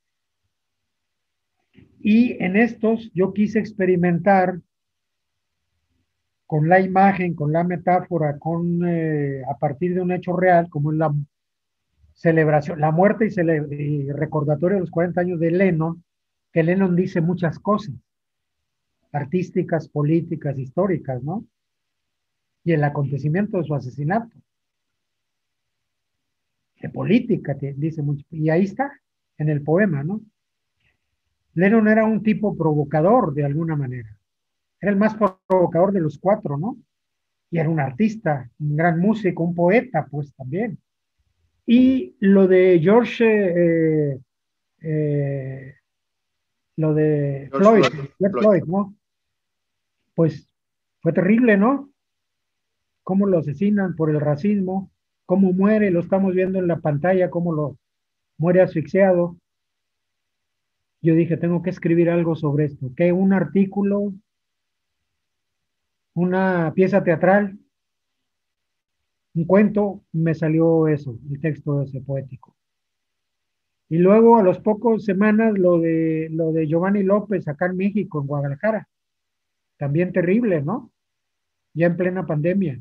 Y 1.98 2.42
en 2.42 2.56
estos 2.56 3.10
yo 3.14 3.32
quise 3.32 3.58
experimentar 3.58 4.60
con 6.46 6.68
la 6.68 6.78
imagen, 6.80 7.34
con 7.34 7.52
la 7.52 7.64
metáfora, 7.64 8.38
con 8.38 8.86
eh, 8.86 9.42
a 9.48 9.58
partir 9.58 9.94
de 9.94 10.00
un 10.00 10.12
hecho 10.12 10.36
real, 10.36 10.68
como 10.70 10.92
es 10.92 10.98
la 10.98 11.12
celebración, 12.14 12.80
la 12.80 12.92
muerte 12.92 13.28
y, 13.28 14.10
recordatorio 14.12 14.76
de 14.76 14.80
los 14.82 14.90
40 14.90 15.20
años 15.20 15.40
de 15.40 15.50
Lennon, 15.50 16.04
que 16.52 16.62
Lennon 16.62 16.94
dice 16.94 17.20
muchas 17.20 17.58
cosas, 17.58 17.94
artísticas, 19.12 19.88
políticas, 19.88 20.58
históricas, 20.58 21.22
¿no? 21.22 21.46
Y 22.64 22.72
el 22.72 22.84
acontecimiento 22.84 23.58
de 23.58 23.64
su 23.64 23.74
asesinato. 23.74 24.36
De 26.80 26.88
política, 26.90 27.56
dice 27.76 28.02
mucho. 28.02 28.24
Y 28.30 28.50
ahí 28.50 28.64
está, 28.64 28.92
en 29.38 29.48
el 29.48 29.62
poema, 29.62 30.02
¿no? 30.02 30.20
Lennon 31.54 31.88
era 31.88 32.04
un 32.04 32.22
tipo 32.22 32.56
provocador 32.56 33.32
de 33.32 33.44
alguna 33.44 33.76
manera. 33.76 34.16
Era 34.80 34.92
el 34.92 34.98
más 34.98 35.16
provocador 35.48 35.92
de 35.92 36.00
los 36.00 36.18
cuatro, 36.18 36.58
¿no? 36.58 36.76
Y 37.50 37.58
era 37.58 37.70
un 37.70 37.80
artista, 37.80 38.50
un 38.58 38.76
gran 38.76 39.00
músico, 39.00 39.42
un 39.42 39.54
poeta, 39.54 40.06
pues 40.10 40.34
también. 40.34 40.78
Y 41.64 42.14
lo 42.20 42.46
de 42.46 42.78
George, 42.82 43.24
eh, 43.24 44.20
eh, 44.82 45.74
lo 46.76 46.94
de 46.94 47.48
Floyd, 47.52 47.84
Floyd, 48.18 48.64
¿no? 48.64 48.94
Pues 50.14 50.48
fue 51.00 51.12
terrible, 51.12 51.56
¿no? 51.56 51.90
Cómo 53.02 53.26
lo 53.26 53.38
asesinan 53.38 53.96
por 53.96 54.10
el 54.10 54.20
racismo, 54.20 54.90
cómo 55.24 55.52
muere, 55.52 55.90
lo 55.90 56.00
estamos 56.00 56.34
viendo 56.34 56.58
en 56.58 56.68
la 56.68 56.80
pantalla, 56.80 57.30
cómo 57.30 57.52
lo 57.52 57.78
muere 58.38 58.60
asfixiado. 58.60 59.36
Yo 61.00 61.14
dije, 61.14 61.36
tengo 61.36 61.62
que 61.62 61.70
escribir 61.70 62.10
algo 62.10 62.34
sobre 62.34 62.64
esto, 62.64 62.92
que 62.96 63.12
un 63.12 63.32
artículo, 63.32 64.12
una 66.14 66.72
pieza 66.74 67.04
teatral, 67.04 67.58
un 69.34 69.44
cuento, 69.44 70.02
me 70.12 70.34
salió 70.34 70.88
eso, 70.88 71.18
el 71.30 71.40
texto 71.40 71.82
ese 71.82 72.00
poético. 72.00 72.55
Y 73.88 73.98
luego 73.98 74.36
a 74.36 74.42
los 74.42 74.58
pocos 74.58 75.04
semanas 75.04 75.56
lo 75.56 75.78
de, 75.78 76.28
lo 76.30 76.52
de 76.52 76.66
Giovanni 76.66 77.02
López 77.02 77.46
acá 77.46 77.66
en 77.66 77.76
México, 77.76 78.20
en 78.20 78.26
Guadalajara. 78.26 78.88
También 79.76 80.12
terrible, 80.12 80.62
¿no? 80.62 80.90
Ya 81.72 81.86
en 81.86 81.96
plena 81.96 82.26
pandemia. 82.26 82.80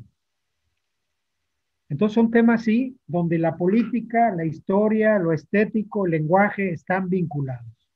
Entonces 1.88 2.14
son 2.14 2.30
temas 2.30 2.64
sí, 2.64 2.98
donde 3.06 3.38
la 3.38 3.56
política, 3.56 4.34
la 4.34 4.44
historia, 4.44 5.18
lo 5.18 5.32
estético, 5.32 6.06
el 6.06 6.12
lenguaje 6.12 6.70
están 6.70 7.08
vinculados. 7.08 7.88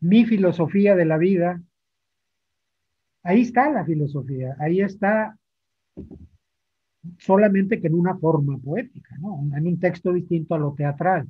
Mi 0.00 0.26
filosofía 0.26 0.94
de 0.94 1.06
la 1.06 1.16
vida, 1.16 1.62
ahí 3.22 3.42
está 3.42 3.70
la 3.70 3.84
filosofía, 3.86 4.54
ahí 4.58 4.82
está 4.82 5.38
solamente 7.18 7.80
que 7.80 7.86
en 7.86 7.94
una 7.94 8.16
forma 8.18 8.58
poética, 8.58 9.16
¿no? 9.20 9.48
en 9.56 9.66
un 9.66 9.80
texto 9.80 10.12
distinto 10.12 10.54
a 10.54 10.58
lo 10.58 10.74
teatral. 10.74 11.26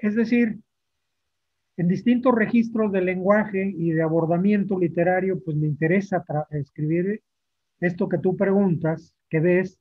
Es 0.00 0.14
decir, 0.14 0.58
en 1.76 1.88
distintos 1.88 2.34
registros 2.34 2.92
de 2.92 3.00
lenguaje 3.00 3.72
y 3.76 3.90
de 3.92 4.02
abordamiento 4.02 4.78
literario, 4.78 5.40
pues 5.42 5.56
me 5.56 5.66
interesa 5.66 6.24
escribir 6.50 7.22
esto 7.80 8.08
que 8.08 8.18
tú 8.18 8.36
preguntas, 8.36 9.14
que 9.28 9.40
ves 9.40 9.78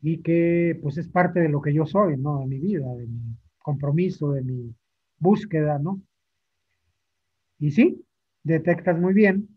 y 0.00 0.22
que 0.22 0.78
pues 0.82 0.98
es 0.98 1.08
parte 1.08 1.40
de 1.40 1.48
lo 1.48 1.60
que 1.60 1.74
yo 1.74 1.86
soy, 1.86 2.16
¿no? 2.16 2.40
De 2.40 2.46
mi 2.46 2.58
vida, 2.58 2.94
de 2.94 3.06
mi 3.06 3.36
compromiso, 3.58 4.32
de 4.32 4.42
mi 4.42 4.74
búsqueda, 5.18 5.78
¿no? 5.78 6.00
Y 7.58 7.72
sí, 7.72 8.04
detectas 8.42 8.98
muy 8.98 9.12
bien 9.12 9.48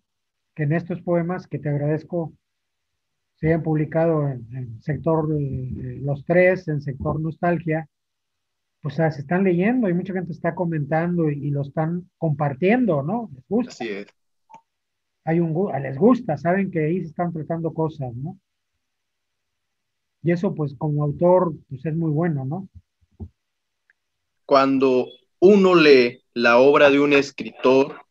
que 0.56 0.64
en 0.64 0.74
estos 0.74 1.02
poemas, 1.02 1.48
que 1.48 1.60
te 1.60 1.70
agradezco 1.70 2.34
se 3.36 3.48
hayan 3.48 3.64
publicado 3.64 4.30
en, 4.30 4.48
el 4.56 4.82
sector 4.82 5.28
los 5.30 6.24
tres, 6.26 6.68
en 6.68 6.82
sector 6.82 7.20
nostalgia, 7.20 7.88
pues 8.84 8.96
se 8.96 9.08
están 9.08 9.46
leyendo 9.46 9.88
y 9.88 9.94
mucha 9.94 10.12
gente 10.12 10.34
está 10.34 10.54
comentando 10.54 11.32
y, 11.32 11.50
lo 11.52 11.62
están 11.62 12.12
compartiendo, 12.18 13.02
¿no? 13.02 13.30
Les 13.34 13.48
gusta. 13.48 13.72
Así 13.72 13.88
es. 13.88 14.08
Hay 15.24 15.40
un, 15.40 15.72
les 15.82 15.98
gusta, 15.98 16.38
saben 16.38 16.70
que 16.70 16.86
ahí 16.86 17.00
se 17.00 17.08
están 17.08 17.32
tratando 17.32 17.74
cosas, 17.74 18.14
¿no? 18.14 18.38
Y 20.22 20.34
eso, 20.34 20.54
pues, 20.54 20.76
como 20.78 21.02
autor, 21.02 21.54
pues 21.70 21.86
es 21.86 21.96
muy 21.96 22.12
bueno, 22.12 22.44
¿no? 22.44 22.68
Cuando 24.46 25.08
uno 25.40 25.76
lee 25.76 26.22
la 26.34 26.58
obra 26.58 26.90
de 26.90 27.00
un 27.00 27.14
escritor, 27.14 28.02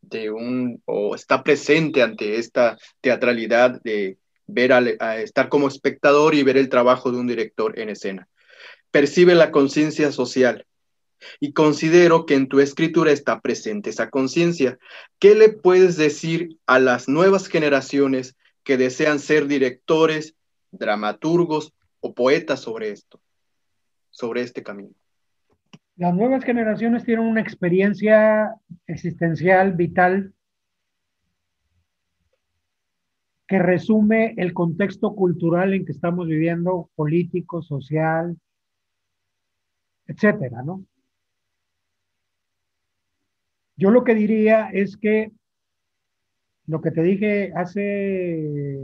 de 0.00 0.32
un, 0.32 0.82
o 0.84 1.14
está 1.14 1.44
presente 1.44 2.02
ante 2.02 2.38
esta 2.38 2.76
teatralidad 3.00 3.80
de 3.82 4.18
ver 4.48 4.72
a, 4.72 5.20
estar 5.20 5.48
como 5.48 5.68
espectador 5.68 6.34
y 6.34 6.42
ver 6.42 6.56
el 6.56 6.68
trabajo 6.68 7.12
de 7.12 7.18
un 7.18 7.28
director 7.28 7.78
en 7.78 7.90
escena. 7.90 8.26
Percibe 8.90 9.34
la 9.34 9.50
conciencia 9.50 10.12
social 10.12 10.66
y 11.40 11.52
considero 11.52 12.26
que 12.26 12.34
en 12.34 12.48
tu 12.48 12.60
escritura 12.60 13.12
está 13.12 13.40
presente 13.40 13.90
esa 13.90 14.10
conciencia. 14.10 14.78
¿Qué 15.18 15.34
le 15.34 15.48
puedes 15.48 15.96
decir 15.96 16.58
a 16.66 16.78
las 16.78 17.08
nuevas 17.08 17.48
generaciones 17.48 18.36
que 18.64 18.76
desean 18.76 19.18
ser 19.18 19.46
directores, 19.46 20.34
dramaturgos 20.70 21.72
o 22.00 22.14
poetas 22.14 22.60
sobre 22.60 22.90
esto, 22.90 23.20
sobre 24.10 24.42
este 24.42 24.62
camino? 24.62 24.90
Las 25.96 26.14
nuevas 26.14 26.44
generaciones 26.44 27.04
tienen 27.04 27.26
una 27.26 27.40
experiencia 27.40 28.54
existencial, 28.86 29.72
vital, 29.72 30.32
que 33.48 33.58
resume 33.58 34.34
el 34.36 34.52
contexto 34.52 35.14
cultural 35.14 35.72
en 35.72 35.86
que 35.86 35.92
estamos 35.92 36.28
viviendo, 36.28 36.90
político, 36.94 37.62
social, 37.62 38.36
etcétera, 40.08 40.62
¿no? 40.62 40.84
Yo 43.76 43.90
lo 43.90 44.02
que 44.02 44.14
diría 44.16 44.70
es 44.70 44.96
que 44.96 45.30
lo 46.66 46.80
que 46.80 46.90
te 46.90 47.02
dije 47.02 47.52
hace 47.54 48.76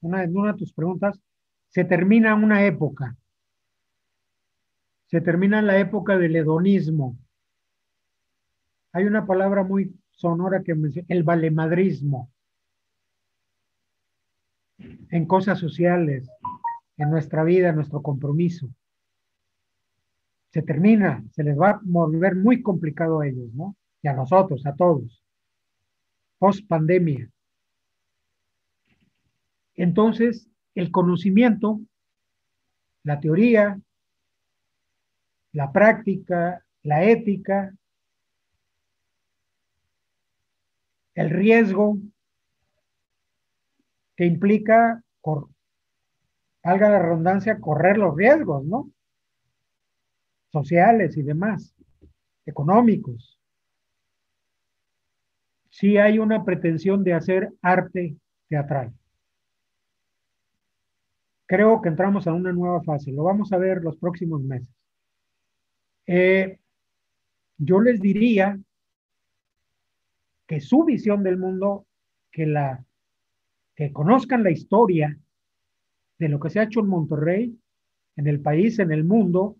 una, 0.00 0.24
una 0.24 0.52
de 0.52 0.58
tus 0.58 0.72
preguntas, 0.72 1.20
se 1.68 1.84
termina 1.84 2.34
una 2.34 2.66
época. 2.66 3.16
Se 5.06 5.20
termina 5.20 5.62
la 5.62 5.78
época 5.78 6.18
del 6.18 6.34
hedonismo. 6.34 7.16
Hay 8.92 9.04
una 9.04 9.26
palabra 9.26 9.62
muy 9.62 9.94
sonora 10.10 10.62
que 10.62 10.74
menciona, 10.74 11.06
el 11.08 11.22
valemadrismo 11.22 12.30
en 14.78 15.26
cosas 15.26 15.58
sociales, 15.58 16.28
en 16.96 17.10
nuestra 17.10 17.44
vida, 17.44 17.70
en 17.70 17.76
nuestro 17.76 18.02
compromiso. 18.02 18.68
Se 20.52 20.62
termina, 20.62 21.24
se 21.32 21.44
les 21.44 21.58
va 21.58 21.70
a 21.70 21.80
volver 21.82 22.34
muy 22.34 22.62
complicado 22.62 23.20
a 23.20 23.26
ellos, 23.26 23.52
¿no? 23.54 23.76
Y 24.02 24.08
a 24.08 24.14
nosotros, 24.14 24.66
a 24.66 24.74
todos. 24.74 25.22
Post 26.38 26.66
pandemia. 26.66 27.30
Entonces, 29.76 30.48
el 30.74 30.90
conocimiento, 30.90 31.80
la 33.02 33.20
teoría, 33.20 33.80
la 35.52 35.72
práctica, 35.72 36.64
la 36.82 37.04
ética, 37.04 37.74
el 41.14 41.30
riesgo, 41.30 41.98
que 44.16 44.26
implica, 44.26 45.02
valga 46.62 46.90
la 46.90 46.98
redundancia, 46.98 47.58
correr 47.58 47.96
los 47.96 48.16
riesgos, 48.16 48.64
¿no? 48.64 48.90
Sociales 50.52 51.16
y 51.16 51.22
demás, 51.22 51.74
económicos. 52.44 53.38
Sí 55.70 55.96
hay 55.96 56.18
una 56.18 56.44
pretensión 56.44 57.04
de 57.04 57.14
hacer 57.14 57.52
arte 57.62 58.16
teatral. 58.48 58.92
Creo 61.46 61.80
que 61.80 61.88
entramos 61.88 62.26
a 62.26 62.32
una 62.32 62.52
nueva 62.52 62.82
fase, 62.82 63.12
lo 63.12 63.24
vamos 63.24 63.52
a 63.52 63.58
ver 63.58 63.82
los 63.82 63.96
próximos 63.96 64.42
meses. 64.42 64.68
Eh, 66.06 66.58
yo 67.58 67.80
les 67.80 68.00
diría 68.00 68.58
que 70.46 70.60
su 70.60 70.84
visión 70.84 71.22
del 71.22 71.38
mundo, 71.38 71.86
que 72.32 72.46
la 72.46 72.84
que 73.76 73.92
conozcan 73.92 74.42
la 74.42 74.50
historia 74.50 75.18
de 76.18 76.28
lo 76.28 76.38
que 76.38 76.50
se 76.50 76.60
ha 76.60 76.64
hecho 76.64 76.80
en 76.80 76.88
Monterrey, 76.88 77.58
en 78.16 78.26
el 78.26 78.40
país, 78.40 78.78
en 78.78 78.92
el 78.92 79.04
mundo, 79.04 79.56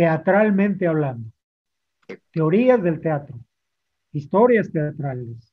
teatralmente 0.00 0.86
hablando. 0.86 1.30
Teorías 2.32 2.82
del 2.82 3.02
teatro, 3.02 3.38
historias 4.12 4.72
teatrales, 4.72 5.52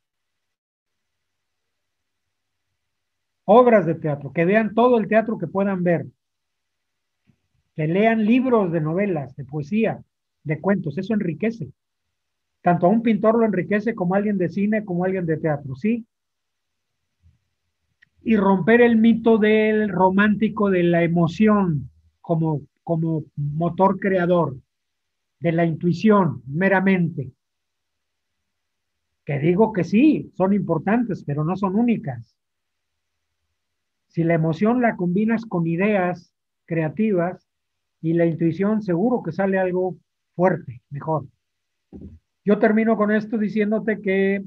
obras 3.44 3.86
de 3.86 3.96
teatro, 3.96 4.32
que 4.32 4.46
vean 4.46 4.74
todo 4.74 5.00
el 5.00 5.10
teatro 5.10 5.38
que 5.38 5.48
puedan 5.48 5.84
ver, 5.84 6.06
que 7.76 7.90
lean 7.90 8.24
libros 8.24 8.72
de 8.72 8.80
novelas, 8.80 9.36
de 9.36 9.44
poesía, 9.44 10.02
de 10.46 10.62
cuentos, 10.62 10.98
eso 10.98 11.14
enriquece. 11.14 11.74
Tanto 12.62 12.86
a 12.86 12.90
un 12.90 13.02
pintor 13.02 13.38
lo 13.38 13.46
enriquece 13.46 13.96
como 13.96 14.16
a 14.16 14.20
alguien 14.20 14.38
de 14.38 14.48
cine, 14.48 14.86
como 14.86 15.04
a 15.04 15.08
alguien 15.08 15.26
de 15.26 15.36
teatro, 15.36 15.76
¿sí? 15.76 16.08
y 18.24 18.38
romper 18.38 18.80
el 18.80 18.96
mito 18.96 19.38
del 19.40 19.90
romántico 19.90 20.70
de 20.70 20.84
la 20.84 21.04
emoción 21.04 21.90
como, 22.22 22.62
como 22.88 23.26
motor 23.36 24.00
creador, 24.00 24.56
de 25.42 25.52
la 25.52 25.66
intuición 25.66 26.42
meramente. 26.48 27.34
Que 29.26 29.40
digo 29.40 29.74
que 29.74 29.84
sí, 29.84 30.32
son 30.38 30.54
importantes, 30.54 31.22
pero 31.26 31.44
no 31.44 31.58
son 31.58 31.76
únicas. 31.76 32.38
Si 34.08 34.24
la 34.24 34.36
emoción 34.36 34.82
la 34.82 34.96
combinas 34.96 35.46
con 35.46 35.68
ideas 35.68 36.34
creativas 36.64 37.46
y 38.02 38.14
la 38.14 38.26
intuición, 38.26 38.82
seguro 38.82 39.22
que 39.22 39.34
sale 39.34 39.60
algo 39.60 39.98
fuerte, 40.34 40.82
mejor. 40.90 41.28
Yo 42.46 42.58
termino 42.58 42.96
con 42.96 43.12
esto 43.12 43.38
diciéndote 43.38 44.00
que, 44.00 44.46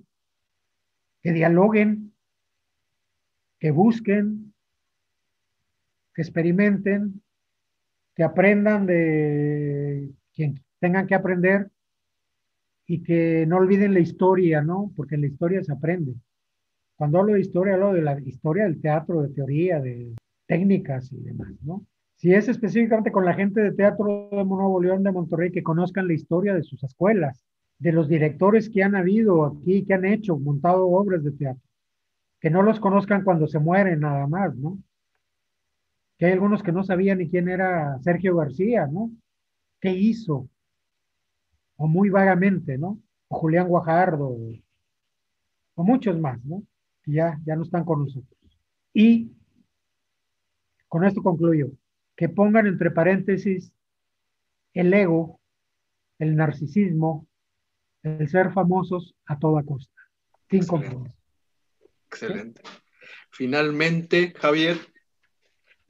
que 1.22 1.32
dialoguen, 1.34 2.14
que 3.58 3.70
busquen, 3.70 4.54
que 6.14 6.22
experimenten, 6.22 7.20
que 8.20 8.24
aprendan 8.24 8.84
de 8.84 10.10
quien 10.34 10.62
tengan 10.78 11.06
que 11.06 11.14
aprender 11.14 11.70
y 12.86 13.02
que 13.02 13.46
no 13.46 13.56
olviden 13.56 13.94
la 13.94 14.00
historia, 14.00 14.60
¿no? 14.60 14.92
Porque 14.94 15.14
en 15.14 15.22
la 15.22 15.28
historia 15.28 15.64
se 15.64 15.72
aprende. 15.72 16.12
Cuando 16.96 17.18
hablo 17.18 17.32
de 17.32 17.40
historia, 17.40 17.76
hablo 17.76 17.94
de 17.94 18.02
la 18.02 18.20
historia 18.20 18.64
del 18.64 18.78
teatro, 18.78 19.22
de 19.22 19.30
teoría, 19.30 19.80
de 19.80 20.14
técnicas 20.46 21.10
y 21.14 21.16
demás, 21.22 21.54
¿no? 21.62 21.86
Si 22.16 22.34
es 22.34 22.46
específicamente 22.46 23.10
con 23.10 23.24
la 23.24 23.32
gente 23.32 23.62
de 23.62 23.72
teatro 23.72 24.28
de 24.30 24.44
Nuevo 24.44 24.82
León 24.82 25.02
de 25.02 25.12
Monterrey, 25.12 25.50
que 25.50 25.62
conozcan 25.62 26.06
la 26.06 26.12
historia 26.12 26.52
de 26.52 26.62
sus 26.62 26.84
escuelas, 26.84 27.42
de 27.78 27.92
los 27.92 28.06
directores 28.06 28.68
que 28.68 28.82
han 28.82 28.96
habido 28.96 29.46
aquí, 29.46 29.86
que 29.86 29.94
han 29.94 30.04
hecho, 30.04 30.38
montado 30.38 30.86
obras 30.88 31.24
de 31.24 31.32
teatro. 31.32 31.66
Que 32.38 32.50
no 32.50 32.60
los 32.60 32.80
conozcan 32.80 33.24
cuando 33.24 33.46
se 33.46 33.58
mueren 33.58 34.00
nada 34.00 34.26
más, 34.26 34.54
¿no? 34.56 34.76
Que 36.20 36.26
hay 36.26 36.32
algunos 36.32 36.62
que 36.62 36.70
no 36.70 36.84
sabían 36.84 37.16
ni 37.16 37.30
quién 37.30 37.48
era 37.48 37.98
Sergio 38.02 38.36
García, 38.36 38.86
¿no? 38.86 39.10
¿Qué 39.80 39.90
hizo? 39.90 40.50
O 41.76 41.86
muy 41.88 42.10
vagamente, 42.10 42.76
¿no? 42.76 43.00
O 43.28 43.38
Julián 43.38 43.68
Guajardo, 43.68 44.36
o 45.74 45.82
muchos 45.82 46.20
más, 46.20 46.44
¿no? 46.44 46.62
Que 47.02 47.12
ya, 47.12 47.40
ya 47.46 47.56
no 47.56 47.62
están 47.62 47.86
con 47.86 48.00
nosotros. 48.00 48.38
Y 48.92 49.32
con 50.88 51.06
esto 51.06 51.22
concluyo. 51.22 51.70
Que 52.14 52.28
pongan 52.28 52.66
entre 52.66 52.90
paréntesis 52.90 53.72
el 54.74 54.92
ego, 54.92 55.40
el 56.18 56.36
narcisismo, 56.36 57.26
el 58.02 58.28
ser 58.28 58.52
famosos 58.52 59.14
a 59.24 59.38
toda 59.38 59.62
costa, 59.62 60.02
sin 60.50 60.60
Excelente. 60.60 61.14
Excelente. 62.08 62.62
Finalmente, 63.30 64.34
Javier, 64.36 64.76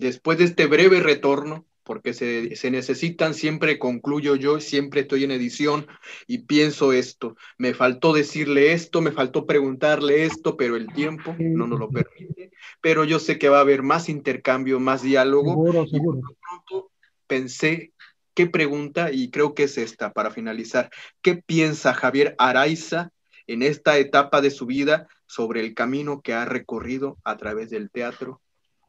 después 0.00 0.38
de 0.38 0.44
este 0.44 0.66
breve 0.66 1.00
retorno, 1.00 1.66
porque 1.84 2.14
se, 2.14 2.56
se, 2.56 2.70
necesitan, 2.70 3.34
siempre 3.34 3.78
concluyo 3.78 4.36
yo, 4.36 4.60
siempre 4.60 5.02
estoy 5.02 5.24
en 5.24 5.30
edición 5.30 5.86
y 6.26 6.38
pienso 6.38 6.92
esto, 6.92 7.36
me 7.58 7.74
faltó 7.74 8.12
decirle 8.12 8.72
esto, 8.72 9.00
me 9.00 9.12
faltó 9.12 9.46
preguntarle 9.46 10.24
esto, 10.24 10.56
pero 10.56 10.76
el 10.76 10.86
tiempo 10.92 11.34
no 11.38 11.66
nos 11.66 11.80
lo 11.80 11.88
permite, 11.88 12.52
pero 12.80 13.04
yo 13.04 13.18
sé 13.18 13.38
que 13.38 13.48
va 13.48 13.58
a 13.58 13.62
haber 13.62 13.82
más 13.82 14.08
intercambio, 14.08 14.78
más 14.78 15.02
diálogo. 15.02 15.50
Seguro, 15.50 15.86
seguro. 15.86 16.20
pronto 16.20 16.90
pensé 17.26 17.92
qué 18.34 18.46
pregunta, 18.46 19.10
y 19.12 19.30
creo 19.30 19.54
que 19.54 19.64
es 19.64 19.76
esta 19.76 20.12
para 20.12 20.30
finalizar, 20.30 20.90
¿qué 21.22 21.36
piensa 21.36 21.92
Javier 21.92 22.34
Araiza 22.38 23.10
en 23.46 23.62
esta 23.62 23.98
etapa 23.98 24.40
de 24.40 24.50
su 24.50 24.66
vida 24.66 25.08
sobre 25.26 25.60
el 25.60 25.74
camino 25.74 26.20
que 26.22 26.34
ha 26.34 26.44
recorrido 26.44 27.18
a 27.24 27.36
través 27.36 27.70
del 27.70 27.90
teatro 27.90 28.40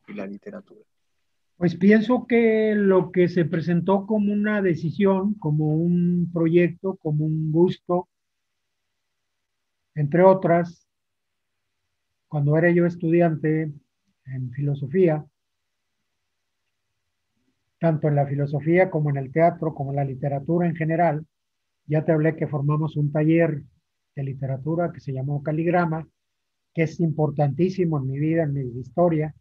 y 0.07 0.13
la 0.13 0.27
literatura? 0.27 0.81
Pues 1.61 1.75
pienso 1.75 2.25
que 2.25 2.73
lo 2.73 3.11
que 3.11 3.27
se 3.27 3.45
presentó 3.45 4.07
como 4.07 4.33
una 4.33 4.63
decisión, 4.63 5.35
como 5.35 5.75
un 5.75 6.31
proyecto, 6.33 6.95
como 6.95 7.23
un 7.23 7.51
gusto, 7.51 8.09
entre 9.93 10.23
otras, 10.23 10.87
cuando 12.27 12.57
era 12.57 12.71
yo 12.71 12.87
estudiante 12.87 13.71
en 14.25 14.51
filosofía, 14.53 15.23
tanto 17.79 18.07
en 18.07 18.15
la 18.15 18.25
filosofía 18.25 18.89
como 18.89 19.11
en 19.11 19.17
el 19.17 19.31
teatro, 19.31 19.75
como 19.75 19.91
en 19.91 19.97
la 19.97 20.03
literatura 20.03 20.65
en 20.67 20.75
general. 20.75 21.27
Ya 21.85 22.03
te 22.03 22.11
hablé 22.11 22.35
que 22.35 22.47
formamos 22.47 22.97
un 22.97 23.11
taller 23.11 23.61
de 24.15 24.23
literatura 24.23 24.91
que 24.91 24.99
se 24.99 25.13
llamó 25.13 25.43
Caligrama, 25.43 26.07
que 26.73 26.81
es 26.81 26.99
importantísimo 26.99 27.99
en 27.99 28.07
mi 28.07 28.17
vida, 28.17 28.45
en 28.45 28.53
mi 28.53 28.61
historia 28.79 29.35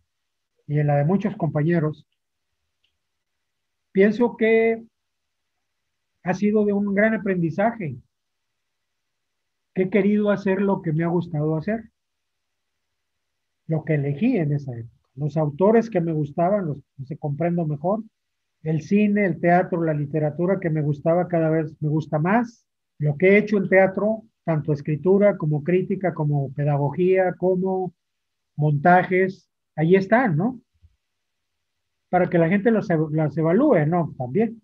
y 0.71 0.79
en 0.79 0.87
la 0.87 0.99
de 0.99 1.05
muchos 1.05 1.37
compañeros. 1.37 2.07
Pienso 3.91 4.37
que 4.37 4.81
ha 6.23 6.33
sido 6.33 6.65
de 6.65 6.73
un 6.73 6.95
gran 6.95 7.13
aprendizaje, 7.13 7.97
que 9.75 9.83
he 9.83 9.91
querido 9.91 10.31
hacer 10.31 10.63
lo 10.63 10.81
que 10.81 10.93
me 10.93 11.03
ha 11.03 11.09
gustado 11.09 11.57
hacer, 11.57 11.91
lo 13.67 13.83
que 13.83 13.95
elegí 13.95 14.37
en 14.37 14.53
esa 14.53 14.73
época. 14.79 15.09
Los 15.17 15.37
autores 15.37 15.91
que 15.91 16.01
me 16.01 16.13
gustaban, 16.13 16.67
los 16.67 16.79
que 17.09 17.17
comprendo 17.17 17.67
mejor, 17.67 18.05
el 18.63 18.83
cine, 18.83 19.27
el 19.27 19.41
teatro, 19.41 19.83
la 19.83 19.93
literatura 19.93 20.61
que 20.61 20.71
me 20.71 20.83
gustaba 20.83 21.27
cada 21.27 21.51
vez 21.51 21.75
me 21.81 21.89
gusta 21.89 22.21
más. 22.21 22.65
Lo 22.99 23.17
que 23.17 23.31
he 23.31 23.39
hecho 23.39 23.57
en 23.57 23.69
teatro, 23.69 24.23
tanto 24.45 24.73
escritura 24.73 25.37
como 25.37 25.65
crítica, 25.65 26.15
como 26.15 26.53
pedagogía, 26.53 27.35
como 27.35 27.93
montajes, 28.55 29.50
ahí 29.81 29.97
están, 29.97 30.37
¿no? 30.37 30.61
Para 32.09 32.29
que 32.29 32.39
la 32.39 32.49
gente 32.49 32.71
las, 32.71 32.89
evalúe, 32.91 33.87
¿no? 33.87 34.15
También. 34.19 34.63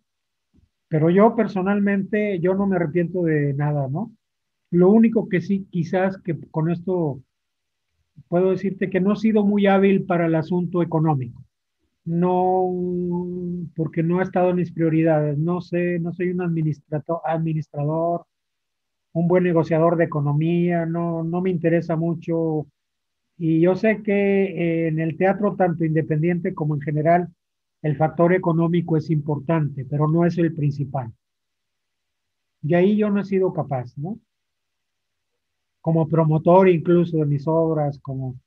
Pero 0.88 1.10
yo 1.10 1.34
personalmente, 1.34 2.38
yo 2.40 2.54
no 2.54 2.66
me 2.66 2.76
arrepiento 2.76 3.22
de 3.22 3.54
nada, 3.54 3.88
¿no? 3.88 4.12
Lo 4.70 4.90
único 4.90 5.28
que 5.28 5.40
sí, 5.40 5.66
quizás 5.70 6.18
que 6.18 6.38
con 6.50 6.70
esto 6.70 7.20
puedo 8.28 8.50
decirte 8.50 8.90
que 8.90 9.00
no 9.00 9.12
he 9.12 9.16
sido 9.16 9.44
muy 9.44 9.66
hábil 9.66 10.04
para 10.04 10.26
el 10.26 10.34
asunto 10.34 10.82
económico 10.82 11.46
no, 12.06 12.72
porque 13.74 14.02
no 14.02 14.20
ha 14.20 14.22
estado 14.22 14.50
en 14.50 14.56
mis 14.56 14.72
prioridades. 14.72 15.36
No 15.38 15.60
sé, 15.60 15.98
no 15.98 16.12
soy 16.12 16.30
un 16.30 16.40
administrador, 16.42 17.20
administrador 17.24 18.26
un 19.12 19.28
buen 19.28 19.44
negociador 19.44 19.96
de 19.96 20.04
economía, 20.04 20.86
no, 20.86 21.24
no 21.24 21.40
me 21.40 21.50
interesa 21.50 21.96
mucho. 21.96 22.66
Y 23.38 23.60
yo 23.60 23.74
sé 23.76 24.02
que 24.02 24.88
en 24.88 24.98
el 25.00 25.16
teatro, 25.16 25.56
tanto 25.56 25.84
independiente 25.86 26.52
como 26.54 26.74
en 26.74 26.82
general, 26.82 27.28
el 27.82 27.96
factor 27.96 28.34
económico 28.34 28.96
es 28.96 29.10
importante, 29.10 29.86
pero 29.86 30.06
no 30.08 30.26
es 30.26 30.36
el 30.38 30.54
principal. 30.54 31.12
Y 32.62 32.74
ahí 32.74 32.98
yo 32.98 33.08
no 33.08 33.20
he 33.20 33.24
sido 33.24 33.50
capaz, 33.54 33.96
¿no? 33.96 34.20
Como 35.80 36.06
promotor 36.06 36.68
incluso 36.68 37.16
de 37.16 37.24
mis 37.26 37.46
obras, 37.48 37.98
como 38.02 38.38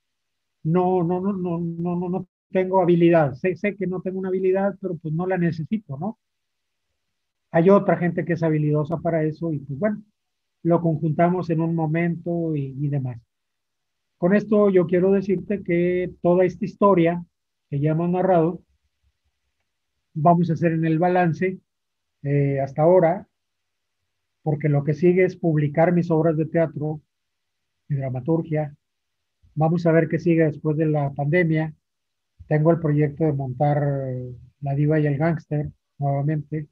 no, 0.64 1.04
no, 1.04 1.22
no, 1.22 1.34
no, 1.34 1.60
no, 1.60 1.96
no, 1.98 2.10
no 2.10 2.28
tengo 2.52 2.82
habilidad. 2.82 3.34
Sé, 3.36 3.56
sé 3.58 3.76
que 3.78 3.88
no 3.88 4.02
tengo 4.02 4.20
una 4.20 4.30
habilidad, 4.30 4.76
pero 4.82 4.98
pues 4.98 5.14
no 5.14 5.28
la 5.28 5.38
necesito, 5.38 5.98
¿no? 6.00 6.20
Hay 7.52 7.70
otra 7.70 7.96
gente 7.98 8.26
que 8.26 8.34
es 8.34 8.42
habilidosa 8.42 8.98
para 8.98 9.24
eso 9.24 9.54
y 9.54 9.60
pues 9.60 9.78
bueno, 9.78 10.02
lo 10.64 10.82
conjuntamos 10.82 11.50
en 11.52 11.62
un 11.62 11.76
momento 11.76 12.56
y, 12.56 12.76
y 12.80 12.90
demás. 12.90 13.20
Con 14.20 14.36
esto 14.36 14.70
yo 14.70 14.86
quiero 14.86 15.14
decirte 15.14 15.64
que 15.64 16.14
toda 16.22 16.44
esta 16.44 16.66
historia 16.66 17.24
que 17.70 17.80
ya 17.80 17.92
hemos 17.92 18.10
narrado, 18.10 18.62
vamos 20.14 20.50
a 20.50 20.54
hacer 20.54 20.74
en 20.74 20.84
el 20.84 21.00
balance 21.00 21.58
eh, 22.24 22.60
hasta 22.60 22.82
ahora, 22.82 23.30
porque 24.44 24.68
lo 24.68 24.84
que 24.84 24.94
sigue 24.94 25.24
es 25.24 25.38
publicar 25.38 25.94
mis 25.94 26.12
obras 26.12 26.36
de 26.36 26.46
teatro, 26.48 27.00
mi 27.88 27.96
dramaturgia. 27.96 28.76
Vamos 29.56 29.86
a 29.86 29.94
ver 29.94 30.10
qué 30.10 30.20
sigue 30.20 30.44
después 30.44 30.76
de 30.76 30.88
la 30.88 31.12
pandemia, 31.14 31.74
tengo 32.46 32.72
el 32.72 32.80
proyecto 32.82 33.24
de 33.24 33.32
montar 33.32 33.82
eh, 34.10 34.36
La 34.60 34.76
Diva 34.76 35.00
y 35.00 35.08
el 35.08 35.18
Gángster 35.18 35.70
nuevamente. 35.98 36.68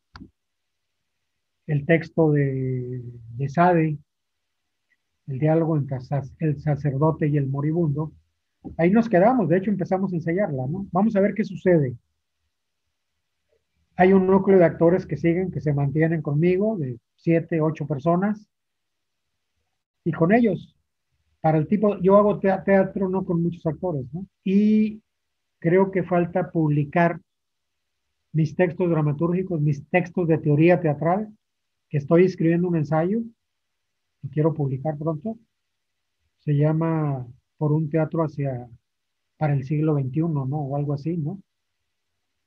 El 1.65 1.85
texto 1.85 2.29
de, 2.33 3.03
de 3.37 3.47
Sade, 3.47 3.97
el 5.27 5.39
diálogo 5.39 5.77
entre 5.77 5.97
el 6.39 6.59
sacerdote 6.59 7.27
y 7.27 7.37
el 7.37 7.47
moribundo. 7.47 8.11
Ahí 8.77 8.91
nos 8.91 9.09
quedamos, 9.09 9.49
de 9.49 9.57
hecho 9.57 9.69
empezamos 9.71 10.11
a 10.11 10.15
ensayarla, 10.15 10.67
¿no? 10.67 10.87
Vamos 10.91 11.15
a 11.15 11.21
ver 11.21 11.33
qué 11.33 11.43
sucede. 11.43 11.95
Hay 13.95 14.13
un 14.13 14.27
núcleo 14.27 14.59
de 14.59 14.65
actores 14.65 15.05
que 15.05 15.17
siguen, 15.17 15.51
que 15.51 15.61
se 15.61 15.73
mantienen 15.73 16.21
conmigo, 16.21 16.77
de 16.77 16.99
siete, 17.15 17.61
ocho 17.61 17.87
personas, 17.87 18.47
y 20.03 20.11
con 20.13 20.31
ellos, 20.31 20.73
para 21.41 21.57
el 21.57 21.67
tipo, 21.67 21.99
yo 21.99 22.15
hago 22.15 22.39
teatro 22.39 23.09
no 23.09 23.25
con 23.25 23.43
muchos 23.43 23.65
actores. 23.65 24.05
Y 24.43 25.01
creo 25.59 25.91
que 25.91 26.03
falta 26.03 26.49
publicar 26.49 27.19
mis 28.31 28.55
textos 28.55 28.89
dramatúrgicos, 28.89 29.59
mis 29.59 29.85
textos 29.89 30.27
de 30.27 30.37
teoría 30.37 30.79
teatral, 30.79 31.27
que 31.89 31.97
estoy 31.97 32.23
escribiendo 32.23 32.67
un 32.67 32.77
ensayo, 32.77 33.21
que 34.21 34.29
quiero 34.29 34.53
publicar 34.53 34.97
pronto. 34.97 35.37
Se 36.39 36.53
llama 36.53 37.27
Por 37.57 37.71
un 37.71 37.89
teatro 37.89 38.23
hacia 38.23 38.69
para 39.37 39.53
el 39.53 39.63
siglo 39.63 39.93
XXI, 39.95 40.21
¿no? 40.21 40.57
O 40.57 40.75
algo 40.75 40.93
así, 40.93 41.15
¿no? 41.17 41.39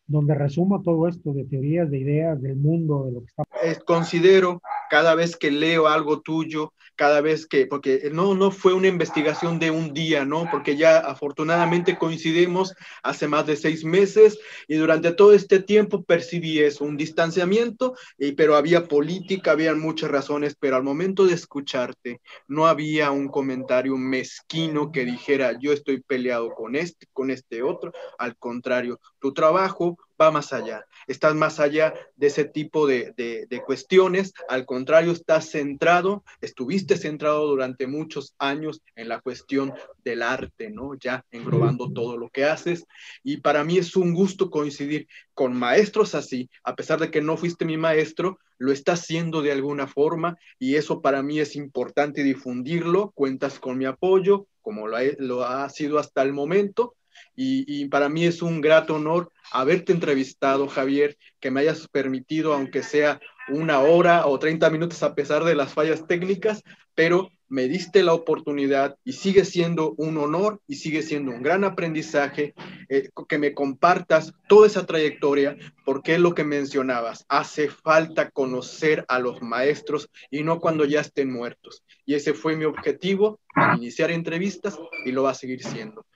Donde 0.06 0.34
resumo 0.34 0.82
todo 0.82 1.06
esto 1.06 1.32
de 1.32 1.44
teorías, 1.44 1.90
de 1.90 1.98
ideas, 1.98 2.40
del 2.42 2.56
mundo, 2.56 3.04
de 3.06 3.12
lo 3.12 3.20
que 3.20 3.26
está. 3.26 3.44
Considero 3.84 4.60
cada 4.90 5.14
vez 5.14 5.36
que 5.36 5.50
leo 5.50 5.86
algo 5.86 6.20
tuyo, 6.20 6.74
cada 6.96 7.22
vez 7.22 7.46
que, 7.46 7.64
porque 7.64 8.10
no, 8.12 8.34
no 8.34 8.50
fue 8.50 8.74
una 8.74 8.88
investigación 8.88 9.58
de 9.58 9.70
un 9.70 9.94
día, 9.94 10.26
¿no? 10.26 10.48
Porque 10.50 10.76
ya 10.76 10.98
afortunadamente 10.98 11.96
coincidimos 11.96 12.74
hace 13.02 13.26
más 13.26 13.46
de 13.46 13.56
seis 13.56 13.84
meses 13.84 14.38
y 14.68 14.74
durante 14.74 15.12
todo 15.12 15.32
este 15.32 15.60
tiempo 15.60 16.02
percibí 16.02 16.58
eso, 16.58 16.84
un 16.84 16.98
distanciamiento, 16.98 17.94
y, 18.18 18.32
pero 18.32 18.54
había 18.54 18.86
política, 18.86 19.52
había 19.52 19.74
muchas 19.74 20.10
razones, 20.10 20.56
pero 20.60 20.76
al 20.76 20.82
momento 20.82 21.24
de 21.24 21.32
escucharte 21.32 22.20
no 22.48 22.66
había 22.66 23.12
un 23.12 23.28
comentario 23.28 23.96
mezquino 23.96 24.92
que 24.92 25.06
dijera 25.06 25.56
yo 25.58 25.72
estoy 25.72 26.02
peleado 26.02 26.50
con 26.50 26.76
este, 26.76 27.06
con 27.14 27.30
este 27.30 27.62
otro, 27.62 27.92
al 28.18 28.36
contrario, 28.36 29.00
tu 29.20 29.32
trabajo 29.32 29.96
va 30.20 30.30
más 30.30 30.52
allá, 30.52 30.84
estás 31.06 31.34
más 31.34 31.60
allá 31.60 31.94
de 32.16 32.26
ese 32.26 32.44
tipo 32.44 32.86
de, 32.86 33.12
de, 33.16 33.62
cuestiones, 33.62 34.32
al 34.48 34.66
contrario, 34.66 35.12
estás 35.12 35.50
centrado, 35.50 36.24
estuviste 36.40 36.96
centrado 36.96 37.46
durante 37.46 37.86
muchos 37.86 38.34
años 38.38 38.82
en 38.96 39.08
la 39.08 39.20
cuestión 39.20 39.72
del 40.04 40.22
arte, 40.22 40.70
¿no? 40.70 40.94
Ya 40.94 41.24
englobando 41.30 41.92
todo 41.92 42.16
lo 42.16 42.28
que 42.28 42.44
haces. 42.44 42.84
Y 43.22 43.38
para 43.38 43.64
mí 43.64 43.78
es 43.78 43.96
un 43.96 44.12
gusto 44.12 44.50
coincidir 44.50 45.08
con 45.34 45.54
maestros 45.54 46.14
así, 46.14 46.50
a 46.64 46.74
pesar 46.74 47.00
de 47.00 47.10
que 47.10 47.22
no 47.22 47.36
fuiste 47.36 47.64
mi 47.64 47.76
maestro, 47.76 48.38
lo 48.58 48.72
estás 48.72 49.00
haciendo 49.00 49.40
de 49.40 49.52
alguna 49.52 49.86
forma 49.86 50.36
y 50.58 50.74
eso 50.74 51.00
para 51.00 51.22
mí 51.22 51.40
es 51.40 51.56
importante 51.56 52.22
difundirlo, 52.22 53.10
cuentas 53.12 53.58
con 53.58 53.78
mi 53.78 53.86
apoyo, 53.86 54.46
como 54.60 54.86
lo 54.86 54.98
lo 55.18 55.44
ha 55.44 55.66
sido 55.70 55.98
hasta 55.98 56.20
el 56.22 56.34
momento 56.34 56.94
y, 57.36 57.86
para 57.86 58.08
mí 58.08 58.24
es 58.24 58.42
un 58.42 58.60
grato 58.60 58.96
honor 58.96 59.32
haberte 59.52 59.92
entrevistado, 59.92 60.68
Javier, 60.68 61.16
que 61.40 61.50
me 61.50 61.60
hayas 61.60 61.88
permitido, 61.88 62.52
aunque 62.52 62.82
sea 62.82 63.20
una 63.48 63.80
hora 63.80 64.26
o 64.26 64.38
30 64.38 64.68
minutos 64.70 65.02
a 65.02 65.14
pesar 65.14 65.44
de 65.44 65.54
las 65.54 65.72
fallas 65.72 66.06
técnicas, 66.06 66.62
pero 66.94 67.30
me 67.50 67.66
diste 67.66 68.04
la 68.04 68.14
oportunidad 68.14 68.96
y 69.04 69.14
sigue 69.14 69.44
siendo 69.44 69.94
un 69.96 70.18
honor 70.18 70.60
y 70.68 70.76
sigue 70.76 71.02
siendo 71.02 71.32
un 71.32 71.42
gran 71.42 71.64
aprendizaje 71.64 72.54
eh, 72.88 73.08
que 73.28 73.38
me 73.38 73.54
compartas 73.54 74.32
toda 74.48 74.68
esa 74.68 74.86
trayectoria, 74.86 75.56
porque 75.84 76.14
es 76.14 76.20
lo 76.20 76.32
que 76.34 76.44
mencionabas, 76.44 77.26
hace 77.28 77.68
falta 77.68 78.30
conocer 78.30 79.04
a 79.08 79.18
los 79.18 79.42
maestros 79.42 80.08
y 80.30 80.44
no 80.44 80.60
cuando 80.60 80.84
ya 80.84 81.00
estén 81.00 81.32
muertos. 81.32 81.82
Y 82.06 82.14
ese 82.14 82.34
fue 82.34 82.54
mi 82.54 82.66
objetivo 82.66 83.40
iniciar 83.76 84.12
entrevistas 84.12 84.78
y 85.04 85.10
lo 85.10 85.24
va 85.24 85.30
a 85.30 85.34
seguir 85.34 85.62
siendo. 85.64 86.06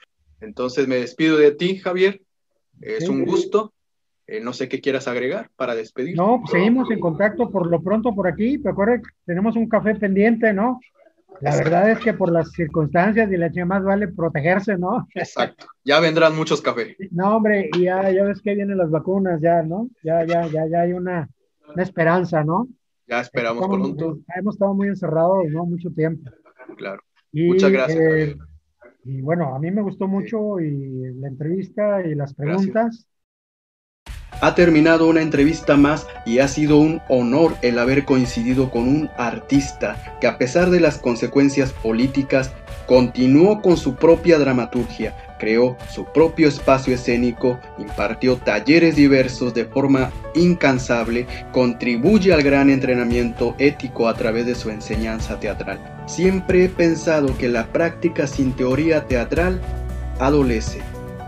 Entonces 0.44 0.86
me 0.86 0.96
despido 0.96 1.36
de 1.36 1.52
ti, 1.52 1.76
Javier. 1.78 2.20
Es 2.80 3.08
un 3.08 3.24
gusto. 3.24 3.72
Eh, 4.26 4.40
no 4.40 4.54
sé 4.54 4.68
qué 4.68 4.80
quieras 4.80 5.06
agregar 5.06 5.50
para 5.56 5.74
despedir. 5.74 6.16
No, 6.16 6.40
pues 6.40 6.52
seguimos 6.52 6.90
en 6.90 6.98
contacto 6.98 7.50
por 7.50 7.66
lo 7.66 7.82
pronto 7.82 8.14
por 8.14 8.26
aquí. 8.26 8.56
Recuerda 8.62 8.98
que 8.98 9.10
tenemos 9.26 9.54
un 9.56 9.68
café 9.68 9.94
pendiente, 9.94 10.52
¿no? 10.52 10.80
La 11.40 11.56
verdad 11.56 11.90
es 11.90 11.98
que 11.98 12.14
por 12.14 12.30
las 12.30 12.52
circunstancias 12.52 13.30
y 13.30 13.36
la 13.36 13.50
chica 13.50 13.66
más 13.66 13.82
vale 13.82 14.08
protegerse, 14.08 14.78
¿no? 14.78 15.06
Exacto. 15.14 15.66
Ya 15.84 16.00
vendrán 16.00 16.34
muchos 16.34 16.62
cafés. 16.62 16.96
No, 17.10 17.36
hombre, 17.36 17.68
y 17.74 17.82
ya, 17.82 18.10
ya 18.10 18.24
ves 18.24 18.40
que 18.40 18.54
vienen 18.54 18.78
las 18.78 18.90
vacunas, 18.90 19.40
ya, 19.42 19.62
¿no? 19.62 19.88
Ya, 20.02 20.24
ya, 20.24 20.46
ya, 20.46 20.66
ya 20.66 20.80
hay 20.82 20.92
una, 20.92 21.28
esperanza, 21.76 22.44
¿no? 22.44 22.68
Ya 23.06 23.20
esperamos 23.20 23.66
pronto. 23.66 24.20
Hemos 24.34 24.54
estado 24.54 24.74
muy 24.74 24.88
encerrados, 24.88 25.44
¿no? 25.50 25.66
Mucho 25.66 25.90
tiempo. 25.90 26.30
Claro. 26.76 27.02
Muchas 27.32 27.70
gracias. 27.70 28.00
Eh, 28.00 28.36
y 29.04 29.20
bueno, 29.20 29.54
a 29.54 29.58
mí 29.58 29.70
me 29.70 29.82
gustó 29.82 30.08
mucho 30.08 30.60
y 30.60 31.14
la 31.14 31.28
entrevista 31.28 32.04
y 32.06 32.14
las 32.14 32.34
preguntas. 32.34 33.06
Ha 34.40 34.54
terminado 34.54 35.08
una 35.08 35.22
entrevista 35.22 35.76
más 35.76 36.06
y 36.26 36.40
ha 36.40 36.48
sido 36.48 36.78
un 36.78 37.00
honor 37.08 37.54
el 37.62 37.78
haber 37.78 38.04
coincidido 38.04 38.70
con 38.70 38.88
un 38.88 39.08
artista 39.16 40.18
que 40.20 40.26
a 40.26 40.38
pesar 40.38 40.70
de 40.70 40.80
las 40.80 40.98
consecuencias 40.98 41.72
políticas 41.72 42.52
continuó 42.86 43.62
con 43.62 43.76
su 43.76 43.94
propia 43.94 44.38
dramaturgia, 44.38 45.14
creó 45.38 45.76
su 45.88 46.04
propio 46.06 46.48
espacio 46.48 46.94
escénico, 46.94 47.58
impartió 47.78 48.36
talleres 48.36 48.96
diversos 48.96 49.54
de 49.54 49.66
forma 49.66 50.10
incansable, 50.34 51.26
contribuye 51.52 52.32
al 52.32 52.42
gran 52.42 52.70
entrenamiento 52.70 53.54
ético 53.58 54.08
a 54.08 54.14
través 54.14 54.46
de 54.46 54.54
su 54.54 54.68
enseñanza 54.70 55.38
teatral. 55.38 55.93
Siempre 56.06 56.64
he 56.64 56.68
pensado 56.68 57.36
que 57.38 57.48
la 57.48 57.66
práctica 57.66 58.26
sin 58.26 58.52
teoría 58.52 59.06
teatral 59.06 59.60
adolece. 60.18 60.80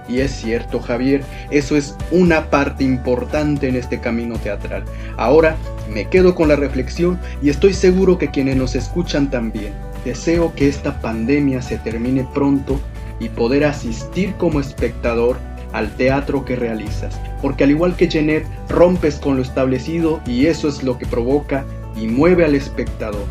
Y 0.09 0.21
es 0.21 0.31
cierto, 0.31 0.81
Javier, 0.81 1.25
eso 1.51 1.77
es 1.77 1.97
una 2.11 2.49
parte 2.51 2.85
importante 2.85 3.69
en 3.69 3.77
este 3.77 3.99
camino 4.01 4.39
teatral. 4.39 4.85
Ahora 5.17 5.57
me 5.93 6.09
quedo 6.09 6.35
con 6.35 6.49
la 6.49 6.57
reflexión 6.57 7.19
y 7.43 7.51
estoy 7.51 7.73
seguro 7.73 8.19
que 8.19 8.31
quienes 8.31 8.57
nos 8.57 8.77
escuchan 8.77 9.31
también. 9.31 9.73
Deseo 10.05 10.55
que 10.55 10.69
esta 10.69 11.01
pandemia 11.01 11.61
se 11.63 11.79
termine 11.79 12.27
pronto 12.33 12.81
y 13.19 13.29
poder 13.31 13.65
asistir 13.65 14.35
como 14.35 14.61
espectador 14.61 15.39
al 15.73 15.91
teatro 15.97 16.45
que 16.45 16.55
realizas. 16.55 17.19
Porque 17.43 17.65
al 17.65 17.71
igual 17.71 17.97
que 17.97 18.09
Jeanette, 18.09 18.47
rompes 18.69 19.17
con 19.17 19.37
lo 19.37 19.43
establecido 19.43 20.21
y 20.27 20.47
eso 20.47 20.69
es 20.69 20.85
lo 20.85 20.99
que 20.99 21.07
provoca 21.07 21.65
y 21.97 22.07
mueve 22.07 22.45
al 22.45 22.55
espectador. 22.55 23.25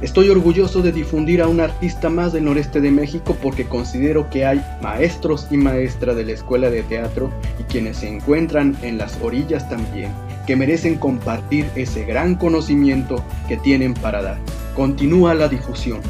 Estoy 0.00 0.28
orgulloso 0.30 0.80
de 0.80 0.92
difundir 0.92 1.42
a 1.42 1.48
un 1.48 1.60
artista 1.60 2.08
más 2.08 2.32
del 2.32 2.44
noreste 2.44 2.80
de 2.80 2.90
México 2.90 3.36
porque 3.42 3.64
considero 3.64 4.30
que 4.30 4.46
hay 4.46 4.64
maestros 4.80 5.48
y 5.50 5.56
maestras 5.56 6.16
de 6.16 6.24
la 6.24 6.32
escuela 6.32 6.70
de 6.70 6.82
teatro 6.84 7.30
y 7.58 7.64
quienes 7.64 7.98
se 7.98 8.08
encuentran 8.08 8.76
en 8.82 8.98
las 8.98 9.18
orillas 9.22 9.68
también, 9.68 10.12
que 10.46 10.56
merecen 10.56 10.96
compartir 10.96 11.68
ese 11.74 12.04
gran 12.04 12.36
conocimiento 12.36 13.24
que 13.48 13.56
tienen 13.56 13.94
para 13.94 14.22
dar. 14.22 14.38
Continúa 14.76 15.34
la 15.34 15.48
difusión. 15.48 16.00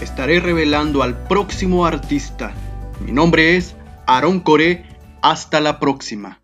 Estaré 0.00 0.40
revelando 0.40 1.02
al 1.02 1.16
próximo 1.26 1.84
artista 1.84 2.52
mi 3.00 3.12
nombre 3.12 3.56
es 3.56 3.74
Aaron 4.06 4.40
Coré. 4.40 4.84
Hasta 5.22 5.60
la 5.60 5.80
próxima. 5.80 6.40